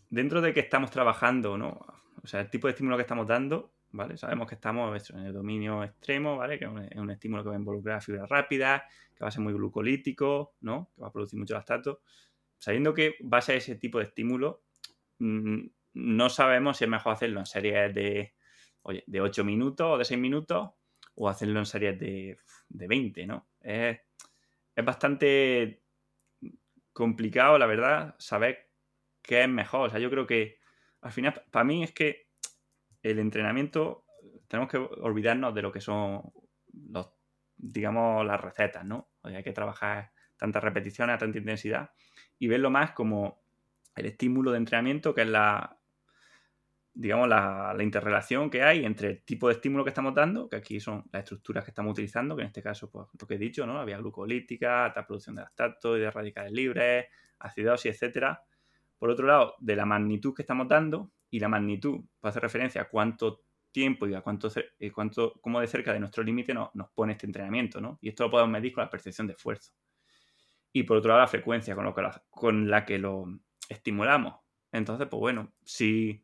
dentro 0.09 0.39
de 0.39 0.53
que 0.53 0.61
estamos 0.61 0.89
trabajando, 0.89 1.57
¿no? 1.57 1.77
O 2.23 2.25
sea, 2.25 2.39
el 2.39 2.49
tipo 2.49 2.67
de 2.67 2.71
estímulo 2.71 2.95
que 2.95 3.01
estamos 3.01 3.27
dando, 3.27 3.73
¿vale? 3.91 4.15
Sabemos 4.15 4.47
que 4.47 4.55
estamos 4.55 5.09
en 5.09 5.25
el 5.25 5.33
dominio 5.33 5.83
extremo, 5.83 6.37
¿vale? 6.37 6.57
Que 6.57 6.63
es 6.63 6.71
un, 6.97 7.11
estímulo 7.11 7.43
que 7.43 7.49
va 7.49 7.55
a 7.55 7.59
involucrar 7.59 8.01
fibras 8.01 8.29
rápidas, 8.29 8.83
que 9.13 9.25
va 9.25 9.27
a 9.27 9.31
ser 9.31 9.41
muy 9.41 9.51
glucolítico, 9.51 10.55
¿no? 10.61 10.89
Que 10.95 11.01
va 11.01 11.09
a 11.09 11.11
producir 11.11 11.37
mucho 11.37 11.53
lactato. 11.53 11.99
Sabiendo 12.57 12.93
que 12.93 13.15
va 13.21 13.39
a 13.39 13.41
ser 13.41 13.57
ese 13.57 13.75
tipo 13.75 13.97
de 13.97 14.05
estímulo, 14.05 14.63
mm, 15.19 15.65
no 15.95 16.29
sabemos 16.29 16.77
si 16.77 16.85
es 16.85 16.89
mejor 16.89 17.11
hacerlo 17.11 17.41
en 17.41 17.45
series 17.45 17.93
de, 17.93 18.35
oye, 18.83 19.03
de 19.05 19.19
8 19.19 19.43
minutos 19.43 19.95
o 19.95 19.97
de 19.97 20.05
6 20.05 20.17
minutos 20.17 20.76
o 21.17 21.29
hacerlo 21.29 21.59
en 21.59 21.65
series 21.65 21.99
de, 21.99 22.37
de 22.69 22.87
20, 22.87 23.25
¿no? 23.25 23.47
Es, 23.61 23.99
es 24.75 24.85
bastante 24.85 25.81
complicado, 26.93 27.57
la 27.57 27.65
verdad, 27.65 28.15
saber 28.19 28.69
qué 29.21 29.41
es 29.41 29.49
mejor. 29.49 29.87
O 29.87 29.89
sea, 29.89 29.99
yo 29.99 30.09
creo 30.09 30.27
que 30.27 30.59
al 31.01 31.11
final, 31.11 31.43
para 31.51 31.63
mí 31.63 31.83
es 31.83 31.91
que 31.91 32.27
el 33.01 33.19
entrenamiento, 33.19 34.05
tenemos 34.47 34.71
que 34.71 34.77
olvidarnos 34.77 35.53
de 35.55 35.61
lo 35.61 35.71
que 35.71 35.81
son 35.81 36.31
los, 36.89 37.09
digamos, 37.55 38.25
las 38.25 38.39
recetas, 38.39 38.85
¿no? 38.85 39.09
O 39.21 39.29
sea, 39.29 39.39
hay 39.39 39.43
que 39.43 39.53
trabajar 39.53 40.11
tantas 40.37 40.63
repeticiones 40.63 41.15
a 41.15 41.17
tanta 41.17 41.39
intensidad 41.39 41.91
y 42.37 42.47
verlo 42.47 42.69
más 42.69 42.91
como 42.91 43.41
el 43.95 44.05
estímulo 44.05 44.51
de 44.51 44.57
entrenamiento, 44.57 45.15
que 45.15 45.21
es 45.21 45.29
la, 45.29 45.76
digamos, 46.99 47.27
la, 47.29 47.75
interrelación 47.79 48.49
que 48.49 48.63
hay 48.63 48.83
entre 48.83 49.09
el 49.09 49.23
tipo 49.23 49.47
de 49.47 49.53
estímulo 49.53 49.83
que 49.83 49.89
estamos 49.91 50.15
dando, 50.15 50.49
que 50.49 50.55
aquí 50.55 50.79
son 50.79 51.05
las 51.11 51.23
estructuras 51.23 51.63
que 51.63 51.69
estamos 51.69 51.91
utilizando, 51.91 52.35
que 52.35 52.41
en 52.41 52.47
este 52.47 52.63
caso, 52.63 52.89
pues, 52.89 53.07
lo 53.19 53.27
que 53.27 53.35
he 53.35 53.37
dicho, 53.37 53.67
¿no? 53.67 53.75
La 53.75 53.85
vía 53.85 53.99
glucolítica, 53.99 54.85
alta 54.85 55.05
producción 55.05 55.35
de 55.35 55.43
lactato 55.43 55.95
y 55.95 55.99
de 55.99 56.09
radicales 56.09 56.51
libres, 56.51 57.05
acidosis, 57.39 57.91
etcétera, 57.91 58.43
por 58.97 59.11
otro 59.11 59.27
lado, 59.27 59.55
de 59.59 59.75
la 59.75 59.85
magnitud 59.85 60.33
que 60.33 60.41
estamos 60.41 60.67
dando, 60.67 61.11
y 61.29 61.39
la 61.39 61.49
magnitud 61.49 62.01
puede 62.19 62.31
hacer 62.31 62.41
referencia 62.41 62.81
a 62.81 62.89
cuánto 62.89 63.43
tiempo 63.71 64.07
y 64.07 64.15
a 64.15 64.21
cuánto, 64.21 64.49
cuánto 64.93 65.33
cómo 65.39 65.59
de 65.59 65.67
cerca 65.67 65.93
de 65.93 65.99
nuestro 65.99 66.23
límite 66.23 66.53
nos, 66.53 66.71
pone 66.95 67.13
este 67.13 67.27
entrenamiento, 67.27 67.79
¿no? 67.79 67.99
Y 68.01 68.09
esto 68.09 68.23
lo 68.23 68.31
podemos 68.31 68.51
medir 68.51 68.73
con 68.73 68.83
la 68.83 68.89
percepción 68.89 69.27
de 69.27 69.33
esfuerzo. 69.33 69.73
Y 70.73 70.83
por 70.83 70.97
otro 70.97 71.09
lado, 71.09 71.21
la 71.21 71.27
frecuencia 71.27 71.75
con, 71.75 71.85
lo 71.85 71.93
que 71.93 72.09
con 72.29 72.69
la 72.69 72.85
que 72.85 72.97
lo 72.97 73.25
estimulamos. 73.69 74.35
Entonces, 74.71 75.07
pues 75.07 75.19
bueno, 75.19 75.53
si 75.63 76.23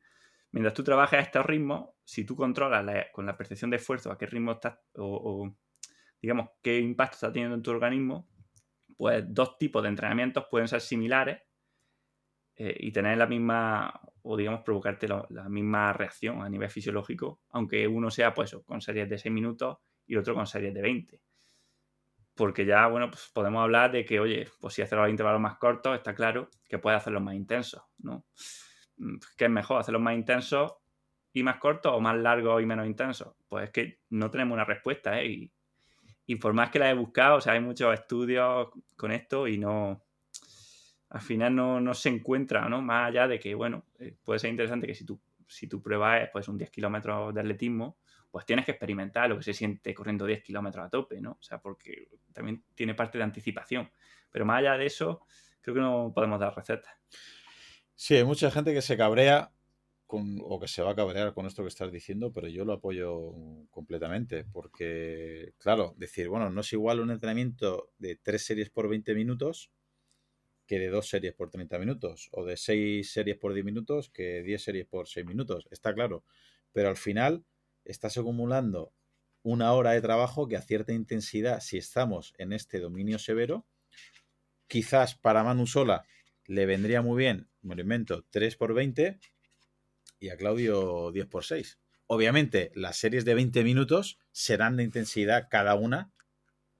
mientras 0.53 0.73
tú 0.73 0.83
trabajas 0.83 1.19
a 1.19 1.23
estos 1.23 1.45
ritmos, 1.45 1.89
si 2.05 2.25
tú 2.25 2.35
controlas 2.35 3.07
con 3.11 3.25
la 3.25 3.35
percepción 3.35 3.71
de 3.71 3.77
esfuerzo 3.77 4.11
a 4.11 4.17
qué 4.17 4.27
ritmo 4.27 4.53
estás 4.53 4.77
o, 4.95 5.51
digamos, 6.21 6.51
qué 6.61 6.79
impacto 6.79 7.15
está 7.15 7.31
teniendo 7.31 7.55
en 7.55 7.63
tu 7.63 7.71
organismo, 7.71 8.29
pues 8.95 9.25
dos 9.27 9.57
tipos 9.57 9.81
de 9.81 9.89
entrenamientos 9.89 10.45
pueden 10.49 10.67
ser 10.67 10.79
similares 10.79 11.41
eh, 12.55 12.77
y 12.79 12.91
tener 12.91 13.17
la 13.17 13.25
misma, 13.25 13.99
o 14.21 14.37
digamos, 14.37 14.61
provocarte 14.61 15.07
la 15.07 15.49
misma 15.49 15.91
reacción 15.91 16.43
a 16.43 16.49
nivel 16.49 16.69
fisiológico, 16.69 17.41
aunque 17.49 17.87
uno 17.87 18.11
sea, 18.11 18.33
pues, 18.33 18.55
con 18.63 18.79
series 18.79 19.09
de 19.09 19.17
6 19.17 19.33
minutos 19.33 19.79
y 20.05 20.15
otro 20.15 20.35
con 20.35 20.45
series 20.45 20.73
de 20.73 20.81
20. 20.83 21.21
Porque 22.35 22.65
ya, 22.65 22.85
bueno, 22.87 23.09
pues 23.09 23.31
podemos 23.33 23.63
hablar 23.63 23.91
de 23.91 24.05
que, 24.05 24.19
oye, 24.19 24.47
pues 24.59 24.75
si 24.75 24.83
hacer 24.83 24.99
los 24.99 25.09
intervalos 25.09 25.41
más 25.41 25.57
cortos, 25.57 25.95
está 25.95 26.13
claro 26.13 26.49
que 26.69 26.77
puede 26.77 26.95
hacerlos 26.95 27.23
más 27.23 27.33
intensos, 27.33 27.81
¿no? 27.97 28.25
Mm, 28.97 29.17
¿Qué 29.37 29.45
es 29.45 29.51
mejor? 29.51 29.79
¿Hacerlos 29.79 30.01
más 30.01 30.15
intensos 30.15 30.73
y 31.33 31.43
más 31.43 31.57
cortos 31.57 31.93
o 31.93 31.99
más 31.99 32.17
largos 32.17 32.61
y 32.61 32.65
menos 32.65 32.87
intensos? 32.87 33.35
Pues 33.47 33.65
es 33.65 33.69
que 33.71 33.99
no 34.09 34.29
tenemos 34.29 34.55
una 34.55 34.65
respuesta, 34.65 35.19
¿eh? 35.21 35.27
Y, 35.27 35.51
y 36.25 36.35
por 36.35 36.53
más 36.53 36.69
que 36.69 36.79
la 36.79 36.89
he 36.89 36.93
buscado, 36.93 37.37
o 37.37 37.41
sea, 37.41 37.53
hay 37.53 37.59
muchos 37.59 37.93
estudios 37.93 38.69
con 38.95 39.11
esto 39.11 39.47
y 39.47 39.57
no, 39.57 40.03
al 41.13 41.21
final 41.21 41.55
no, 41.55 41.93
se 41.93 42.09
encuentra, 42.09 42.67
¿no? 42.67 42.81
Más 42.81 43.09
allá 43.09 43.27
de 43.27 43.39
que, 43.39 43.53
bueno, 43.53 43.85
eh, 43.99 44.15
puede 44.23 44.39
ser 44.39 44.49
interesante 44.49 44.87
que 44.87 44.95
si 44.95 45.05
tu, 45.05 45.21
si 45.47 45.67
tu 45.67 45.81
prueba 45.81 46.17
es 46.19 46.29
pues, 46.31 46.47
un 46.47 46.57
10 46.57 46.71
kilómetros 46.71 47.33
de 47.33 47.41
atletismo, 47.41 47.97
pues 48.31 48.47
tienes 48.47 48.65
que 48.65 48.71
experimentar 48.71 49.29
lo 49.29 49.37
que 49.37 49.43
se 49.43 49.53
siente 49.53 49.93
corriendo 49.93 50.25
10 50.25 50.41
kilómetros 50.41 50.83
a 50.83 50.89
tope, 50.89 51.21
¿no? 51.21 51.33
O 51.33 51.43
sea, 51.43 51.59
porque 51.59 52.09
también 52.33 52.63
tiene 52.73 52.95
parte 52.95 53.19
de 53.19 53.25
anticipación. 53.25 53.91
Pero 54.31 54.43
más 54.43 54.57
allá 54.57 54.75
de 54.75 54.87
eso, 54.87 55.27
creo 55.61 55.75
que 55.75 55.81
no 55.81 56.11
podemos 56.15 56.39
dar 56.39 56.55
recetas. 56.55 56.91
Sí, 58.05 58.15
hay 58.17 58.25
mucha 58.25 58.51
gente 58.51 58.73
que 58.73 58.81
se 58.81 58.97
cabrea 58.97 59.53
con, 60.07 60.37
o 60.43 60.59
que 60.59 60.67
se 60.67 60.81
va 60.81 60.91
a 60.91 60.95
cabrear 60.95 61.33
con 61.33 61.45
esto 61.45 61.63
que 61.63 61.69
estás 61.69 61.89
diciendo, 61.89 62.33
pero 62.33 62.49
yo 62.49 62.65
lo 62.65 62.73
apoyo 62.73 63.33
completamente, 63.69 64.43
porque, 64.43 65.53
claro, 65.57 65.93
decir, 65.95 66.27
bueno, 66.27 66.49
no 66.49 66.59
es 66.59 66.73
igual 66.73 66.99
un 66.99 67.11
entrenamiento 67.11 67.93
de 67.99 68.17
tres 68.17 68.45
series 68.45 68.69
por 68.69 68.89
20 68.89 69.15
minutos 69.15 69.71
que 70.67 70.79
de 70.79 70.89
dos 70.89 71.07
series 71.07 71.33
por 71.33 71.49
30 71.49 71.79
minutos, 71.79 72.27
o 72.33 72.43
de 72.43 72.57
seis 72.57 73.13
series 73.13 73.37
por 73.37 73.53
10 73.53 73.63
minutos 73.63 74.09
que 74.09 74.43
10 74.43 74.61
series 74.61 74.85
por 74.85 75.07
6 75.07 75.25
minutos, 75.25 75.69
está 75.71 75.93
claro. 75.93 76.25
Pero 76.73 76.89
al 76.89 76.97
final 76.97 77.45
estás 77.85 78.17
acumulando 78.17 78.91
una 79.43 79.71
hora 79.71 79.91
de 79.91 80.01
trabajo 80.01 80.49
que 80.49 80.57
a 80.57 80.61
cierta 80.61 80.91
intensidad, 80.91 81.61
si 81.61 81.77
estamos 81.77 82.33
en 82.37 82.51
este 82.51 82.81
dominio 82.81 83.17
severo, 83.17 83.65
quizás 84.67 85.15
para 85.15 85.45
Manu 85.45 85.67
Sola 85.67 86.03
le 86.45 86.65
vendría 86.65 87.01
muy 87.01 87.17
bien, 87.17 87.49
me 87.61 87.75
lo 87.75 87.81
invento, 87.81 88.25
3 88.29 88.55
por 88.55 88.73
20 88.73 89.19
y 90.19 90.29
a 90.29 90.37
Claudio 90.37 91.11
10 91.11 91.27
por 91.27 91.43
6. 91.43 91.79
Obviamente, 92.07 92.71
las 92.75 92.97
series 92.97 93.25
de 93.25 93.33
20 93.33 93.63
minutos 93.63 94.19
serán 94.31 94.77
de 94.77 94.83
intensidad 94.83 95.47
cada 95.49 95.75
una 95.75 96.11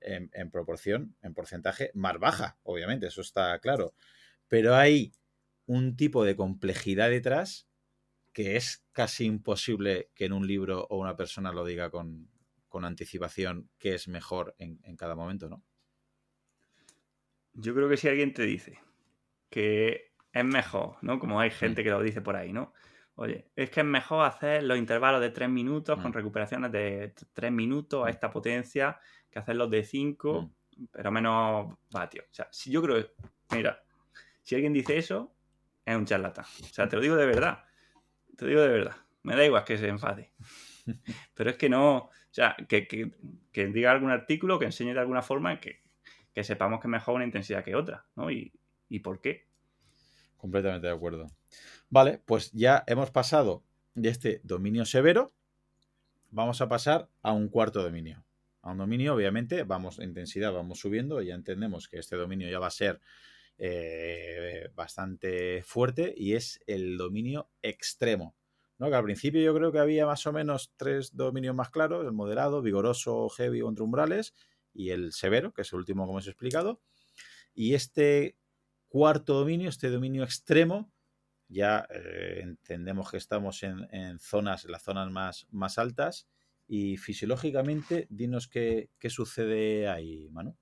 en, 0.01 0.51
proporción, 0.51 1.16
en 1.22 1.34
porcentaje, 1.34 1.91
más 1.93 2.20
baja, 2.20 2.57
obviamente, 2.64 3.07
eso 3.07 3.22
está 3.22 3.57
claro. 3.59 3.95
Pero 4.49 4.76
hay 4.76 5.14
un 5.66 5.95
tipo 5.95 6.26
de 6.26 6.36
complejidad 6.36 7.09
detrás 7.09 7.70
que 8.34 8.57
es 8.57 8.86
casi 8.91 9.26
imposible 9.26 10.09
que 10.14 10.26
en 10.26 10.34
un 10.34 10.45
libro 10.45 10.88
o 10.89 10.97
una 10.97 11.16
persona 11.16 11.51
lo 11.51 11.66
diga 11.66 11.89
con, 11.89 12.30
anticipación 12.72 13.70
que 13.78 13.93
es 13.93 14.07
mejor 14.07 14.55
en, 14.57 14.80
en, 14.84 14.97
cada 14.97 15.16
momento, 15.16 15.47
¿no? 15.47 15.64
Yo 17.53 17.76
creo 17.76 17.88
que 17.88 17.97
si 17.97 18.07
alguien 18.07 18.34
te 18.34 18.41
dice 18.43 18.80
que 19.54 20.14
es 20.32 20.43
mejor, 20.43 20.97
¿no? 21.04 21.20
Como 21.20 21.39
hay 21.39 21.51
gente 21.51 21.84
que 21.84 21.91
lo 21.91 22.01
dice 22.01 22.22
por 22.22 22.36
ahí, 22.36 22.51
¿no? 22.51 22.74
Oye, 23.14 23.51
es 23.56 23.70
que 23.70 23.82
es 23.82 23.86
mejor 23.86 24.26
hacer 24.26 24.64
los 24.64 24.80
intervalos 24.80 25.22
de 25.22 25.30
3 25.30 25.47
minutos 25.47 26.01
con 26.01 26.10
mm. 26.10 26.16
recuperaciones 26.16 26.72
de 26.72 27.14
3 27.34 27.51
minutos 27.51 28.01
a 28.01 28.08
mm. 28.08 28.10
esta 28.10 28.32
potencia 28.32 28.99
que 29.30 29.38
hacerlos 29.38 29.70
de 29.70 29.84
5, 29.84 30.41
mm. 30.41 30.86
pero 30.91 31.12
menos 31.12 31.78
vatios. 31.91 32.26
O 32.32 32.34
sea, 32.34 32.47
si 32.51 32.72
yo 32.72 32.82
creo, 32.82 33.08
mira, 33.51 33.84
si 34.41 34.56
alguien 34.56 34.74
dice 34.74 34.97
eso, 34.97 35.32
es 35.86 35.95
un 35.95 36.06
charlatán. 36.06 36.45
O 36.45 36.74
sea, 36.74 36.89
te 36.89 36.95
lo 36.95 37.04
digo 37.04 37.16
de 37.16 37.28
verdad. 37.28 37.64
Te 38.36 38.45
lo 38.45 38.49
digo 38.49 38.62
de 38.62 38.70
verdad. 38.70 38.95
Me 39.22 39.36
da 39.36 39.45
igual 39.45 39.64
que 39.64 39.78
se 39.78 39.88
enfade. 39.88 40.32
Pero 41.36 41.51
es 41.51 41.58
que 41.58 41.70
no, 41.70 41.97
o 41.97 42.12
sea, 42.32 42.56
que, 42.68 42.88
que, 42.88 43.68
diga 43.68 43.91
algún 43.91 44.10
artículo, 44.10 44.58
que 44.58 44.66
enseñe 44.66 44.95
de 44.95 44.99
alguna 44.99 45.22
forma 45.22 45.60
que, 45.60 45.84
que 46.34 46.43
sepamos 46.43 46.80
que 46.80 46.88
es 46.88 46.91
mejor 46.91 47.14
una 47.14 47.26
intensidad 47.26 47.64
que 47.64 47.76
otra, 47.76 48.08
¿no? 48.16 48.32
Y, 48.32 48.51
y 48.93 48.99
por 48.99 49.21
qué. 49.21 49.47
Completamente 50.37 50.85
de 50.85 50.93
acuerdo. 50.93 51.31
Vale, 51.89 52.21
pues 52.25 52.51
ya 52.51 52.83
hemos 52.85 53.09
pasado 53.09 53.63
de 53.95 54.09
este 54.09 54.39
dominio 54.43 54.85
severo, 54.85 55.33
vamos 56.29 56.61
a 56.61 56.69
pasar 56.69 57.09
a 57.23 57.31
un 57.31 57.49
cuarto 57.49 57.81
dominio. 57.81 58.23
A 58.61 58.71
un 58.71 58.77
dominio, 58.77 59.15
obviamente, 59.15 59.63
vamos, 59.63 59.97
intensidad 59.97 60.53
vamos 60.53 60.79
subiendo, 60.79 61.23
ya 61.23 61.33
entendemos 61.33 61.87
que 61.87 61.97
este 61.97 62.15
dominio 62.15 62.51
ya 62.51 62.59
va 62.59 62.67
a 62.67 62.71
ser 62.71 63.01
eh, 63.57 64.69
bastante 64.75 65.63
fuerte 65.63 66.13
y 66.15 66.35
es 66.35 66.59
el 66.67 66.95
dominio 66.97 67.49
extremo. 67.63 68.35
Que 68.77 68.93
al 68.93 69.03
principio 69.03 69.41
yo 69.41 69.55
creo 69.55 69.71
que 69.71 69.79
había 69.79 70.05
más 70.05 70.27
o 70.27 70.33
menos 70.33 70.71
tres 70.75 71.15
dominios 71.15 71.55
más 71.55 71.71
claros, 71.71 72.05
el 72.05 72.11
moderado, 72.11 72.61
vigoroso, 72.61 73.29
heavy 73.29 73.61
o 73.61 73.69
entre 73.69 73.85
umbrales, 73.85 74.35
y 74.71 74.89
el 74.89 75.13
severo, 75.13 75.51
que 75.51 75.63
es 75.63 75.73
el 75.73 75.79
último 75.79 76.03
como 76.03 76.19
hemos 76.19 76.27
explicado. 76.27 76.81
Y 77.55 77.75
este 77.75 78.35
cuarto 78.93 79.33
dominio, 79.33 79.69
este 79.69 79.89
dominio 79.89 80.23
extremo, 80.23 80.91
ya 81.47 81.87
eh, 81.89 82.41
entendemos 82.43 83.09
que 83.09 83.17
estamos 83.17 83.63
en, 83.63 84.19
zonas, 84.19 84.65
las 84.65 84.83
zonas 84.83 85.09
más, 85.09 85.47
más 85.49 85.79
altas. 85.79 86.29
Y 86.67 86.97
fisiológicamente, 86.97 88.05
dinos 88.11 88.47
qué, 88.47 88.89
sucede 89.09 89.89
ahí, 89.89 90.29
Manu. 90.29 90.55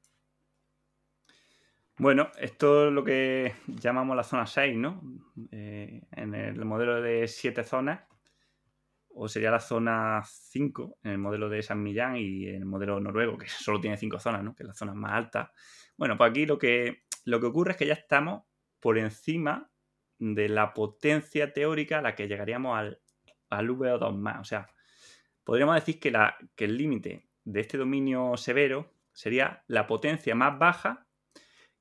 Bueno, 1.97 2.31
esto 2.39 2.87
es 2.87 2.93
lo 2.93 3.03
que 3.03 3.53
llamamos 3.67 4.15
la 4.15 4.23
zona 4.23 4.45
6, 4.45 4.77
¿no? 4.77 5.01
Eh, 5.51 6.01
en 6.11 6.33
el 6.33 6.63
modelo 6.63 7.01
de 7.01 7.27
7 7.27 7.65
zonas, 7.65 7.99
o 9.09 9.27
sería 9.27 9.51
la 9.51 9.59
zona 9.59 10.21
5 10.25 10.99
en 11.03 11.11
el 11.11 11.17
modelo 11.17 11.49
de 11.49 11.61
San 11.61 11.83
Millán 11.83 12.15
y 12.15 12.47
en 12.47 12.55
el 12.55 12.65
modelo 12.65 12.97
noruego, 13.01 13.37
que 13.37 13.49
solo 13.49 13.81
tiene 13.81 13.97
5 13.97 14.19
zonas, 14.21 14.41
¿no? 14.41 14.55
Que 14.55 14.63
es 14.63 14.67
la 14.67 14.73
zona 14.73 14.93
más 14.93 15.11
alta. 15.11 15.51
Bueno, 15.97 16.17
pues 16.17 16.29
aquí 16.29 16.45
lo 16.45 16.57
que 16.57 17.03
lo 17.23 17.39
que 17.39 17.47
ocurre 17.47 17.71
es 17.71 17.77
que 17.77 17.87
ya 17.87 17.93
estamos 17.93 18.43
por 18.79 18.97
encima 18.97 19.69
de 20.19 20.49
la 20.49 20.73
potencia 20.73 21.53
teórica 21.53 21.99
a 21.99 22.01
la 22.01 22.15
que 22.15 22.27
llegaríamos 22.27 22.77
al, 22.77 22.99
al 23.49 23.69
VO2 23.69 24.15
más. 24.15 24.39
O 24.39 24.43
sea, 24.43 24.67
podríamos 25.43 25.75
decir 25.75 25.99
que, 25.99 26.11
la, 26.11 26.37
que 26.55 26.65
el 26.65 26.77
límite 26.77 27.27
de 27.43 27.59
este 27.59 27.77
dominio 27.77 28.37
severo 28.37 28.93
sería 29.13 29.63
la 29.67 29.87
potencia 29.87 30.35
más 30.35 30.57
baja 30.57 31.07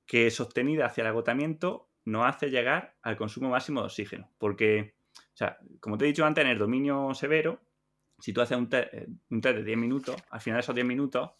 que 0.06 0.30
sostenida 0.30 0.86
hacia 0.86 1.02
el 1.02 1.08
agotamiento 1.08 1.90
nos 2.04 2.26
hace 2.26 2.50
llegar 2.50 2.96
al 3.02 3.16
consumo 3.16 3.50
máximo 3.50 3.80
de 3.80 3.86
oxígeno. 3.86 4.30
Porque, 4.38 4.94
o 5.16 5.36
sea, 5.36 5.58
como 5.78 5.96
te 5.96 6.04
he 6.04 6.08
dicho 6.08 6.24
antes, 6.24 6.44
en 6.44 6.50
el 6.50 6.58
dominio 6.58 7.14
severo, 7.14 7.60
si 8.18 8.32
tú 8.32 8.40
haces 8.40 8.58
un 8.58 8.68
test, 8.68 8.92
eh, 8.92 9.06
un 9.30 9.40
test 9.40 9.58
de 9.58 9.64
10 9.64 9.78
minutos, 9.78 10.16
al 10.30 10.40
final 10.40 10.58
de 10.58 10.60
esos 10.60 10.74
10 10.74 10.86
minutos 10.86 11.30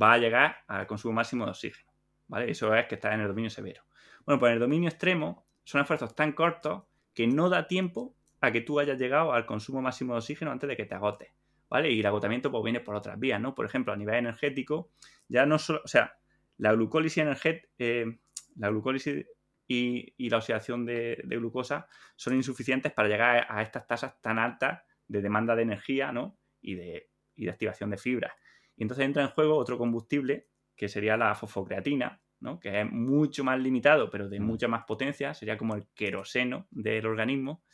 va 0.00 0.14
a 0.14 0.18
llegar 0.18 0.64
al 0.66 0.86
consumo 0.86 1.14
máximo 1.14 1.44
de 1.44 1.50
oxígeno. 1.50 1.92
¿Vale? 2.28 2.50
Eso 2.50 2.74
es 2.74 2.86
que 2.86 2.96
está 2.96 3.14
en 3.14 3.20
el 3.20 3.28
dominio 3.28 3.50
severo. 3.50 3.82
Bueno, 4.24 4.40
pues 4.40 4.50
en 4.50 4.54
el 4.54 4.60
dominio 4.60 4.88
extremo 4.88 5.46
son 5.64 5.80
esfuerzos 5.80 6.14
tan 6.14 6.32
cortos 6.32 6.84
que 7.14 7.26
no 7.26 7.48
da 7.48 7.66
tiempo 7.66 8.14
a 8.40 8.52
que 8.52 8.60
tú 8.60 8.78
hayas 8.78 8.98
llegado 8.98 9.32
al 9.32 9.46
consumo 9.46 9.80
máximo 9.80 10.12
de 10.12 10.18
oxígeno 10.18 10.50
antes 10.50 10.68
de 10.68 10.76
que 10.76 10.84
te 10.84 10.94
agotes, 10.94 11.30
¿vale? 11.68 11.90
Y 11.90 12.00
el 12.00 12.06
agotamiento 12.06 12.50
pues 12.50 12.62
viene 12.62 12.80
por 12.80 12.94
otras 12.94 13.18
vías, 13.18 13.40
¿no? 13.40 13.54
Por 13.54 13.66
ejemplo, 13.66 13.92
a 13.92 13.96
nivel 13.96 14.16
energético, 14.16 14.90
ya 15.28 15.46
no 15.46 15.58
solo, 15.58 15.80
o 15.84 15.88
sea, 15.88 16.18
la 16.58 16.72
glucólisis 16.72 17.18
energética, 17.18 17.68
eh, 17.78 18.18
la 18.56 18.68
glucólisis 18.68 19.26
y, 19.68 20.28
la 20.28 20.38
oxidación 20.38 20.86
de, 20.86 21.22
glucosa 21.24 21.88
son 22.14 22.34
insuficientes 22.34 22.92
para 22.92 23.08
llegar 23.08 23.46
a, 23.48 23.62
estas 23.62 23.86
tasas 23.86 24.20
tan 24.20 24.38
altas 24.38 24.82
de 25.08 25.22
demanda 25.22 25.56
de 25.56 25.62
energía, 25.62 26.12
¿no? 26.12 26.38
Y 26.60 26.74
de, 26.74 27.10
y 27.34 27.44
de 27.44 27.50
activación 27.50 27.90
de 27.90 27.96
fibras. 27.96 28.32
Y 28.76 28.82
entonces 28.82 29.04
entra 29.04 29.22
en 29.22 29.30
juego 29.30 29.56
otro 29.56 29.78
combustible 29.78 30.48
que 30.76 30.88
sería 30.88 31.16
la 31.16 31.34
fosfocreatina, 31.34 32.20
¿no? 32.40 32.60
que 32.60 32.82
es 32.82 32.90
mucho 32.90 33.42
más 33.42 33.58
limitado, 33.58 34.10
pero 34.10 34.28
de 34.28 34.38
mm. 34.38 34.44
mucha 34.44 34.68
más 34.68 34.84
potencia, 34.84 35.34
sería 35.34 35.56
como 35.56 35.74
el 35.74 35.86
queroseno 35.94 36.66
del 36.70 37.06
organismo. 37.06 37.64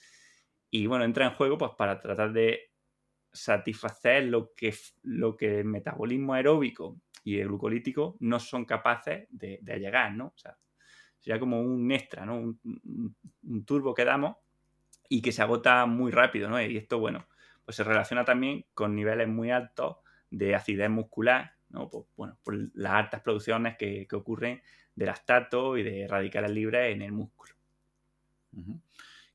Y 0.70 0.86
bueno, 0.86 1.04
entra 1.04 1.26
en 1.26 1.34
juego 1.34 1.58
pues, 1.58 1.72
para 1.76 2.00
tratar 2.00 2.32
de 2.32 2.70
satisfacer 3.32 4.24
lo 4.24 4.52
que, 4.54 4.74
lo 5.02 5.36
que 5.36 5.60
el 5.60 5.64
metabolismo 5.64 6.34
aeróbico 6.34 7.00
y 7.24 7.38
el 7.38 7.48
glucolítico 7.48 8.16
no 8.20 8.38
son 8.38 8.64
capaces 8.64 9.26
de, 9.30 9.58
llegar, 9.78 10.12
¿no? 10.14 10.26
O 10.26 10.38
sea, 10.38 10.56
sería 11.18 11.40
como 11.40 11.60
un 11.60 11.90
extra, 11.92 12.26
¿no? 12.26 12.36
Un, 12.36 13.16
un, 13.42 13.64
turbo 13.64 13.94
que 13.94 14.04
damos 14.04 14.36
y 15.08 15.22
que 15.22 15.32
se 15.32 15.42
agota 15.42 15.86
muy 15.86 16.10
rápido, 16.10 16.48
¿no? 16.48 16.60
Y 16.60 16.76
esto, 16.76 16.98
bueno, 16.98 17.26
pues 17.64 17.76
se 17.76 17.84
relaciona 17.84 18.24
también 18.24 18.66
con 18.74 18.94
niveles 18.94 19.28
muy 19.28 19.50
altos 19.50 19.96
de 20.30 20.54
acidez 20.54 20.90
muscular 20.90 21.52
pues, 21.90 22.04
bueno, 22.16 22.36
por 22.42 22.56
las 22.74 22.92
altas 22.92 23.20
producciones 23.22 23.76
que, 23.78 24.06
ocurren 24.12 24.62
de 24.94 25.06
lactato 25.06 25.76
y 25.76 25.82
de 25.82 26.06
radicales 26.06 26.50
libres 26.50 26.94
en 26.94 27.02
el 27.02 27.12
músculo. 27.12 27.54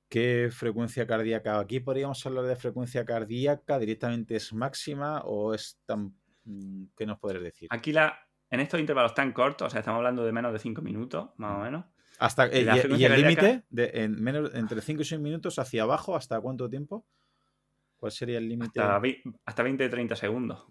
¿Qué 0.09 0.49
frecuencia 0.51 1.05
cardíaca? 1.05 1.59
Aquí 1.59 1.79
podríamos 1.79 2.25
hablar 2.25 2.45
de 2.45 2.55
frecuencia 2.55 3.03
cardíaca, 3.03 3.77
directamente 3.77 4.35
es 4.35 4.53
máxima 4.53 5.21
o 5.21 5.53
es 5.53 5.79
tan... 5.85 6.13
Mm, 6.45 6.85
¿Qué 6.95 7.05
nos 7.05 7.19
podrías 7.19 7.43
decir? 7.43 7.67
Aquí 7.71 7.91
la, 7.91 8.17
en 8.49 8.61
estos 8.61 8.79
intervalos 8.79 9.13
tan 9.13 9.33
cortos, 9.33 9.67
o 9.67 9.69
sea, 9.69 9.79
estamos 9.79 9.97
hablando 9.97 10.23
de 10.23 10.31
menos 10.31 10.53
de 10.53 10.59
5 10.59 10.81
minutos, 10.81 11.29
más 11.37 11.57
o 11.57 11.59
menos. 11.59 11.85
Hasta, 12.19 12.47
eh, 12.47 12.65
¿Y, 12.97 13.03
el 13.03 13.21
límite? 13.21 13.63
En 13.75 14.21
menos, 14.21 14.55
entre 14.55 14.81
5 14.81 15.01
y 15.01 15.05
6 15.05 15.21
minutos 15.21 15.59
hacia 15.59 15.83
abajo, 15.83 16.15
¿hasta 16.15 16.39
cuánto 16.39 16.69
tiempo? 16.69 17.05
¿Cuál 17.97 18.11
sería 18.11 18.37
el 18.37 18.47
límite? 18.47 18.79
Hasta, 18.79 19.01
hasta 19.45 19.63
20-30 19.63 20.15
segundos. 20.15 20.65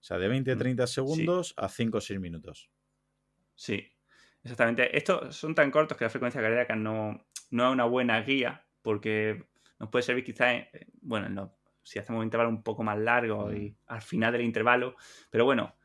O 0.00 0.02
sea, 0.02 0.18
de 0.18 0.28
20 0.28 0.52
a 0.52 0.56
30 0.56 0.86
segundos 0.86 1.54
a 1.56 1.68
5 1.68 1.98
o 1.98 2.00
6 2.00 2.20
minutos. 2.20 2.70
Sí, 3.54 3.86
exactamente. 4.42 4.96
Estos 4.96 5.36
son 5.36 5.54
tan 5.54 5.70
cortos 5.70 5.98
que 5.98 6.04
la 6.04 6.10
frecuencia 6.10 6.40
cardíaca 6.40 6.74
no, 6.74 7.26
no 7.50 7.66
es 7.66 7.72
una 7.72 7.84
buena 7.84 8.20
guía 8.22 8.66
porque 8.80 9.44
nos 9.78 9.90
puede 9.90 10.02
servir 10.02 10.24
quizás, 10.24 10.64
bueno, 11.02 11.54
si 11.82 11.98
hacemos 11.98 12.20
un 12.20 12.24
intervalo 12.24 12.50
un 12.50 12.62
poco 12.62 12.82
más 12.82 12.98
largo 12.98 13.52
y 13.52 13.76
al 13.86 14.00
final 14.00 14.32
del 14.32 14.42
intervalo. 14.42 14.96
Pero 15.28 15.44
bueno, 15.44 15.76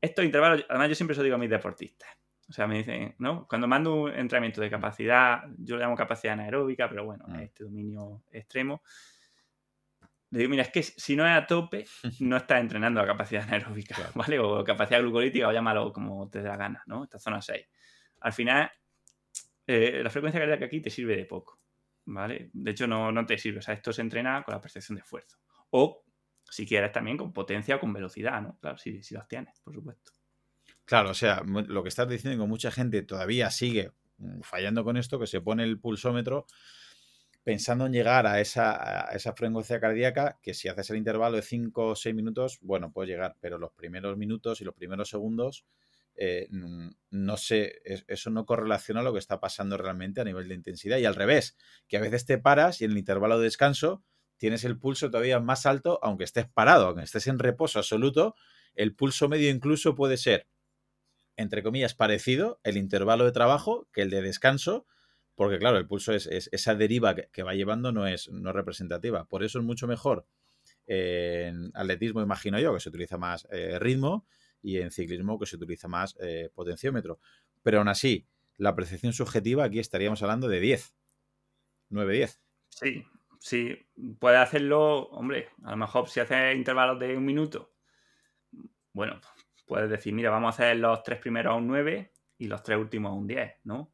estos 0.00 0.24
intervalos, 0.24 0.64
además 0.68 0.88
yo 0.90 0.94
siempre 0.94 1.14
eso 1.14 1.22
digo 1.22 1.36
a 1.36 1.38
mis 1.38 1.50
deportistas. 1.50 2.08
O 2.48 2.52
sea, 2.52 2.66
me 2.66 2.78
dicen, 2.78 3.14
¿no? 3.18 3.48
Cuando 3.48 3.66
mando 3.66 4.02
un 4.02 4.12
entrenamiento 4.12 4.60
de 4.60 4.68
capacidad, 4.68 5.44
yo 5.58 5.76
lo 5.76 5.82
llamo 5.82 5.96
capacidad 5.96 6.34
anaeróbica, 6.34 6.88
pero 6.88 7.04
bueno, 7.04 7.24
este 7.40 7.64
dominio 7.64 8.22
extremo, 8.30 8.82
le 10.34 10.40
digo, 10.40 10.50
mira, 10.50 10.64
es 10.64 10.70
que 10.70 10.82
si 10.82 11.14
no 11.14 11.24
es 11.24 11.30
a 11.30 11.46
tope, 11.46 11.86
no 12.18 12.36
estás 12.36 12.60
entrenando 12.60 13.00
la 13.00 13.06
capacidad 13.06 13.44
anaeróbica, 13.44 14.10
¿vale? 14.16 14.40
O 14.40 14.64
capacidad 14.64 15.00
glucolítica, 15.00 15.46
o 15.46 15.52
llámalo 15.52 15.92
como 15.92 16.28
te 16.28 16.42
dé 16.42 16.48
la 16.48 16.56
gana, 16.56 16.82
¿no? 16.86 17.04
Esta 17.04 17.20
zona 17.20 17.40
6. 17.40 17.64
Al 18.20 18.32
final, 18.32 18.68
eh, 19.64 20.00
la 20.02 20.10
frecuencia 20.10 20.40
cardíaca 20.40 20.64
aquí 20.64 20.80
te 20.80 20.90
sirve 20.90 21.16
de 21.16 21.24
poco, 21.24 21.60
¿vale? 22.06 22.50
De 22.52 22.72
hecho, 22.72 22.88
no, 22.88 23.12
no 23.12 23.24
te 23.24 23.38
sirve. 23.38 23.60
O 23.60 23.62
sea, 23.62 23.74
esto 23.74 23.92
se 23.92 24.02
entrena 24.02 24.42
con 24.42 24.54
la 24.54 24.60
percepción 24.60 24.96
de 24.96 25.02
esfuerzo. 25.02 25.38
O, 25.70 26.04
si 26.50 26.66
quieres, 26.66 26.90
también 26.90 27.16
con 27.16 27.32
potencia 27.32 27.76
o 27.76 27.78
con 27.78 27.92
velocidad, 27.92 28.42
¿no? 28.42 28.58
Claro, 28.60 28.76
si, 28.76 29.04
si 29.04 29.14
las 29.14 29.28
tienes, 29.28 29.60
por 29.60 29.72
supuesto. 29.72 30.10
Claro, 30.84 31.10
o 31.10 31.14
sea, 31.14 31.44
lo 31.44 31.82
que 31.84 31.88
estás 31.88 32.08
diciendo 32.08 32.42
es 32.42 32.44
que 32.44 32.48
mucha 32.48 32.72
gente 32.72 33.02
todavía 33.02 33.52
sigue 33.52 33.92
mm, 34.18 34.40
fallando 34.40 34.82
con 34.82 34.96
esto, 34.96 35.20
que 35.20 35.28
se 35.28 35.40
pone 35.40 35.62
el 35.62 35.78
pulsómetro 35.78 36.46
pensando 37.44 37.86
en 37.86 37.92
llegar 37.92 38.26
a 38.26 38.40
esa, 38.40 39.08
esa 39.12 39.34
frecuencia 39.34 39.78
cardíaca, 39.78 40.38
que 40.42 40.54
si 40.54 40.68
haces 40.68 40.90
el 40.90 40.96
intervalo 40.96 41.36
de 41.36 41.42
5 41.42 41.88
o 41.88 41.94
6 41.94 42.14
minutos, 42.14 42.58
bueno, 42.62 42.90
puedes 42.90 43.10
llegar, 43.10 43.36
pero 43.40 43.58
los 43.58 43.72
primeros 43.72 44.16
minutos 44.16 44.60
y 44.60 44.64
los 44.64 44.74
primeros 44.74 45.10
segundos, 45.10 45.66
eh, 46.16 46.48
no 47.10 47.36
sé, 47.36 47.82
eso 47.84 48.30
no 48.30 48.46
correlaciona 48.46 49.00
a 49.00 49.04
lo 49.04 49.12
que 49.12 49.18
está 49.18 49.40
pasando 49.40 49.76
realmente 49.76 50.20
a 50.20 50.24
nivel 50.24 50.48
de 50.48 50.54
intensidad. 50.54 50.98
Y 50.98 51.04
al 51.04 51.14
revés, 51.14 51.56
que 51.86 51.98
a 51.98 52.00
veces 52.00 52.24
te 52.24 52.38
paras 52.38 52.80
y 52.80 52.86
en 52.86 52.92
el 52.92 52.98
intervalo 52.98 53.38
de 53.38 53.44
descanso 53.44 54.02
tienes 54.36 54.64
el 54.64 54.78
pulso 54.78 55.10
todavía 55.10 55.38
más 55.38 55.66
alto, 55.66 56.00
aunque 56.02 56.24
estés 56.24 56.48
parado, 56.48 56.86
aunque 56.88 57.04
estés 57.04 57.26
en 57.26 57.38
reposo 57.38 57.78
absoluto, 57.78 58.34
el 58.74 58.94
pulso 58.96 59.28
medio 59.28 59.50
incluso 59.50 59.94
puede 59.94 60.16
ser 60.16 60.48
entre 61.36 61.62
comillas, 61.62 61.94
parecido 61.94 62.60
el 62.62 62.76
intervalo 62.76 63.24
de 63.24 63.32
trabajo 63.32 63.88
que 63.92 64.02
el 64.02 64.10
de 64.10 64.22
descanso, 64.22 64.86
porque 65.34 65.58
claro, 65.58 65.78
el 65.78 65.86
pulso 65.86 66.12
es, 66.12 66.26
esa 66.26 66.74
deriva 66.74 67.14
que, 67.14 67.42
va 67.42 67.54
llevando 67.54 67.92
no 67.92 68.06
es, 68.06 68.30
no 68.30 68.52
representativa. 68.52 69.24
Por 69.24 69.42
eso 69.42 69.58
es 69.58 69.64
mucho 69.64 69.86
mejor 69.86 70.26
en 70.86 71.70
atletismo, 71.74 72.22
imagino 72.22 72.58
yo, 72.58 72.74
que 72.74 72.80
se 72.80 72.88
utiliza 72.88 73.18
más 73.18 73.48
eh, 73.50 73.78
ritmo 73.78 74.26
y 74.62 74.78
en 74.78 74.90
ciclismo 74.90 75.38
que 75.38 75.46
se 75.46 75.56
utiliza 75.56 75.88
más 75.88 76.16
eh, 76.20 76.50
potenciómetro. 76.54 77.18
Pero 77.62 77.78
aún 77.78 77.88
así, 77.88 78.26
la 78.56 78.74
percepción 78.74 79.12
subjetiva 79.12 79.64
aquí 79.64 79.78
estaríamos 79.78 80.22
hablando 80.22 80.48
de 80.48 80.60
10. 80.60 80.94
9-10. 81.90 82.38
Sí, 82.68 83.04
sí. 83.38 83.86
Puede 84.18 84.36
hacerlo, 84.36 85.08
hombre, 85.08 85.48
a 85.64 85.72
lo 85.72 85.76
mejor 85.76 86.08
si 86.08 86.20
hace 86.20 86.54
intervalos 86.54 86.98
de 86.98 87.16
un 87.16 87.24
minuto, 87.24 87.72
bueno, 88.92 89.20
puedes 89.66 89.90
decir, 89.90 90.12
mira, 90.12 90.30
vamos 90.30 90.48
a 90.48 90.64
hacer 90.64 90.76
los 90.76 91.02
tres 91.02 91.18
primeros 91.18 91.52
a 91.52 91.56
un 91.56 91.66
9 91.66 92.12
y 92.38 92.46
los 92.46 92.62
tres 92.62 92.78
últimos 92.78 93.10
a 93.10 93.14
un 93.14 93.26
10, 93.26 93.52
¿no? 93.64 93.93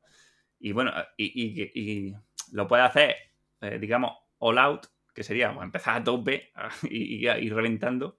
Y 0.60 0.72
bueno, 0.72 0.92
y, 1.16 2.14
lo 2.52 2.68
puede 2.68 2.82
hacer, 2.82 3.16
eh, 3.60 3.78
digamos, 3.80 4.12
all 4.38 4.58
out, 4.58 4.86
que 5.14 5.24
sería 5.24 5.52
pues, 5.52 5.64
empezar 5.64 5.96
a 5.96 6.04
tope 6.04 6.52
y, 6.90 7.26
ir 7.26 7.54
reventando, 7.54 8.18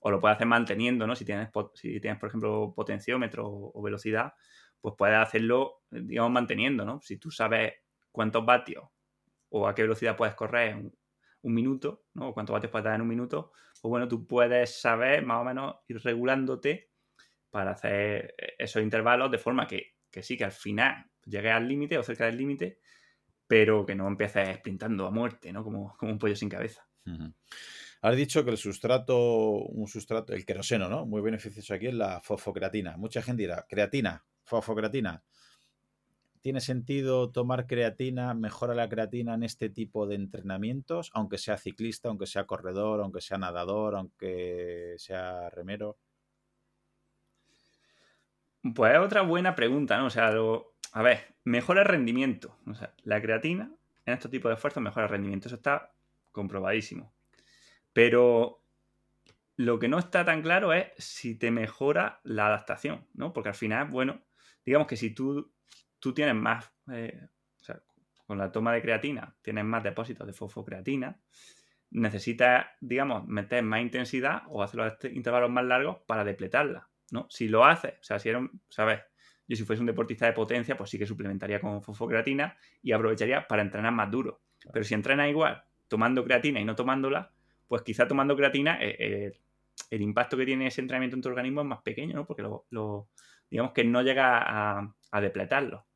o 0.00 0.10
lo 0.10 0.20
puede 0.20 0.34
hacer 0.34 0.46
manteniendo, 0.46 1.06
¿no? 1.06 1.14
Si 1.14 1.24
tienes, 1.24 1.50
si 1.74 2.00
tienes 2.00 2.18
por 2.18 2.28
ejemplo, 2.28 2.72
potenciómetro 2.74 3.46
o 3.46 3.82
velocidad, 3.82 4.32
pues 4.80 4.94
puedes 4.96 5.16
hacerlo, 5.16 5.82
digamos, 5.90 6.32
manteniendo, 6.32 6.84
¿no? 6.84 7.00
Si 7.00 7.18
tú 7.18 7.30
sabes 7.30 7.74
cuántos 8.10 8.44
vatios 8.44 8.84
o 9.50 9.68
a 9.68 9.74
qué 9.74 9.82
velocidad 9.82 10.16
puedes 10.16 10.34
correr 10.34 10.76
un, 10.76 10.92
minuto, 11.42 12.04
¿no? 12.14 12.28
O 12.28 12.34
cuántos 12.34 12.54
vatios 12.54 12.70
puedes 12.70 12.84
dar 12.84 12.94
en 12.94 13.02
un 13.02 13.08
minuto, 13.08 13.52
pues 13.80 13.90
bueno, 13.90 14.08
tú 14.08 14.26
puedes 14.26 14.80
saber 14.80 15.24
más 15.24 15.40
o 15.40 15.44
menos 15.44 15.76
ir 15.88 15.98
regulándote 16.02 16.90
para 17.50 17.72
hacer 17.72 18.34
esos 18.58 18.82
intervalos 18.82 19.30
de 19.30 19.38
forma 19.38 19.66
que, 19.66 19.96
sí, 20.22 20.36
que 20.36 20.44
al 20.44 20.52
final 20.52 21.09
llegues 21.24 21.52
al 21.52 21.68
límite 21.68 21.98
o 21.98 22.02
cerca 22.02 22.26
del 22.26 22.36
límite, 22.36 22.78
pero 23.46 23.84
que 23.84 23.94
no 23.94 24.06
empieces 24.06 24.56
sprintando 24.58 25.06
a 25.06 25.10
muerte, 25.10 25.52
¿no? 25.52 25.64
Como, 25.64 25.96
como 25.96 26.12
un 26.12 26.18
pollo 26.18 26.36
sin 26.36 26.48
cabeza. 26.48 26.86
Has 28.02 28.16
dicho 28.16 28.44
que 28.44 28.50
el 28.50 28.56
sustrato, 28.56 29.18
un 29.18 29.86
sustrato, 29.86 30.32
el 30.32 30.46
queroseno, 30.46 30.88
¿no? 30.88 31.04
Muy 31.04 31.20
beneficioso 31.20 31.74
aquí 31.74 31.88
es 31.88 31.94
la 31.94 32.20
fosfocreatina. 32.20 32.96
Mucha 32.96 33.22
gente 33.22 33.42
dirá, 33.42 33.66
creatina, 33.68 34.24
fosfocreatina. 34.44 35.22
¿Tiene 36.40 36.60
sentido 36.60 37.30
tomar 37.30 37.66
creatina, 37.66 38.32
mejora 38.32 38.74
la 38.74 38.88
creatina 38.88 39.34
en 39.34 39.42
este 39.42 39.68
tipo 39.68 40.06
de 40.06 40.14
entrenamientos, 40.14 41.10
aunque 41.12 41.36
sea 41.36 41.58
ciclista, 41.58 42.08
aunque 42.08 42.26
sea 42.26 42.46
corredor, 42.46 43.00
aunque 43.02 43.20
sea 43.20 43.36
nadador, 43.36 43.94
aunque 43.96 44.94
sea 44.96 45.50
remero? 45.50 45.98
Pues 48.74 48.92
es 48.92 48.98
otra 48.98 49.22
buena 49.22 49.54
pregunta, 49.54 49.96
¿no? 49.98 50.06
O 50.06 50.10
sea, 50.10 50.32
a 50.92 51.02
ver, 51.02 51.34
mejora 51.44 51.82
el 51.82 51.88
rendimiento. 51.88 52.56
O 52.66 52.74
sea, 52.74 52.92
la 53.04 53.20
creatina 53.22 53.70
en 54.04 54.14
estos 54.14 54.30
tipos 54.30 54.50
de 54.50 54.54
esfuerzos 54.54 54.82
mejora 54.82 55.06
el 55.06 55.12
rendimiento. 55.12 55.48
Eso 55.48 55.56
está 55.56 55.92
comprobadísimo. 56.32 57.12
Pero 57.92 58.62
lo 59.56 59.78
que 59.78 59.88
no 59.88 59.98
está 59.98 60.24
tan 60.24 60.42
claro 60.42 60.72
es 60.72 60.88
si 60.98 61.34
te 61.34 61.50
mejora 61.50 62.20
la 62.24 62.46
adaptación, 62.46 63.06
¿no? 63.14 63.32
Porque 63.32 63.50
al 63.50 63.54
final, 63.54 63.88
bueno, 63.88 64.20
digamos 64.64 64.86
que 64.86 64.96
si 64.96 65.10
tú, 65.10 65.52
tú 65.98 66.14
tienes 66.14 66.34
más, 66.34 66.70
eh, 66.92 67.28
o 67.60 67.64
sea, 67.64 67.80
con 68.26 68.38
la 68.38 68.52
toma 68.52 68.72
de 68.72 68.82
creatina, 68.82 69.34
tienes 69.42 69.64
más 69.64 69.82
depósitos 69.82 70.26
de 70.26 70.32
fosfocreatina, 70.32 71.18
necesitas, 71.90 72.66
digamos, 72.80 73.26
meter 73.26 73.62
más 73.62 73.80
intensidad 73.80 74.42
o 74.48 74.62
hacer 74.62 74.80
los 74.80 75.12
intervalos 75.12 75.50
más 75.50 75.64
largos 75.64 75.98
para 76.06 76.24
depletarla. 76.24 76.89
¿No? 77.10 77.26
Si 77.30 77.48
lo 77.48 77.64
hace, 77.64 77.98
o 78.00 78.02
sea, 78.02 78.18
si 78.18 78.28
era 78.28 78.48
¿sabes? 78.68 79.00
Yo 79.46 79.56
si 79.56 79.64
fuese 79.64 79.80
un 79.80 79.86
deportista 79.86 80.26
de 80.26 80.32
potencia, 80.32 80.76
pues 80.76 80.90
sí 80.90 80.98
que 80.98 81.06
suplementaría 81.06 81.60
con 81.60 81.82
fosfocreatina 81.82 82.56
y 82.82 82.92
aprovecharía 82.92 83.46
para 83.48 83.62
entrenar 83.62 83.92
más 83.92 84.10
duro. 84.10 84.42
Pero 84.72 84.84
si 84.84 84.94
entrena 84.94 85.28
igual, 85.28 85.64
tomando 85.88 86.24
creatina 86.24 86.60
y 86.60 86.64
no 86.64 86.76
tomándola, 86.76 87.32
pues 87.66 87.82
quizá 87.82 88.06
tomando 88.06 88.36
creatina 88.36 88.78
eh, 88.80 88.96
eh, 88.98 89.40
el 89.90 90.02
impacto 90.02 90.36
que 90.36 90.46
tiene 90.46 90.68
ese 90.68 90.80
entrenamiento 90.80 91.16
en 91.16 91.22
tu 91.22 91.28
organismo 91.28 91.62
es 91.62 91.66
más 91.66 91.82
pequeño, 91.82 92.14
¿no? 92.14 92.26
Porque 92.26 92.42
lo, 92.42 93.08
digamos 93.50 93.72
que 93.72 93.82
no 93.82 94.02
llega 94.02 94.38
a, 94.38 94.94
a 95.10 95.20
depletarlo. 95.20 95.86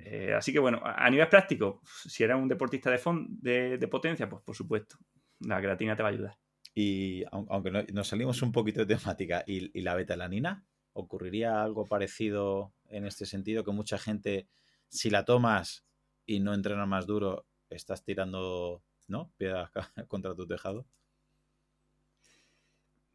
Eh, 0.00 0.34
así 0.34 0.52
que 0.52 0.58
bueno, 0.58 0.80
a 0.84 1.08
nivel 1.10 1.28
práctico, 1.28 1.82
si 1.84 2.24
eres 2.24 2.36
un 2.36 2.48
deportista 2.48 2.90
de, 2.90 3.00
de, 3.28 3.78
de 3.78 3.88
potencia, 3.88 4.28
pues 4.28 4.42
por 4.42 4.56
supuesto, 4.56 4.96
la 5.40 5.60
creatina 5.60 5.94
te 5.96 6.02
va 6.02 6.08
a 6.08 6.12
ayudar. 6.12 6.38
Y 6.80 7.24
aunque 7.32 7.72
nos 7.92 8.06
salimos 8.06 8.40
un 8.40 8.52
poquito 8.52 8.84
de 8.84 8.94
temática, 8.94 9.42
¿y, 9.48 9.80
la 9.80 9.96
betalanina? 9.96 10.64
¿Ocurriría 10.92 11.60
algo 11.60 11.84
parecido 11.86 12.72
en 12.88 13.04
este 13.04 13.26
sentido? 13.26 13.64
Que 13.64 13.72
mucha 13.72 13.98
gente, 13.98 14.46
si 14.86 15.10
la 15.10 15.24
tomas 15.24 15.84
y 16.24 16.38
no 16.38 16.54
entrenas 16.54 16.86
más 16.86 17.04
duro, 17.04 17.46
estás 17.68 18.04
tirando 18.04 18.84
¿no? 19.08 19.32
piedras 19.36 19.72
contra 20.06 20.36
tu 20.36 20.46
tejado. 20.46 20.86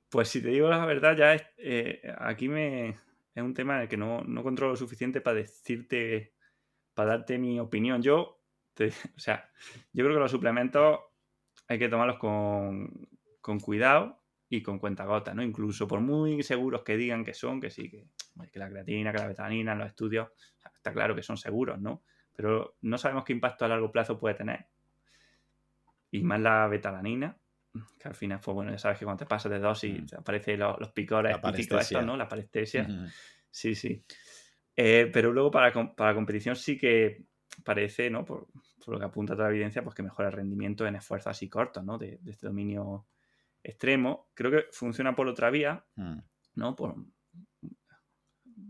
Pues 0.10 0.28
si 0.28 0.42
te 0.42 0.50
digo 0.50 0.68
la 0.68 0.86
verdad, 0.86 1.16
ya 1.16 1.34
es, 1.34 1.44
eh, 1.56 2.14
aquí 2.18 2.50
me, 2.50 2.90
es 2.90 3.44
un 3.44 3.54
tema 3.54 3.78
en 3.78 3.84
el 3.84 3.88
que 3.88 3.96
no, 3.96 4.26
no 4.26 4.44
controlo 4.44 4.74
lo 4.74 4.78
suficiente 4.78 5.22
para 5.22 5.38
decirte, 5.38 6.34
para 6.94 7.12
darte 7.12 7.38
mi 7.38 7.62
opinión. 7.62 8.02
Yo, 8.02 8.42
o 9.16 9.20
sea, 9.20 9.50
yo 9.94 10.04
creo 10.04 10.18
que 10.18 10.22
los 10.22 10.32
suplementos 10.32 11.00
hay 11.70 11.80
que 11.80 11.88
tomarlos 11.88 12.18
con, 12.18 13.08
con 13.44 13.60
cuidado 13.60 14.24
y 14.48 14.64
con 14.64 14.80
cuentagotas, 14.80 15.36
¿no? 15.36 15.44
Incluso 15.44 15.86
por 15.86 16.00
muy 16.00 16.42
seguros 16.44 16.82
que 16.84 16.96
digan 16.96 17.26
que 17.26 17.34
son, 17.34 17.60
que 17.60 17.70
sí, 17.70 17.90
que, 17.90 18.08
que 18.50 18.60
la 18.60 18.70
creatina, 18.70 19.12
que 19.12 19.18
la 19.18 19.28
betanina, 19.28 19.76
los 19.76 19.88
estudios, 19.88 20.30
está 20.74 20.94
claro 20.94 21.14
que 21.14 21.22
son 21.22 21.36
seguros, 21.36 21.80
¿no? 21.82 22.04
Pero 22.34 22.78
no 22.82 22.98
sabemos 22.98 23.26
qué 23.26 23.34
impacto 23.34 23.66
a 23.66 23.68
largo 23.68 23.92
plazo 23.92 24.18
puede 24.18 24.36
tener. 24.36 24.66
Y 26.10 26.24
más 26.24 26.40
la 26.40 26.68
betalanina, 26.70 27.38
que 28.00 28.08
al 28.08 28.16
final, 28.16 28.40
fue 28.40 28.54
pues 28.54 28.56
bueno, 28.56 28.72
ya 28.72 28.78
sabes 28.78 28.98
que 28.98 29.04
cuando 29.04 29.26
te 29.26 29.30
pasas 29.30 29.52
de 29.52 29.60
dosis 29.60 30.14
mm. 30.14 30.20
aparecen 30.20 30.60
los, 30.60 30.92
picores 30.94 31.36
típicos 31.42 31.82
estos, 31.82 32.06
¿no? 32.06 32.16
La 32.16 32.30
parestesia. 32.30 32.88
Sí, 33.52 33.76
sí. 33.76 34.02
Eh, 34.74 35.10
pero 35.12 35.34
luego 35.34 35.52
para, 35.52 35.74
para 35.74 36.12
la 36.12 36.16
competición 36.16 36.56
sí 36.56 36.78
que 36.78 37.26
parece, 37.66 38.10
¿no? 38.10 38.24
Por, 38.24 38.48
lo 38.88 39.00
que 39.00 39.06
apunta 39.06 39.34
toda 39.34 39.48
la 39.48 39.54
evidencia, 39.54 39.84
pues 39.84 39.96
que 39.96 40.04
mejora 40.04 40.30
el 40.30 40.34
rendimiento 40.34 40.88
en 40.88 40.96
esfuerzos 40.96 41.32
así 41.32 41.50
cortos, 41.50 41.84
¿no? 41.84 41.98
De, 41.98 42.20
de 42.22 42.32
este 42.32 42.48
dominio 42.48 43.06
extremo, 43.64 44.30
creo 44.34 44.52
que 44.52 44.66
funciona 44.72 45.16
por 45.16 45.28
otra 45.28 45.50
vía, 45.50 45.86
hmm. 45.96 46.20
¿no? 46.56 46.76
Por, 46.76 46.96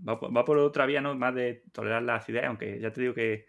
va, 0.07 0.45
por 0.45 0.57
otra 0.57 0.85
vía, 0.85 1.01
¿no? 1.01 1.15
Más 1.15 1.33
de 1.33 1.63
tolerar 1.71 2.03
la 2.03 2.15
acidez, 2.15 2.43
aunque 2.45 2.79
ya 2.79 2.91
te 2.91 3.01
digo 3.01 3.13
que, 3.13 3.45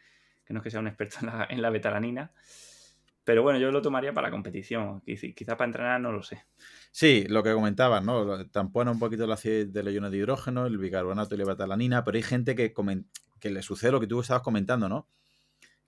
no 0.49 0.59
es 0.59 0.63
que 0.63 0.71
sea 0.71 0.81
un 0.81 0.89
experto 0.89 1.19
en 1.49 1.63
la, 1.63 1.71
betalanina. 1.71 2.33
Pero 3.25 3.43
bueno, 3.43 3.59
yo 3.59 3.71
lo 3.71 3.81
tomaría 3.81 4.13
para 4.13 4.29
la 4.29 4.31
competición. 4.31 5.01
Quizá 5.01 5.57
para 5.57 5.67
entrenar 5.67 6.01
no 6.01 6.13
lo 6.13 6.23
sé. 6.23 6.45
Sí, 6.91 7.25
lo 7.29 7.43
que 7.43 7.55
comentabas, 7.55 8.05
¿no? 8.05 8.47
Tampona 8.49 8.91
un 8.91 8.99
poquito 8.99 9.27
la 9.27 9.35
acidez 9.35 9.73
del 9.73 9.89
iono 9.89 10.11
de 10.11 10.19
hidrógeno, 10.19 10.67
el 10.67 10.77
bicarbonato 10.77 11.35
y 11.35 11.39
la 11.39 11.47
betalanina, 11.47 12.05
pero 12.05 12.17
hay 12.17 12.23
gente 12.23 12.55
que, 12.55 12.75
que 13.41 13.51
le 13.51 13.63
sucede 13.63 13.93
lo 13.93 14.01
que 14.01 14.07
tú 14.07 14.21
estabas 14.21 14.43
comentando, 14.43 14.91
¿no? 14.91 15.09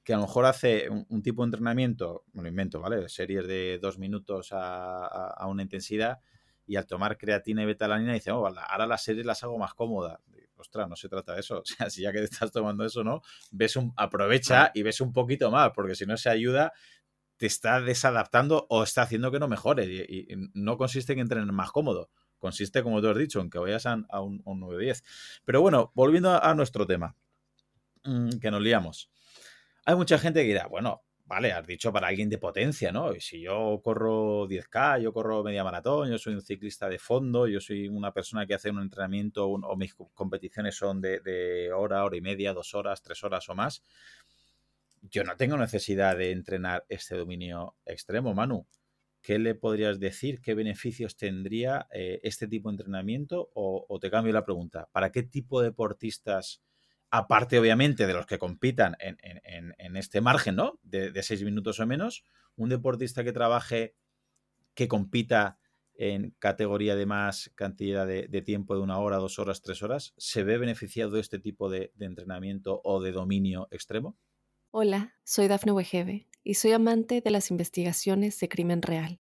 Que 0.06 0.14
a 0.14 0.18
lo 0.18 0.22
mejor 0.22 0.46
hace 0.46 0.88
un, 0.88 1.20
tipo 1.20 1.42
de 1.42 1.46
entrenamiento, 1.48 2.22
me 2.32 2.42
lo 2.42 2.48
invento, 2.48 2.80
¿vale? 2.80 3.08
Series 3.08 3.44
de 3.48 3.80
dos 3.82 3.98
minutos 3.98 4.50
a, 4.52 5.44
una 5.48 5.64
intensidad 5.64 6.20
y 6.64 6.76
al 6.76 6.86
tomar 6.86 7.18
creatina 7.18 7.64
y 7.64 7.66
betalanina 7.66 8.12
dice, 8.12 8.30
oh, 8.30 8.46
ahora 8.46 8.86
las 8.86 9.02
series 9.02 9.26
las 9.26 9.42
hago 9.42 9.58
más 9.58 9.74
cómodas. 9.74 10.20
Ostras, 10.58 10.88
no 10.88 10.94
se 10.94 11.08
trata 11.08 11.34
de 11.34 11.40
eso. 11.40 11.58
O 11.60 11.64
sea, 11.64 11.90
si 11.90 12.02
ya 12.02 12.12
que 12.12 12.18
te 12.18 12.26
estás 12.26 12.52
tomando 12.52 12.84
eso, 12.84 13.02
¿no? 13.02 13.20
Ves 13.50 13.74
un, 13.74 13.92
aprovecha 13.96 14.70
y 14.74 14.84
ves 14.84 15.00
un 15.00 15.12
poquito 15.12 15.50
más, 15.50 15.72
porque 15.74 15.96
si 15.96 16.06
no 16.06 16.16
se 16.16 16.30
ayuda, 16.30 16.72
te 17.36 17.46
está 17.46 17.80
desadaptando 17.80 18.68
o 18.70 18.84
está 18.84 19.02
haciendo 19.02 19.32
que 19.32 19.40
no 19.40 19.48
mejores. 19.48 19.88
Y, 19.88 20.28
no 20.54 20.78
consiste 20.78 21.14
en 21.14 21.18
entrenar 21.18 21.50
más 21.50 21.72
cómodo. 21.72 22.10
Consiste, 22.38 22.84
como 22.84 23.00
tú 23.00 23.08
has 23.08 23.18
dicho, 23.18 23.40
en 23.40 23.50
que 23.50 23.58
vayas 23.58 23.86
a, 23.86 24.20
un, 24.20 24.40
9-10. 24.44 25.02
Pero 25.44 25.62
bueno, 25.62 25.90
volviendo 25.96 26.40
a, 26.40 26.54
nuestro 26.54 26.86
tema, 26.86 27.16
mm, 28.04 28.38
que 28.38 28.52
nos 28.52 28.62
liamos. 28.62 29.10
Hay 29.88 29.94
mucha 29.94 30.18
gente 30.18 30.42
que 30.42 30.48
dirá, 30.48 30.66
bueno, 30.66 31.04
vale, 31.26 31.52
has 31.52 31.64
dicho 31.64 31.92
para 31.92 32.08
alguien 32.08 32.28
de 32.28 32.38
potencia, 32.38 32.90
¿no? 32.90 33.14
Y 33.14 33.20
si 33.20 33.40
yo 33.40 33.80
corro 33.84 34.48
10K, 34.48 35.00
yo 35.00 35.12
corro 35.12 35.44
media 35.44 35.62
maratón, 35.62 36.10
yo 36.10 36.18
soy 36.18 36.34
un 36.34 36.42
ciclista 36.42 36.88
de 36.88 36.98
fondo, 36.98 37.46
yo 37.46 37.60
soy 37.60 37.86
una 37.86 38.12
persona 38.12 38.48
que 38.48 38.54
hace 38.54 38.70
un 38.70 38.80
entrenamiento 38.80 39.48
o 39.48 39.76
mis 39.76 39.94
competiciones 39.94 40.74
son 40.76 41.00
de, 41.00 41.70
hora, 41.72 42.04
hora 42.04 42.16
y 42.16 42.20
media, 42.20 42.52
dos 42.52 42.74
horas, 42.74 43.00
tres 43.00 43.22
horas 43.22 43.48
o 43.48 43.54
más, 43.54 43.84
yo 45.02 45.22
no 45.22 45.36
tengo 45.36 45.56
necesidad 45.56 46.16
de 46.16 46.32
entrenar 46.32 46.84
este 46.88 47.16
dominio 47.16 47.76
extremo, 47.84 48.34
Manu. 48.34 48.66
¿Qué 49.22 49.38
le 49.38 49.54
podrías 49.54 50.00
decir? 50.00 50.40
¿Qué 50.40 50.54
beneficios 50.54 51.16
tendría 51.16 51.86
eh, 51.92 52.18
este 52.24 52.48
tipo 52.48 52.70
de 52.70 52.74
entrenamiento? 52.74 53.50
O, 53.54 53.86
o, 53.88 53.98
te 54.00 54.10
cambio 54.10 54.32
la 54.32 54.44
pregunta, 54.44 54.88
¿para 54.90 55.12
qué 55.12 55.22
tipo 55.22 55.60
de 55.60 55.68
deportistas 55.68 56.65
aparte 57.10 57.58
obviamente 57.58 58.06
de 58.06 58.14
los 58.14 58.26
que 58.26 58.38
compitan 58.38 58.96
en, 59.00 59.96
este 59.96 60.20
margen, 60.20 60.56
¿no? 60.56 60.78
De, 60.82 61.22
seis 61.22 61.42
minutos 61.42 61.80
o 61.80 61.86
menos, 61.86 62.24
un 62.56 62.68
deportista 62.68 63.24
que 63.24 63.32
trabaje, 63.32 63.96
que 64.74 64.88
compita 64.88 65.58
en 65.94 66.36
categoría 66.38 66.94
de 66.94 67.06
más 67.06 67.50
cantidad 67.54 68.06
de, 68.06 68.42
tiempo 68.42 68.74
de 68.74 68.82
una 68.82 68.98
hora, 68.98 69.16
dos 69.16 69.38
horas, 69.38 69.62
tres 69.62 69.82
horas, 69.82 70.14
¿se 70.18 70.42
ve 70.42 70.58
beneficiado 70.58 71.12
de 71.12 71.20
este 71.20 71.38
tipo 71.38 71.70
de, 71.70 71.92
de 71.94 72.06
entrenamiento 72.06 72.80
o 72.84 73.00
de 73.00 73.12
dominio 73.12 73.68
extremo? 73.70 74.18
Hola, 74.70 75.14
soy 75.24 75.48
Dafne 75.48 75.72
Wegebe 75.72 76.28
y 76.44 76.54
soy 76.54 76.72
amante 76.72 77.22
de 77.22 77.30
las 77.30 77.50
investigaciones 77.50 78.38
de 78.40 78.48
crimen 78.48 78.82
real. 78.82 79.20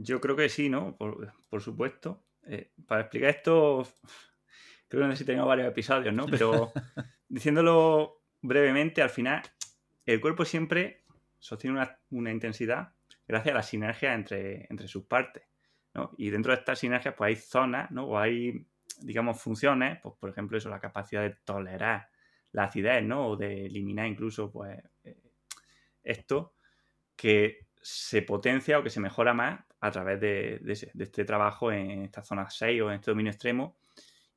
yo 0.00 0.20
creo 0.20 0.36
que 0.36 0.48
sí, 0.48 0.68
¿no? 0.68 0.96
Por, 0.96 1.60
supuesto. 1.60 2.24
Eh, 2.46 2.72
para 2.86 3.02
explicar 3.02 3.30
esto, 3.30 3.86
creo 4.88 5.02
que 5.02 5.08
necesitamos 5.08 5.46
varios 5.46 5.68
episodios, 5.68 6.14
¿no? 6.14 6.26
Pero 6.26 6.72
diciéndolo 7.28 8.22
brevemente, 8.40 9.02
al 9.02 9.10
final, 9.10 9.42
el 10.06 10.20
cuerpo 10.20 10.44
siempre 10.44 11.04
sostiene 11.38 11.76
una, 11.76 11.98
una 12.10 12.30
intensidad 12.30 12.92
gracias 13.26 13.52
a 13.52 13.56
la 13.56 13.62
sinergia 13.62 14.14
entre, 14.14 14.66
entre 14.70 14.88
sus 14.88 15.04
partes. 15.04 15.44
¿no? 15.94 16.12
Y 16.16 16.30
dentro 16.30 16.52
de 16.52 16.58
estas 16.58 16.78
sinergias, 16.78 17.14
pues 17.14 17.28
hay 17.28 17.36
zonas, 17.36 17.90
¿no? 17.90 18.04
O 18.04 18.18
hay, 18.18 18.66
digamos, 19.00 19.40
funciones, 19.40 19.98
pues 20.02 20.14
por 20.18 20.30
ejemplo, 20.30 20.56
eso, 20.56 20.70
la 20.70 20.80
capacidad 20.80 21.22
de 21.22 21.36
tolerar 21.44 22.08
la 22.52 22.64
acidez, 22.64 23.02
¿no? 23.02 23.28
O 23.28 23.36
de 23.36 23.66
eliminar 23.66 24.06
incluso, 24.06 24.50
pues, 24.50 24.78
eh, 25.04 25.20
esto 26.02 26.54
que 27.16 27.66
se 27.82 28.22
potencia 28.22 28.78
o 28.78 28.82
que 28.82 28.90
se 28.90 29.00
mejora 29.00 29.34
más 29.34 29.60
a 29.80 29.90
través 29.90 30.20
de, 30.20 30.60
este 30.98 31.24
trabajo 31.24 31.70
en 31.72 32.02
esta 32.02 32.22
zona 32.22 32.48
6 32.48 32.82
o 32.82 32.88
en 32.90 32.96
este 32.96 33.10
dominio 33.10 33.32
extremo. 33.32 33.78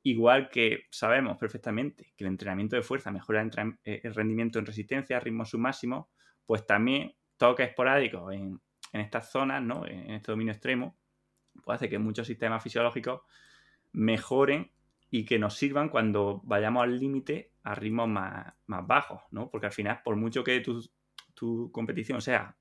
Igual 0.04 0.50
que 0.50 0.86
sabemos 0.90 1.38
perfectamente 1.38 2.12
que 2.16 2.24
el 2.24 2.28
entrenamiento 2.28 2.76
de 2.76 2.82
fuerza 2.82 3.10
mejora 3.10 3.46
eh, 3.84 4.00
el 4.02 4.14
rendimiento 4.14 4.58
en 4.58 4.66
resistencia, 4.66 5.20
ritmo 5.20 5.44
submáximo, 5.44 6.10
pues 6.44 6.66
también 6.66 7.14
toques 7.36 7.68
esporádicos 7.68 8.32
en, 8.32 8.60
en 8.92 9.00
estas 9.00 9.30
zonas, 9.30 9.62
¿no? 9.62 9.86
en 9.86 10.10
este 10.10 10.32
dominio 10.32 10.52
extremo, 10.52 10.96
pues 11.64 11.76
hace 11.76 11.88
que 11.88 11.98
muchos 11.98 12.26
sistemas 12.26 12.62
fisiológicos 12.62 13.22
mejoren 13.92 14.72
y 15.10 15.24
que 15.24 15.38
nos 15.38 15.54
sirvan 15.54 15.90
cuando 15.90 16.40
vayamos 16.44 16.82
al 16.82 16.98
límite 16.98 17.52
a 17.62 17.74
ritmos 17.74 18.08
más, 18.08 18.54
bajos, 18.66 19.22
¿no? 19.30 19.50
Porque 19.50 19.66
al 19.66 19.72
final, 19.72 20.00
por 20.02 20.16
mucho 20.16 20.42
que 20.42 20.60
tu, 21.34 21.70
competición 21.70 22.22
sea, 22.22 22.56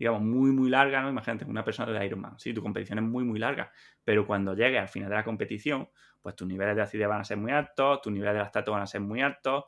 digamos, 0.00 0.22
muy, 0.22 0.50
muy 0.50 0.68
larga, 0.68 1.00
¿no? 1.00 1.10
Imagínate 1.10 1.44
una 1.44 1.62
persona 1.62 1.92
de 1.92 2.04
Ironman, 2.04 2.36
sí, 2.40 2.52
tu 2.52 2.60
competición 2.60 2.98
es 2.98 3.04
muy, 3.04 3.22
muy 3.22 3.38
larga, 3.38 3.70
pero 4.02 4.26
cuando 4.26 4.54
llegues 4.54 4.80
al 4.80 4.88
final 4.88 5.10
de 5.10 5.14
la 5.14 5.24
competición, 5.24 5.88
pues 6.20 6.34
tus 6.34 6.48
niveles 6.48 6.74
de 6.74 6.82
acidez 6.82 7.06
van 7.06 7.20
a 7.20 7.24
ser 7.24 7.36
muy 7.36 7.52
altos, 7.52 8.00
tus 8.02 8.12
niveles 8.12 8.34
de 8.34 8.40
lactato 8.40 8.72
van 8.72 8.82
a 8.82 8.86
ser 8.86 9.00
muy 9.00 9.20
altos, 9.22 9.66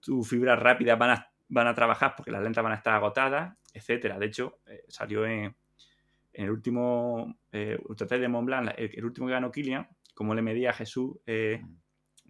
tus 0.00 0.28
fibras 0.28 0.58
rápidas 0.58 0.98
van 0.98 1.10
a, 1.10 1.30
van 1.48 1.68
a 1.68 1.74
trabajar 1.74 2.14
porque 2.16 2.32
las 2.32 2.42
lentas 2.42 2.64
van 2.64 2.72
a 2.72 2.76
estar 2.76 2.94
agotadas 2.94 3.54
etcétera. 3.76 4.18
De 4.18 4.26
hecho, 4.26 4.60
eh, 4.66 4.84
salió 4.88 5.26
en, 5.26 5.54
el 6.32 6.50
último 6.50 7.38
eh, 7.52 7.78
de 7.78 8.28
Mont 8.28 8.46
Blanc, 8.46 8.70
el, 8.76 9.04
último 9.04 9.26
que 9.26 9.32
ganó 9.32 9.50
Kilian, 9.50 9.88
como 10.14 10.34
le 10.34 10.42
medía 10.42 10.70
a 10.70 10.74
Jesús, 10.74 11.16
eh, 11.26 11.62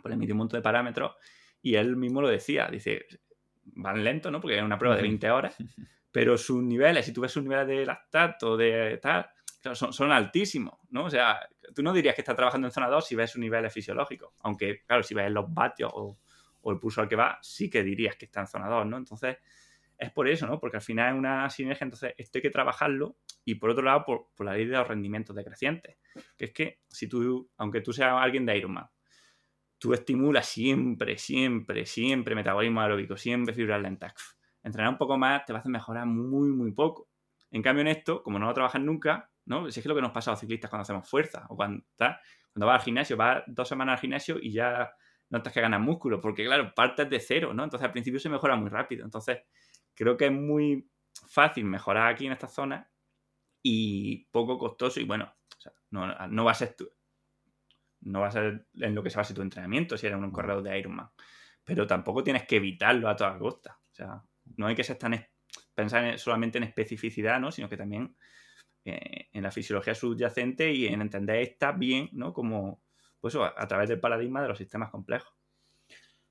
pues 0.01 0.11
le 0.11 0.17
midió 0.17 0.35
un 0.35 0.39
montón 0.39 0.59
de 0.59 0.63
parámetros 0.63 1.15
y 1.63 1.75
él 1.75 1.97
mismo 1.97 2.21
lo 2.21 2.29
decía, 2.29 2.69
dice, 2.71 3.07
van 3.65 4.05
lento, 4.05 4.31
¿no? 4.31 4.41
Porque 4.41 4.59
es 4.59 4.63
una 4.63 4.79
prueba 4.79 4.97
de 4.97 5.03
20 5.03 5.31
horas, 5.31 5.57
pero 6.17 6.39
sus 6.39 6.63
niveles, 6.63 7.05
si 7.05 7.13
tú 7.13 7.21
ves 7.21 7.31
sus 7.31 7.43
niveles 7.43 7.67
de 7.67 7.85
lactato, 7.85 8.57
de 8.57 8.99
tal, 9.03 9.29
son, 9.75 10.11
altísimos, 10.11 10.79
¿no? 10.89 11.05
O 11.05 11.11
sea, 11.11 11.47
tú 11.75 11.83
no 11.83 11.93
dirías 11.93 12.15
que 12.15 12.23
está 12.23 12.35
trabajando 12.35 12.69
en 12.69 12.73
zona 12.73 12.89
2 12.89 13.07
si 13.07 13.15
ves 13.15 13.33
sus 13.33 13.39
niveles 13.39 13.71
fisiológicos, 13.71 14.33
aunque, 14.41 14.83
claro, 14.87 15.03
si 15.03 15.13
ves 15.13 15.31
los 15.31 15.53
vatios 15.53 15.91
o, 15.93 16.19
o 16.63 16.73
el 16.73 16.79
pulso 16.79 17.03
al 17.03 17.09
que 17.11 17.17
va, 17.17 17.39
sí 17.43 17.69
que 17.69 17.83
dirías 17.83 18.17
que 18.17 18.25
está 18.25 18.41
en 18.41 18.47
zona 18.47 18.67
2, 18.67 18.87
¿no? 18.87 18.97
Entonces, 18.97 19.37
es 19.99 20.11
por 20.11 20.27
eso, 20.27 20.47
¿no? 20.47 20.59
Porque 20.59 20.79
al 20.79 20.83
final 20.83 21.13
es 21.13 21.19
una 21.19 21.51
sinergia, 21.51 21.85
entonces 21.85 22.15
esto 22.17 22.39
hay 22.39 22.43
que 22.43 22.51
trabajarlo 22.51 23.19
y 23.45 23.57
por 23.57 23.69
otro 23.69 23.85
lado 23.85 24.07
por, 24.07 24.29
la 24.39 24.55
ley 24.55 24.65
de 24.65 24.75
los 24.75 24.89
rendimientos 24.89 25.37
decrecientes, 25.37 25.99
que 26.39 26.47
es 26.47 26.53
que 26.53 26.81
si 26.89 27.11
tú, 27.11 27.51
aunque 27.59 27.83
tú 27.83 27.93
seas 27.93 28.15
alguien 28.15 28.47
de 28.47 28.57
Ironman, 28.57 28.89
tú 29.77 29.93
estimulas 29.93 30.47
siempre, 30.47 31.19
siempre, 31.19 31.85
siempre 31.85 32.35
metabolismo 32.35 32.81
aeróbico, 32.81 33.19
siempre 33.19 33.55
fibras 33.55 33.83
lentas, 33.83 34.15
entrenar 34.67 34.91
un 34.91 34.99
poco 34.99 35.17
más 35.17 35.45
te 35.45 35.53
va 35.53 35.59
a 35.59 35.61
hacer 35.61 35.71
mejorar 35.71 36.07
muy, 36.07 36.49
muy 36.51 36.73
poco. 36.73 37.09
En 37.53 37.63
cambio 37.63 37.83
en 37.83 37.89
esto, 37.89 38.23
como 38.23 38.39
no 38.39 38.47
lo 38.47 38.55
trabajas 38.55 38.83
nunca, 38.83 39.31
¿no? 39.45 39.71
Si 39.71 39.79
es 39.79 39.83
que 39.83 39.89
lo 39.89 39.95
que 39.95 40.03
nos 40.03 40.11
pasa 40.11 40.31
a 40.31 40.33
los 40.33 40.41
ciclistas 40.41 40.69
cuando 40.69 40.83
hacemos 40.83 41.09
fuerza 41.09 41.47
o 41.49 41.57
cuando, 41.57 41.85
cuando 41.97 42.67
vas 42.67 42.81
al 42.81 42.85
gimnasio, 42.85 43.17
vas 43.17 43.45
dos 43.47 43.69
semanas 43.69 43.95
al 43.95 44.01
gimnasio 44.01 44.39
y 44.41 44.51
ya 44.51 44.93
notas 45.31 45.53
que 45.53 45.61
ganas 45.61 45.81
músculo, 45.81 46.21
porque 46.21 46.45
claro, 46.45 46.75
partes 46.75 47.09
de 47.09 47.21
cero, 47.21 47.55
¿no? 47.55 47.63
Entonces 47.63 47.87
al 47.87 47.93
principio 47.93 48.19
se 48.19 48.29
mejora 48.29 48.57
muy 48.57 48.69
rápido. 48.69 49.05
Entonces, 49.05 49.39
creo 49.95 50.17
que 50.17 50.27
es 50.27 50.33
muy 50.33 50.91
fácil 51.29 51.65
mejorar 51.65 52.09
aquí 52.13 52.27
en 52.27 52.33
esta 52.33 52.49
zona 52.49 52.91
y 53.63 54.27
poco 54.27 54.59
costoso 54.59 55.01
y 55.01 55.05
bueno, 55.05 55.33
no, 55.91 56.45
va 56.45 56.51
a 56.51 56.55
ser 56.55 56.77
no 58.01 58.21
va 58.21 58.29
a 58.29 58.31
ser 58.33 58.67
en 58.75 58.95
lo 58.95 59.03
que 59.03 59.11
se 59.11 59.17
base 59.17 59.35
tu 59.35 59.43
entrenamiento 59.43 59.97
si 59.97 60.07
eres 60.07 60.19
un 60.19 60.31
corredor 60.31 60.63
de 60.63 60.79
Ironman, 60.79 61.09
pero 61.65 61.87
tampoco 61.87 62.23
tienes 62.23 62.47
que 62.47 62.57
evitarlo 62.57 63.09
a 63.09 63.17
toda 63.17 63.39
costa. 63.39 63.79
O 63.91 63.95
sea, 63.95 64.23
no 64.57 64.67
hay 64.67 64.75
que 64.75 64.85
ser 64.85 64.97
tan 64.97 65.27
pensar 65.75 66.19
solamente 66.19 66.59
en 66.59 66.65
especificidad, 66.65 67.41
¿no? 67.41 67.53
Sino 67.53 67.69
que 67.69 67.77
también 67.77 68.17
eh, 68.85 69.29
en 69.33 69.43
la 69.43 69.51
fisiología 69.51 69.95
subyacente 69.95 70.73
y 70.73 70.87
en 70.87 71.01
entender 71.01 71.37
esta 71.37 71.73
bien, 71.73 72.09
¿no? 72.13 72.33
Como 72.33 72.83
pues 73.21 73.35
a, 73.37 73.67
través 73.67 73.89
del 73.89 74.01
paradigma 74.01 74.43
de 74.43 74.49
los 74.49 74.59
sistemas 74.59 74.91
complejos. 74.91 75.33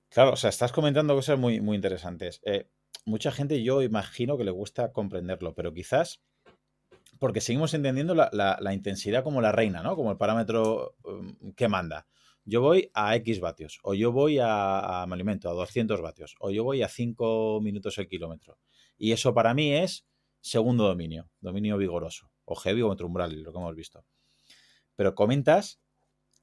Claro, 0.09 0.32
o 0.32 0.36
sea, 0.36 0.49
estás 0.49 0.72
comentando 0.72 1.13
cosas 1.13 1.38
muy, 1.38 1.59
muy 1.59 1.76
interesantes. 1.76 2.41
Eh, 2.45 2.70
mucha 3.05 3.32
gente 3.32 3.61
yo 3.63 3.82
imagino 3.82 4.38
que 4.38 4.45
le 4.45 4.51
gusta 4.51 4.93
comprenderlo, 4.93 5.53
pero 5.53 5.74
quizás 5.74 6.24
porque 7.20 7.41
seguimos 7.41 7.74
entendiendo 7.74 8.13
la, 8.16 8.74
intensidad 8.74 9.24
como 9.24 9.41
la 9.41 9.51
reina, 9.51 9.82
¿no? 9.82 9.95
Como 9.95 10.11
el 10.11 10.18
parámetro 10.18 10.95
um, 11.03 11.53
que 11.53 11.68
manda. 11.68 12.07
Yo 12.46 12.62
voy 12.62 12.91
a 12.93 13.16
X 13.16 13.39
vatios, 13.39 13.80
o 13.82 13.96
yo 13.96 14.12
voy 14.12 14.38
a, 14.39 15.04
me 15.08 15.16
alimento, 15.16 15.50
a 15.50 15.54
200 15.54 16.00
vatios, 16.02 16.36
o 16.39 16.52
yo 16.52 16.64
voy 16.64 16.84
a 16.84 16.88
5 16.88 17.60
minutos 17.62 17.98
el 17.98 18.08
kilómetro. 18.08 18.60
Y 18.98 19.12
eso 19.12 19.34
para 19.34 19.56
mí 19.56 19.74
es 19.74 20.06
segundo 20.41 20.86
dominio, 20.88 21.30
dominio 21.41 21.76
vigoroso, 21.78 22.30
o 22.46 22.56
heavy 22.56 22.84
o 22.84 22.96
umbral, 23.04 23.41
lo 23.41 23.52
que 23.52 23.58
hemos 23.58 23.76
visto. 23.76 24.06
Pero 24.96 25.16
comentas 25.16 25.82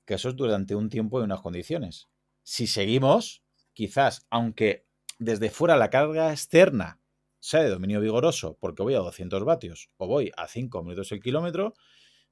que 0.04 0.14
eso 0.14 0.30
es 0.30 0.36
durante 0.36 0.74
un 0.74 0.88
tiempo 0.88 1.20
y 1.20 1.24
unas 1.24 1.40
condiciones. 1.40 2.08
Si 2.42 2.66
seguimos, 2.66 3.44
quizás, 3.72 4.26
aunque 4.28 4.86
desde 5.20 5.50
fuera 5.50 5.76
la 5.76 5.88
carga 5.88 6.32
externa 6.32 7.00
sea 7.38 7.62
de 7.62 7.70
dominio 7.70 8.00
vigoroso 8.00 8.56
porque 8.60 8.82
voy 8.82 8.94
a 8.94 8.98
200 8.98 9.44
vatios 9.44 9.88
o 9.96 10.06
voy 10.08 10.32
a 10.36 10.48
5 10.48 10.82
minutos 10.82 11.12
el 11.12 11.20
kilómetro, 11.20 11.74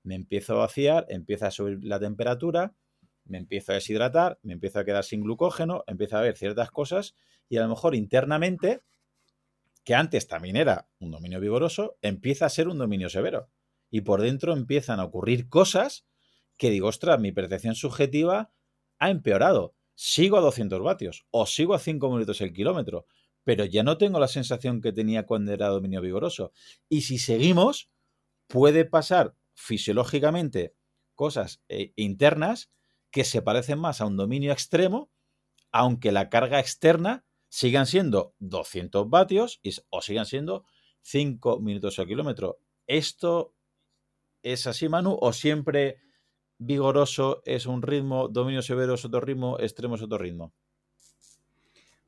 me 0.02 0.14
empiezo 0.14 0.54
a 0.54 0.58
vaciar, 0.58 1.06
empieza 1.08 1.48
a 1.48 1.50
subir 1.50 1.84
la 1.84 2.00
temperatura, 2.00 2.74
me 3.30 3.38
empiezo 3.38 3.72
a 3.72 3.76
deshidratar, 3.76 4.38
me 4.42 4.52
empiezo 4.52 4.78
a 4.78 4.84
quedar 4.84 5.04
sin 5.04 5.22
glucógeno, 5.22 5.84
empieza 5.86 6.16
a 6.16 6.20
haber 6.20 6.36
ciertas 6.36 6.70
cosas 6.70 7.14
y 7.48 7.56
a 7.56 7.62
lo 7.62 7.68
mejor 7.68 7.94
internamente, 7.94 8.82
que 9.84 9.94
antes 9.94 10.26
también 10.26 10.56
era 10.56 10.88
un 10.98 11.10
dominio 11.10 11.40
vigoroso, 11.40 11.96
empieza 12.02 12.46
a 12.46 12.50
ser 12.50 12.68
un 12.68 12.78
dominio 12.78 13.08
severo. 13.08 13.48
Y 13.90 14.02
por 14.02 14.20
dentro 14.20 14.52
empiezan 14.52 15.00
a 15.00 15.04
ocurrir 15.04 15.48
cosas 15.48 16.06
que 16.56 16.70
digo, 16.70 16.88
ostras, 16.88 17.18
mi 17.18 17.32
percepción 17.32 17.74
subjetiva 17.74 18.52
ha 18.98 19.10
empeorado 19.10 19.74
sigo 20.02 20.38
a 20.38 20.40
200 20.40 20.82
vatios 20.82 21.26
o 21.30 21.44
sigo 21.44 21.74
a 21.74 21.78
5 21.78 22.10
minutos 22.10 22.40
el 22.40 22.54
kilómetro, 22.54 23.06
pero 23.44 23.66
ya 23.66 23.82
no 23.82 23.98
tengo 23.98 24.18
la 24.18 24.28
sensación 24.28 24.80
que 24.80 24.92
tenía 24.92 25.26
cuando 25.26 25.52
era 25.52 25.68
dominio 25.68 26.00
vigoroso. 26.00 26.52
Y 26.88 27.02
si 27.02 27.18
seguimos, 27.18 27.90
puede 28.46 28.86
pasar 28.86 29.34
fisiológicamente 29.52 30.74
cosas 31.14 31.62
eh, 31.68 31.92
internas 31.96 32.70
que 33.10 33.24
se 33.24 33.42
parecen 33.42 33.78
más 33.78 34.00
a 34.00 34.06
un 34.06 34.16
dominio 34.16 34.52
extremo, 34.52 35.10
aunque 35.72 36.12
la 36.12 36.28
carga 36.28 36.60
externa 36.60 37.24
sigan 37.48 37.86
siendo 37.86 38.34
200 38.38 39.08
vatios 39.10 39.60
o 39.90 40.02
sigan 40.02 40.26
siendo 40.26 40.64
5 41.02 41.60
minutos 41.60 41.98
al 41.98 42.06
kilómetro. 42.06 42.58
¿Esto 42.86 43.54
es 44.42 44.66
así, 44.66 44.88
Manu? 44.88 45.16
¿O 45.20 45.32
siempre 45.32 46.00
vigoroso 46.60 47.42
es 47.46 47.66
un 47.66 47.82
ritmo, 47.82 48.28
dominio 48.28 48.62
severo 48.62 48.94
es 48.94 49.04
otro 49.04 49.20
ritmo, 49.20 49.58
extremo 49.58 49.94
es 49.96 50.02
otro 50.02 50.18
ritmo. 50.18 50.52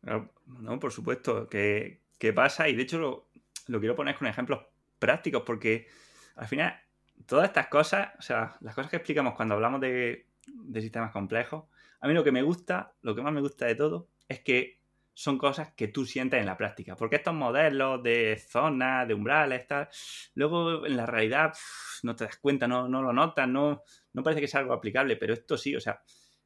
No, 0.02 0.78
por 0.78 0.92
supuesto, 0.92 1.48
que, 1.48 2.00
pasa 2.34 2.68
y 2.68 2.76
de 2.76 2.82
hecho 2.82 3.26
lo, 3.66 3.80
quiero 3.80 3.96
poner 3.96 4.16
con 4.16 4.28
ejemplos 4.28 4.60
prácticos 4.98 5.42
porque 5.44 5.88
al 6.36 6.46
final 6.46 6.78
todas 7.26 7.46
estas 7.46 7.68
cosas, 7.68 8.10
o 8.18 8.22
sea, 8.22 8.56
las 8.60 8.74
cosas 8.74 8.90
que 8.90 8.96
explicamos 8.96 9.34
cuando 9.34 9.54
hablamos 9.54 9.80
de 9.80 10.26
de 10.46 10.80
sistemas 10.80 11.12
complejos. 11.12 11.64
A 12.00 12.08
mí 12.08 12.14
lo 12.14 12.24
que 12.24 12.32
me 12.32 12.42
gusta, 12.42 12.94
lo 13.02 13.14
que 13.14 13.22
más 13.22 13.32
me 13.32 13.40
gusta 13.40 13.66
de 13.66 13.74
todo, 13.74 14.08
es 14.28 14.40
que 14.40 14.82
son 15.14 15.38
cosas 15.38 15.72
que 15.74 15.88
tú 15.88 16.06
sientes 16.06 16.40
en 16.40 16.46
la 16.46 16.56
práctica. 16.56 16.96
Porque 16.96 17.16
estos 17.16 17.34
modelos 17.34 18.02
de 18.02 18.36
zonas, 18.38 19.06
de 19.06 19.14
umbrales, 19.14 19.66
tal, 19.66 19.88
luego 20.34 20.86
en 20.86 20.96
la 20.96 21.06
realidad 21.06 21.54
no 22.02 22.16
te 22.16 22.24
das 22.24 22.36
cuenta, 22.38 22.66
no, 22.66 22.88
lo 22.88 23.12
notas, 23.12 23.48
no, 23.48 23.82
no 24.12 24.22
parece 24.22 24.40
que 24.40 24.48
sea 24.48 24.60
algo 24.60 24.72
aplicable, 24.72 25.16
pero 25.16 25.34
esto 25.34 25.56
sí, 25.56 25.76
o 25.76 25.80
sea, 25.80 26.02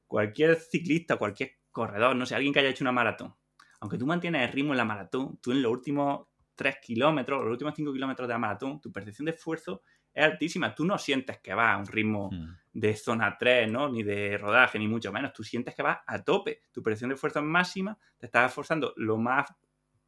cualquier 0.07 0.57
ciclista, 0.57 1.16
cualquier 1.16 1.53
corredor, 1.70 2.16
no 2.16 2.26
sé, 2.26 2.34
alguien 2.34 2.53
que 2.53 2.61
haya 2.61 2.70
hecho 2.70 2.84
una 2.84 2.92
maratón, 2.92 3.34
aunque 3.80 3.99
tú 3.99 4.07
mantienes 4.07 4.42
el 4.42 4.53
ritmo 4.53 4.72
en 4.72 4.78
la 4.78 4.84
maratón, 4.84 5.38
tú 5.40 5.53
en 5.53 5.62
los 5.62 5.70
últimos 5.70 6.26
3 6.55 6.76
kilómetros, 6.82 7.42
los 7.42 7.53
últimos 7.53 7.74
5 7.74 7.92
kilómetros 7.92 8.26
de 8.26 8.34
la 8.34 8.38
maratón, 8.38 8.80
tu 8.80 8.90
percepción 8.90 9.26
de 9.26 9.32
esfuerzo 9.32 9.82
es 10.17 10.25
altísima. 10.25 10.75
Tú 10.75 10.87
no 10.87 10.97
sientes 10.97 11.39
que 11.41 11.53
vas 11.53 11.75
a 11.75 11.77
un 11.77 11.87
ritmo 11.87 12.31
hmm. 12.33 12.57
de 12.73 12.97
zona 12.97 13.37
3, 13.39 13.71
¿no? 13.71 13.91
Ni 13.91 14.03
de 14.03 14.39
rodaje, 14.39 14.79
ni 14.79 14.89
mucho 14.89 15.12
menos. 15.12 15.35
Tú 15.35 15.45
sientes 15.45 15.75
que 15.75 15.83
vas 15.83 15.99
a 16.07 16.25
tope. 16.25 16.62
Tu 16.73 16.83
percepción 16.83 17.11
de 17.11 17.14
esfuerzo 17.17 17.41
es 17.41 17.45
máxima, 17.45 17.99
te 18.17 18.27
estás 18.27 18.51
esforzando 18.51 18.95
lo 18.97 19.19
más 19.19 19.55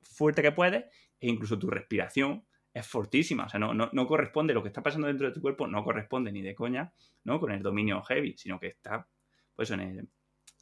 fuerte 0.02 0.40
que 0.40 0.52
puedes 0.52 0.84
e 1.20 1.28
incluso 1.28 1.58
tu 1.58 1.68
respiración 1.68 2.42
es 2.72 2.86
fortísima. 2.86 3.44
O 3.44 3.48
sea, 3.50 3.60
no, 3.60 3.74
no, 3.74 4.06
corresponde, 4.06 4.54
lo 4.54 4.62
que 4.62 4.68
está 4.68 4.82
pasando 4.82 5.08
dentro 5.08 5.26
de 5.26 5.34
tu 5.34 5.42
cuerpo 5.42 5.66
no 5.66 5.84
corresponde 5.84 6.32
ni 6.32 6.40
de 6.40 6.54
coña, 6.54 6.90
¿no? 7.24 7.38
Con 7.38 7.52
el 7.52 7.62
dominio 7.62 8.02
heavy, 8.02 8.34
sino 8.38 8.58
que 8.58 8.68
está, 8.68 9.06
pues, 9.54 9.70
en 9.72 9.80
el, 9.80 10.08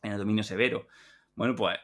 en 0.02 0.12
el 0.12 0.18
dominio 0.18 0.42
severo. 0.42 0.88
Bueno, 1.36 1.54
pues, 1.54 1.78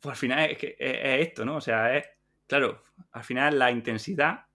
pues 0.00 0.10
al 0.10 0.16
final 0.16 0.50
es, 0.50 0.58
que 0.58 0.76
es 0.80 1.28
esto, 1.28 1.44
¿no? 1.44 1.56
O 1.56 1.60
sea, 1.60 1.96
es, 1.96 2.08
claro, 2.48 2.82
al 3.12 3.22
final 3.22 3.56
la 3.56 3.70
intensidad 3.70 4.46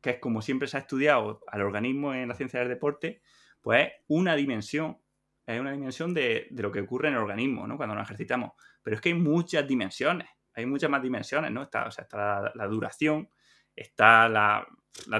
que 0.00 0.10
es 0.10 0.18
como 0.18 0.42
siempre 0.42 0.68
se 0.68 0.76
ha 0.76 0.80
estudiado 0.80 1.42
al 1.46 1.62
organismo 1.62 2.14
en 2.14 2.28
la 2.28 2.34
ciencia 2.34 2.60
del 2.60 2.68
deporte, 2.68 3.20
pues 3.60 3.86
es 3.86 3.92
una 4.08 4.34
dimensión, 4.34 4.98
es 5.46 5.60
una 5.60 5.72
dimensión 5.72 6.14
de, 6.14 6.48
lo 6.50 6.72
que 6.72 6.80
ocurre 6.80 7.08
en 7.08 7.14
el 7.14 7.20
organismo, 7.20 7.66
¿no? 7.66 7.76
Cuando 7.76 7.94
nos 7.94 8.04
ejercitamos. 8.04 8.52
Pero 8.82 8.96
es 8.96 9.02
que 9.02 9.10
hay 9.10 9.14
muchas 9.14 9.66
dimensiones, 9.66 10.28
hay 10.54 10.66
muchas 10.66 10.90
más 10.90 11.02
dimensiones, 11.02 11.50
¿no? 11.50 11.62
Está, 11.62 11.86
o 11.86 11.90
sea, 11.90 12.04
está 12.04 12.52
la, 12.54 12.66
duración, 12.66 13.28
está 13.76 14.28
la, 14.28 14.66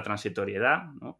transitoriedad, 0.03 0.85
¿no? 0.99 1.19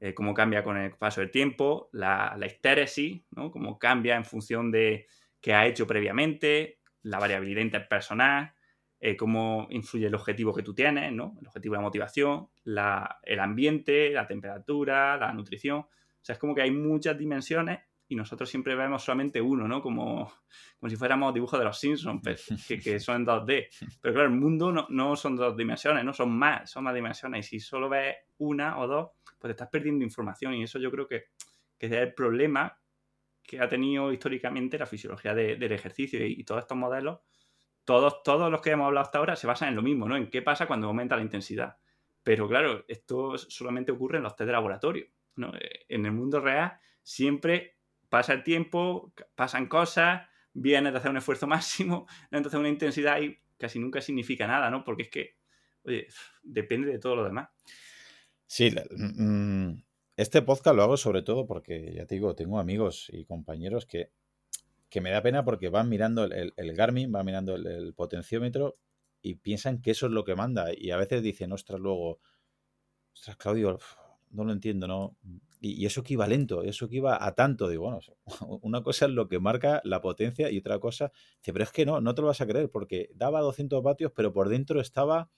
Eh, 0.00 0.14
cómo 0.14 0.32
cambia 0.32 0.64
con 0.64 0.78
el 0.78 0.96
paso 0.96 1.20
del 1.20 1.30
tiempo, 1.30 1.90
la, 1.92 2.34
la 2.38 2.46
histéresis, 2.46 3.22
¿no? 3.32 3.50
Cómo 3.50 3.78
cambia 3.78 4.16
en 4.16 4.24
función 4.24 4.70
de 4.70 5.06
qué 5.40 5.52
ha 5.52 5.66
hecho 5.66 5.86
previamente, 5.86 6.80
la 7.02 7.18
variabilidad 7.18 7.62
interpersonal, 7.62 8.54
eh, 9.02 9.16
cómo 9.16 9.66
influye 9.70 10.06
el 10.06 10.14
objetivo 10.14 10.52
que 10.52 10.62
tú 10.62 10.74
tienes, 10.74 11.10
¿no? 11.10 11.34
El 11.40 11.46
objetivo 11.46 11.74
de 11.74 11.78
la 11.78 11.82
motivación, 11.82 12.48
el 12.64 13.40
ambiente, 13.40 14.10
la 14.10 14.26
temperatura, 14.26 15.16
la 15.16 15.32
nutrición. 15.32 15.78
O 15.78 15.88
sea, 16.20 16.34
es 16.34 16.38
como 16.38 16.54
que 16.54 16.60
hay 16.60 16.70
muchas 16.70 17.16
dimensiones 17.16 17.80
y 18.08 18.14
nosotros 18.14 18.50
siempre 18.50 18.74
vemos 18.74 19.02
solamente 19.02 19.40
uno, 19.40 19.66
¿no? 19.66 19.80
Como, 19.80 20.30
como 20.78 20.90
si 20.90 20.96
fuéramos 20.96 21.32
dibujos 21.32 21.58
de 21.58 21.64
los 21.64 21.78
Simpsons, 21.78 22.20
que, 22.68 22.78
que 22.78 23.00
son 23.00 23.16
en 23.16 23.26
2D. 23.26 23.68
Pero 24.02 24.14
claro, 24.14 24.28
el 24.28 24.36
mundo 24.36 24.70
no, 24.70 24.86
no, 24.90 25.16
son 25.16 25.34
dos 25.34 25.56
dimensiones, 25.56 26.04
¿no? 26.04 26.12
Son 26.12 26.30
más, 26.30 26.70
son 26.70 26.84
más 26.84 26.94
dimensiones. 26.94 27.46
Y 27.46 27.58
si 27.58 27.60
solo 27.60 27.88
ves 27.88 28.16
una 28.36 28.78
o 28.80 28.86
dos, 28.86 29.10
pues 29.38 29.48
te 29.48 29.50
estás 29.52 29.68
perdiendo 29.68 30.04
información. 30.04 30.52
Y 30.54 30.64
eso 30.64 30.78
yo 30.78 30.90
creo 30.90 31.06
que, 31.06 31.24
que 31.78 31.86
es 31.86 31.92
el 31.92 32.12
problema 32.12 32.78
que 33.42 33.60
ha 33.60 33.68
tenido 33.68 34.12
históricamente 34.12 34.76
la 34.76 34.86
fisiología 34.86 35.34
del 35.34 35.72
ejercicio 35.72 36.24
y, 36.26 36.32
y 36.32 36.44
todos 36.44 36.60
estos 36.60 36.76
modelos 36.76 37.20
todos, 37.90 38.22
todos 38.22 38.52
los 38.52 38.60
que 38.60 38.70
hemos 38.70 38.86
hablado 38.86 39.04
hasta 39.04 39.18
ahora 39.18 39.34
se 39.34 39.48
basan 39.48 39.70
en 39.70 39.74
lo 39.74 39.82
mismo, 39.82 40.08
¿no? 40.08 40.16
En 40.16 40.30
qué 40.30 40.42
pasa 40.42 40.68
cuando 40.68 40.86
aumenta 40.86 41.16
la 41.16 41.22
intensidad. 41.22 41.76
Pero 42.22 42.46
claro, 42.46 42.84
esto 42.86 43.36
solamente 43.36 43.90
ocurre 43.90 44.18
en 44.18 44.22
los 44.22 44.36
test 44.36 44.46
de 44.46 44.52
laboratorio. 44.52 45.06
¿no? 45.34 45.52
Eh, 45.56 45.86
en 45.88 46.06
el 46.06 46.12
mundo 46.12 46.38
real 46.38 46.78
siempre 47.02 47.78
pasa 48.08 48.32
el 48.32 48.44
tiempo, 48.44 49.12
pasan 49.34 49.66
cosas, 49.66 50.28
vienes 50.52 50.92
de 50.92 50.98
hacer 51.00 51.10
un 51.10 51.16
esfuerzo 51.16 51.46
máximo, 51.48 52.06
entonces 52.30 52.60
una 52.60 52.68
intensidad 52.68 53.14
ahí 53.14 53.40
casi 53.58 53.80
nunca 53.80 54.00
significa 54.00 54.46
nada, 54.46 54.70
¿no? 54.70 54.84
Porque 54.84 55.02
es 55.02 55.08
que, 55.08 55.36
oye, 55.82 56.06
depende 56.44 56.92
de 56.92 57.00
todo 57.00 57.16
lo 57.16 57.24
demás. 57.24 57.48
Sí, 58.46 58.70
mm, 58.70 59.82
este 60.16 60.42
podcast 60.42 60.76
lo 60.76 60.84
hago 60.84 60.96
sobre 60.96 61.22
todo 61.22 61.44
porque, 61.44 61.92
ya 61.92 62.06
te 62.06 62.14
digo, 62.14 62.36
tengo 62.36 62.60
amigos 62.60 63.08
y 63.12 63.24
compañeros 63.24 63.84
que 63.84 64.12
que 64.90 65.00
me 65.00 65.10
da 65.10 65.22
pena 65.22 65.44
porque 65.44 65.68
van 65.68 65.88
mirando 65.88 66.24
el, 66.24 66.74
Garmin, 66.74 67.12
van 67.12 67.24
mirando 67.24 67.54
el, 67.54 67.94
potenciómetro 67.94 68.76
y 69.22 69.36
piensan 69.36 69.80
que 69.80 69.92
eso 69.92 70.06
es 70.06 70.12
lo 70.12 70.24
que 70.24 70.34
manda. 70.34 70.68
Y 70.76 70.90
a 70.90 70.96
veces 70.96 71.22
dicen, 71.22 71.52
ostras, 71.52 71.80
luego, 71.80 72.20
ostras, 73.14 73.36
Claudio, 73.36 73.78
no 74.30 74.44
lo 74.44 74.52
entiendo, 74.52 74.88
¿no? 74.88 75.16
Y, 75.60 75.86
eso 75.86 76.00
equivalente, 76.00 76.56
eso 76.64 76.86
equiva 76.86 77.24
a 77.24 77.34
tanto. 77.34 77.68
Digo, 77.68 77.84
bueno, 77.84 78.00
una 78.62 78.82
cosa 78.82 79.06
es 79.06 79.12
lo 79.12 79.28
que 79.28 79.38
marca 79.38 79.80
la 79.84 80.00
potencia 80.00 80.50
y 80.50 80.58
otra 80.58 80.80
cosa, 80.80 81.12
dice, 81.38 81.52
pero 81.52 81.64
es 81.64 81.70
que 81.70 81.86
no, 81.86 82.00
no 82.00 82.14
te 82.14 82.22
lo 82.22 82.28
vas 82.28 82.40
a 82.40 82.46
creer 82.46 82.68
porque 82.70 83.10
daba 83.14 83.40
200 83.40 83.82
vatios, 83.82 84.12
pero 84.14 84.32
por 84.32 84.48
dentro 84.48 84.80
estaba, 84.80 85.30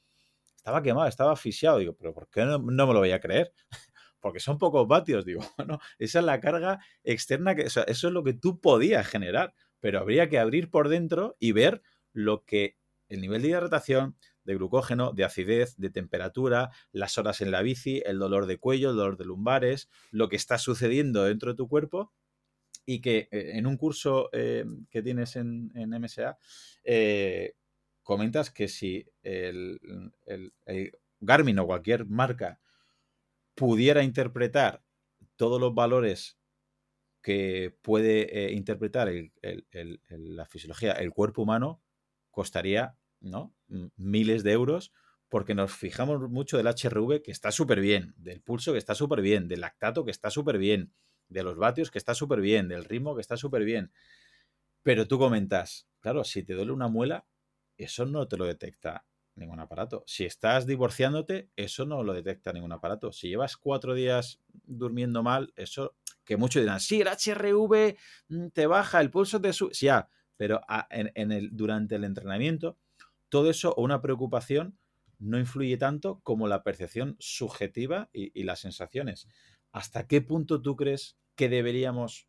estaba 0.57 0.83
quemado, 0.83 1.09
estaba 1.09 1.33
asfixiado. 1.33 1.79
Digo, 1.79 1.95
pero 1.95 2.15
¿por 2.15 2.29
qué 2.29 2.47
no, 2.47 2.59
no 2.59 2.87
me 2.87 2.95
lo 2.95 3.01
voy 3.01 3.13
a 3.13 3.21
creer? 3.21 3.53
Porque 4.23 4.41
son 4.41 4.57
pocos 4.57 4.89
vatios, 4.89 5.25
digo, 5.27 5.43
no, 5.67 5.79
esa 5.99 6.21
es 6.21 6.25
la 6.25 6.41
carga 6.41 6.81
externa, 7.05 7.55
que, 7.55 7.63
eso 7.63 7.85
es 7.87 8.03
lo 8.05 8.25
que 8.25 8.33
tú 8.33 8.61
podías 8.61 9.07
generar, 9.07 9.53
pero 9.81 9.99
habría 9.99 10.31
que 10.31 10.39
abrir 10.39 10.71
por 10.71 10.89
dentro 10.89 11.37
y 11.39 11.53
ver 11.53 11.83
lo 12.15 12.45
que 12.45 12.79
el 13.09 13.21
nivel 13.21 13.43
de 13.43 13.49
hidratación, 13.49 14.17
de 14.45 14.55
glucógeno, 14.55 15.13
de 15.13 15.25
acidez, 15.25 15.77
de 15.77 15.91
temperatura, 15.91 16.71
las 16.93 17.19
horas 17.19 17.43
en 17.43 17.51
la 17.51 17.63
bici, 17.63 18.03
el 18.07 18.19
dolor 18.19 18.47
de 18.47 18.59
cuello, 18.59 18.91
el 18.91 18.97
dolor 18.97 19.19
de 19.19 19.27
lumbares, 19.27 19.91
lo 20.11 20.29
que 20.29 20.37
está 20.37 20.57
sucediendo 20.57 21.25
dentro 21.25 21.51
de 21.51 21.57
tu 21.57 21.69
cuerpo 21.69 22.13
y 22.87 23.01
que 23.01 23.29
eh, 23.31 23.53
en 23.55 23.67
un 23.67 23.77
curso 23.77 24.31
eh, 24.33 24.65
que 24.91 25.03
tienes 25.03 25.37
en, 25.37 25.71
MSA 25.75 26.39
eh, 26.85 27.55
comentas 28.03 28.51
que 28.51 28.67
si 28.67 29.07
el, 29.23 29.79
Garmin 31.21 31.59
o 31.61 31.67
cualquier 31.67 32.07
marca 32.07 32.61
pudiera 33.55 34.03
interpretar 34.03 34.83
todos 35.37 35.61
los 35.61 35.75
valores 35.75 36.39
que 37.23 37.77
puede 37.83 38.47
eh, 38.47 38.53
interpretar 38.53 39.11
la 40.11 40.47
fisiología, 40.47 40.93
el 40.93 41.13
cuerpo 41.13 41.43
humano, 41.43 41.81
costaría 42.31 42.97
¿no? 43.21 43.55
miles 43.97 44.43
de 44.43 44.53
euros 44.53 44.93
porque 45.29 45.55
nos 45.55 45.73
fijamos 45.73 46.29
mucho 46.29 46.59
del 46.59 46.67
HRV 46.67 47.23
que 47.23 47.31
está 47.31 47.53
súper 47.53 47.81
bien, 47.81 48.13
del 48.19 48.43
pulso 48.43 48.73
que 48.73 48.79
está 48.79 48.95
súper 48.95 49.23
bien, 49.23 49.49
del 49.49 49.63
lactato 49.63 50.05
que 50.05 50.11
está 50.11 50.31
súper 50.31 50.59
bien, 50.59 50.93
de 51.29 51.43
los 51.43 51.57
vatios 51.57 51.91
que 51.91 51.99
está 51.99 52.15
súper 52.15 52.41
bien, 52.43 52.69
del 52.69 52.85
ritmo 52.85 53.15
que 53.15 53.23
está 53.23 53.39
súper 53.39 53.65
bien. 53.65 53.93
Pero 54.83 55.07
tú 55.09 55.19
comentas, 55.19 55.89
claro, 56.01 56.25
si 56.25 56.43
te 56.43 56.53
duele 56.53 56.73
una 56.73 56.89
muela, 56.89 57.25
eso 57.79 58.05
no 58.05 58.29
te 58.29 58.37
lo 58.37 58.45
detecta 58.45 59.07
ningún 59.35 59.61
aparato. 59.61 60.05
Si 60.07 60.25
estás 60.25 60.67
divorciándote, 60.67 61.51
eso 61.57 61.87
no 61.87 62.03
lo 62.03 62.13
detecta 62.13 62.53
ningún 62.53 62.73
aparato. 62.73 63.13
Si 63.13 63.29
llevas 63.29 63.57
cuatro 63.57 63.95
días 63.95 64.41
durmiendo 64.65 65.23
mal, 65.23 65.53
eso 65.57 65.95
que 66.25 66.37
muchos 66.37 66.63
dirán, 66.63 66.81
sí, 66.81 67.01
el 67.01 67.09
HRV 67.09 67.97
mm, 68.29 68.49
te 68.49 68.67
baja, 68.67 69.01
el 69.01 69.11
pulso 69.11 69.41
te 69.41 69.53
sube. 69.53 69.75
Sí, 69.75 69.89
pero 70.37 70.61
en, 70.91 71.33
el, 71.33 71.51
durante 71.53 71.97
el 71.97 72.05
entrenamiento, 72.05 72.79
todo 73.29 73.51
eso 73.51 73.75
o 73.77 73.83
una 73.83 74.01
preocupación 74.01 74.79
no 75.19 75.39
influye 75.39 75.77
tanto 75.77 76.21
como 76.25 76.49
la 76.49 76.65
percepción 76.65 77.17
subjetiva 77.21 78.11
y 78.13 78.43
las 78.43 78.61
sensaciones. 78.61 79.29
¿Hasta 79.71 80.07
qué 80.09 80.21
punto 80.21 80.61
tú 80.61 80.75
crees 80.75 81.17
que 81.37 81.49
deberíamos 81.49 82.29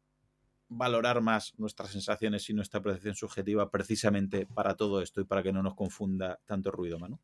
valorar 0.78 1.22
más 1.22 1.58
nuestras 1.58 1.92
sensaciones 1.92 2.50
y 2.50 2.54
nuestra 2.54 2.82
percepción 2.82 3.16
subjetiva 3.16 3.70
precisamente 3.70 4.46
para 4.46 4.76
todo 4.76 5.02
esto 5.02 5.22
y 5.22 5.26
para 5.26 5.44
que 5.44 5.54
no 5.54 5.64
nos 5.64 5.76
confunda 5.76 6.40
tanto 6.46 6.72
ruido, 6.72 7.00
Manu? 7.00 7.20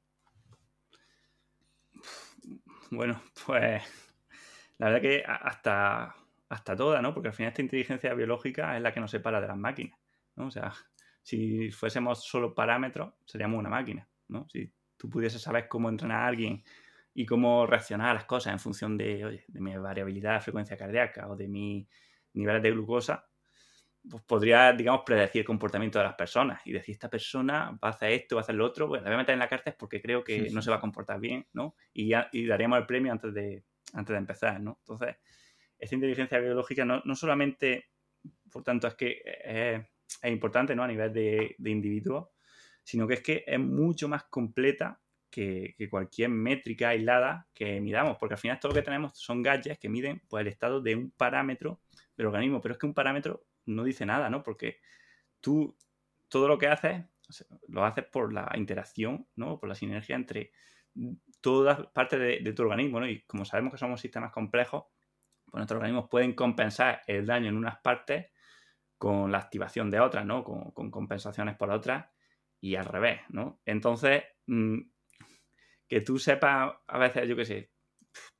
Bueno, 2.91 3.21
pues 3.45 3.83
la 4.77 4.87
verdad 4.87 5.01
que 5.01 5.23
hasta, 5.25 6.15
hasta 6.49 6.75
toda, 6.75 7.01
¿no? 7.01 7.13
Porque 7.13 7.29
al 7.29 7.33
final 7.33 7.49
esta 7.49 7.61
inteligencia 7.61 8.13
biológica 8.13 8.75
es 8.75 8.81
la 8.81 8.93
que 8.93 8.99
nos 8.99 9.11
separa 9.11 9.41
de 9.41 9.47
las 9.47 9.57
máquinas, 9.57 9.99
¿no? 10.35 10.47
O 10.47 10.51
sea, 10.51 10.73
si 11.21 11.69
fuésemos 11.71 12.23
solo 12.23 12.55
parámetros, 12.55 13.13
seríamos 13.25 13.59
una 13.59 13.69
máquina, 13.69 14.07
¿no? 14.29 14.47
Si 14.49 14.71
tú 14.97 15.09
pudieses 15.09 15.41
saber 15.41 15.67
cómo 15.67 15.89
entrenar 15.89 16.21
a 16.21 16.27
alguien 16.27 16.63
y 17.13 17.25
cómo 17.25 17.67
reaccionar 17.67 18.09
a 18.09 18.13
las 18.13 18.25
cosas 18.25 18.53
en 18.53 18.59
función 18.59 18.97
de, 18.97 19.43
de 19.47 19.59
mi 19.59 19.75
variabilidad 19.77 20.35
de 20.35 20.41
frecuencia 20.41 20.77
cardíaca 20.77 21.27
o 21.27 21.35
de 21.35 21.47
mi 21.47 21.87
niveles 22.33 22.63
de 22.63 22.71
glucosa, 22.71 23.28
pues 24.09 24.23
podría, 24.23 24.73
digamos, 24.73 25.01
predecir 25.05 25.41
el 25.41 25.45
comportamiento 25.45 25.99
de 25.99 26.05
las 26.05 26.15
personas 26.15 26.61
y 26.65 26.71
decir, 26.71 26.93
esta 26.93 27.09
persona 27.09 27.77
va 27.83 27.89
a 27.89 27.91
hacer 27.91 28.11
esto, 28.11 28.35
va 28.35 28.41
a 28.41 28.43
hacer 28.43 28.55
lo 28.55 28.65
otro, 28.65 28.87
pues 28.87 29.01
la 29.01 29.09
voy 29.09 29.15
a 29.15 29.17
meter 29.19 29.33
en 29.33 29.39
la 29.39 29.47
cárcel 29.47 29.75
porque 29.77 30.01
creo 30.01 30.23
que 30.23 30.49
no 30.49 30.61
se 30.61 30.69
va 30.69 30.77
a 30.77 30.81
comportar 30.81 31.19
bien, 31.19 31.45
¿no? 31.53 31.75
Y, 31.93 32.11
y 32.31 32.45
daríamos 32.47 32.79
el 32.79 32.85
premio 32.85 33.11
antes 33.11 33.33
de, 33.33 33.63
antes 33.93 34.13
de 34.13 34.17
empezar, 34.17 34.59
¿no? 34.59 34.79
Entonces, 34.81 35.17
esta 35.77 35.95
inteligencia 35.95 36.39
biológica 36.39 36.85
no, 36.85 37.01
no 37.05 37.15
solamente, 37.15 37.89
por 38.51 38.63
tanto, 38.63 38.87
es 38.87 38.95
que 38.95 39.21
es, 39.25 39.81
es 40.21 40.31
importante, 40.31 40.75
¿no? 40.75 40.83
A 40.83 40.87
nivel 40.87 41.13
de, 41.13 41.55
de, 41.57 41.69
individuo, 41.69 42.33
sino 42.83 43.07
que 43.07 43.15
es 43.15 43.21
que 43.21 43.43
es 43.45 43.59
mucho 43.59 44.07
más 44.09 44.23
completa 44.25 44.99
que, 45.29 45.75
que, 45.77 45.89
cualquier 45.89 46.29
métrica 46.29 46.89
aislada 46.89 47.47
que 47.53 47.79
midamos, 47.79 48.17
porque 48.17 48.33
al 48.33 48.39
final 48.39 48.59
todo 48.59 48.71
lo 48.71 48.75
que 48.75 48.81
tenemos 48.81 49.17
son 49.19 49.43
gadgets 49.43 49.79
que 49.79 49.87
miden 49.87 50.21
pues, 50.27 50.41
el 50.41 50.47
estado 50.47 50.81
de 50.81 50.95
un 50.95 51.11
parámetro 51.11 51.81
del 52.17 52.27
organismo, 52.27 52.59
pero 52.59 52.73
es 52.73 52.79
que 52.79 52.87
un 52.87 52.95
parámetro 52.95 53.45
no 53.65 53.83
dice 53.83 54.05
nada, 54.05 54.29
¿no? 54.29 54.43
Porque 54.43 54.79
tú 55.39 55.77
todo 56.27 56.47
lo 56.47 56.57
que 56.57 56.67
haces 56.67 57.05
lo 57.67 57.85
haces 57.85 58.05
por 58.05 58.33
la 58.33 58.51
interacción, 58.55 59.27
¿no? 59.35 59.59
Por 59.59 59.69
la 59.69 59.75
sinergia 59.75 60.15
entre 60.15 60.51
todas 61.41 61.85
partes 61.87 62.43
de, 62.43 62.53
tu 62.53 62.63
organismo, 62.63 62.99
¿no? 62.99 63.07
Y 63.07 63.21
como 63.21 63.45
sabemos 63.45 63.71
que 63.71 63.77
somos 63.77 64.01
sistemas 64.01 64.31
complejos, 64.31 64.85
pues 65.45 65.59
nuestros 65.59 65.77
organismos 65.77 66.09
pueden 66.09 66.33
compensar 66.33 67.01
el 67.07 67.25
daño 67.25 67.49
en 67.49 67.57
unas 67.57 67.79
partes 67.79 68.27
con 68.97 69.31
la 69.31 69.37
activación 69.37 69.89
de 69.89 69.99
otras, 69.99 70.25
¿no? 70.25 70.43
Con, 70.43 70.91
compensaciones 70.91 71.55
por 71.55 71.71
otras 71.71 72.07
y 72.59 72.75
al 72.75 72.85
revés, 72.85 73.21
¿no? 73.29 73.61
Entonces, 73.65 74.23
mm, 74.47 74.79
que 75.87 76.01
tú 76.01 76.19
sepas 76.19 76.73
a 76.87 76.97
veces, 76.97 77.27
yo 77.27 77.35
qué 77.35 77.45
sé, 77.45 77.71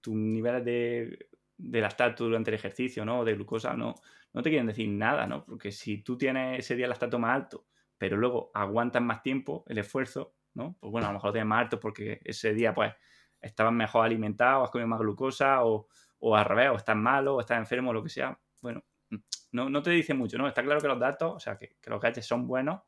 tus 0.01 0.15
niveles 0.15 0.65
de, 0.65 1.29
de 1.60 1.81
lactato 1.81 2.23
durante 2.23 2.49
el 2.49 2.56
ejercicio, 2.56 3.06
¿no? 3.06 3.19
O 3.19 3.26
de 3.26 3.36
glucosa, 3.36 3.73
no, 3.73 3.94
no 4.34 4.41
te 4.41 4.49
quieren 4.49 4.68
decir 4.68 4.90
nada, 4.90 5.27
¿no? 5.27 5.45
Porque 5.45 5.72
si 5.72 6.02
tú 6.02 6.18
tienes 6.18 6.60
ese 6.60 6.76
día 6.76 6.88
lactato 6.88 7.19
más 7.19 7.36
alto, 7.36 7.68
pero 7.98 8.18
luego 8.18 8.49
aguantas 8.53 9.02
más 9.02 9.22
tiempo 9.22 9.65
el 9.68 9.77
esfuerzo, 9.77 10.34
¿no? 10.53 10.76
Pues 10.80 10.91
bueno, 10.91 11.07
a 11.07 11.11
lo 11.11 11.15
mejor 11.15 11.30
lo 11.30 11.34
tienes 11.34 11.49
más 11.49 11.61
alto 11.64 11.80
porque 11.80 12.22
ese 12.23 12.53
día, 12.53 12.73
pues, 12.73 12.94
estabas 13.41 13.73
mejor 13.73 14.06
alimentado, 14.06 14.64
has 14.64 14.72
comido 14.72 14.88
más 14.88 14.99
glucosa, 14.99 15.64
o, 15.65 15.88
o 16.19 16.36
al 16.36 16.45
revés, 16.45 16.69
o 16.69 16.76
estás 16.76 16.95
malo, 16.95 17.36
o 17.36 17.40
estás 17.41 17.57
enfermo, 17.57 17.91
o 17.91 17.94
lo 17.94 18.03
que 18.03 18.10
sea. 18.10 18.40
Bueno, 18.61 18.84
no, 19.52 19.69
no 19.69 19.81
te 19.81 19.91
dice 19.91 20.14
mucho, 20.14 20.38
¿no? 20.38 20.48
Está 20.48 20.64
claro 20.64 20.80
que 20.80 20.88
los 20.88 20.99
datos, 20.99 21.34
o 21.36 21.40
sea, 21.40 21.57
que, 21.57 21.77
los 21.86 21.99
gadgets 21.99 22.27
son 22.27 22.48
buenos 22.48 22.81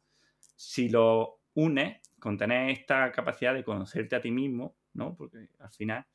si 0.56 0.89
lo 0.89 1.41
unes 1.56 1.99
con 2.19 2.38
tener 2.38 2.69
esta 2.69 3.11
capacidad 3.11 3.53
de 3.53 3.64
conocerte 3.64 4.15
a 4.15 4.22
ti 4.22 4.31
mismo, 4.31 4.76
¿no? 4.93 5.15
Porque 5.15 5.49
al 5.60 5.72
final, 5.72 6.06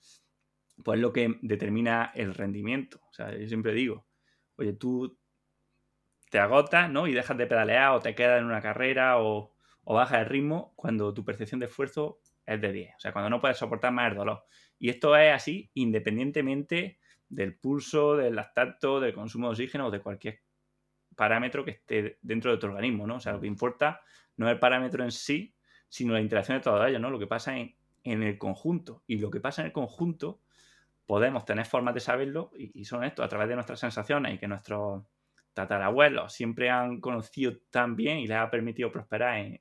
pues 0.82 0.98
es 0.98 1.02
lo 1.02 1.12
que 1.12 1.38
determina 1.42 2.12
el 2.14 2.34
rendimiento. 2.34 3.00
O 3.10 3.12
sea, 3.12 3.36
yo 3.36 3.46
siempre 3.46 3.72
digo, 3.72 4.06
oye, 4.56 4.72
tú 4.72 5.18
te 6.30 6.38
agotas, 6.38 6.90
¿no? 6.90 7.06
Y 7.06 7.12
dejas 7.12 7.36
de 7.36 7.46
pedalear 7.46 7.92
o 7.92 8.00
te 8.00 8.14
quedas 8.14 8.40
en 8.40 8.46
una 8.46 8.60
carrera 8.60 9.20
o, 9.20 9.54
o 9.84 9.94
bajas 9.94 10.20
el 10.20 10.26
ritmo 10.26 10.72
cuando 10.76 11.14
tu 11.14 11.24
percepción 11.24 11.60
de 11.60 11.66
esfuerzo 11.66 12.20
es 12.44 12.60
de 12.60 12.72
10. 12.72 12.96
O 12.96 13.00
sea, 13.00 13.12
cuando 13.12 13.30
no 13.30 13.40
puedes 13.40 13.58
soportar 13.58 13.92
más 13.92 14.10
el 14.10 14.18
dolor. 14.18 14.44
Y 14.78 14.90
esto 14.90 15.16
es 15.16 15.32
así 15.32 15.70
independientemente 15.74 16.98
del 17.28 17.56
pulso, 17.56 18.16
del 18.16 18.36
lactato, 18.36 19.00
del 19.00 19.14
consumo 19.14 19.48
de 19.48 19.52
oxígeno 19.52 19.86
o 19.86 19.90
de 19.90 20.00
cualquier 20.00 20.40
parámetro 21.16 21.64
que 21.64 21.72
esté 21.72 22.18
dentro 22.22 22.50
de 22.52 22.58
tu 22.58 22.66
organismo, 22.66 23.06
¿no? 23.06 23.16
O 23.16 23.20
sea, 23.20 23.32
lo 23.32 23.40
que 23.40 23.46
importa 23.46 24.02
no 24.36 24.46
es 24.46 24.52
el 24.52 24.58
parámetro 24.58 25.02
en 25.02 25.10
sí, 25.10 25.54
sino 25.88 26.12
la 26.12 26.20
interacción 26.20 26.58
de 26.58 26.62
todo 26.62 26.84
ello, 26.86 26.98
¿no? 26.98 27.10
Lo 27.10 27.18
que 27.18 27.26
pasa 27.26 27.56
en, 27.56 27.74
el 28.04 28.38
conjunto. 28.38 29.02
Y 29.06 29.18
lo 29.18 29.30
que 29.30 29.40
pasa 29.40 29.62
en 29.62 29.66
el 29.66 29.72
conjunto, 29.72 30.40
podemos 31.06 31.44
tener 31.44 31.64
formas 31.64 31.94
de 31.94 32.00
saberlo 32.00 32.50
y, 32.54 32.84
son 32.84 33.04
esto, 33.04 33.22
a 33.22 33.28
través 33.28 33.48
de 33.48 33.54
nuestras 33.54 33.78
sensaciones 33.78 34.34
y 34.34 34.38
que 34.38 34.48
nuestros 34.48 35.04
tatarabuelos 35.54 36.32
siempre 36.32 36.68
han 36.68 37.00
conocido 37.00 37.56
tan 37.70 37.96
bien 37.96 38.18
y 38.18 38.26
les 38.26 38.36
ha 38.36 38.50
permitido 38.50 38.90
prosperar 38.90 39.38
en, 39.38 39.60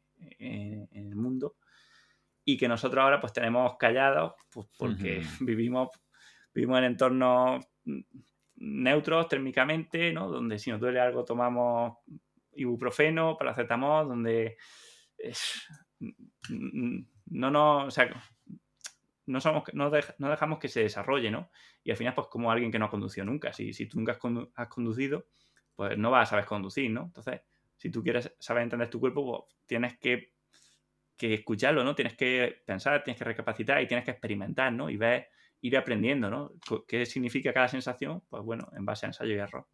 el 0.91 1.15
mundo 1.15 1.55
y 2.43 2.57
que 2.57 2.67
nosotros 2.67 3.03
ahora 3.03 3.19
pues 3.19 3.33
tenemos 3.33 3.77
callados 3.77 4.33
pues, 4.51 4.67
porque 4.77 5.21
vivimos 5.41 5.89
vivimos 6.53 6.79
en 6.79 6.83
entornos 6.85 7.65
neutros 8.55 9.27
térmicamente, 9.27 10.13
¿no? 10.13 10.29
Donde 10.29 10.57
si 10.57 10.71
nos 10.71 10.79
duele 10.79 10.99
algo 10.99 11.25
tomamos 11.25 11.97
ibuprofeno, 12.53 13.37
paracetamol, 13.37 14.07
donde 14.07 14.57
no 17.27 17.51
no, 17.51 17.85
o 17.85 17.91
sea, 17.91 18.09
no, 19.25 19.41
somos, 19.41 19.63
no, 19.73 19.89
dejamos 19.89 20.59
que 20.59 20.67
se 20.67 20.81
desarrolle, 20.81 21.31
¿no? 21.31 21.49
Y 21.83 21.91
al 21.91 21.97
final, 21.97 22.13
pues 22.13 22.27
como 22.27 22.51
alguien 22.51 22.71
que 22.71 22.79
no 22.79 22.85
ha 22.85 22.89
conducido 22.89 23.25
nunca. 23.25 23.53
Si, 23.53 23.73
si 23.73 23.87
tú 23.87 23.97
nunca 23.97 24.17
has, 24.55 24.67
conducido, 24.67 25.25
pues 25.75 25.97
no 25.97 26.11
vas 26.11 26.27
a 26.27 26.31
saber 26.31 26.45
conducir, 26.45 26.91
¿no? 26.91 27.03
Entonces, 27.03 27.41
si 27.75 27.89
tú 27.89 28.03
quieres 28.03 28.33
saber 28.39 28.63
entender 28.63 28.89
tu 28.89 28.99
cuerpo, 28.99 29.45
pues 29.47 29.55
tienes 29.65 29.97
que, 29.97 30.33
que 31.17 31.33
escucharlo, 31.33 31.83
¿no? 31.83 31.95
Tienes 31.95 32.15
que 32.15 32.63
pensar, 32.65 33.03
tienes 33.03 33.17
que 33.17 33.25
recapacitar 33.25 33.81
y 33.81 33.87
tienes 33.87 34.05
que 34.05 34.11
experimentar, 34.11 34.71
¿no? 34.71 34.89
Y 34.89 34.97
ver 34.97 35.29
ir 35.61 35.77
aprendiendo, 35.77 36.29
¿no? 36.29 36.51
¿Qué 36.87 37.05
significa 37.05 37.51
cada 37.51 37.67
sensación? 37.67 38.21
Pues 38.29 38.43
bueno, 38.43 38.69
en 38.77 38.85
base 38.85 39.05
a 39.05 39.09
ensayo 39.09 39.33
y 39.33 39.39
error. 39.39 39.67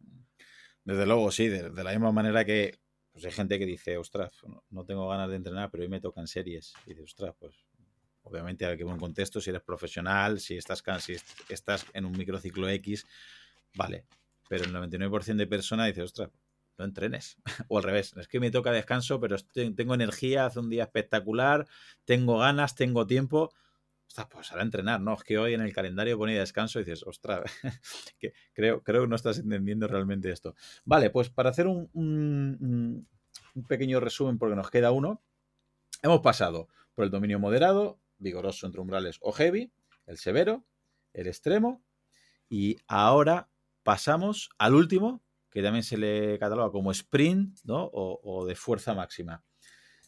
Desde 0.84 1.06
luego, 1.06 1.30
sí, 1.30 1.48
de, 1.48 1.70
la 1.84 1.90
misma 1.90 2.12
manera 2.12 2.44
que 2.44 2.78
pues 3.12 3.26
hay 3.26 3.30
gente 3.30 3.58
que 3.58 3.66
dice, 3.66 3.98
ostras, 3.98 4.32
no, 4.70 4.84
tengo 4.86 5.06
ganas 5.08 5.28
de 5.28 5.36
entrenar, 5.36 5.70
pero 5.70 5.82
hoy 5.82 5.90
me 5.90 6.00
tocan 6.00 6.26
series. 6.26 6.72
Y 6.86 6.90
dice, 6.90 7.02
ostras, 7.02 7.34
pues 7.38 7.54
obviamente 8.22 8.66
hay 8.66 8.76
que 8.76 8.84
ver 8.84 8.96
contexto, 8.96 9.40
si 9.40 9.50
eres 9.50 9.62
profesional, 9.62 10.40
si 10.40 10.56
estás, 10.56 10.82
si 11.00 11.16
estás 11.48 11.86
en 11.92 12.04
un 12.04 12.12
microciclo 12.12 12.68
X, 12.68 13.06
vale. 13.74 14.04
Pero 14.48 14.64
el 14.64 14.74
99% 14.74 15.36
de 15.36 15.46
personas 15.46 15.86
dice, 15.86 16.02
ostras, 16.02 16.30
no 16.78 16.84
entrenes. 16.84 17.36
o 17.68 17.78
al 17.78 17.84
revés, 17.84 18.14
es 18.16 18.28
que 18.28 18.40
me 18.40 18.50
toca 18.50 18.70
descanso, 18.72 19.20
pero 19.20 19.36
tengo 19.74 19.94
energía, 19.94 20.46
hace 20.46 20.60
un 20.60 20.70
día 20.70 20.84
espectacular, 20.84 21.66
tengo 22.04 22.38
ganas, 22.38 22.74
tengo 22.74 23.06
tiempo 23.06 23.52
ostras, 24.12 24.28
pues 24.30 24.52
ahora 24.52 24.62
entrenar, 24.62 25.00
¿no? 25.00 25.14
Es 25.14 25.24
que 25.24 25.38
hoy 25.38 25.54
en 25.54 25.62
el 25.62 25.72
calendario 25.72 26.18
pone 26.18 26.38
descanso 26.38 26.78
y 26.78 26.84
dices, 26.84 27.02
ostras, 27.06 27.44
creo, 28.52 28.82
creo 28.82 29.02
que 29.02 29.08
no 29.08 29.16
estás 29.16 29.38
entendiendo 29.38 29.88
realmente 29.88 30.30
esto. 30.30 30.54
Vale, 30.84 31.08
pues 31.08 31.30
para 31.30 31.48
hacer 31.48 31.66
un, 31.66 33.08
pequeño 33.66 34.00
resumen, 34.00 34.38
porque 34.38 34.54
nos 34.54 34.70
queda 34.70 34.92
uno, 34.92 35.22
hemos 36.02 36.20
pasado 36.20 36.68
por 36.94 37.06
el 37.06 37.10
dominio 37.10 37.38
moderado, 37.38 38.00
vigoroso 38.22 38.66
entre 38.66 38.80
umbrales 38.80 39.18
o 39.20 39.32
heavy, 39.32 39.72
el 40.06 40.18
severo, 40.18 40.64
el 41.12 41.26
extremo, 41.26 41.84
y 42.48 42.76
ahora 42.86 43.50
pasamos 43.82 44.50
al 44.58 44.74
último, 44.74 45.22
que 45.50 45.62
también 45.62 45.82
se 45.82 45.98
le 45.98 46.38
cataloga 46.38 46.70
como 46.70 46.90
sprint, 46.92 47.58
¿no? 47.64 47.84
O, 47.84 48.20
o 48.22 48.46
de 48.46 48.54
fuerza 48.54 48.94
máxima. 48.94 49.44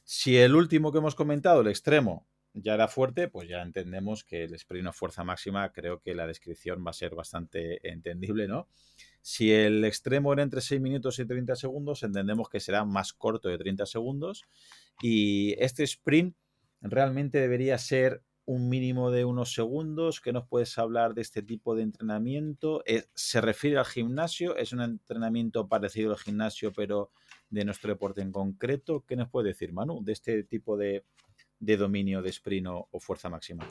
Si 0.05 0.36
el 0.36 0.55
último 0.55 0.93
que 0.93 0.99
hemos 0.99 1.15
comentado, 1.15 1.61
el 1.61 1.69
extremo, 1.69 2.27
ya 2.55 2.74
era 2.74 2.86
fuerte, 2.86 3.28
pues 3.28 3.49
ya 3.49 3.62
entendemos 3.62 4.23
que 4.23 4.45
el 4.45 4.55
sprint 4.55 4.89
a 4.89 4.93
fuerza 4.93 5.24
máxima, 5.24 5.73
creo 5.73 6.01
que 6.01 6.15
la 6.15 6.27
descripción 6.27 6.85
va 6.86 6.91
a 6.91 6.95
ser 6.95 7.15
bastante 7.15 7.86
entendible, 7.89 8.47
¿no? 8.47 8.69
Si 9.23 9.53
el 9.53 9.85
extremo 9.85 10.32
era 10.32 10.43
entre 10.43 10.61
6 10.61 10.81
minutos 10.81 11.19
y 11.19 11.27
30 11.27 11.57
segundos, 11.57 12.03
entendemos 12.05 12.49
que 12.49 12.61
será 12.61 12.85
más 12.85 13.12
corto 13.12 13.49
de 13.49 13.59
30 13.59 13.86
segundos. 13.86 14.45
Y 15.03 15.55
este 15.59 15.82
sprint 15.82 16.36
realmente 16.80 17.40
debería 17.40 17.78
ser 17.78 18.22
un 18.46 18.68
mínimo 18.68 19.10
de 19.10 19.24
unos 19.24 19.55
segundos. 19.55 20.20
¿Qué 20.20 20.32
nos 20.32 20.46
puedes 20.46 20.76
hablar 20.78 21.14
de 21.14 21.22
este 21.22 21.42
tipo 21.42 21.74
de 21.74 21.82
entrenamiento? 21.82 22.82
Eh, 22.86 23.05
¿Se 23.14 23.40
refiere 23.40 23.78
al 23.78 23.86
gimnasio? 23.86 24.56
¿Es 24.56 24.72
un 24.72 24.82
entrenamiento 24.82 25.66
parecido 25.66 26.12
al 26.12 26.18
gimnasio, 26.18 26.72
pero 26.72 27.10
de 27.48 27.64
nuestro 27.64 27.90
deporte 27.90 28.20
en 28.20 28.32
concreto? 28.32 29.05
¿Qué 29.06 29.16
nos 29.16 29.30
puede 29.30 29.48
decir, 29.48 29.72
Manu, 29.72 30.05
de 30.05 30.12
este 30.12 30.44
tipo 30.44 30.76
de 30.76 31.05
de 31.64 31.76
dominio 31.76 32.22
de 32.22 32.30
sprint 32.30 32.68
o, 32.68 33.01
fuerza 33.01 33.28
máxima? 33.28 33.64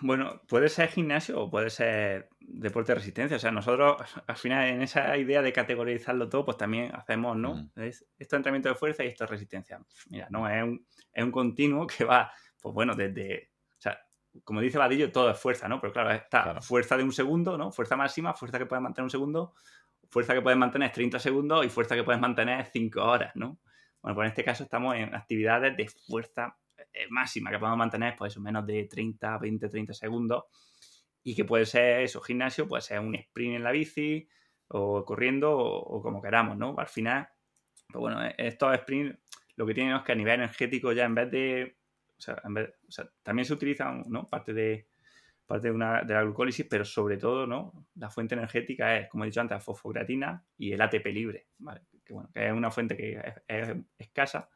Bueno, 0.00 0.40
puede 0.48 0.68
ser 0.68 0.88
gimnasio 0.88 1.40
o 1.40 1.50
puede 1.50 1.70
ser 1.70 2.28
deporte 2.38 2.92
de 2.92 2.96
resistencia. 2.96 3.36
O 3.36 3.40
sea, 3.40 3.50
nosotros 3.50 3.96
al 4.26 4.36
final 4.36 4.68
en 4.68 4.82
esa 4.82 5.16
idea 5.16 5.42
de 5.42 5.52
categorizarlo 5.52 6.28
todo, 6.28 6.44
pues 6.44 6.56
también 6.56 6.94
hacemos, 6.94 7.36
¿no? 7.36 7.70
Es, 7.76 8.06
esto 8.18 8.36
es 8.36 8.38
entrenamiento 8.38 8.68
de 8.68 8.74
fuerza 8.74 9.04
y 9.04 9.08
esto 9.08 9.24
es 9.24 9.30
resistencia. 9.30 9.80
Mira, 10.10 10.28
no, 10.30 10.48
es 10.48 10.62
un, 10.62 10.86
es 11.12 11.24
un 11.24 11.32
continuo 11.32 11.86
que 11.86 12.04
va, 12.04 12.32
pues 12.60 12.74
bueno, 12.74 12.94
desde, 12.94 13.50
o 13.76 13.80
sea, 13.80 13.98
como 14.44 14.60
dice 14.60 14.78
Vadillo, 14.78 15.10
todo 15.10 15.30
es 15.30 15.38
fuerza, 15.38 15.68
¿no? 15.68 15.80
Pero 15.80 15.92
claro, 15.92 16.12
está 16.12 16.60
fuerza 16.60 16.96
de 16.96 17.02
un 17.02 17.12
segundo, 17.12 17.58
¿no? 17.58 17.72
Fuerza 17.72 17.96
máxima, 17.96 18.34
fuerza 18.34 18.58
que 18.58 18.66
puedes 18.66 18.82
mantener 18.82 19.04
un 19.04 19.10
segundo, 19.10 19.54
fuerza 20.10 20.34
que 20.34 20.42
puedes 20.42 20.58
mantener 20.58 20.92
30 20.92 21.18
segundos 21.18 21.66
y 21.66 21.70
fuerza 21.70 21.94
que 21.96 22.04
puedes 22.04 22.20
mantener 22.20 22.66
5 22.66 23.02
horas, 23.02 23.32
¿no? 23.34 23.58
Bueno, 24.00 24.14
pues 24.14 24.26
en 24.26 24.28
este 24.30 24.44
caso 24.44 24.62
estamos 24.62 24.94
en 24.96 25.14
actividades 25.14 25.76
de 25.76 25.88
fuerza 25.88 26.56
máxima 27.10 27.50
que 27.50 27.58
podemos 27.58 27.78
mantener, 27.78 28.14
pues 28.16 28.38
menos 28.38 28.66
de 28.66 28.84
30, 28.84 29.38
20, 29.38 29.68
30 29.68 29.94
segundos. 29.94 30.44
Y 31.22 31.34
que 31.34 31.44
puede 31.44 31.66
ser 31.66 32.02
eso, 32.02 32.20
gimnasio, 32.20 32.66
puede 32.66 32.82
ser 32.82 33.00
un 33.00 33.14
sprint 33.14 33.56
en 33.56 33.64
la 33.64 33.72
bici, 33.72 34.28
o 34.68 35.04
corriendo, 35.04 35.56
o, 35.56 36.02
como 36.02 36.22
queramos, 36.22 36.56
¿no? 36.56 36.74
Al 36.78 36.88
final, 36.88 37.28
pues 37.90 38.00
bueno, 38.00 38.24
e-, 38.24 38.34
estos 38.38 38.76
sprints 38.78 39.18
lo 39.56 39.66
que 39.66 39.74
tienen 39.74 39.96
es 39.96 40.02
que 40.02 40.12
a 40.12 40.14
nivel 40.14 40.34
energético 40.34 40.92
ya 40.92 41.04
en 41.04 41.14
vez 41.14 41.30
de. 41.30 41.76
O 42.16 42.20
sea, 42.20 42.42
también 43.22 43.44
se 43.44 43.52
utilizan, 43.52 44.04
¿no? 44.08 44.26
Parte 44.26 44.52
de 44.52 44.88
parte 45.48 45.72
de, 45.72 45.78
la 45.78 46.22
glucólisis, 46.22 46.66
pero 46.68 46.84
sobre 46.84 47.16
todo, 47.16 47.46
¿no? 47.46 47.86
La 47.94 48.10
fuente 48.10 48.34
energética 48.34 48.98
es, 48.98 49.08
como 49.08 49.24
he 49.24 49.28
dicho 49.28 49.40
antes, 49.40 49.56
la 49.56 49.60
fosfocreatina 49.60 50.44
y 50.58 50.72
el 50.72 50.80
ATP 50.80 51.06
libre, 51.06 51.46
¿vale? 51.58 51.80
que, 52.04 52.12
bueno, 52.12 52.30
que 52.32 52.46
es 52.46 52.52
una 52.52 52.70
fuente 52.70 52.96
que 52.96 53.18
es, 53.48 53.68
escasa, 53.96 54.50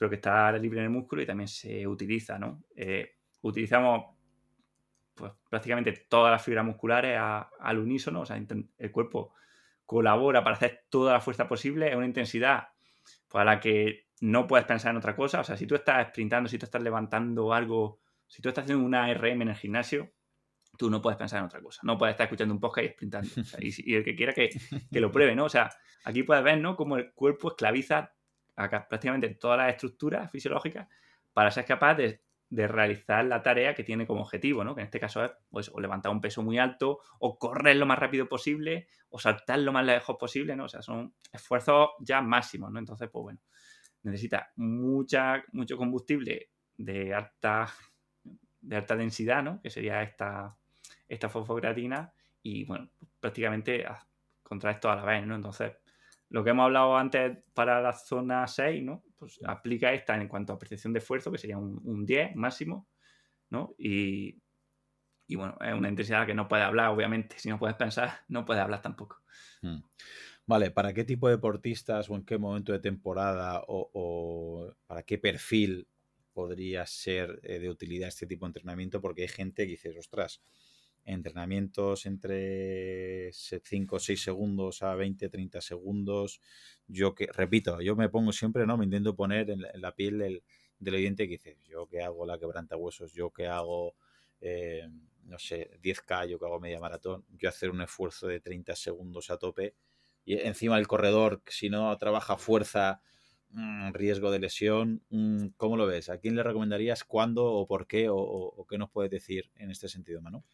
pero 0.00 0.08
que 0.08 0.16
está 0.16 0.50
libre 0.52 0.78
en 0.78 0.86
el 0.86 0.90
músculo 0.90 1.20
y 1.20 1.26
también 1.26 1.46
se 1.46 1.86
utiliza, 1.86 2.38
¿no? 2.38 2.62
Eh, 2.74 3.16
utilizamos 3.42 4.06
pues, 5.14 5.30
prácticamente 5.50 5.92
todas 6.08 6.32
las 6.32 6.42
fibras 6.42 6.64
musculares 6.64 7.20
al 7.20 7.78
unísono, 7.78 8.22
o 8.22 8.24
sea, 8.24 8.42
el 8.78 8.90
cuerpo 8.92 9.34
colabora 9.84 10.42
para 10.42 10.56
hacer 10.56 10.84
toda 10.88 11.12
la 11.12 11.20
fuerza 11.20 11.46
posible, 11.46 11.90
es 11.90 11.96
una 11.96 12.06
intensidad 12.06 12.68
para 13.30 13.44
la 13.44 13.60
que 13.60 14.06
no 14.22 14.46
puedes 14.46 14.64
pensar 14.64 14.92
en 14.92 14.96
otra 14.96 15.14
cosa, 15.14 15.40
o 15.40 15.44
sea, 15.44 15.58
si 15.58 15.66
tú 15.66 15.74
estás 15.74 16.08
sprintando, 16.08 16.48
si 16.48 16.56
tú 16.56 16.64
estás 16.64 16.80
levantando 16.80 17.52
algo, 17.52 18.00
si 18.26 18.40
tú 18.40 18.48
estás 18.48 18.64
haciendo 18.64 18.82
una 18.82 19.12
RM 19.12 19.42
en 19.42 19.48
el 19.48 19.56
gimnasio, 19.56 20.10
tú 20.78 20.88
no 20.88 21.02
puedes 21.02 21.18
pensar 21.18 21.40
en 21.40 21.44
otra 21.44 21.60
cosa. 21.60 21.82
No 21.84 21.98
puedes 21.98 22.14
estar 22.14 22.24
escuchando 22.24 22.54
un 22.54 22.60
podcast 22.60 22.86
y 22.86 22.90
sprintando. 22.94 23.28
y, 23.58 23.94
el 23.96 24.02
que 24.02 24.16
quiera 24.16 24.32
que, 24.32 24.48
lo 24.92 25.12
pruebe, 25.12 25.34
¿no? 25.34 25.44
O 25.44 25.50
sea, 25.50 25.68
aquí 26.04 26.22
puedes 26.22 26.42
ver, 26.42 26.58
¿no? 26.58 26.74
Cómo 26.74 26.96
el 26.96 27.12
cuerpo 27.12 27.48
esclaviza 27.48 28.14
prácticamente 28.68 29.28
todas 29.34 29.58
las 29.58 29.70
estructuras 29.70 30.30
fisiológicas 30.30 30.88
para 31.32 31.50
ser 31.50 31.64
capaz 31.64 31.94
de, 31.94 32.20
realizar 32.50 33.24
la 33.24 33.42
tarea 33.42 33.74
que 33.74 33.84
tiene 33.84 34.08
como 34.08 34.22
objetivo, 34.22 34.64
¿no? 34.64 34.74
Que 34.74 34.80
en 34.80 34.86
este 34.86 34.98
caso 34.98 35.24
es 35.24 35.32
pues, 35.50 35.70
o 35.72 35.80
levantar 35.80 36.10
un 36.10 36.20
peso 36.20 36.42
muy 36.42 36.58
alto, 36.58 36.98
o 37.20 37.38
correr 37.38 37.76
lo 37.76 37.86
más 37.86 37.96
rápido 37.96 38.28
posible, 38.28 38.88
o 39.08 39.20
saltar 39.20 39.60
lo 39.60 39.72
más 39.72 39.86
lejos 39.86 40.16
posible, 40.18 40.56
¿no? 40.56 40.64
O 40.64 40.68
sea, 40.68 40.82
son 40.82 41.14
esfuerzos 41.32 41.90
ya 42.00 42.20
máximos, 42.20 42.72
¿no? 42.72 42.80
Entonces, 42.80 43.08
pues 43.12 43.22
bueno, 43.22 43.38
necesita 44.02 44.50
mucha, 44.56 45.44
mucho 45.52 45.76
combustible 45.76 46.50
de 46.76 47.14
alta, 47.14 47.68
de 48.60 48.76
alta 48.76 48.96
densidad, 48.96 49.44
¿no? 49.44 49.60
Que 49.62 49.70
sería 49.70 50.02
esta, 50.02 50.56
esta 51.08 51.28
fosfocreatina 51.28 52.12
y, 52.42 52.64
bueno, 52.64 52.90
prácticamente 53.20 53.84
contra 54.42 54.72
esto 54.72 54.90
a 54.90 54.96
la 54.96 55.04
vez, 55.04 55.24
¿no? 55.26 55.34
Entonces, 55.36 55.72
lo 56.30 56.44
que 56.44 56.50
hemos 56.50 56.64
hablado 56.64 56.96
antes 56.96 57.38
para 57.54 57.82
la 57.82 57.92
zona 57.92 58.46
6, 58.46 58.82
¿no? 58.82 59.04
Pues 59.16 59.40
aplica 59.44 59.92
esta 59.92 60.16
en 60.16 60.28
cuanto 60.28 60.52
a 60.52 60.58
percepción 60.58 60.92
de 60.92 61.00
esfuerzo, 61.00 61.30
que 61.30 61.38
sería 61.38 61.58
un, 61.58 62.06
10 62.06 62.36
máximo, 62.36 62.88
¿no? 63.50 63.74
Y, 63.76 64.40
y, 65.26 65.34
bueno, 65.34 65.56
es 65.60 65.74
una 65.74 65.88
intensidad 65.88 66.26
que 66.26 66.34
no 66.34 66.48
puede 66.48 66.62
hablar, 66.62 66.88
obviamente. 66.88 67.38
Si 67.38 67.48
no 67.48 67.58
puedes 67.58 67.76
pensar, 67.76 68.20
no 68.28 68.44
puedes 68.44 68.62
hablar 68.62 68.80
tampoco. 68.80 69.22
Hmm. 69.60 69.80
Vale, 70.46 70.70
¿para 70.70 70.92
qué 70.92 71.04
tipo 71.04 71.28
de 71.28 71.34
deportistas 71.34 72.08
o 72.10 72.16
en 72.16 72.24
qué 72.24 72.38
momento 72.38 72.72
de 72.72 72.80
temporada 72.80 73.62
o, 73.66 74.72
para 74.86 75.02
qué 75.02 75.18
perfil 75.18 75.86
podría 76.32 76.86
ser 76.86 77.40
eh, 77.42 77.58
de 77.58 77.70
utilidad 77.70 78.08
este 78.08 78.26
tipo 78.26 78.46
de 78.46 78.50
entrenamiento? 78.50 79.00
Porque 79.00 79.22
hay 79.22 79.28
gente 79.28 79.64
que 79.64 79.72
dice, 79.72 79.96
ostras, 79.98 80.42
entrenamientos 81.04 82.06
entre 82.06 83.30
5 83.32 83.96
o 83.96 83.98
6 83.98 84.22
segundos 84.22 84.82
a 84.82 84.94
20, 84.94 85.28
30 85.28 85.60
segundos. 85.60 86.40
Yo 86.86 87.14
que, 87.14 87.26
repito, 87.32 87.80
yo 87.80 87.96
me 87.96 88.08
pongo 88.08 88.32
siempre, 88.32 88.66
¿no? 88.66 88.76
Me 88.76 88.84
intento 88.84 89.14
poner 89.14 89.50
en 89.50 89.62
la, 89.74 89.94
piel 89.94 90.18
del, 90.18 90.42
del, 90.78 90.94
oyente 90.94 91.24
que 91.24 91.32
dice, 91.32 91.58
yo 91.64 91.86
que 91.86 92.02
hago 92.02 92.26
la 92.26 92.38
quebranta 92.38 92.76
huesos, 92.76 93.12
yo 93.12 93.30
que 93.30 93.46
hago, 93.46 93.94
eh, 94.40 94.88
no 95.24 95.38
sé, 95.38 95.78
10K, 95.82 96.28
yo 96.28 96.38
que 96.38 96.46
hago 96.46 96.60
media 96.60 96.80
maratón, 96.80 97.24
yo 97.36 97.48
hacer 97.48 97.70
un 97.70 97.82
esfuerzo 97.82 98.26
de 98.26 98.40
30 98.40 98.74
segundos 98.76 99.30
a 99.30 99.38
tope 99.38 99.74
y 100.24 100.38
encima 100.38 100.78
el 100.78 100.86
corredor, 100.86 101.42
si 101.46 101.70
no 101.70 101.96
trabaja 101.98 102.36
fuerza, 102.36 103.00
mm, 103.50 103.92
riesgo 103.92 104.30
de 104.30 104.38
lesión, 104.38 105.02
mm, 105.10 105.48
¿cómo 105.56 105.76
lo 105.76 105.86
ves? 105.86 106.08
¿A 106.10 106.18
quién 106.18 106.36
le 106.36 106.42
recomendarías? 106.42 107.04
¿Cuándo 107.04 107.46
o 107.46 107.66
por 107.66 107.86
qué? 107.86 108.08
¿O, 108.08 108.16
o 108.16 108.66
qué 108.66 108.78
nos 108.78 108.90
puedes 108.90 109.10
decir 109.10 109.50
en 109.56 109.70
este 109.70 109.88
sentido, 109.88 110.20
Manu? 110.20 110.44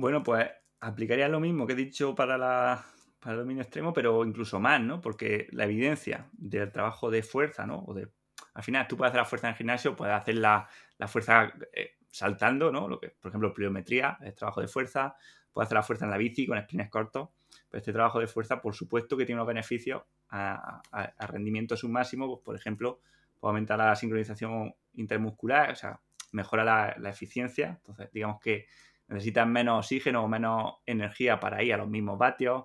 Bueno, 0.00 0.22
pues 0.22 0.48
aplicaría 0.80 1.28
lo 1.28 1.40
mismo 1.40 1.66
que 1.66 1.74
he 1.74 1.76
dicho 1.76 2.14
para, 2.14 2.38
la, 2.38 2.82
para 3.18 3.34
el 3.34 3.40
dominio 3.40 3.62
extremo, 3.62 3.92
pero 3.92 4.24
incluso 4.24 4.58
más, 4.58 4.80
¿no? 4.80 4.98
Porque 4.98 5.46
la 5.50 5.64
evidencia 5.64 6.26
del 6.32 6.72
trabajo 6.72 7.10
de 7.10 7.22
fuerza, 7.22 7.66
¿no? 7.66 7.80
O 7.80 7.92
de, 7.92 8.08
al 8.54 8.62
final, 8.62 8.88
tú 8.88 8.96
puedes 8.96 9.10
hacer 9.10 9.20
la 9.20 9.26
fuerza 9.26 9.48
en 9.48 9.52
el 9.52 9.58
gimnasio, 9.58 9.94
puedes 9.94 10.14
hacer 10.14 10.36
la, 10.36 10.66
fuerza 11.06 11.52
eh, 11.74 11.96
saltando, 12.10 12.72
¿no? 12.72 12.88
Lo 12.88 12.98
que, 12.98 13.10
por 13.10 13.28
ejemplo, 13.28 13.52
pliometría 13.52 14.16
es 14.22 14.34
trabajo 14.34 14.62
de 14.62 14.68
fuerza, 14.68 15.16
puedes 15.52 15.66
hacer 15.66 15.76
la 15.76 15.82
fuerza 15.82 16.06
en 16.06 16.12
la 16.12 16.16
bici 16.16 16.46
con 16.46 16.58
sprints 16.58 16.88
cortos, 16.88 17.28
pero 17.68 17.80
este 17.80 17.92
trabajo 17.92 18.18
de 18.18 18.26
fuerza, 18.26 18.62
por 18.62 18.74
supuesto 18.74 19.18
que 19.18 19.26
tiene 19.26 19.38
unos 19.38 19.48
beneficios 19.48 20.02
a, 20.30 20.80
rendimiento 21.28 21.76
submáximo, 21.76 22.26
pues, 22.26 22.40
por 22.42 22.56
ejemplo, 22.56 23.02
puede 23.38 23.50
aumentar 23.50 23.76
la 23.76 23.94
sincronización 23.94 24.74
intermuscular, 24.94 25.72
o 25.72 25.76
sea, 25.76 26.00
mejora 26.32 26.64
la, 26.64 26.96
la 26.98 27.10
eficiencia, 27.10 27.68
entonces 27.68 28.10
digamos 28.12 28.40
que 28.40 28.66
necesitas 29.14 29.46
menos 29.46 29.78
oxígeno 29.78 30.24
o 30.24 30.28
menos 30.28 30.74
energía 30.86 31.40
para 31.40 31.62
ir 31.62 31.74
a 31.74 31.78
los 31.78 31.88
mismos 31.88 32.18
vatios, 32.18 32.64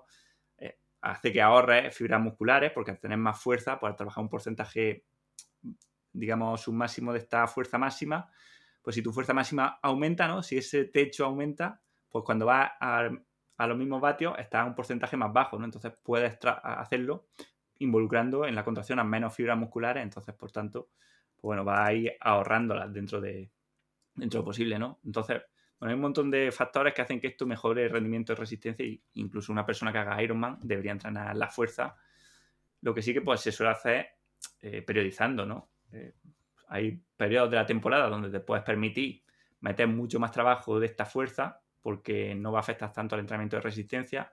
eh, 0.58 0.78
hace 1.00 1.32
que 1.32 1.42
ahorres 1.42 1.94
fibras 1.94 2.20
musculares 2.20 2.72
porque 2.72 2.92
al 2.92 3.00
tener 3.00 3.18
más 3.18 3.40
fuerza, 3.40 3.78
pues 3.78 3.96
trabajar 3.96 4.22
un 4.22 4.30
porcentaje, 4.30 5.04
digamos, 6.12 6.68
un 6.68 6.76
máximo 6.76 7.12
de 7.12 7.18
esta 7.18 7.46
fuerza 7.46 7.78
máxima, 7.78 8.30
pues 8.80 8.94
si 8.94 9.02
tu 9.02 9.12
fuerza 9.12 9.34
máxima 9.34 9.78
aumenta, 9.82 10.28
¿no? 10.28 10.42
Si 10.42 10.56
ese 10.56 10.84
techo 10.84 11.24
aumenta, 11.24 11.80
pues 12.08 12.24
cuando 12.24 12.46
vas 12.46 12.70
a, 12.80 13.10
los 13.66 13.76
mismos 13.76 14.00
vatios 14.00 14.34
está 14.38 14.60
a 14.60 14.64
un 14.64 14.74
porcentaje 14.74 15.16
más 15.16 15.32
bajo, 15.32 15.58
¿no? 15.58 15.64
Entonces 15.64 15.92
puedes 16.04 16.38
hacerlo 16.62 17.26
involucrando 17.78 18.46
en 18.46 18.54
la 18.54 18.64
contracción 18.64 19.00
a 19.00 19.04
menos 19.04 19.34
fibras 19.34 19.58
musculares, 19.58 20.02
entonces, 20.02 20.34
por 20.34 20.52
tanto, 20.52 20.90
pues 21.34 21.42
bueno, 21.42 21.64
vas 21.64 21.88
a 21.88 21.92
ir 21.92 22.12
ahorrándolas 22.20 22.92
dentro 22.92 23.20
de, 23.20 23.50
dentro 24.14 24.38
de 24.38 24.42
lo 24.42 24.44
posible, 24.44 24.78
¿no? 24.78 25.00
Entonces, 25.04 25.42
bueno, 25.78 25.90
hay 25.90 25.94
un 25.94 26.00
montón 26.00 26.30
de 26.30 26.50
factores 26.52 26.94
que 26.94 27.02
hacen 27.02 27.20
que 27.20 27.26
esto 27.28 27.46
mejore 27.46 27.84
el 27.84 27.90
rendimiento 27.90 28.32
de 28.32 28.40
resistencia 28.40 28.84
e 28.84 29.00
incluso 29.14 29.52
una 29.52 29.66
persona 29.66 29.92
que 29.92 29.98
haga 29.98 30.22
Ironman 30.22 30.58
debería 30.62 30.92
entrenar 30.92 31.36
la 31.36 31.48
fuerza. 31.48 31.96
Lo 32.80 32.94
que 32.94 33.02
sí 33.02 33.12
que 33.12 33.20
pues, 33.20 33.40
se 33.40 33.52
suele 33.52 33.72
hacer 33.72 34.08
eh, 34.62 34.82
periodizando, 34.82 35.44
¿no? 35.44 35.70
Eh, 35.92 36.14
hay 36.68 37.00
periodos 37.16 37.50
de 37.50 37.56
la 37.56 37.66
temporada 37.66 38.08
donde 38.08 38.30
te 38.30 38.40
puedes 38.40 38.64
permitir 38.64 39.22
meter 39.60 39.86
mucho 39.86 40.18
más 40.18 40.32
trabajo 40.32 40.80
de 40.80 40.86
esta 40.86 41.04
fuerza 41.04 41.60
porque 41.82 42.34
no 42.34 42.52
va 42.52 42.58
a 42.58 42.60
afectar 42.60 42.92
tanto 42.92 43.14
al 43.14 43.20
entrenamiento 43.20 43.56
de 43.56 43.62
resistencia 43.62 44.32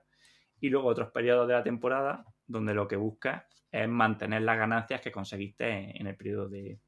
y 0.60 0.68
luego 0.70 0.88
otros 0.88 1.10
periodos 1.10 1.46
de 1.46 1.54
la 1.54 1.62
temporada 1.62 2.24
donde 2.46 2.74
lo 2.74 2.88
que 2.88 2.96
buscas 2.96 3.44
es 3.70 3.88
mantener 3.88 4.42
las 4.42 4.58
ganancias 4.58 5.00
que 5.00 5.12
conseguiste 5.12 6.00
en 6.00 6.06
el 6.06 6.16
periodo 6.16 6.48
de, 6.48 6.78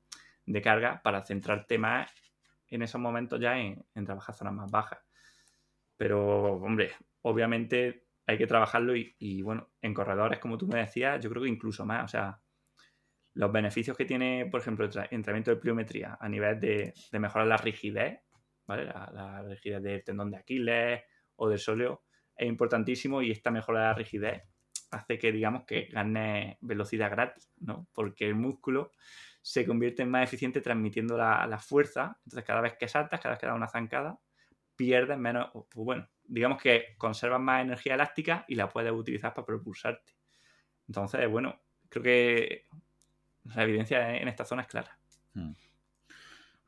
de 0.45 0.63
carga 0.63 1.01
para 1.03 1.25
centrarte 1.25 1.79
más 1.79 2.11
en 2.69 2.83
esos 2.83 3.01
momentos 3.01 3.41
ya 3.41 3.59
en, 3.59 3.85
trabajar 4.05 4.35
zonas 4.35 4.55
más 4.55 4.71
bajas. 4.71 5.01
Pero, 5.97 6.55
hombre, 6.55 6.93
obviamente 7.23 8.07
hay 8.27 8.39
que 8.39 8.47
trabajarlo 8.47 8.95
y, 8.97 9.43
bueno, 9.43 9.71
en 9.81 9.95
corredores, 9.95 10.39
como 10.39 10.59
tú 10.59 10.67
me 10.67 10.81
decías, 10.81 11.23
yo 11.23 11.31
creo 11.31 11.43
que 11.43 11.49
incluso 11.49 11.87
más. 11.87 12.05
O 12.05 12.09
sea, 12.09 12.41
los 13.35 13.53
beneficios 13.53 13.97
que 13.97 14.05
tiene, 14.05 14.47
por 14.51 14.61
ejemplo, 14.61 14.85
el 14.85 14.93
entrenamiento 15.11 15.51
de 15.51 15.59
pliometría 15.59 16.19
a 16.21 16.29
nivel 16.29 16.59
de, 16.59 16.95
mejorar 17.13 17.47
la 17.47 17.57
rigidez, 17.57 18.21
¿vale? 18.67 18.87
La, 18.87 19.43
rigidez 19.47 19.83
del 19.83 20.05
tendón 20.05 20.31
de 20.31 20.39
Aquiles 20.39 21.03
o 21.37 21.49
del 21.49 21.59
sóleo 21.59 22.05
es 22.37 22.49
importantísimo 22.49 23.23
y 23.23 23.31
esta 23.31 23.51
mejora 23.51 23.81
de 23.81 23.87
la 23.87 23.95
rigidez 23.95 24.43
hace 24.91 25.19
que, 25.19 25.33
digamos, 25.33 25.65
que 25.65 25.87
gane 25.93 26.59
velocidad 26.61 27.11
gratis, 27.11 27.53
¿no? 27.59 27.89
Porque 27.93 28.27
el 28.27 28.35
músculo 28.35 28.93
se 29.47 29.65
convierte 29.65 30.03
en 30.03 30.11
más 30.11 30.25
eficiente 30.25 30.61
transmitiendo 30.61 31.17
la, 31.17 31.59
fuerza. 31.61 32.19
Entonces, 32.25 32.45
cada 32.45 32.61
vez 32.63 32.75
que 32.77 32.89
saltas, 32.89 33.21
cada 33.21 33.35
vez 33.35 33.39
que 33.39 33.47
das 33.47 33.55
una 33.55 33.69
zancada, 33.69 34.19
pierdes 34.75 35.17
menos, 35.19 35.51
pues 35.53 35.71
bueno, 35.73 36.09
digamos 36.25 36.61
que 36.61 36.97
conservas 36.99 37.41
más 37.41 37.63
energía 37.63 37.95
elástica 37.95 38.45
y 38.49 38.57
la 38.57 38.69
puedes 38.69 38.91
utilizar 38.91 39.33
para 39.35 39.47
propulsarte. 39.47 40.15
Entonces, 40.89 41.31
bueno, 41.31 41.63
creo 41.89 42.03
que 42.03 42.67
la 43.55 43.63
evidencia 43.63 44.17
en 44.17 44.27
esta 44.27 44.45
zona 44.45 44.63
es 44.63 44.69
clara. 44.69 44.99
Hmm. 45.35 45.53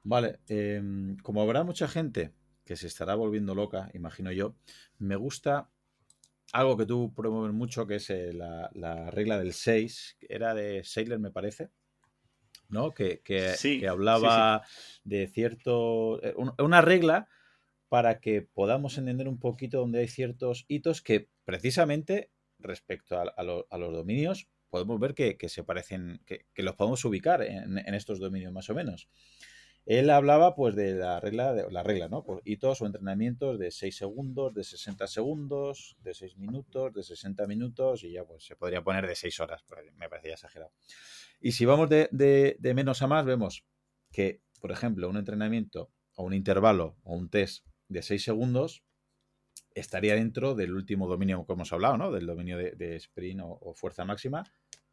Vale, 0.04 0.38
em, 0.46 1.16
como 1.16 1.42
habrá 1.42 1.64
mucha 1.64 1.88
gente 1.88 2.32
que 2.64 2.76
se 2.76 2.86
estará 2.86 3.16
volviendo 3.16 3.56
loca, 3.56 3.90
imagino 3.92 4.30
yo, 4.30 4.54
me 4.98 5.16
gusta 5.16 5.68
algo 6.52 6.76
que 6.76 6.86
tú 6.86 7.12
promueves 7.12 7.52
mucho, 7.52 7.88
que 7.88 7.96
es 7.96 8.08
eh, 8.10 8.32
la, 8.32 8.70
la, 8.72 9.10
regla 9.10 9.36
del 9.36 9.52
6, 9.52 10.18
era 10.28 10.54
de 10.54 10.84
Sailor, 10.84 11.18
me 11.18 11.32
parece, 11.32 11.72
¿no? 12.68 12.92
Que, 12.92 13.20
hablaba 13.88 14.62
de 15.04 15.26
cierto. 15.28 16.22
Eh, 16.22 16.34
una 16.58 16.80
regla 16.80 17.28
para 17.88 18.20
que 18.20 18.42
podamos 18.42 18.98
entender 18.98 19.28
un 19.28 19.38
poquito 19.38 19.78
dónde 19.78 20.00
hay 20.00 20.08
ciertos 20.08 20.64
hitos 20.68 21.02
que 21.02 21.28
precisamente 21.44 22.30
respecto 22.58 23.18
a, 23.18 23.42
los 23.42 23.92
dominios 23.92 24.48
podemos 24.68 25.00
ver 25.00 25.14
que, 25.14 25.48
se 25.48 25.64
parecen, 25.64 26.20
que, 26.26 26.44
los 26.56 26.76
podemos 26.76 27.04
ubicar 27.04 27.42
en, 27.42 27.78
estos 27.94 28.18
dominios 28.18 28.52
más 28.52 28.68
o 28.68 28.74
menos. 28.74 29.08
Él 29.88 30.10
hablaba 30.10 30.54
pues 30.54 30.76
de 30.76 30.92
la 30.92 31.18
regla, 31.18 31.54
de, 31.54 31.64
la 31.70 31.82
regla, 31.82 32.08
¿no? 32.10 32.22
Por 32.22 32.42
hitos 32.44 32.82
o 32.82 32.86
entrenamientos 32.86 33.58
de 33.58 33.70
6 33.70 33.96
segundos, 33.96 34.52
de 34.52 34.62
60 34.62 35.06
segundos, 35.06 35.96
de 36.02 36.12
6 36.12 36.36
minutos, 36.36 36.92
de 36.92 37.02
60 37.02 37.46
minutos 37.46 38.04
y 38.04 38.12
ya 38.12 38.22
pues 38.22 38.44
se 38.44 38.54
podría 38.54 38.84
poner 38.84 39.06
de 39.06 39.14
6 39.14 39.40
horas, 39.40 39.64
me 39.96 40.10
parecía 40.10 40.34
exagerado. 40.34 40.72
Y 41.40 41.52
si 41.52 41.64
vamos 41.64 41.88
de, 41.88 42.58
menos 42.74 43.00
a 43.00 43.06
más, 43.06 43.24
vemos 43.24 43.64
que, 44.12 44.42
por 44.60 44.72
ejemplo, 44.72 45.08
un 45.08 45.16
entrenamiento 45.16 45.90
o 46.16 46.24
un 46.24 46.34
intervalo 46.34 46.98
o 47.02 47.16
un 47.16 47.30
test 47.30 47.64
de 47.88 48.02
6 48.02 48.22
segundos 48.22 48.84
estaría 49.74 50.16
dentro 50.16 50.54
del 50.54 50.74
último 50.74 51.08
dominio 51.08 51.46
que 51.46 51.52
hemos 51.54 51.72
hablado, 51.72 51.96
¿no? 51.96 52.12
Del 52.12 52.26
dominio 52.26 52.58
de, 52.58 52.96
sprint 52.96 53.40
o, 53.42 53.72
fuerza 53.72 54.04
máxima, 54.04 54.44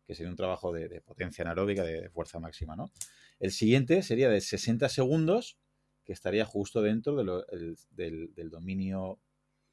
que 0.08 0.16
sería 0.16 0.30
un 0.30 0.38
trabajo 0.38 0.72
de, 0.72 1.02
potencia 1.02 1.42
anaeróbica, 1.42 1.84
de, 1.84 2.10
fuerza 2.12 2.40
máxima, 2.40 2.78
¿no? 2.78 2.94
El 3.40 3.52
siguiente 3.52 4.02
sería 4.04 4.30
de 4.30 4.42
60 4.42 4.90
segundos, 4.90 5.58
que 6.04 6.14
estaría 6.14 6.46
justo 6.46 6.82
dentro 6.82 7.16
del, 7.16 7.78
del, 7.92 8.50
dominio 8.50 9.20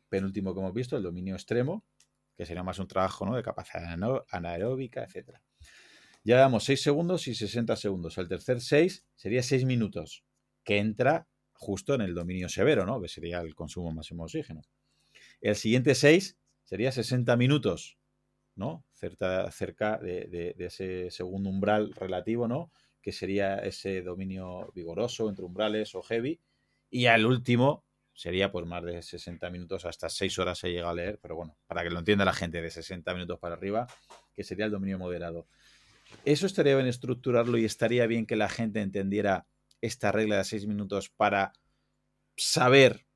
penúltimo 0.08 0.54
que 0.54 0.60
hemos 0.60 0.74
visto, 0.74 0.96
el 0.96 1.02
dominio 1.02 1.34
extremo, 1.34 1.84
que 2.36 2.46
sería 2.46 2.62
más 2.62 2.78
un 2.78 2.88
trabajo 2.88 3.26
¿no? 3.26 3.36
de 3.36 3.42
capacidad 3.42 3.96
anaeróbica, 4.30 5.04
etcétera. 5.04 5.42
Ya 6.24 6.38
damos 6.38 6.64
6 6.64 6.80
segundos 6.80 7.26
y 7.26 7.34
60 7.34 7.76
segundos. 7.76 8.16
El 8.18 8.28
tercer 8.28 8.60
6 8.60 9.04
sería 9.16 9.42
6 9.42 9.64
minutos, 9.64 10.24
que 10.64 10.78
entra 10.78 11.26
justo 11.52 11.94
en 11.94 12.00
el 12.00 12.14
dominio 12.14 12.48
severo, 12.48 12.86
¿no? 12.86 13.00
Que 13.00 13.08
sería 13.08 13.40
el 13.40 13.54
consumo 13.54 13.92
máximo 13.92 14.22
de 14.22 14.26
oxígeno. 14.26 14.62
El 15.40 15.56
siguiente 15.56 15.94
6 15.94 16.36
sería 16.62 16.92
60 16.92 17.36
minutos, 17.36 17.98
¿no? 18.54 18.84
Cerca, 18.92 19.50
cerca 19.50 19.98
de, 19.98 20.54
ese 20.58 21.10
segundo 21.10 21.50
umbral 21.50 21.92
relativo, 21.94 22.46
¿no? 22.46 22.70
Que 23.02 23.12
sería 23.12 23.58
ese 23.58 24.02
dominio 24.02 24.72
vigoroso 24.74 25.28
entre 25.28 25.44
umbrales 25.44 25.94
o 25.94 26.02
heavy. 26.02 26.40
Y 26.88 27.06
al 27.06 27.26
último 27.26 27.84
sería 28.14 28.52
pues 28.52 28.66
más 28.66 28.84
de 28.84 29.02
60 29.02 29.50
minutos, 29.50 29.84
hasta 29.84 30.08
6 30.08 30.38
horas 30.38 30.58
se 30.58 30.70
llega 30.70 30.90
a 30.90 30.94
leer, 30.94 31.18
pero 31.20 31.34
bueno, 31.34 31.56
para 31.66 31.82
que 31.82 31.90
lo 31.90 31.98
entienda 31.98 32.24
la 32.24 32.32
gente, 32.32 32.60
de 32.60 32.70
60 32.70 33.12
minutos 33.14 33.38
para 33.38 33.54
arriba, 33.54 33.86
que 34.34 34.44
sería 34.44 34.66
el 34.66 34.70
dominio 34.70 34.98
moderado. 34.98 35.48
Eso 36.24 36.46
estaría 36.46 36.76
bien 36.76 36.88
estructurarlo 36.88 37.56
y 37.58 37.64
estaría 37.64 38.06
bien 38.06 38.26
que 38.26 38.36
la 38.36 38.48
gente 38.48 38.80
entendiera 38.80 39.46
esta 39.80 40.12
regla 40.12 40.38
de 40.38 40.44
6 40.44 40.66
minutos 40.66 41.08
para 41.08 41.52
saber 42.36 43.06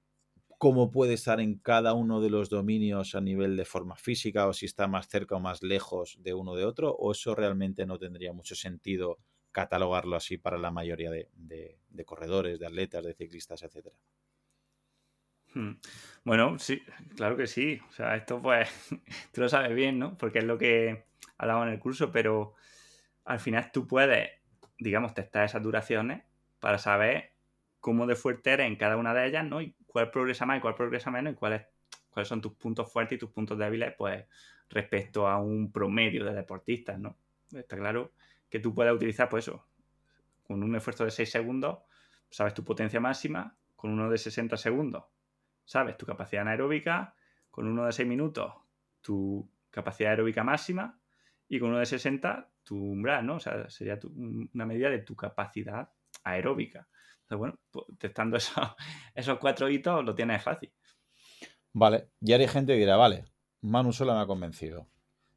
cómo 0.59 0.91
puede 0.91 1.15
estar 1.15 1.41
en 1.41 1.59
cada 1.59 1.93
uno 1.93 2.21
de 2.21 2.31
los 2.31 2.49
dominios 2.49 3.15
a 3.15 3.21
nivel 3.21 3.57
de 3.57 3.65
forma 3.65 3.97
física 3.97 4.47
o 4.47 4.55
si 4.55 4.67
está 4.67 4.89
más 4.89 5.09
cerca 5.09 5.37
o 5.37 5.41
más 5.41 5.63
lejos 5.63 6.17
de 6.21 6.33
uno 6.33 6.55
de 6.55 6.65
otro, 6.65 6.95
o 6.95 7.13
eso 7.13 7.35
realmente 7.35 7.85
no 7.87 7.99
tendría 7.99 8.33
mucho 8.33 8.55
sentido 8.55 9.19
catalogarlo 9.57 10.17
así 10.17 10.37
para 10.37 10.59
la 10.59 10.71
mayoría 10.71 11.11
de, 11.11 12.05
corredores, 12.05 12.61
de 12.61 12.67
atletas, 12.67 13.03
de 13.03 13.15
ciclistas, 13.15 13.63
etcétera. 13.63 13.97
Hmm. 15.55 15.77
Bueno, 16.25 16.59
sí, 16.59 16.83
claro 17.17 17.39
que 17.39 17.47
sí. 17.47 17.81
O 17.89 17.93
sea, 17.93 18.17
esto 18.17 18.43
pues 18.43 18.69
tú 19.33 19.41
lo 19.41 19.49
sabes 19.49 19.75
bien, 19.75 19.99
¿no? 19.99 20.19
Porque 20.19 20.41
es 20.41 20.45
lo 20.45 20.59
que 20.59 21.07
hablamos 21.39 21.69
en 21.69 21.73
el 21.73 21.79
curso, 21.79 22.13
pero 22.13 22.53
al 23.25 23.41
final 23.41 23.73
tú 23.73 23.87
puedes, 23.87 24.29
digamos, 24.79 25.15
testar 25.15 25.47
esas 25.47 25.63
duraciones 25.63 26.23
para 26.61 26.77
saber 26.77 27.33
cómo 27.81 28.07
de 28.07 28.15
fuerte 28.15 28.53
eres 28.53 28.67
en 28.67 28.77
cada 28.77 28.99
una 28.99 29.15
de 29.15 29.27
ellas, 29.27 29.47
¿no? 29.47 29.63
Y 29.63 29.75
cuál 29.87 30.11
progresa 30.11 30.45
más 30.45 30.59
y 30.59 30.61
cuál 30.61 30.75
progresa 30.75 31.11
menos 31.11 31.33
y 31.33 31.37
cuáles, 31.37 31.63
cuáles 32.11 32.29
son 32.29 32.43
tus 32.43 32.53
puntos 32.53 32.93
fuertes 32.93 33.17
y 33.17 33.21
tus 33.21 33.31
puntos 33.31 33.57
débiles, 33.57 33.95
pues, 33.97 34.23
respecto 34.69 35.27
a 35.27 35.39
un 35.39 35.73
promedio 35.73 36.27
de 36.27 36.35
deportistas, 36.35 36.99
¿no? 36.99 37.17
Está 37.55 37.79
claro 37.79 38.13
que 38.49 38.61
tú 38.61 38.75
puedes 38.75 38.93
utilizar, 38.93 39.29
pues 39.29 39.49
eso, 39.49 39.67
con 40.45 40.63
un 40.63 40.77
esfuerzo 40.77 41.05
de 41.05 41.11
6 41.11 41.31
segundos, 41.31 41.79
sabes 42.31 42.55
tu 42.55 42.65
potencia 42.65 43.01
máxima, 43.01 43.57
con 43.75 43.91
uno 43.91 44.11
de 44.11 44.19
60 44.19 44.57
segundos, 44.57 45.05
sabes 45.65 45.97
tu 45.97 46.07
capacidad 46.07 46.43
anaeróbica, 46.43 47.15
con 47.51 47.67
uno 47.67 47.87
de 47.87 47.93
6 47.93 48.09
minutos, 48.09 48.53
tu 49.01 49.49
capacidad 49.71 50.11
aeróbica 50.11 50.45
máxima, 50.45 50.99
y 51.49 51.61
con 51.61 51.71
uno 51.71 51.79
de 51.79 51.87
60, 51.87 52.51
tu 52.65 52.77
umbral, 52.77 53.25
¿no? 53.25 53.37
O 53.37 53.41
sea, 53.41 53.69
sería 53.71 53.99
una 54.55 54.67
medida 54.67 54.91
de 54.91 54.99
tu 54.99 55.15
capacidad 55.15 55.91
aeróbica. 56.25 56.89
Entonces, 57.23 57.39
bueno, 57.39 57.59
pues, 57.71 57.87
testando 57.99 58.37
esos 59.15 59.39
cuatro 59.39 59.69
hitos 59.69 60.05
lo 60.05 60.15
tienes 60.15 60.43
fácil. 60.43 60.73
Vale, 61.73 62.11
y 62.21 62.33
hay 62.33 62.49
gente 62.49 62.73
que 62.73 62.81
dirá, 62.81 62.97
vale, 62.97 63.27
Manu 63.61 63.93
solo 63.93 64.15
me 64.15 64.21
ha 64.21 64.27
convencido. 64.27 64.89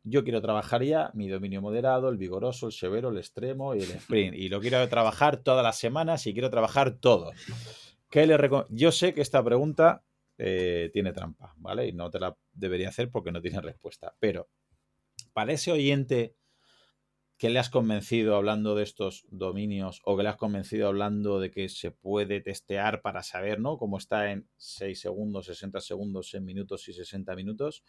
Yo 0.04 0.24
quiero 0.24 0.42
trabajar 0.42 0.84
ya 0.84 1.12
mi 1.14 1.28
dominio 1.28 1.62
moderado, 1.62 2.10
el 2.10 2.18
vigoroso, 2.18 2.68
el 2.68 2.72
severo, 2.72 3.10
el 3.10 3.18
extremo 3.18 3.76
y 3.76 3.80
el 3.80 3.92
sprint. 3.92 4.36
Y 4.36 4.50
lo 4.50 4.62
quiero 4.62 4.88
trabajar 4.88 5.38
todas 5.38 5.64
las 5.64 5.78
semanas 5.78 6.26
y 6.26 6.34
quiero 6.34 6.50
trabajar 6.50 6.98
todo. 6.98 7.32
¿Qué 8.10 8.26
le 8.26 8.38
Yo 8.70 8.92
sé 8.92 9.14
que 9.14 9.22
esta 9.22 9.44
pregunta 9.44 10.04
eh, 10.38 10.90
tiene 10.94 11.12
trampa, 11.12 11.54
¿vale? 11.58 11.88
Y 11.88 11.92
no 11.92 12.10
te 12.10 12.20
la 12.20 12.36
debería 12.54 12.90
hacer 12.90 13.12
porque 13.12 13.32
no 13.32 13.42
tiene 13.42 13.62
respuesta. 13.62 14.16
Pero 14.20 14.50
para 15.34 15.54
ese 15.54 15.72
oyente 15.72 16.36
que 17.38 17.50
le 17.50 17.60
has 17.60 17.70
convencido 17.70 18.36
hablando 18.36 18.76
de 18.76 18.84
estos 18.84 19.26
dominios 19.30 20.02
o 20.04 20.18
que 20.18 20.24
le 20.24 20.30
has 20.30 20.36
convencido 20.36 20.88
hablando 20.88 21.40
de 21.40 21.52
que 21.52 21.70
se 21.70 21.90
puede 21.92 22.42
testear 22.42 23.02
para 23.02 23.24
saber, 23.24 23.62
¿no? 23.62 23.78
Cómo 23.78 23.98
está 23.98 24.32
en 24.32 24.50
6 24.58 25.00
segundos, 25.00 25.46
60 25.46 25.80
segundos, 25.80 26.34
en 26.34 26.44
minutos 26.44 26.88
y 26.90 26.94
60 26.94 27.36
minutos. 27.36 27.84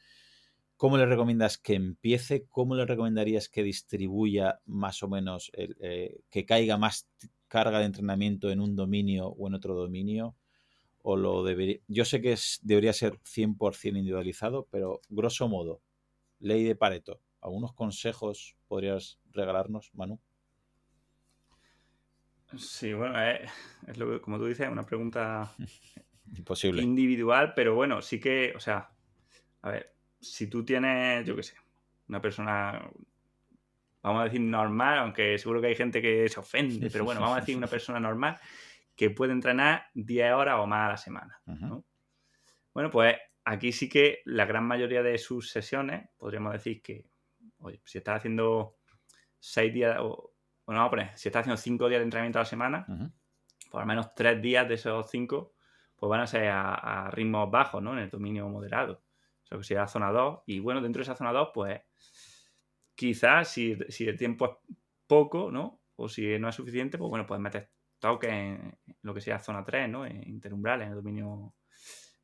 ¿Cómo 0.81 0.97
le 0.97 1.05
recomiendas 1.05 1.59
que 1.59 1.75
empiece? 1.75 2.47
¿Cómo 2.49 2.75
le 2.75 2.87
recomendarías 2.87 3.51
que 3.51 3.63
distribuya 3.63 4.63
más 4.65 5.03
o 5.03 5.09
menos, 5.09 5.53
eh, 5.53 6.23
que 6.31 6.47
caiga 6.47 6.79
más 6.79 7.07
carga 7.49 7.81
de 7.81 7.85
entrenamiento 7.85 8.49
en 8.49 8.63
un 8.63 8.77
dominio 8.77 9.27
o 9.27 9.47
en 9.47 9.53
otro 9.53 9.75
dominio? 9.75 10.37
O 11.03 11.19
lo 11.19 11.45
debería, 11.45 11.81
yo 11.87 12.07
sé 12.07 12.23
que 12.23 12.35
debería 12.63 12.95
ser 12.95 13.19
100% 13.25 13.99
individualizado, 13.99 14.69
pero 14.71 15.03
grosso 15.11 15.51
modo, 15.51 15.83
ley 16.39 16.65
de 16.65 16.77
Pareto, 16.77 17.21
¿algunos 17.43 17.75
consejos 17.75 18.57
podrías 18.67 19.19
regalarnos, 19.33 19.91
Manu? 19.93 20.19
Sí, 22.57 22.95
bueno, 22.95 23.23
eh, 23.23 23.45
es 23.87 23.99
lo 23.99 24.11
que, 24.11 24.23
como 24.23 24.39
tú 24.39 24.47
dices, 24.47 24.67
una 24.71 24.87
pregunta 24.87 25.55
Imposible. 26.39 26.81
individual, 26.81 27.53
pero 27.55 27.75
bueno, 27.75 28.01
sí 28.01 28.19
que, 28.19 28.55
o 28.57 28.61
sea, 28.61 28.91
a 29.61 29.71
ver, 29.73 30.00
si 30.21 30.49
tú 30.49 30.65
tienes, 30.65 31.27
yo 31.27 31.35
qué 31.37 31.43
sé, 31.43 31.57
una 32.09 32.21
persona, 32.21 32.83
vamos 34.03 34.21
a 34.21 34.25
decir 34.25 34.41
normal, 34.41 34.99
aunque 34.99 35.39
seguro 35.39 35.61
que 35.61 35.69
hay 35.69 35.77
gente 35.77 36.03
que 36.03 36.29
se 36.29 36.41
ofende, 36.41 36.91
pero 36.91 37.05
bueno, 37.05 37.21
vamos 37.21 37.39
a 37.39 37.41
decir 37.41 37.57
una 37.57 37.67
persona 37.67 38.01
normal 38.01 38.39
que 38.97 39.11
puede 39.11 39.33
entrenar 39.33 39.87
10 39.95 40.33
horas 40.33 40.57
o 40.59 40.67
más 40.67 40.87
a 40.87 40.91
la 40.91 40.97
semana. 40.97 41.41
Bueno, 42.75 42.91
pues 42.91 43.17
aquí 43.45 43.73
sí 43.73 43.89
que 43.89 44.21
la 44.25 44.45
gran 44.45 44.65
mayoría 44.65 45.03
de 45.03 45.17
sus 45.19 45.51
sesiones, 45.51 46.09
podríamos 46.19 46.53
decir 46.53 46.83
que, 46.83 47.07
oye, 47.59 47.81
si 47.85 47.99
estás 47.99 48.19
haciendo 48.19 48.77
seis 49.39 49.73
días, 49.73 49.97
o, 50.01 50.33
bueno, 50.67 50.81
vamos 50.81 50.89
a 50.89 50.91
poner, 50.91 51.19
si 51.19 51.29
estás 51.29 51.41
haciendo 51.41 51.57
cinco 51.57 51.89
días 51.89 52.01
de 52.01 52.05
entrenamiento 52.05 52.39
a 52.39 52.43
la 52.43 52.47
semana, 52.47 52.87
por 53.71 53.81
al 53.81 53.87
menos 53.87 54.15
tres 54.15 54.41
días 54.43 54.69
de 54.69 54.75
esos 54.75 55.11
cinco, 55.11 55.55
pues 55.97 56.09
van 56.11 56.21
a 56.21 56.27
ser 56.27 56.49
a, 56.49 57.11
ritmos 57.11 57.51
bajos, 57.51 57.83
¿no? 57.83 57.93
En 57.93 58.01
el 58.01 58.11
dominio 58.11 58.49
moderado. 58.49 59.03
O 59.51 59.55
sea, 59.55 59.59
que 59.59 59.65
sería 59.65 59.87
zona 59.89 60.13
2. 60.13 60.43
Y 60.47 60.61
bueno, 60.61 60.81
dentro 60.81 61.01
de 61.01 61.05
esa 61.05 61.17
zona 61.17 61.33
2, 61.33 61.51
pues 61.53 61.81
quizás 62.95 63.49
si, 63.49 63.77
el 64.01 64.17
tiempo 64.17 64.47
es 64.47 64.77
poco, 65.07 65.51
¿no? 65.51 65.83
O 65.97 66.09
si 66.09 66.39
no 66.39 66.49
es 66.49 66.55
suficiente, 66.55 66.99
pues 66.99 67.09
bueno, 67.09 67.27
puedes 67.27 67.43
meter 67.43 67.71
toque 67.99 68.29
en 68.29 68.79
lo 69.03 69.13
que 69.13 69.21
sea 69.21 69.41
zona 69.41 69.65
3, 69.65 69.89
¿no? 69.89 70.07
En 70.07 70.27
interumbrales, 70.29 70.87
en 70.87 70.93
el 70.93 70.97
dominio 70.97 71.55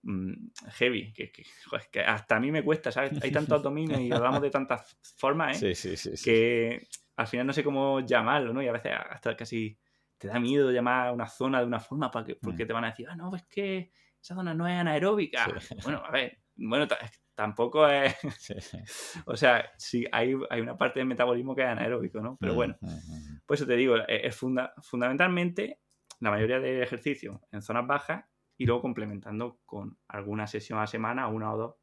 mm, 0.03 0.32
heavy, 0.78 1.12
que, 1.12 1.32
que, 1.32 2.01
hasta 2.01 2.36
a 2.36 2.40
mí 2.40 2.53
me 2.53 2.62
cuesta, 2.62 2.93
¿sabes? 2.93 3.12
Hay 3.23 3.32
tantos 3.32 3.62
dominios 3.62 4.01
y 4.01 4.12
hablamos 4.12 4.40
de 4.40 4.51
tantas 4.51 4.97
formas, 5.16 5.62
¿eh? 5.62 5.74
Sí, 5.74 5.97
sí, 5.97 6.16
sí. 6.16 6.24
Que 6.24 6.89
al 7.16 7.27
final 7.27 7.47
no 7.47 7.53
sé 7.53 7.65
cómo 7.65 8.01
llamarlo, 8.01 8.53
¿no? 8.53 8.62
Y 8.62 8.69
a 8.69 8.73
veces 8.73 8.93
hasta 9.11 9.36
casi 9.36 9.77
te 10.19 10.28
da 10.28 10.39
miedo 10.39 10.70
llamar 10.70 11.09
a 11.09 11.12
una 11.12 11.27
zona 11.27 11.61
de 11.61 11.66
una 11.66 11.81
forma 11.81 12.11
para 12.11 12.24
que, 12.24 12.36
porque 12.36 12.65
mm. 12.65 12.66
te 12.66 12.73
van 12.73 12.85
a 12.85 12.90
decir, 12.90 13.07
ah, 13.11 13.16
no, 13.16 13.35
es 13.35 13.44
que 13.44 13.90
esa 14.20 14.35
zona 14.35 14.55
no 14.55 14.66
es 14.66 14.74
anaeróbica. 14.74 15.47
Bueno, 15.82 16.03
a 16.05 16.11
ver, 16.11 16.39
bueno, 16.57 16.87
tampoco 17.35 17.87
es... 17.89 18.15
o 19.27 19.37
sea, 19.37 19.70
sí, 19.78 20.07
hay, 20.12 20.35
hay, 20.51 20.61
una 20.61 20.77
parte 20.77 21.01
del 21.01 21.09
metabolismo 21.09 21.55
que 21.55 21.62
es 21.62 21.69
anaeróbico, 21.69 22.20
¿no? 22.20 22.37
Pero 22.41 22.53
mm, 22.53 22.57
bueno, 22.57 22.77
mm, 22.81 23.37
por 23.47 23.57
eso 23.57 23.66
te 23.66 23.77
digo, 23.77 23.97
e, 23.97 24.27
es, 24.27 24.37
fundamentalmente 24.37 25.81
la 26.20 26.31
mayoría 26.31 26.61
de 26.61 26.83
ejercicios 26.83 27.41
en 27.53 27.62
zonas 27.62 27.87
bajas 27.87 28.24
y 28.57 28.66
luego 28.66 28.83
complementando 28.83 29.61
con 29.66 29.99
alguna 30.09 30.47
sesión 30.47 30.78
a 30.78 30.83
la 30.83 30.87
semana, 30.87 31.28
una 31.28 31.53
o 31.53 31.57
dos, 31.59 31.74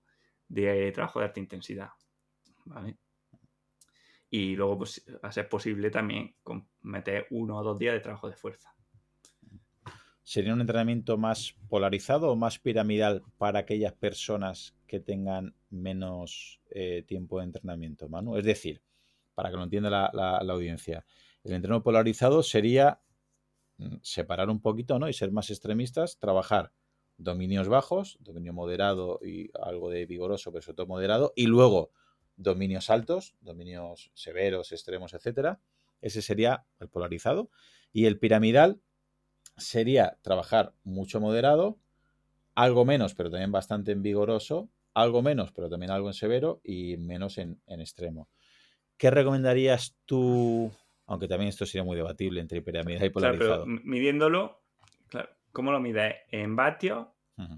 de 0.47 0.91
trabajo 0.91 1.19
de 1.19 1.25
alta 1.25 1.39
intensidad. 1.39 1.89
¿Vale? 2.65 2.97
y 4.33 4.55
luego 4.55 4.79
pues, 4.79 5.05
a 5.21 5.31
ser 5.31 5.47
posible 5.47 5.91
también 5.91 6.35
meter 6.81 7.27
uno 7.29 7.55
o 7.55 7.63
dos 7.63 7.77
días 7.77 7.93
de 7.93 7.99
trabajo 7.99 8.27
de 8.27 8.35
fuerza. 8.35 8.73
¿Sería 10.23 10.53
un 10.53 10.61
entrenamiento 10.61 11.17
más 11.17 11.55
polarizado 11.67 12.31
o 12.31 12.35
más 12.37 12.57
piramidal 12.57 13.23
para 13.37 13.59
aquellas 13.59 13.93
personas 13.93 14.73
que 14.87 15.01
tengan 15.01 15.53
menos 15.69 16.61
eh, 16.69 17.03
tiempo 17.05 17.39
de 17.39 17.45
entrenamiento, 17.45 18.07
Manu? 18.07 18.37
Es 18.37 18.45
decir, 18.45 18.81
para 19.35 19.49
que 19.49 19.57
lo 19.57 19.63
entienda 19.63 19.89
la, 19.89 20.37
audiencia, 20.37 21.05
el 21.43 21.53
entrenamiento 21.53 21.83
polarizado 21.83 22.41
sería 22.41 23.01
mm, 23.77 23.97
separar 24.01 24.49
un 24.49 24.61
poquito 24.61 24.97
¿no? 24.97 25.09
y 25.09 25.13
ser 25.13 25.31
más 25.31 25.49
extremistas, 25.49 26.17
trabajar 26.19 26.71
dominios 27.17 27.67
bajos, 27.67 28.17
dominio 28.21 28.53
moderado 28.53 29.19
y 29.21 29.51
algo 29.61 29.89
de 29.89 30.05
vigoroso, 30.05 30.51
pero 30.53 30.61
sobre 30.61 30.75
todo 30.77 30.87
moderado, 30.87 31.33
y 31.35 31.47
luego 31.47 31.91
dominios 32.37 32.89
altos, 32.89 33.35
dominios 33.41 34.09
severos, 34.13 34.71
extremos, 34.71 35.13
etcétera. 35.13 35.59
Ese 36.01 36.21
sería 36.21 36.65
el 36.79 36.89
polarizado. 36.89 37.49
Y 37.91 38.05
el 38.05 38.19
piramidal 38.19 38.81
sería 39.57 40.17
trabajar 40.21 40.73
mucho 40.83 41.19
moderado, 41.19 41.77
algo 42.55 42.85
menos, 42.85 43.15
pero 43.15 43.29
también 43.29 43.51
bastante 43.51 43.91
en 43.91 44.01
vigoroso, 44.01 44.69
algo 44.93 45.21
menos, 45.21 45.51
pero 45.51 45.69
también 45.69 45.91
algo 45.91 46.07
en 46.07 46.13
severo 46.13 46.61
y 46.63 46.97
menos 46.97 47.37
en, 47.37 47.59
extremo. 47.67 48.29
¿Qué 48.97 49.09
recomendarías 49.09 49.95
tú? 50.05 50.71
Aunque 51.07 51.27
también 51.27 51.49
esto 51.49 51.65
sería 51.65 51.83
muy 51.83 51.95
debatible 51.95 52.41
entre 52.41 52.61
piramidal 52.61 53.05
y 53.05 53.09
polarizado. 53.09 53.65
midiéndolo, 53.65 54.61
¿cómo 55.51 55.71
lo 55.71 55.79
mides? 55.79 56.15
¿En 56.29 56.55
vatios, 56.55 57.07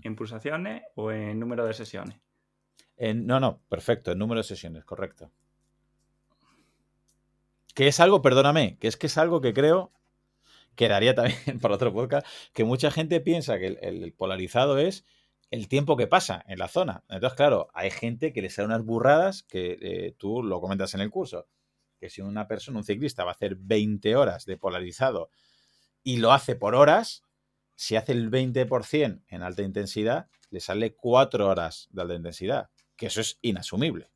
en 0.01 0.15
pulsaciones 0.15 0.83
o 0.95 1.11
en 1.11 1.39
número 1.39 1.65
de 1.65 1.73
sesiones? 1.73 2.19
no, 2.97 3.39
no, 3.39 3.61
perfecto, 3.67 4.11
el 4.11 4.17
número 4.17 4.39
de 4.39 4.45
sesiones, 4.45 4.85
correcto. 4.85 5.29
Que 7.73 7.87
es 7.87 7.99
algo, 7.99 8.21
perdóname, 8.21 8.77
que 8.79 8.87
es 8.87 8.95
que 8.95 9.07
es 9.07 9.17
algo 9.17 9.41
que 9.41 9.53
creo 9.53 9.91
quedaría 10.75 11.15
también 11.15 11.37
para 11.61 11.75
otro 11.75 11.93
podcast, 11.93 12.25
que 12.53 12.63
mucha 12.63 12.91
gente 12.91 13.19
piensa 13.21 13.57
que 13.59 13.67
el, 13.67 14.13
polarizado 14.13 14.77
es 14.77 15.05
el 15.51 15.67
tiempo 15.67 15.97
que 15.97 16.07
pasa 16.07 16.43
en 16.47 16.59
la 16.59 16.67
zona. 16.67 17.03
Entonces, 17.09 17.37
claro, 17.37 17.69
hay 17.73 17.91
gente 17.91 18.33
que 18.33 18.41
le 18.41 18.49
sale 18.49 18.67
unas 18.67 18.83
burradas 18.83 19.43
que 19.43 19.77
eh, 19.81 20.15
tú 20.17 20.43
lo 20.43 20.59
comentas 20.61 20.93
en 20.93 21.01
el 21.01 21.09
curso, 21.09 21.47
que 21.99 22.09
si 22.09 22.21
una 22.21 22.47
persona, 22.47 22.79
un 22.79 22.83
ciclista, 22.83 23.23
va 23.23 23.31
a 23.31 23.33
hacer 23.33 23.55
20 23.55 24.15
horas 24.15 24.45
de 24.45 24.57
polarizado 24.57 25.29
y 26.03 26.17
lo 26.17 26.31
hace 26.31 26.55
por 26.55 26.75
horas, 26.75 27.23
si 27.75 27.95
hace 27.95 28.11
el 28.11 28.29
20% 28.31 29.23
en 29.27 29.43
alta 29.43 29.63
intensidad, 29.63 30.27
le 30.49 30.59
sale 30.59 30.95
4 30.95 31.47
horas 31.47 31.87
de 31.91 32.01
alta 32.01 32.15
intensidad, 32.15 32.69
que 32.95 33.07
eso 33.07 33.21
es 33.21 33.39
inasumible. 33.41 34.09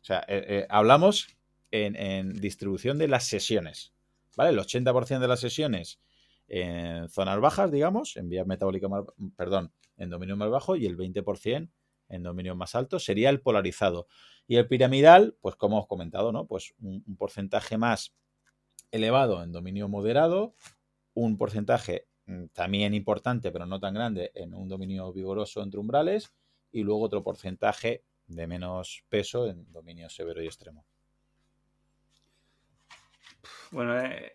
O 0.00 0.04
sea, 0.06 0.20
eh, 0.28 0.44
eh, 0.48 0.66
hablamos 0.68 1.36
en, 1.70 2.32
distribución 2.40 2.98
de 2.98 3.08
las 3.08 3.24
sesiones, 3.24 3.92
¿vale? 4.36 4.50
El 4.50 4.58
80% 4.58 5.18
de 5.18 5.28
las 5.28 5.40
sesiones 5.40 6.00
en 6.48 7.08
zonas 7.08 7.40
bajas, 7.40 7.72
digamos, 7.72 8.16
en 8.16 8.28
vías 8.28 8.46
metabólicas, 8.46 8.90
perdón, 9.36 9.72
en 9.96 10.10
dominio 10.10 10.36
más 10.36 10.50
bajo 10.50 10.76
y 10.76 10.86
el 10.86 10.96
20% 10.96 11.70
en 12.08 12.22
dominio 12.22 12.54
más 12.54 12.74
alto 12.74 12.98
sería 12.98 13.30
el 13.30 13.40
polarizado. 13.40 14.06
Y 14.46 14.56
el 14.56 14.68
piramidal, 14.68 15.36
pues 15.40 15.56
como 15.56 15.80
os 15.80 15.86
comentado, 15.86 16.30
¿no? 16.30 16.46
Pues 16.46 16.74
un, 16.80 17.02
porcentaje 17.16 17.78
más 17.78 18.14
elevado 18.92 19.42
en 19.42 19.50
dominio 19.50 19.88
moderado, 19.88 20.54
un 21.14 21.36
porcentaje 21.36 22.06
mm, 22.26 22.46
también 22.52 22.94
importante, 22.94 23.50
pero 23.50 23.66
no 23.66 23.80
tan 23.80 23.94
grande, 23.94 24.30
en 24.34 24.54
un 24.54 24.68
dominio 24.68 25.12
vigoroso 25.12 25.62
entre 25.62 25.80
umbrales, 25.80 26.32
y 26.70 26.82
luego 26.82 27.02
otro 27.02 27.24
porcentaje 27.24 28.04
de 28.26 28.46
menos 28.46 29.04
peso 29.08 29.48
en 29.48 29.70
dominio 29.72 30.08
severo 30.08 30.42
y 30.42 30.46
extremo. 30.46 30.86
Bueno, 33.76 34.00
eh, 34.00 34.32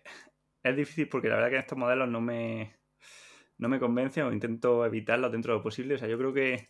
es, 0.62 0.76
difícil 0.76 1.08
porque 1.08 1.28
la 1.28 1.34
verdad 1.34 1.50
que 1.50 1.56
estos 1.56 1.76
modelos 1.76 2.08
no 2.08 2.20
me, 2.20 2.76
no 3.58 3.68
me 3.68 3.80
convencen 3.80 4.22
o 4.22 4.32
intento 4.32 4.86
evitarlos 4.86 5.32
dentro 5.32 5.52
de 5.52 5.58
lo 5.58 5.62
posible. 5.64 5.96
O 5.96 5.98
sea, 5.98 6.06
yo 6.06 6.16
creo 6.16 6.32
que 6.32 6.68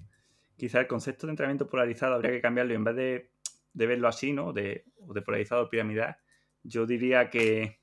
quizá 0.57 0.81
el 0.81 0.87
concepto 0.87 1.27
de 1.27 1.33
entrenamiento 1.33 1.69
polarizado 1.69 2.15
habría 2.15 2.31
que 2.31 2.41
cambiarlo 2.41 2.73
y 2.73 2.77
en 2.77 2.85
vez 2.85 2.97
de, 2.97 3.31
verlo 3.75 4.09
así, 4.09 4.33
¿no? 4.33 4.55
De, 4.55 4.87
de 4.97 5.21
polarizado 5.21 5.69
piramidal, 5.69 6.17
yo 6.63 6.87
diría 6.87 7.29
que 7.29 7.79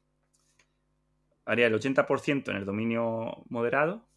haría 1.45 1.67
el 1.67 1.75
80% 1.75 2.49
en 2.49 2.57
el 2.57 2.65
dominio 2.65 3.43
moderado 3.47 4.09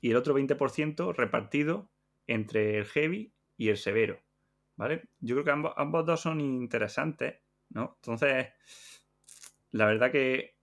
y 0.00 0.12
el 0.12 0.16
otro 0.16 0.34
20% 0.34 1.14
repartido 1.14 1.90
entre 2.26 2.78
el 2.78 2.86
heavy 2.86 3.34
y 3.58 3.68
el 3.68 3.76
severo. 3.76 4.18
¿Vale? 4.76 5.02
Yo 5.20 5.34
creo 5.34 5.44
que 5.44 5.50
ambos, 5.50 5.74
ambos 5.76 6.06
dos 6.06 6.22
son 6.22 6.40
interesantes, 6.40 7.42
¿no? 7.68 7.96
Entonces, 7.96 8.48
la 9.74 9.86
verdad 9.86 10.12
que 10.12 10.54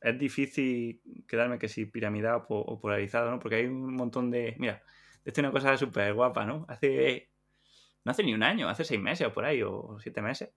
es 0.00 0.18
difícil 0.18 1.00
quedarme 1.28 1.60
que 1.60 1.68
si 1.68 1.86
piramidal 1.86 2.42
o, 2.48 2.80
polarizado, 2.80 3.30
¿no? 3.30 3.38
Porque 3.38 3.56
hay 3.56 3.66
un 3.66 3.94
montón 3.94 4.32
de... 4.32 4.56
Mira, 4.58 4.82
esto 5.24 5.40
es 5.40 5.44
una 5.44 5.52
cosa 5.52 5.76
súper 5.76 6.12
guapa, 6.12 6.44
¿no? 6.44 6.66
Hace... 6.68 7.30
No 8.04 8.10
hace 8.10 8.24
ni 8.24 8.34
un 8.34 8.42
año, 8.42 8.68
hace 8.68 8.82
seis 8.82 9.00
meses 9.00 9.28
o 9.28 9.32
por 9.32 9.44
ahí, 9.44 9.62
o 9.62 9.96
siete 10.00 10.22
meses, 10.22 10.50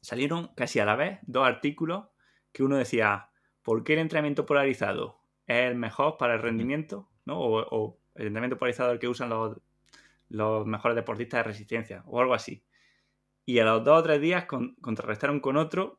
salieron 0.00 0.54
casi 0.54 0.78
a 0.78 0.84
la 0.84 0.94
vez 0.94 1.18
dos 1.22 1.44
artículos 1.44 2.06
que 2.52 2.62
uno 2.62 2.76
decía, 2.76 3.30
¿por 3.64 3.82
qué 3.82 3.94
el 3.94 3.98
entrenamiento 3.98 4.46
polarizado 4.46 5.18
es 5.48 5.68
el 5.68 5.74
mejor 5.74 6.18
para 6.18 6.34
el 6.34 6.42
rendimiento? 6.42 7.08
¿no? 7.24 7.40
O, 7.40 7.98
el 8.14 8.28
entrenamiento 8.28 8.56
polarizado 8.56 8.92
el 8.92 9.00
que 9.00 9.08
usan 9.08 9.30
los, 9.30 9.60
los 10.28 10.64
mejores 10.64 10.94
deportistas 10.94 11.40
de 11.40 11.42
resistencia, 11.42 12.04
o 12.06 12.20
algo 12.20 12.34
así. 12.34 12.62
Y 13.44 13.58
a 13.58 13.64
los 13.64 13.82
dos 13.82 13.98
o 13.98 14.02
tres 14.04 14.20
días 14.20 14.44
contrarrestaron 14.44 15.40
con 15.40 15.56
otro 15.56 15.98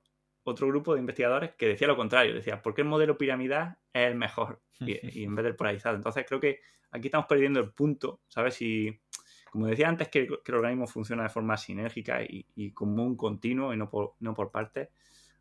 otro 0.52 0.68
grupo 0.68 0.94
de 0.94 1.00
investigadores 1.00 1.52
que 1.56 1.68
decía 1.68 1.88
lo 1.88 1.96
contrario, 1.96 2.34
decía, 2.34 2.62
¿por 2.62 2.74
qué 2.74 2.82
el 2.82 2.88
modelo 2.88 3.18
piramidal 3.18 3.78
es 3.94 4.08
el 4.08 4.16
mejor? 4.16 4.62
Y, 4.80 4.98
en 5.24 5.36
vez 5.36 5.46
del 5.46 5.56
polarizado. 5.56 5.96
Entonces 5.96 6.26
creo 6.28 6.40
que 6.40 6.60
aquí 6.92 7.08
estamos 7.08 7.28
perdiendo 7.28 7.60
el 7.60 7.72
punto, 7.72 8.22
¿sabes? 8.28 8.56
Si, 8.56 9.00
como 9.52 9.68
decía 9.68 9.90
antes, 9.90 10.08
que, 10.10 10.28
el 10.46 10.56
organismo 10.56 10.88
funciona 10.88 11.24
de 11.24 11.30
forma 11.30 11.58
sinérgica 11.58 12.22
y, 12.22 12.72
como 12.72 13.04
un 13.04 13.16
continuo 13.16 13.74
y 13.74 13.78
no 13.78 13.90
por, 13.90 14.14
no 14.20 14.34
por 14.34 14.52
partes, 14.52 14.90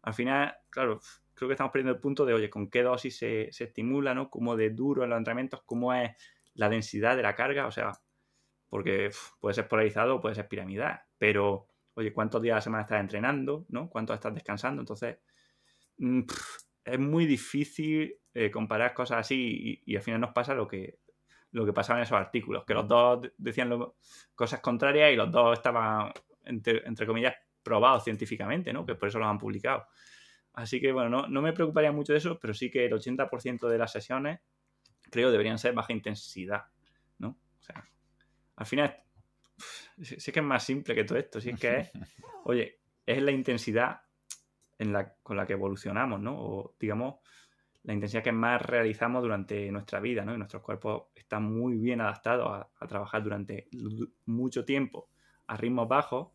al 0.03 0.15
final, 0.15 0.55
claro, 0.71 1.01
creo 1.35 1.49
que 1.49 1.55
estamos 1.55 1.73
perdiendo 1.73 1.93
el 1.93 2.01
punto 2.01 2.25
de, 2.25 2.35
oye, 2.35 2.51
con 2.51 2.71
qué 2.71 2.83
dosis 2.83 3.17
se, 3.17 3.49
se 3.53 3.65
estimula, 3.65 4.15
¿no? 4.15 4.31
Cómo 4.31 4.57
de 4.57 4.71
duro 4.71 5.05
en 5.05 5.11
los 5.11 5.19
entrenamientos, 5.19 5.63
cómo 5.67 5.93
es 5.95 6.13
la 6.55 6.69
densidad 6.69 7.17
de 7.17 7.23
la 7.23 7.35
carga, 7.35 7.67
o 7.67 7.71
sea, 7.71 7.93
porque 8.69 9.11
puede 9.41 9.55
ser 9.55 9.69
polarizado 9.69 10.17
o 10.17 10.21
puede 10.21 10.35
ser 10.35 10.49
piramidal, 10.49 11.01
pero 11.19 11.69
oye, 11.97 12.13
¿cuántos 12.13 12.43
días 12.43 12.55
a 12.55 12.57
la 12.57 12.61
semana 12.61 12.83
estás 12.83 13.01
entrenando? 13.01 13.67
¿no? 13.71 13.89
¿Cuántos 13.89 14.15
estás 14.15 14.35
descansando? 14.35 14.83
Entonces, 14.83 15.19
mm, 15.99 16.23
es 16.85 16.99
muy 16.99 17.27
difícil 17.27 18.15
eh, 18.35 18.51
comparar 18.51 18.93
cosas 18.93 19.19
así 19.19 19.83
y, 19.85 19.97
al 19.97 20.03
final 20.03 20.21
nos 20.21 20.33
pasa 20.33 20.55
lo 20.55 20.69
que, 20.69 20.99
lo 21.53 21.65
que 21.65 21.73
pasaba 21.73 21.99
en 21.99 22.05
esos 22.05 22.19
artículos, 22.19 22.65
que 22.65 22.75
los 22.75 22.87
dos 22.87 23.27
decían 23.39 23.73
cosas 24.35 24.61
contrarias 24.61 25.13
y 25.13 25.17
los 25.17 25.33
dos 25.33 25.57
estaban, 25.57 26.13
entre, 26.45 27.07
comillas, 27.07 27.35
probados 27.63 28.05
científicamente, 28.05 28.73
¿no? 28.73 28.85
Que 28.85 28.95
por 28.95 29.09
eso 29.09 29.19
los 29.19 29.27
han 29.27 29.39
publicado. 29.39 29.87
Así 30.53 30.81
que, 30.81 30.93
bueno, 30.93 31.09
no, 31.09 31.29
no 31.29 31.43
me 31.43 31.55
preocuparía 31.55 31.93
mucho 31.93 32.13
de 32.13 32.19
eso, 32.19 32.39
pero 32.39 32.53
sí 32.53 32.71
que 32.71 32.85
el 32.85 32.93
80% 32.93 33.69
de 33.69 33.79
las 33.79 33.91
sesiones 33.91 34.41
creo 35.11 35.31
deberían 35.31 35.59
ser 35.59 35.73
baja 35.73 35.95
intensidad, 35.95 36.65
¿no? 37.19 37.39
O 37.59 37.63
sea, 37.63 37.89
al 38.57 38.67
final 38.67 39.06
sí 40.01 40.33
que 40.33 40.41
es 40.41 40.47
más 40.47 40.65
simple 40.65 40.95
que 40.95 41.05
todo 41.05 41.19
esto. 41.19 41.41
Sí 41.41 41.55
que 41.55 41.79
es, 41.79 41.91
oye, 42.45 42.81
es 43.05 43.23
la 43.23 43.31
intensidad 43.31 44.01
en 44.79 44.93
la, 44.93 45.15
con 45.23 45.37
la 45.37 45.47
que 45.47 45.55
evolucionamos, 45.55 46.21
¿no? 46.21 46.37
O 46.39 46.77
digamos, 46.79 47.17
la 47.87 47.95
intensidad 47.95 48.23
que 48.23 48.33
más 48.33 48.61
realizamos 48.61 49.23
durante 49.23 49.71
nuestra 49.71 50.01
vida, 50.01 50.25
¿no? 50.25 50.35
Y 50.35 50.39
nuestros 50.39 50.63
cuerpos 50.63 51.05
están 51.15 51.45
muy 51.45 51.77
bien 51.79 52.01
adaptados 52.01 52.67
a, 52.79 52.87
trabajar 52.87 53.23
durante 53.23 53.69
mucho 54.27 54.65
tiempo 54.65 55.09
a 55.47 55.57
ritmos 55.57 55.89
bajos, 55.89 56.33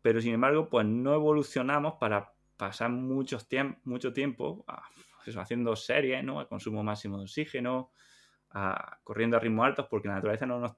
pero 0.00 0.20
sin 0.22 0.32
embargo, 0.32 0.70
pues 0.70 0.86
no 0.86 1.14
evolucionamos 1.14 1.94
para 2.00 2.32
pasar 2.56 2.90
muchos 2.90 3.46
mucho 3.84 4.12
tiempo 4.12 4.64
pues 5.22 5.36
haciendo 5.36 5.76
series, 5.76 6.24
¿no? 6.24 6.40
A 6.40 6.48
consumo 6.48 6.82
máximo 6.82 7.18
de 7.18 7.24
oxígeno, 7.24 7.92
corriendo 9.04 9.36
a 9.36 9.40
ritmos 9.40 9.66
altos, 9.66 9.86
porque 9.90 10.08
la 10.08 10.14
naturaleza 10.14 10.46
no 10.46 10.60
nos 10.60 10.76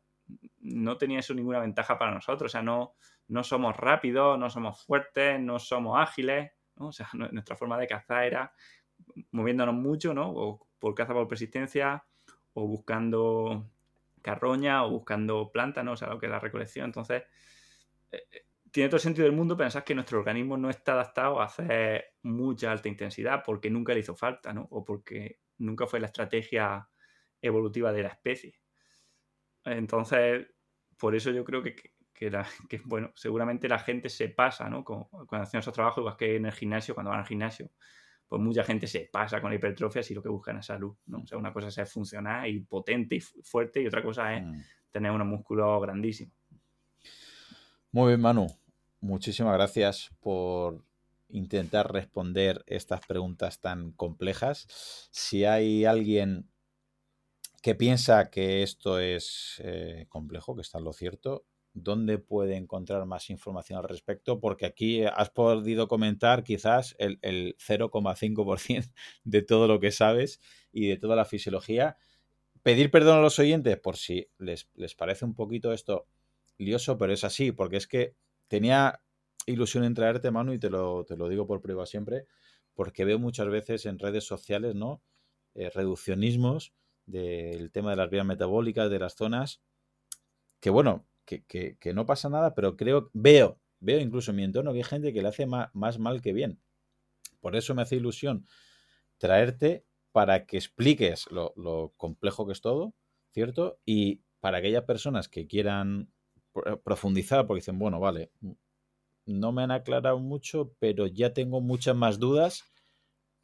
no 0.61 0.97
tenía 0.97 1.21
eso 1.21 1.35
ninguna 1.35 1.61
ventaja 1.61 1.99
para 1.99 2.15
nosotros. 2.15 2.51
O 2.51 2.53
sea, 2.53 2.63
no, 2.63 2.95
no 3.29 3.43
somos 3.45 3.77
rápidos, 3.77 4.39
no 4.39 4.51
somos 4.51 4.85
fuertes, 4.85 5.41
no 5.41 5.59
somos 5.59 5.99
ágiles. 6.01 6.53
O 6.77 6.93
sea, 6.93 7.09
nuestra 7.33 7.57
forma 7.57 7.79
de 7.79 7.87
cazar 7.87 8.25
era 8.25 8.53
moviéndonos 9.31 9.75
mucho, 9.75 10.15
¿no? 10.15 10.31
O 10.31 10.67
por 10.79 10.95
caza 10.95 11.13
por 11.13 11.29
persistencia, 11.29 12.05
o 12.55 12.67
buscando 12.67 13.71
carroña, 14.21 14.85
o 14.85 14.91
buscando 14.91 15.51
plantas, 15.51 15.85
¿no? 15.85 15.93
O 15.93 15.97
sea, 15.97 16.09
lo 16.09 16.19
que 16.19 16.27
es 16.27 16.33
la 16.33 16.39
recolección. 16.39 16.87
Entonces, 16.87 17.25
eh, 18.11 18.23
eh, 18.31 18.47
tiene 18.71 18.89
todo 18.89 18.97
el 18.97 19.03
sentido 19.03 19.27
del 19.27 19.37
mundo 19.37 19.57
pensar 19.57 19.85
que 19.85 19.95
nuestro 19.95 20.19
organismo 20.19 20.57
no 20.57 20.71
está 20.71 20.93
adaptado 20.93 21.41
a 21.41 21.45
hacer 21.45 22.15
mucha 22.23 22.73
alta 22.73 22.89
intensidad 22.89 23.43
porque 23.45 23.69
nunca 23.71 23.93
le 23.93 24.01
hizo 24.01 24.15
falta, 24.15 24.53
¿no? 24.53 24.67
O 24.71 24.85
porque 24.85 25.41
nunca 25.59 25.87
fue 25.87 26.01
la 26.01 26.07
estrategia 26.07 26.89
evolutiva 27.43 27.93
de 27.93 28.03
la 28.03 28.09
especie. 28.09 28.62
Entonces, 29.65 30.47
por 30.99 31.15
eso 31.15 31.31
yo 31.31 31.45
creo 31.45 31.63
que, 32.73 32.81
bueno, 32.85 33.13
seguramente 33.15 33.69
la 33.69 33.79
gente 33.79 34.09
se 34.09 34.29
pasa, 34.29 34.69
¿no? 34.69 34.85
Cuando, 34.85 35.09
hacen 35.33 35.61
esos 35.61 35.75
trabajos, 35.75 36.03
igual 36.03 36.17
que 36.17 36.37
en 36.37 36.47
el 36.47 36.53
gimnasio, 36.53 36.95
cuando 36.95 37.11
van 37.11 37.21
al 37.21 37.27
gimnasio, 37.27 37.71
pues 38.29 38.41
mucha 38.41 38.65
gente 38.65 38.87
se 38.87 39.11
pasa 39.13 39.41
con 39.41 39.51
la 39.51 39.57
hipertrofia 39.57 40.03
si 40.03 40.15
lo 40.15 40.23
que 40.23 40.29
buscan 40.29 40.59
es 40.59 40.67
salud, 40.67 40.97
¿no? 41.07 41.19
O 41.19 41.27
sea, 41.27 41.39
una 41.39 41.53
cosa 41.53 41.83
es 41.83 41.93
funcionar 41.93 42.49
y 42.49 42.61
potente 42.61 43.17
y 43.17 43.21
fuerte 43.21 43.83
y 43.83 43.87
otra 43.87 44.03
cosa 44.03 44.35
es 44.35 44.43
mm. 44.43 44.61
tener 44.91 45.11
unos 45.11 45.27
músculos 45.27 45.83
grandísimos. 45.83 46.35
Muy 47.91 48.09
bien, 48.09 48.21
Manu. 48.21 48.47
Muchísimas 49.01 49.55
gracias 49.55 50.11
por 50.21 50.83
intentar 51.29 51.93
responder 51.93 52.63
estas 52.67 53.05
preguntas 53.05 53.61
tan 53.61 53.93
complejas. 53.93 54.67
Si 55.11 55.45
hay 55.45 55.85
alguien 55.85 56.52
que 57.63 57.77
piensa 57.77 58.29
que 58.29 58.63
esto 58.63 58.99
es 58.99 59.61
eh, 59.65 60.07
complejo, 60.09 60.57
que 60.57 60.63
está 60.63 60.79
en 60.79 60.85
lo 60.85 60.93
cierto, 60.93 61.47
¿dónde 61.73 62.19
puede 62.19 62.57
encontrar 62.57 63.07
más 63.07 63.31
información 63.31 63.79
al 63.79 63.89
respecto? 63.89 64.41
Porque 64.41 64.67
aquí 64.67 65.05
has 65.05 65.31
podido 65.31 65.87
comentar 65.87 66.43
quizás 66.43 66.97
el, 66.99 67.21
0,5% 67.21 68.93
de 69.25 69.43
todo 69.43 69.69
lo 69.69 69.79
que 69.79 69.93
sabes 69.93 70.41
y 70.73 70.89
de 70.89 70.97
toda 70.97 71.15
la 71.15 71.25
fisiología. 71.25 71.97
Pedir 72.65 72.91
perdón 72.91 73.19
a 73.19 73.23
los 73.23 73.39
oyentes 73.39 73.79
por 73.79 73.97
si 73.97 74.29
les, 74.39 74.69
les 74.75 74.97
parece 74.97 75.25
un 75.25 75.35
poquito 75.35 75.73
esto 75.73 76.09
lioso, 76.59 76.99
pero 76.99 77.13
es 77.13 77.23
así, 77.23 77.53
porque 77.53 77.77
es 77.77 77.87
que 77.87 78.17
tenía 78.49 79.03
ilusión 79.47 79.85
en 79.85 79.95
traerte, 79.95 80.33
Manu, 80.33 80.53
y 80.53 80.59
te 80.59 80.69
lo, 80.69 81.05
te 81.05 81.17
lo 81.17 81.29
digo 81.29 81.47
por 81.47 81.61
prueba 81.61 81.87
siempre, 81.87 82.27
porque 82.75 83.05
veo 83.05 83.21
muchas 83.21 83.49
veces 83.49 83.87
en 83.87 84.01
redes 84.01 84.25
sociales, 84.25 84.75
¿no? 84.75 85.01
Eh, 85.55 85.71
reduccionismos 85.71 86.73
del 87.07 87.71
tema 87.71 87.91
de 87.91 87.97
las 87.97 88.11
vías 88.11 88.27
metabólicas, 88.27 88.91
de 88.91 88.99
las 88.99 89.15
zonas, 89.15 89.61
que 90.61 90.71
bueno, 90.71 91.07
que, 91.25 91.45
que, 91.45 91.95
no 91.95 92.07
pasa 92.07 92.29
nada, 92.29 92.55
pero 92.55 92.77
creo, 92.77 93.11
veo, 93.13 93.61
veo 93.81 94.01
incluso 94.01 94.31
en 94.31 94.37
mi 94.37 94.45
entorno 94.45 94.73
que 94.73 94.79
hay 94.79 94.85
gente 94.85 95.13
que 95.13 95.23
le 95.23 95.29
hace 95.29 95.47
más, 95.47 95.99
mal 95.99 96.21
que 96.21 96.33
bien. 96.33 96.61
Por 97.41 97.57
eso 97.57 97.75
me 97.75 97.83
hace 97.83 97.97
ilusión 97.97 98.47
traerte 99.19 99.85
para 100.13 100.47
que 100.47 100.57
expliques 100.57 101.31
lo, 101.31 101.53
lo 101.57 101.95
complejo 101.97 102.47
que 102.47 102.53
es 102.53 102.61
todo, 102.61 102.95
¿cierto? 103.33 103.79
Y 103.85 104.23
para 104.41 104.59
aquellas 104.59 104.85
personas 104.85 105.29
que 105.29 105.47
quieran 105.47 106.13
profundizar, 106.85 107.47
porque 107.47 107.61
dicen, 107.61 107.79
bueno, 107.79 107.99
vale, 107.99 108.31
no 109.25 109.53
me 109.53 109.63
han 109.63 109.71
aclarado 109.71 110.19
mucho, 110.19 110.75
pero 110.79 111.07
ya 111.07 111.33
tengo 111.33 111.61
muchas 111.61 111.97
más 111.97 112.19
dudas 112.19 112.72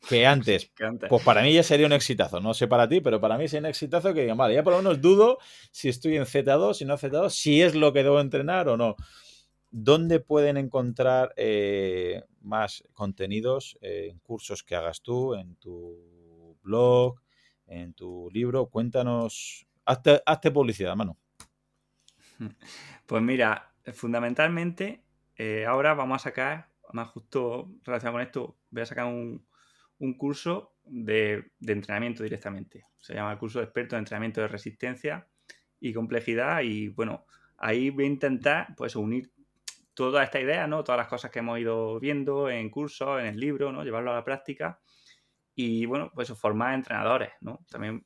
que 0.07 0.27
antes. 0.27 0.71
Pues 1.09 1.23
para 1.25 1.43
mí 1.43 1.53
ya 1.53 1.63
sería 1.63 1.87
un 1.87 1.93
exitazo. 1.93 2.41
No 2.41 2.55
sé 2.55 2.69
para 2.69 2.89
ti, 2.89 3.01
pero 3.01 3.21
para 3.21 3.37
mí 3.39 3.49
sería 3.49 3.61
un 3.61 3.71
exitazo 3.71 4.15
que 4.15 4.23
digan, 4.23 4.37
vale, 4.37 4.55
ya 4.55 4.63
por 4.63 4.73
lo 4.73 4.79
menos 4.79 5.01
dudo 5.01 5.39
si 5.71 5.89
estoy 5.89 6.17
en 6.17 6.25
Z2, 6.25 6.75
si 6.75 6.85
no 6.85 6.97
Z2, 6.97 7.31
si 7.31 7.63
es 7.63 7.75
lo 7.75 7.93
que 7.93 8.03
debo 8.03 8.21
entrenar 8.21 8.69
o 8.69 8.77
no. 8.77 8.97
¿Dónde 9.71 10.21
pueden 10.21 10.57
encontrar 10.57 11.35
eh, 11.37 12.23
más 12.41 12.85
contenidos 12.95 13.77
eh, 13.83 14.09
en 14.11 14.19
cursos 14.21 14.63
que 14.63 14.75
hagas 14.77 15.03
tú, 15.03 15.35
en 15.35 15.57
tu 15.57 16.57
blog, 16.63 17.21
en 17.67 17.93
tu 17.93 18.31
libro? 18.33 18.67
Cuéntanos, 18.67 19.67
hazte, 19.85 20.23
hazte 20.25 20.51
publicidad, 20.51 20.97
mano. 20.97 21.19
Pues 23.07 23.23
mira, 23.23 23.73
fundamentalmente 23.93 25.03
eh, 25.37 25.67
ahora 25.67 25.95
vamos 25.95 26.17
a 26.17 26.25
sacar, 26.25 26.69
más 26.93 27.09
justo 27.11 27.71
relacionado 27.85 28.15
con 28.15 28.23
esto, 28.23 28.57
voy 28.71 28.83
a 28.83 28.87
sacar 28.87 29.07
un, 29.07 29.47
curso 30.15 30.75
de, 30.85 31.53
entrenamiento 31.67 32.23
directamente. 32.23 32.85
Se 32.99 33.15
llama 33.15 33.33
el 33.33 33.39
curso 33.39 33.59
de 33.59 33.67
experto 33.67 33.97
en 33.97 34.01
entrenamiento 34.01 34.41
de 34.41 34.49
resistencia 34.49 35.27
y 35.81 35.93
complejidad. 35.93 36.61
Y 36.63 36.89
bueno, 36.89 37.27
ahí 37.57 37.91
voy 37.91 38.05
a 38.05 38.09
intentar 38.09 38.75
pues 38.77 38.97
unir 38.97 39.31
toda 39.95 40.23
esta 40.23 40.41
idea, 40.41 40.67
¿no? 40.67 40.85
Todas 40.85 40.99
las 40.99 41.09
cosas 41.09 41.31
que 41.31 41.41
hemos 41.41 41.59
ido 41.59 41.99
viendo 41.99 42.49
en 42.49 42.71
cursos, 42.71 43.21
en 43.21 43.27
el 43.27 43.41
libro, 43.41 43.73
¿no? 43.73 43.83
Llevarlo 43.83 44.13
a 44.13 44.17
la 44.17 44.25
práctica. 44.25 44.81
Y 45.55 45.87
bueno, 45.87 46.11
pues 46.15 46.33
formar 46.35 46.75
entrenadores, 46.75 47.31
¿no? 47.41 47.65
También 47.69 48.05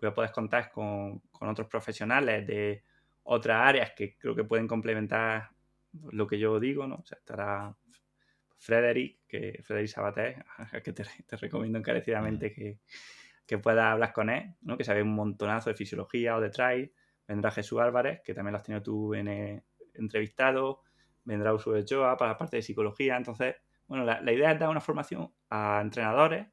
voy 0.00 0.10
a 0.10 0.14
poder 0.14 0.32
contar 0.32 0.70
con, 0.70 1.20
con 1.30 1.48
otros 1.48 1.66
profesionales 1.68 2.46
de 2.46 2.82
otras 3.22 3.66
áreas 3.66 3.92
que 3.96 4.16
creo 4.18 4.34
que 4.34 4.44
pueden 4.44 4.68
complementar 4.68 5.50
lo 6.10 6.26
que 6.26 6.38
yo 6.38 6.60
digo, 6.60 6.86
¿no? 6.86 6.96
O 6.96 7.06
sea, 7.06 7.16
estará 7.18 7.74
Frederick, 8.58 9.20
que 9.26 9.60
Frederick 9.62 9.90
Sabater, 9.90 10.44
que 10.84 10.92
te, 10.92 11.04
recomiendo 11.36 11.78
encarecidamente 11.78 12.52
que, 12.52 12.80
que 13.46 13.58
puedas 13.58 13.86
hablar 13.86 14.12
con 14.12 14.30
él, 14.30 14.54
¿no? 14.62 14.76
Que 14.76 14.84
sabe 14.84 15.02
un 15.02 15.14
montonazo 15.14 15.70
de 15.70 15.76
fisiología 15.76 16.36
o 16.36 16.40
de 16.40 16.50
trail. 16.50 16.92
Vendrá 17.26 17.50
Jesús 17.50 17.80
Álvarez, 17.80 18.20
que 18.24 18.34
también 18.34 18.52
lo 18.52 18.58
has 18.58 18.64
tenido 18.64 18.82
tú 18.82 19.14
en 19.14 19.28
eh, 19.28 19.64
entrevistado. 19.94 20.82
Vendrá 21.24 21.54
Uso 21.54 21.72
de 21.72 21.84
Choa 21.84 22.16
para 22.16 22.32
la 22.32 22.38
parte 22.38 22.56
de 22.56 22.62
psicología. 22.62 23.16
Entonces, 23.16 23.56
bueno, 23.86 24.04
la, 24.04 24.32
idea 24.32 24.52
es 24.52 24.58
dar 24.58 24.68
una 24.68 24.80
formación 24.80 25.32
a 25.50 25.80
entrenadores 25.82 26.48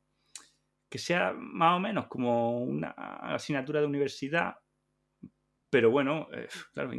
que 0.89 0.97
sea 0.97 1.33
más 1.33 1.77
o 1.77 1.79
menos 1.79 2.07
como 2.07 2.61
una 2.61 2.89
asignatura 2.89 3.79
de 3.79 3.85
universidad, 3.85 4.57
pero 5.69 5.89
bueno, 5.89 6.27
eh, 6.33 6.49
claro, 6.73 6.91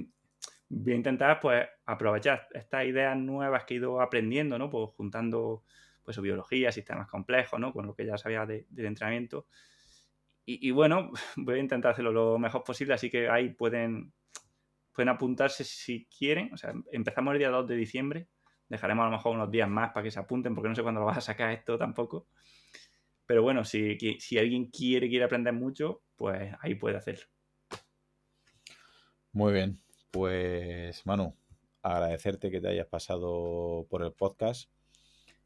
voy 0.74 0.94
a 0.94 0.96
intentar 0.96 1.38
pues 1.38 1.68
aprovechar 1.84 2.48
estas 2.52 2.86
ideas 2.86 3.16
nuevas 3.16 3.64
que 3.64 3.74
he 3.74 3.76
ido 3.76 4.00
aprendiendo, 4.00 4.58
¿no? 4.58 4.70
Pues 4.70 4.90
juntando 4.96 5.62
pues 6.02 6.18
biología, 6.20 6.72
sistemas 6.72 7.08
complejos, 7.08 7.60
¿no? 7.60 7.72
Con 7.72 7.86
lo 7.86 7.94
que 7.94 8.06
ya 8.06 8.16
sabía 8.16 8.46
del 8.46 8.86
entrenamiento. 8.86 9.46
Y, 10.44 10.72
bueno, 10.72 11.12
voy 11.36 11.56
a 11.56 11.60
intentar 11.60 11.92
hacerlo 11.92 12.10
lo 12.10 12.38
mejor 12.38 12.64
posible, 12.64 12.94
así 12.94 13.10
que 13.10 13.28
ahí 13.28 13.50
pueden, 13.50 14.12
pueden 14.92 15.10
apuntarse 15.10 15.62
si 15.62 16.06
quieren. 16.06 16.52
O 16.52 16.56
sea, 16.56 16.72
empezamos 16.90 17.32
el 17.32 17.38
día 17.38 17.50
2 17.50 17.68
de 17.68 17.76
diciembre, 17.76 18.28
dejaremos 18.68 19.04
a 19.04 19.10
lo 19.10 19.16
mejor 19.16 19.36
unos 19.36 19.50
días 19.50 19.68
más 19.68 19.92
para 19.92 20.02
que 20.02 20.10
se 20.10 20.18
apunten, 20.18 20.54
porque 20.54 20.68
no 20.70 20.74
sé 20.74 20.82
cuándo 20.82 21.00
lo 21.00 21.06
vas 21.06 21.18
a 21.18 21.20
sacar 21.20 21.52
esto 21.52 21.78
tampoco. 21.78 22.26
Pero 23.26 23.42
bueno, 23.42 23.64
si, 23.64 23.96
si 24.18 24.38
alguien 24.38 24.70
quiere, 24.70 25.08
quiere 25.08 25.26
aprender 25.26 25.52
mucho, 25.52 26.02
pues 26.16 26.52
ahí 26.60 26.74
puede 26.74 26.96
hacerlo. 26.96 27.26
Muy 29.32 29.52
bien. 29.52 29.82
Pues, 30.12 31.06
Manu, 31.06 31.34
agradecerte 31.80 32.50
que 32.50 32.60
te 32.60 32.68
hayas 32.68 32.86
pasado 32.86 33.86
por 33.88 34.02
el 34.02 34.12
podcast. 34.12 34.70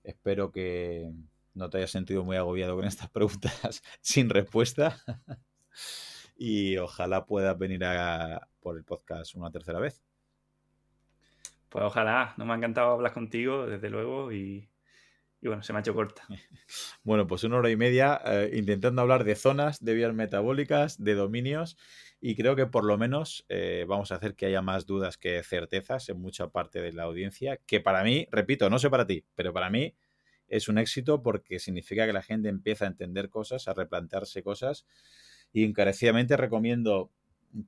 Espero 0.02 0.50
que 0.50 1.08
no 1.54 1.70
te 1.70 1.78
hayas 1.78 1.92
sentido 1.92 2.24
muy 2.24 2.36
agobiado 2.36 2.74
con 2.74 2.84
estas 2.84 3.08
preguntas 3.12 3.84
sin 4.00 4.28
respuesta. 4.28 4.96
y 6.36 6.78
ojalá 6.78 7.26
puedas 7.26 7.56
venir 7.56 7.84
a, 7.84 8.48
por 8.58 8.76
el 8.76 8.82
podcast 8.82 9.36
una 9.36 9.52
tercera 9.52 9.78
vez. 9.78 10.02
Pues 11.68 11.84
ojalá, 11.84 12.34
no 12.36 12.44
me 12.44 12.52
ha 12.52 12.56
encantado 12.56 12.90
hablar 12.90 13.12
contigo, 13.12 13.66
desde 13.68 13.88
luego, 13.88 14.32
y, 14.32 14.68
bueno, 15.42 15.62
se 15.62 15.72
me 15.72 15.78
ha 15.78 15.80
hecho 15.80 15.94
corta. 15.94 16.22
Bueno, 17.04 17.28
pues 17.28 17.44
una 17.44 17.58
hora 17.58 17.70
y 17.70 17.76
media 17.76 18.20
eh, 18.24 18.50
intentando 18.54 19.00
hablar 19.00 19.22
de 19.22 19.36
zonas, 19.36 19.84
de 19.84 19.94
vías 19.94 20.12
metabólicas, 20.12 21.00
de 21.04 21.14
dominios 21.14 21.78
y 22.20 22.34
creo 22.34 22.56
que 22.56 22.66
por 22.66 22.84
lo 22.84 22.96
menos 22.98 23.44
eh, 23.48 23.84
vamos 23.88 24.10
a 24.10 24.16
hacer 24.16 24.34
que 24.34 24.46
haya 24.46 24.62
más 24.62 24.86
dudas 24.86 25.18
que 25.18 25.42
certezas 25.42 26.08
en 26.08 26.20
mucha 26.20 26.48
parte 26.48 26.80
de 26.80 26.92
la 26.92 27.04
audiencia, 27.04 27.58
que 27.66 27.80
para 27.80 28.02
mí, 28.04 28.26
repito, 28.30 28.70
no 28.70 28.78
sé 28.78 28.90
para 28.90 29.06
ti, 29.06 29.24
pero 29.34 29.52
para 29.52 29.70
mí 29.70 29.94
es 30.48 30.68
un 30.68 30.78
éxito 30.78 31.22
porque 31.22 31.58
significa 31.58 32.06
que 32.06 32.12
la 32.12 32.22
gente 32.22 32.48
empieza 32.48 32.84
a 32.84 32.88
entender 32.88 33.28
cosas, 33.28 33.68
a 33.68 33.74
replantearse 33.74 34.42
cosas 34.42 34.86
y 35.52 35.64
encarecidamente 35.64 36.36
recomiendo 36.36 37.10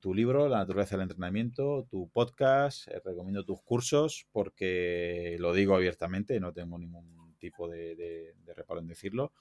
tu 0.00 0.14
libro, 0.14 0.48
La 0.48 0.58
naturaleza 0.58 0.96
del 0.96 1.04
entrenamiento, 1.04 1.86
tu 1.90 2.08
podcast, 2.08 2.88
eh, 2.88 3.00
recomiendo 3.04 3.44
tus 3.44 3.60
cursos 3.62 4.26
porque 4.32 5.36
lo 5.38 5.52
digo 5.52 5.74
abiertamente, 5.74 6.38
no 6.40 6.52
tengo 6.52 6.78
ningún 6.78 7.34
tipo 7.38 7.68
de, 7.68 8.34
reparo 8.54 8.80
en 8.80 8.88
decirlo. 8.88 9.32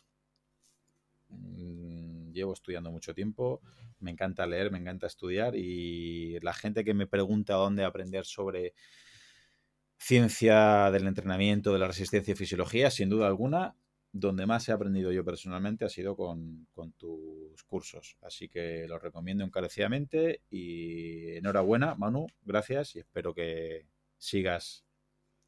Mm, 1.30 2.27
llevo 2.38 2.54
estudiando 2.54 2.92
mucho 2.92 3.14
tiempo, 3.14 3.62
me 4.00 4.12
encanta 4.12 4.48
leer, 4.48 4.72
me 4.72 4.78
encanta 4.78 5.08
estudiar 5.08 5.56
y 5.56 6.40
la 6.42 6.54
gente 6.54 6.86
que 6.86 6.94
me 6.94 7.08
pregunta 7.08 7.56
dónde 7.56 7.84
aprender 7.84 8.26
sobre 8.26 8.74
ciencia 9.98 10.92
del 10.92 11.08
entrenamiento, 11.08 11.74
de 11.74 11.80
la 11.80 11.88
resistencia 11.88 12.32
y 12.32 12.36
fisiología, 12.36 12.92
sin 12.92 13.10
duda 13.10 13.28
alguna, 13.28 13.76
donde 14.12 14.46
más 14.46 14.70
he 14.70 14.72
aprendido 14.72 15.12
yo 15.12 15.26
personalmente 15.26 15.86
ha 15.86 15.90
sido 15.90 16.16
con, 16.16 16.68
tus 16.98 17.64
cursos. 17.66 18.18
Así 18.22 18.48
que 18.48 18.86
los 18.88 19.02
recomiendo 19.02 19.44
encarecidamente 19.44 20.42
y 20.50 21.36
enhorabuena, 21.36 21.96
Manu, 21.96 22.28
gracias 22.44 22.96
y 22.96 23.00
espero 23.00 23.34
que 23.34 23.88
sigas 24.18 24.86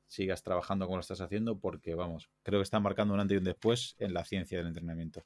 sigas 0.10 0.42
trabajando 0.42 0.86
como 0.86 0.98
lo 0.98 1.02
estás 1.02 1.22
haciendo 1.22 1.60
porque, 1.60 1.94
vamos, 1.94 2.30
creo 2.42 2.60
que 2.60 2.64
está 2.64 2.80
marcando 2.80 3.14
un 3.14 3.20
antes 3.20 3.36
y 3.36 3.38
un 3.38 3.44
después 3.44 3.96
en 4.00 4.14
la 4.14 4.26
ciencia 4.26 4.58
del 4.58 4.68
entrenamiento. 4.68 5.24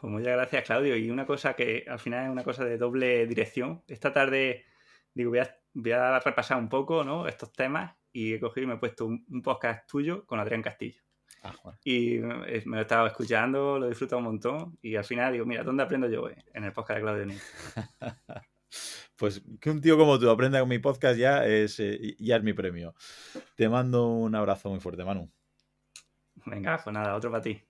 Pues 0.00 0.10
muchas 0.10 0.32
gracias, 0.32 0.64
Claudio. 0.64 0.96
Y 0.96 1.10
una 1.10 1.26
cosa 1.26 1.52
que 1.52 1.84
al 1.86 1.98
final 1.98 2.24
es 2.24 2.30
una 2.30 2.42
cosa 2.42 2.64
de 2.64 2.78
doble 2.78 3.26
dirección. 3.26 3.82
Esta 3.86 4.10
tarde, 4.10 4.64
digo, 5.12 5.30
voy 5.74 5.92
a, 5.92 6.18
repasar 6.20 6.56
un 6.56 6.70
poco 6.70 7.04
¿no? 7.04 7.26
estos 7.26 7.52
temas 7.52 7.94
y 8.10 8.32
he 8.32 8.40
cogido 8.40 8.64
y 8.64 8.68
me 8.68 8.74
he 8.76 8.78
puesto 8.78 9.04
un, 9.04 9.42
podcast 9.42 9.86
tuyo 9.86 10.24
con 10.24 10.40
Adrián 10.40 10.62
Castillo. 10.62 11.02
Ah, 11.42 11.52
y 11.84 12.18
me 12.18 12.64
lo 12.64 12.78
he 12.78 12.80
estado 12.80 13.06
escuchando, 13.08 13.78
lo 13.78 13.88
disfruto 13.88 14.16
un 14.16 14.24
montón 14.24 14.78
y 14.80 14.96
al 14.96 15.04
final 15.04 15.34
digo, 15.34 15.44
mira, 15.44 15.64
¿dónde 15.64 15.82
aprendo 15.82 16.08
yo? 16.08 16.30
En 16.54 16.64
el 16.64 16.72
podcast 16.72 16.96
de 16.96 17.02
Claudio 17.02 17.26
Niño. 17.26 17.40
pues 19.16 19.42
que 19.60 19.70
un 19.70 19.82
tío 19.82 19.98
como 19.98 20.18
tú 20.18 20.30
aprenda 20.30 20.60
con 20.60 20.70
mi 20.70 20.78
podcast 20.78 21.18
ya 21.18 21.44
es, 21.44 21.78
eh, 21.78 22.16
ya 22.18 22.36
es 22.36 22.42
mi 22.42 22.54
premio. 22.54 22.94
Te 23.54 23.68
mando 23.68 24.08
un 24.08 24.34
abrazo 24.34 24.70
muy 24.70 24.80
fuerte, 24.80 25.04
Manu. 25.04 25.30
Venga, 26.46 26.80
pues 26.82 26.94
nada, 26.94 27.14
otro 27.14 27.30
para 27.30 27.42
ti. 27.42 27.69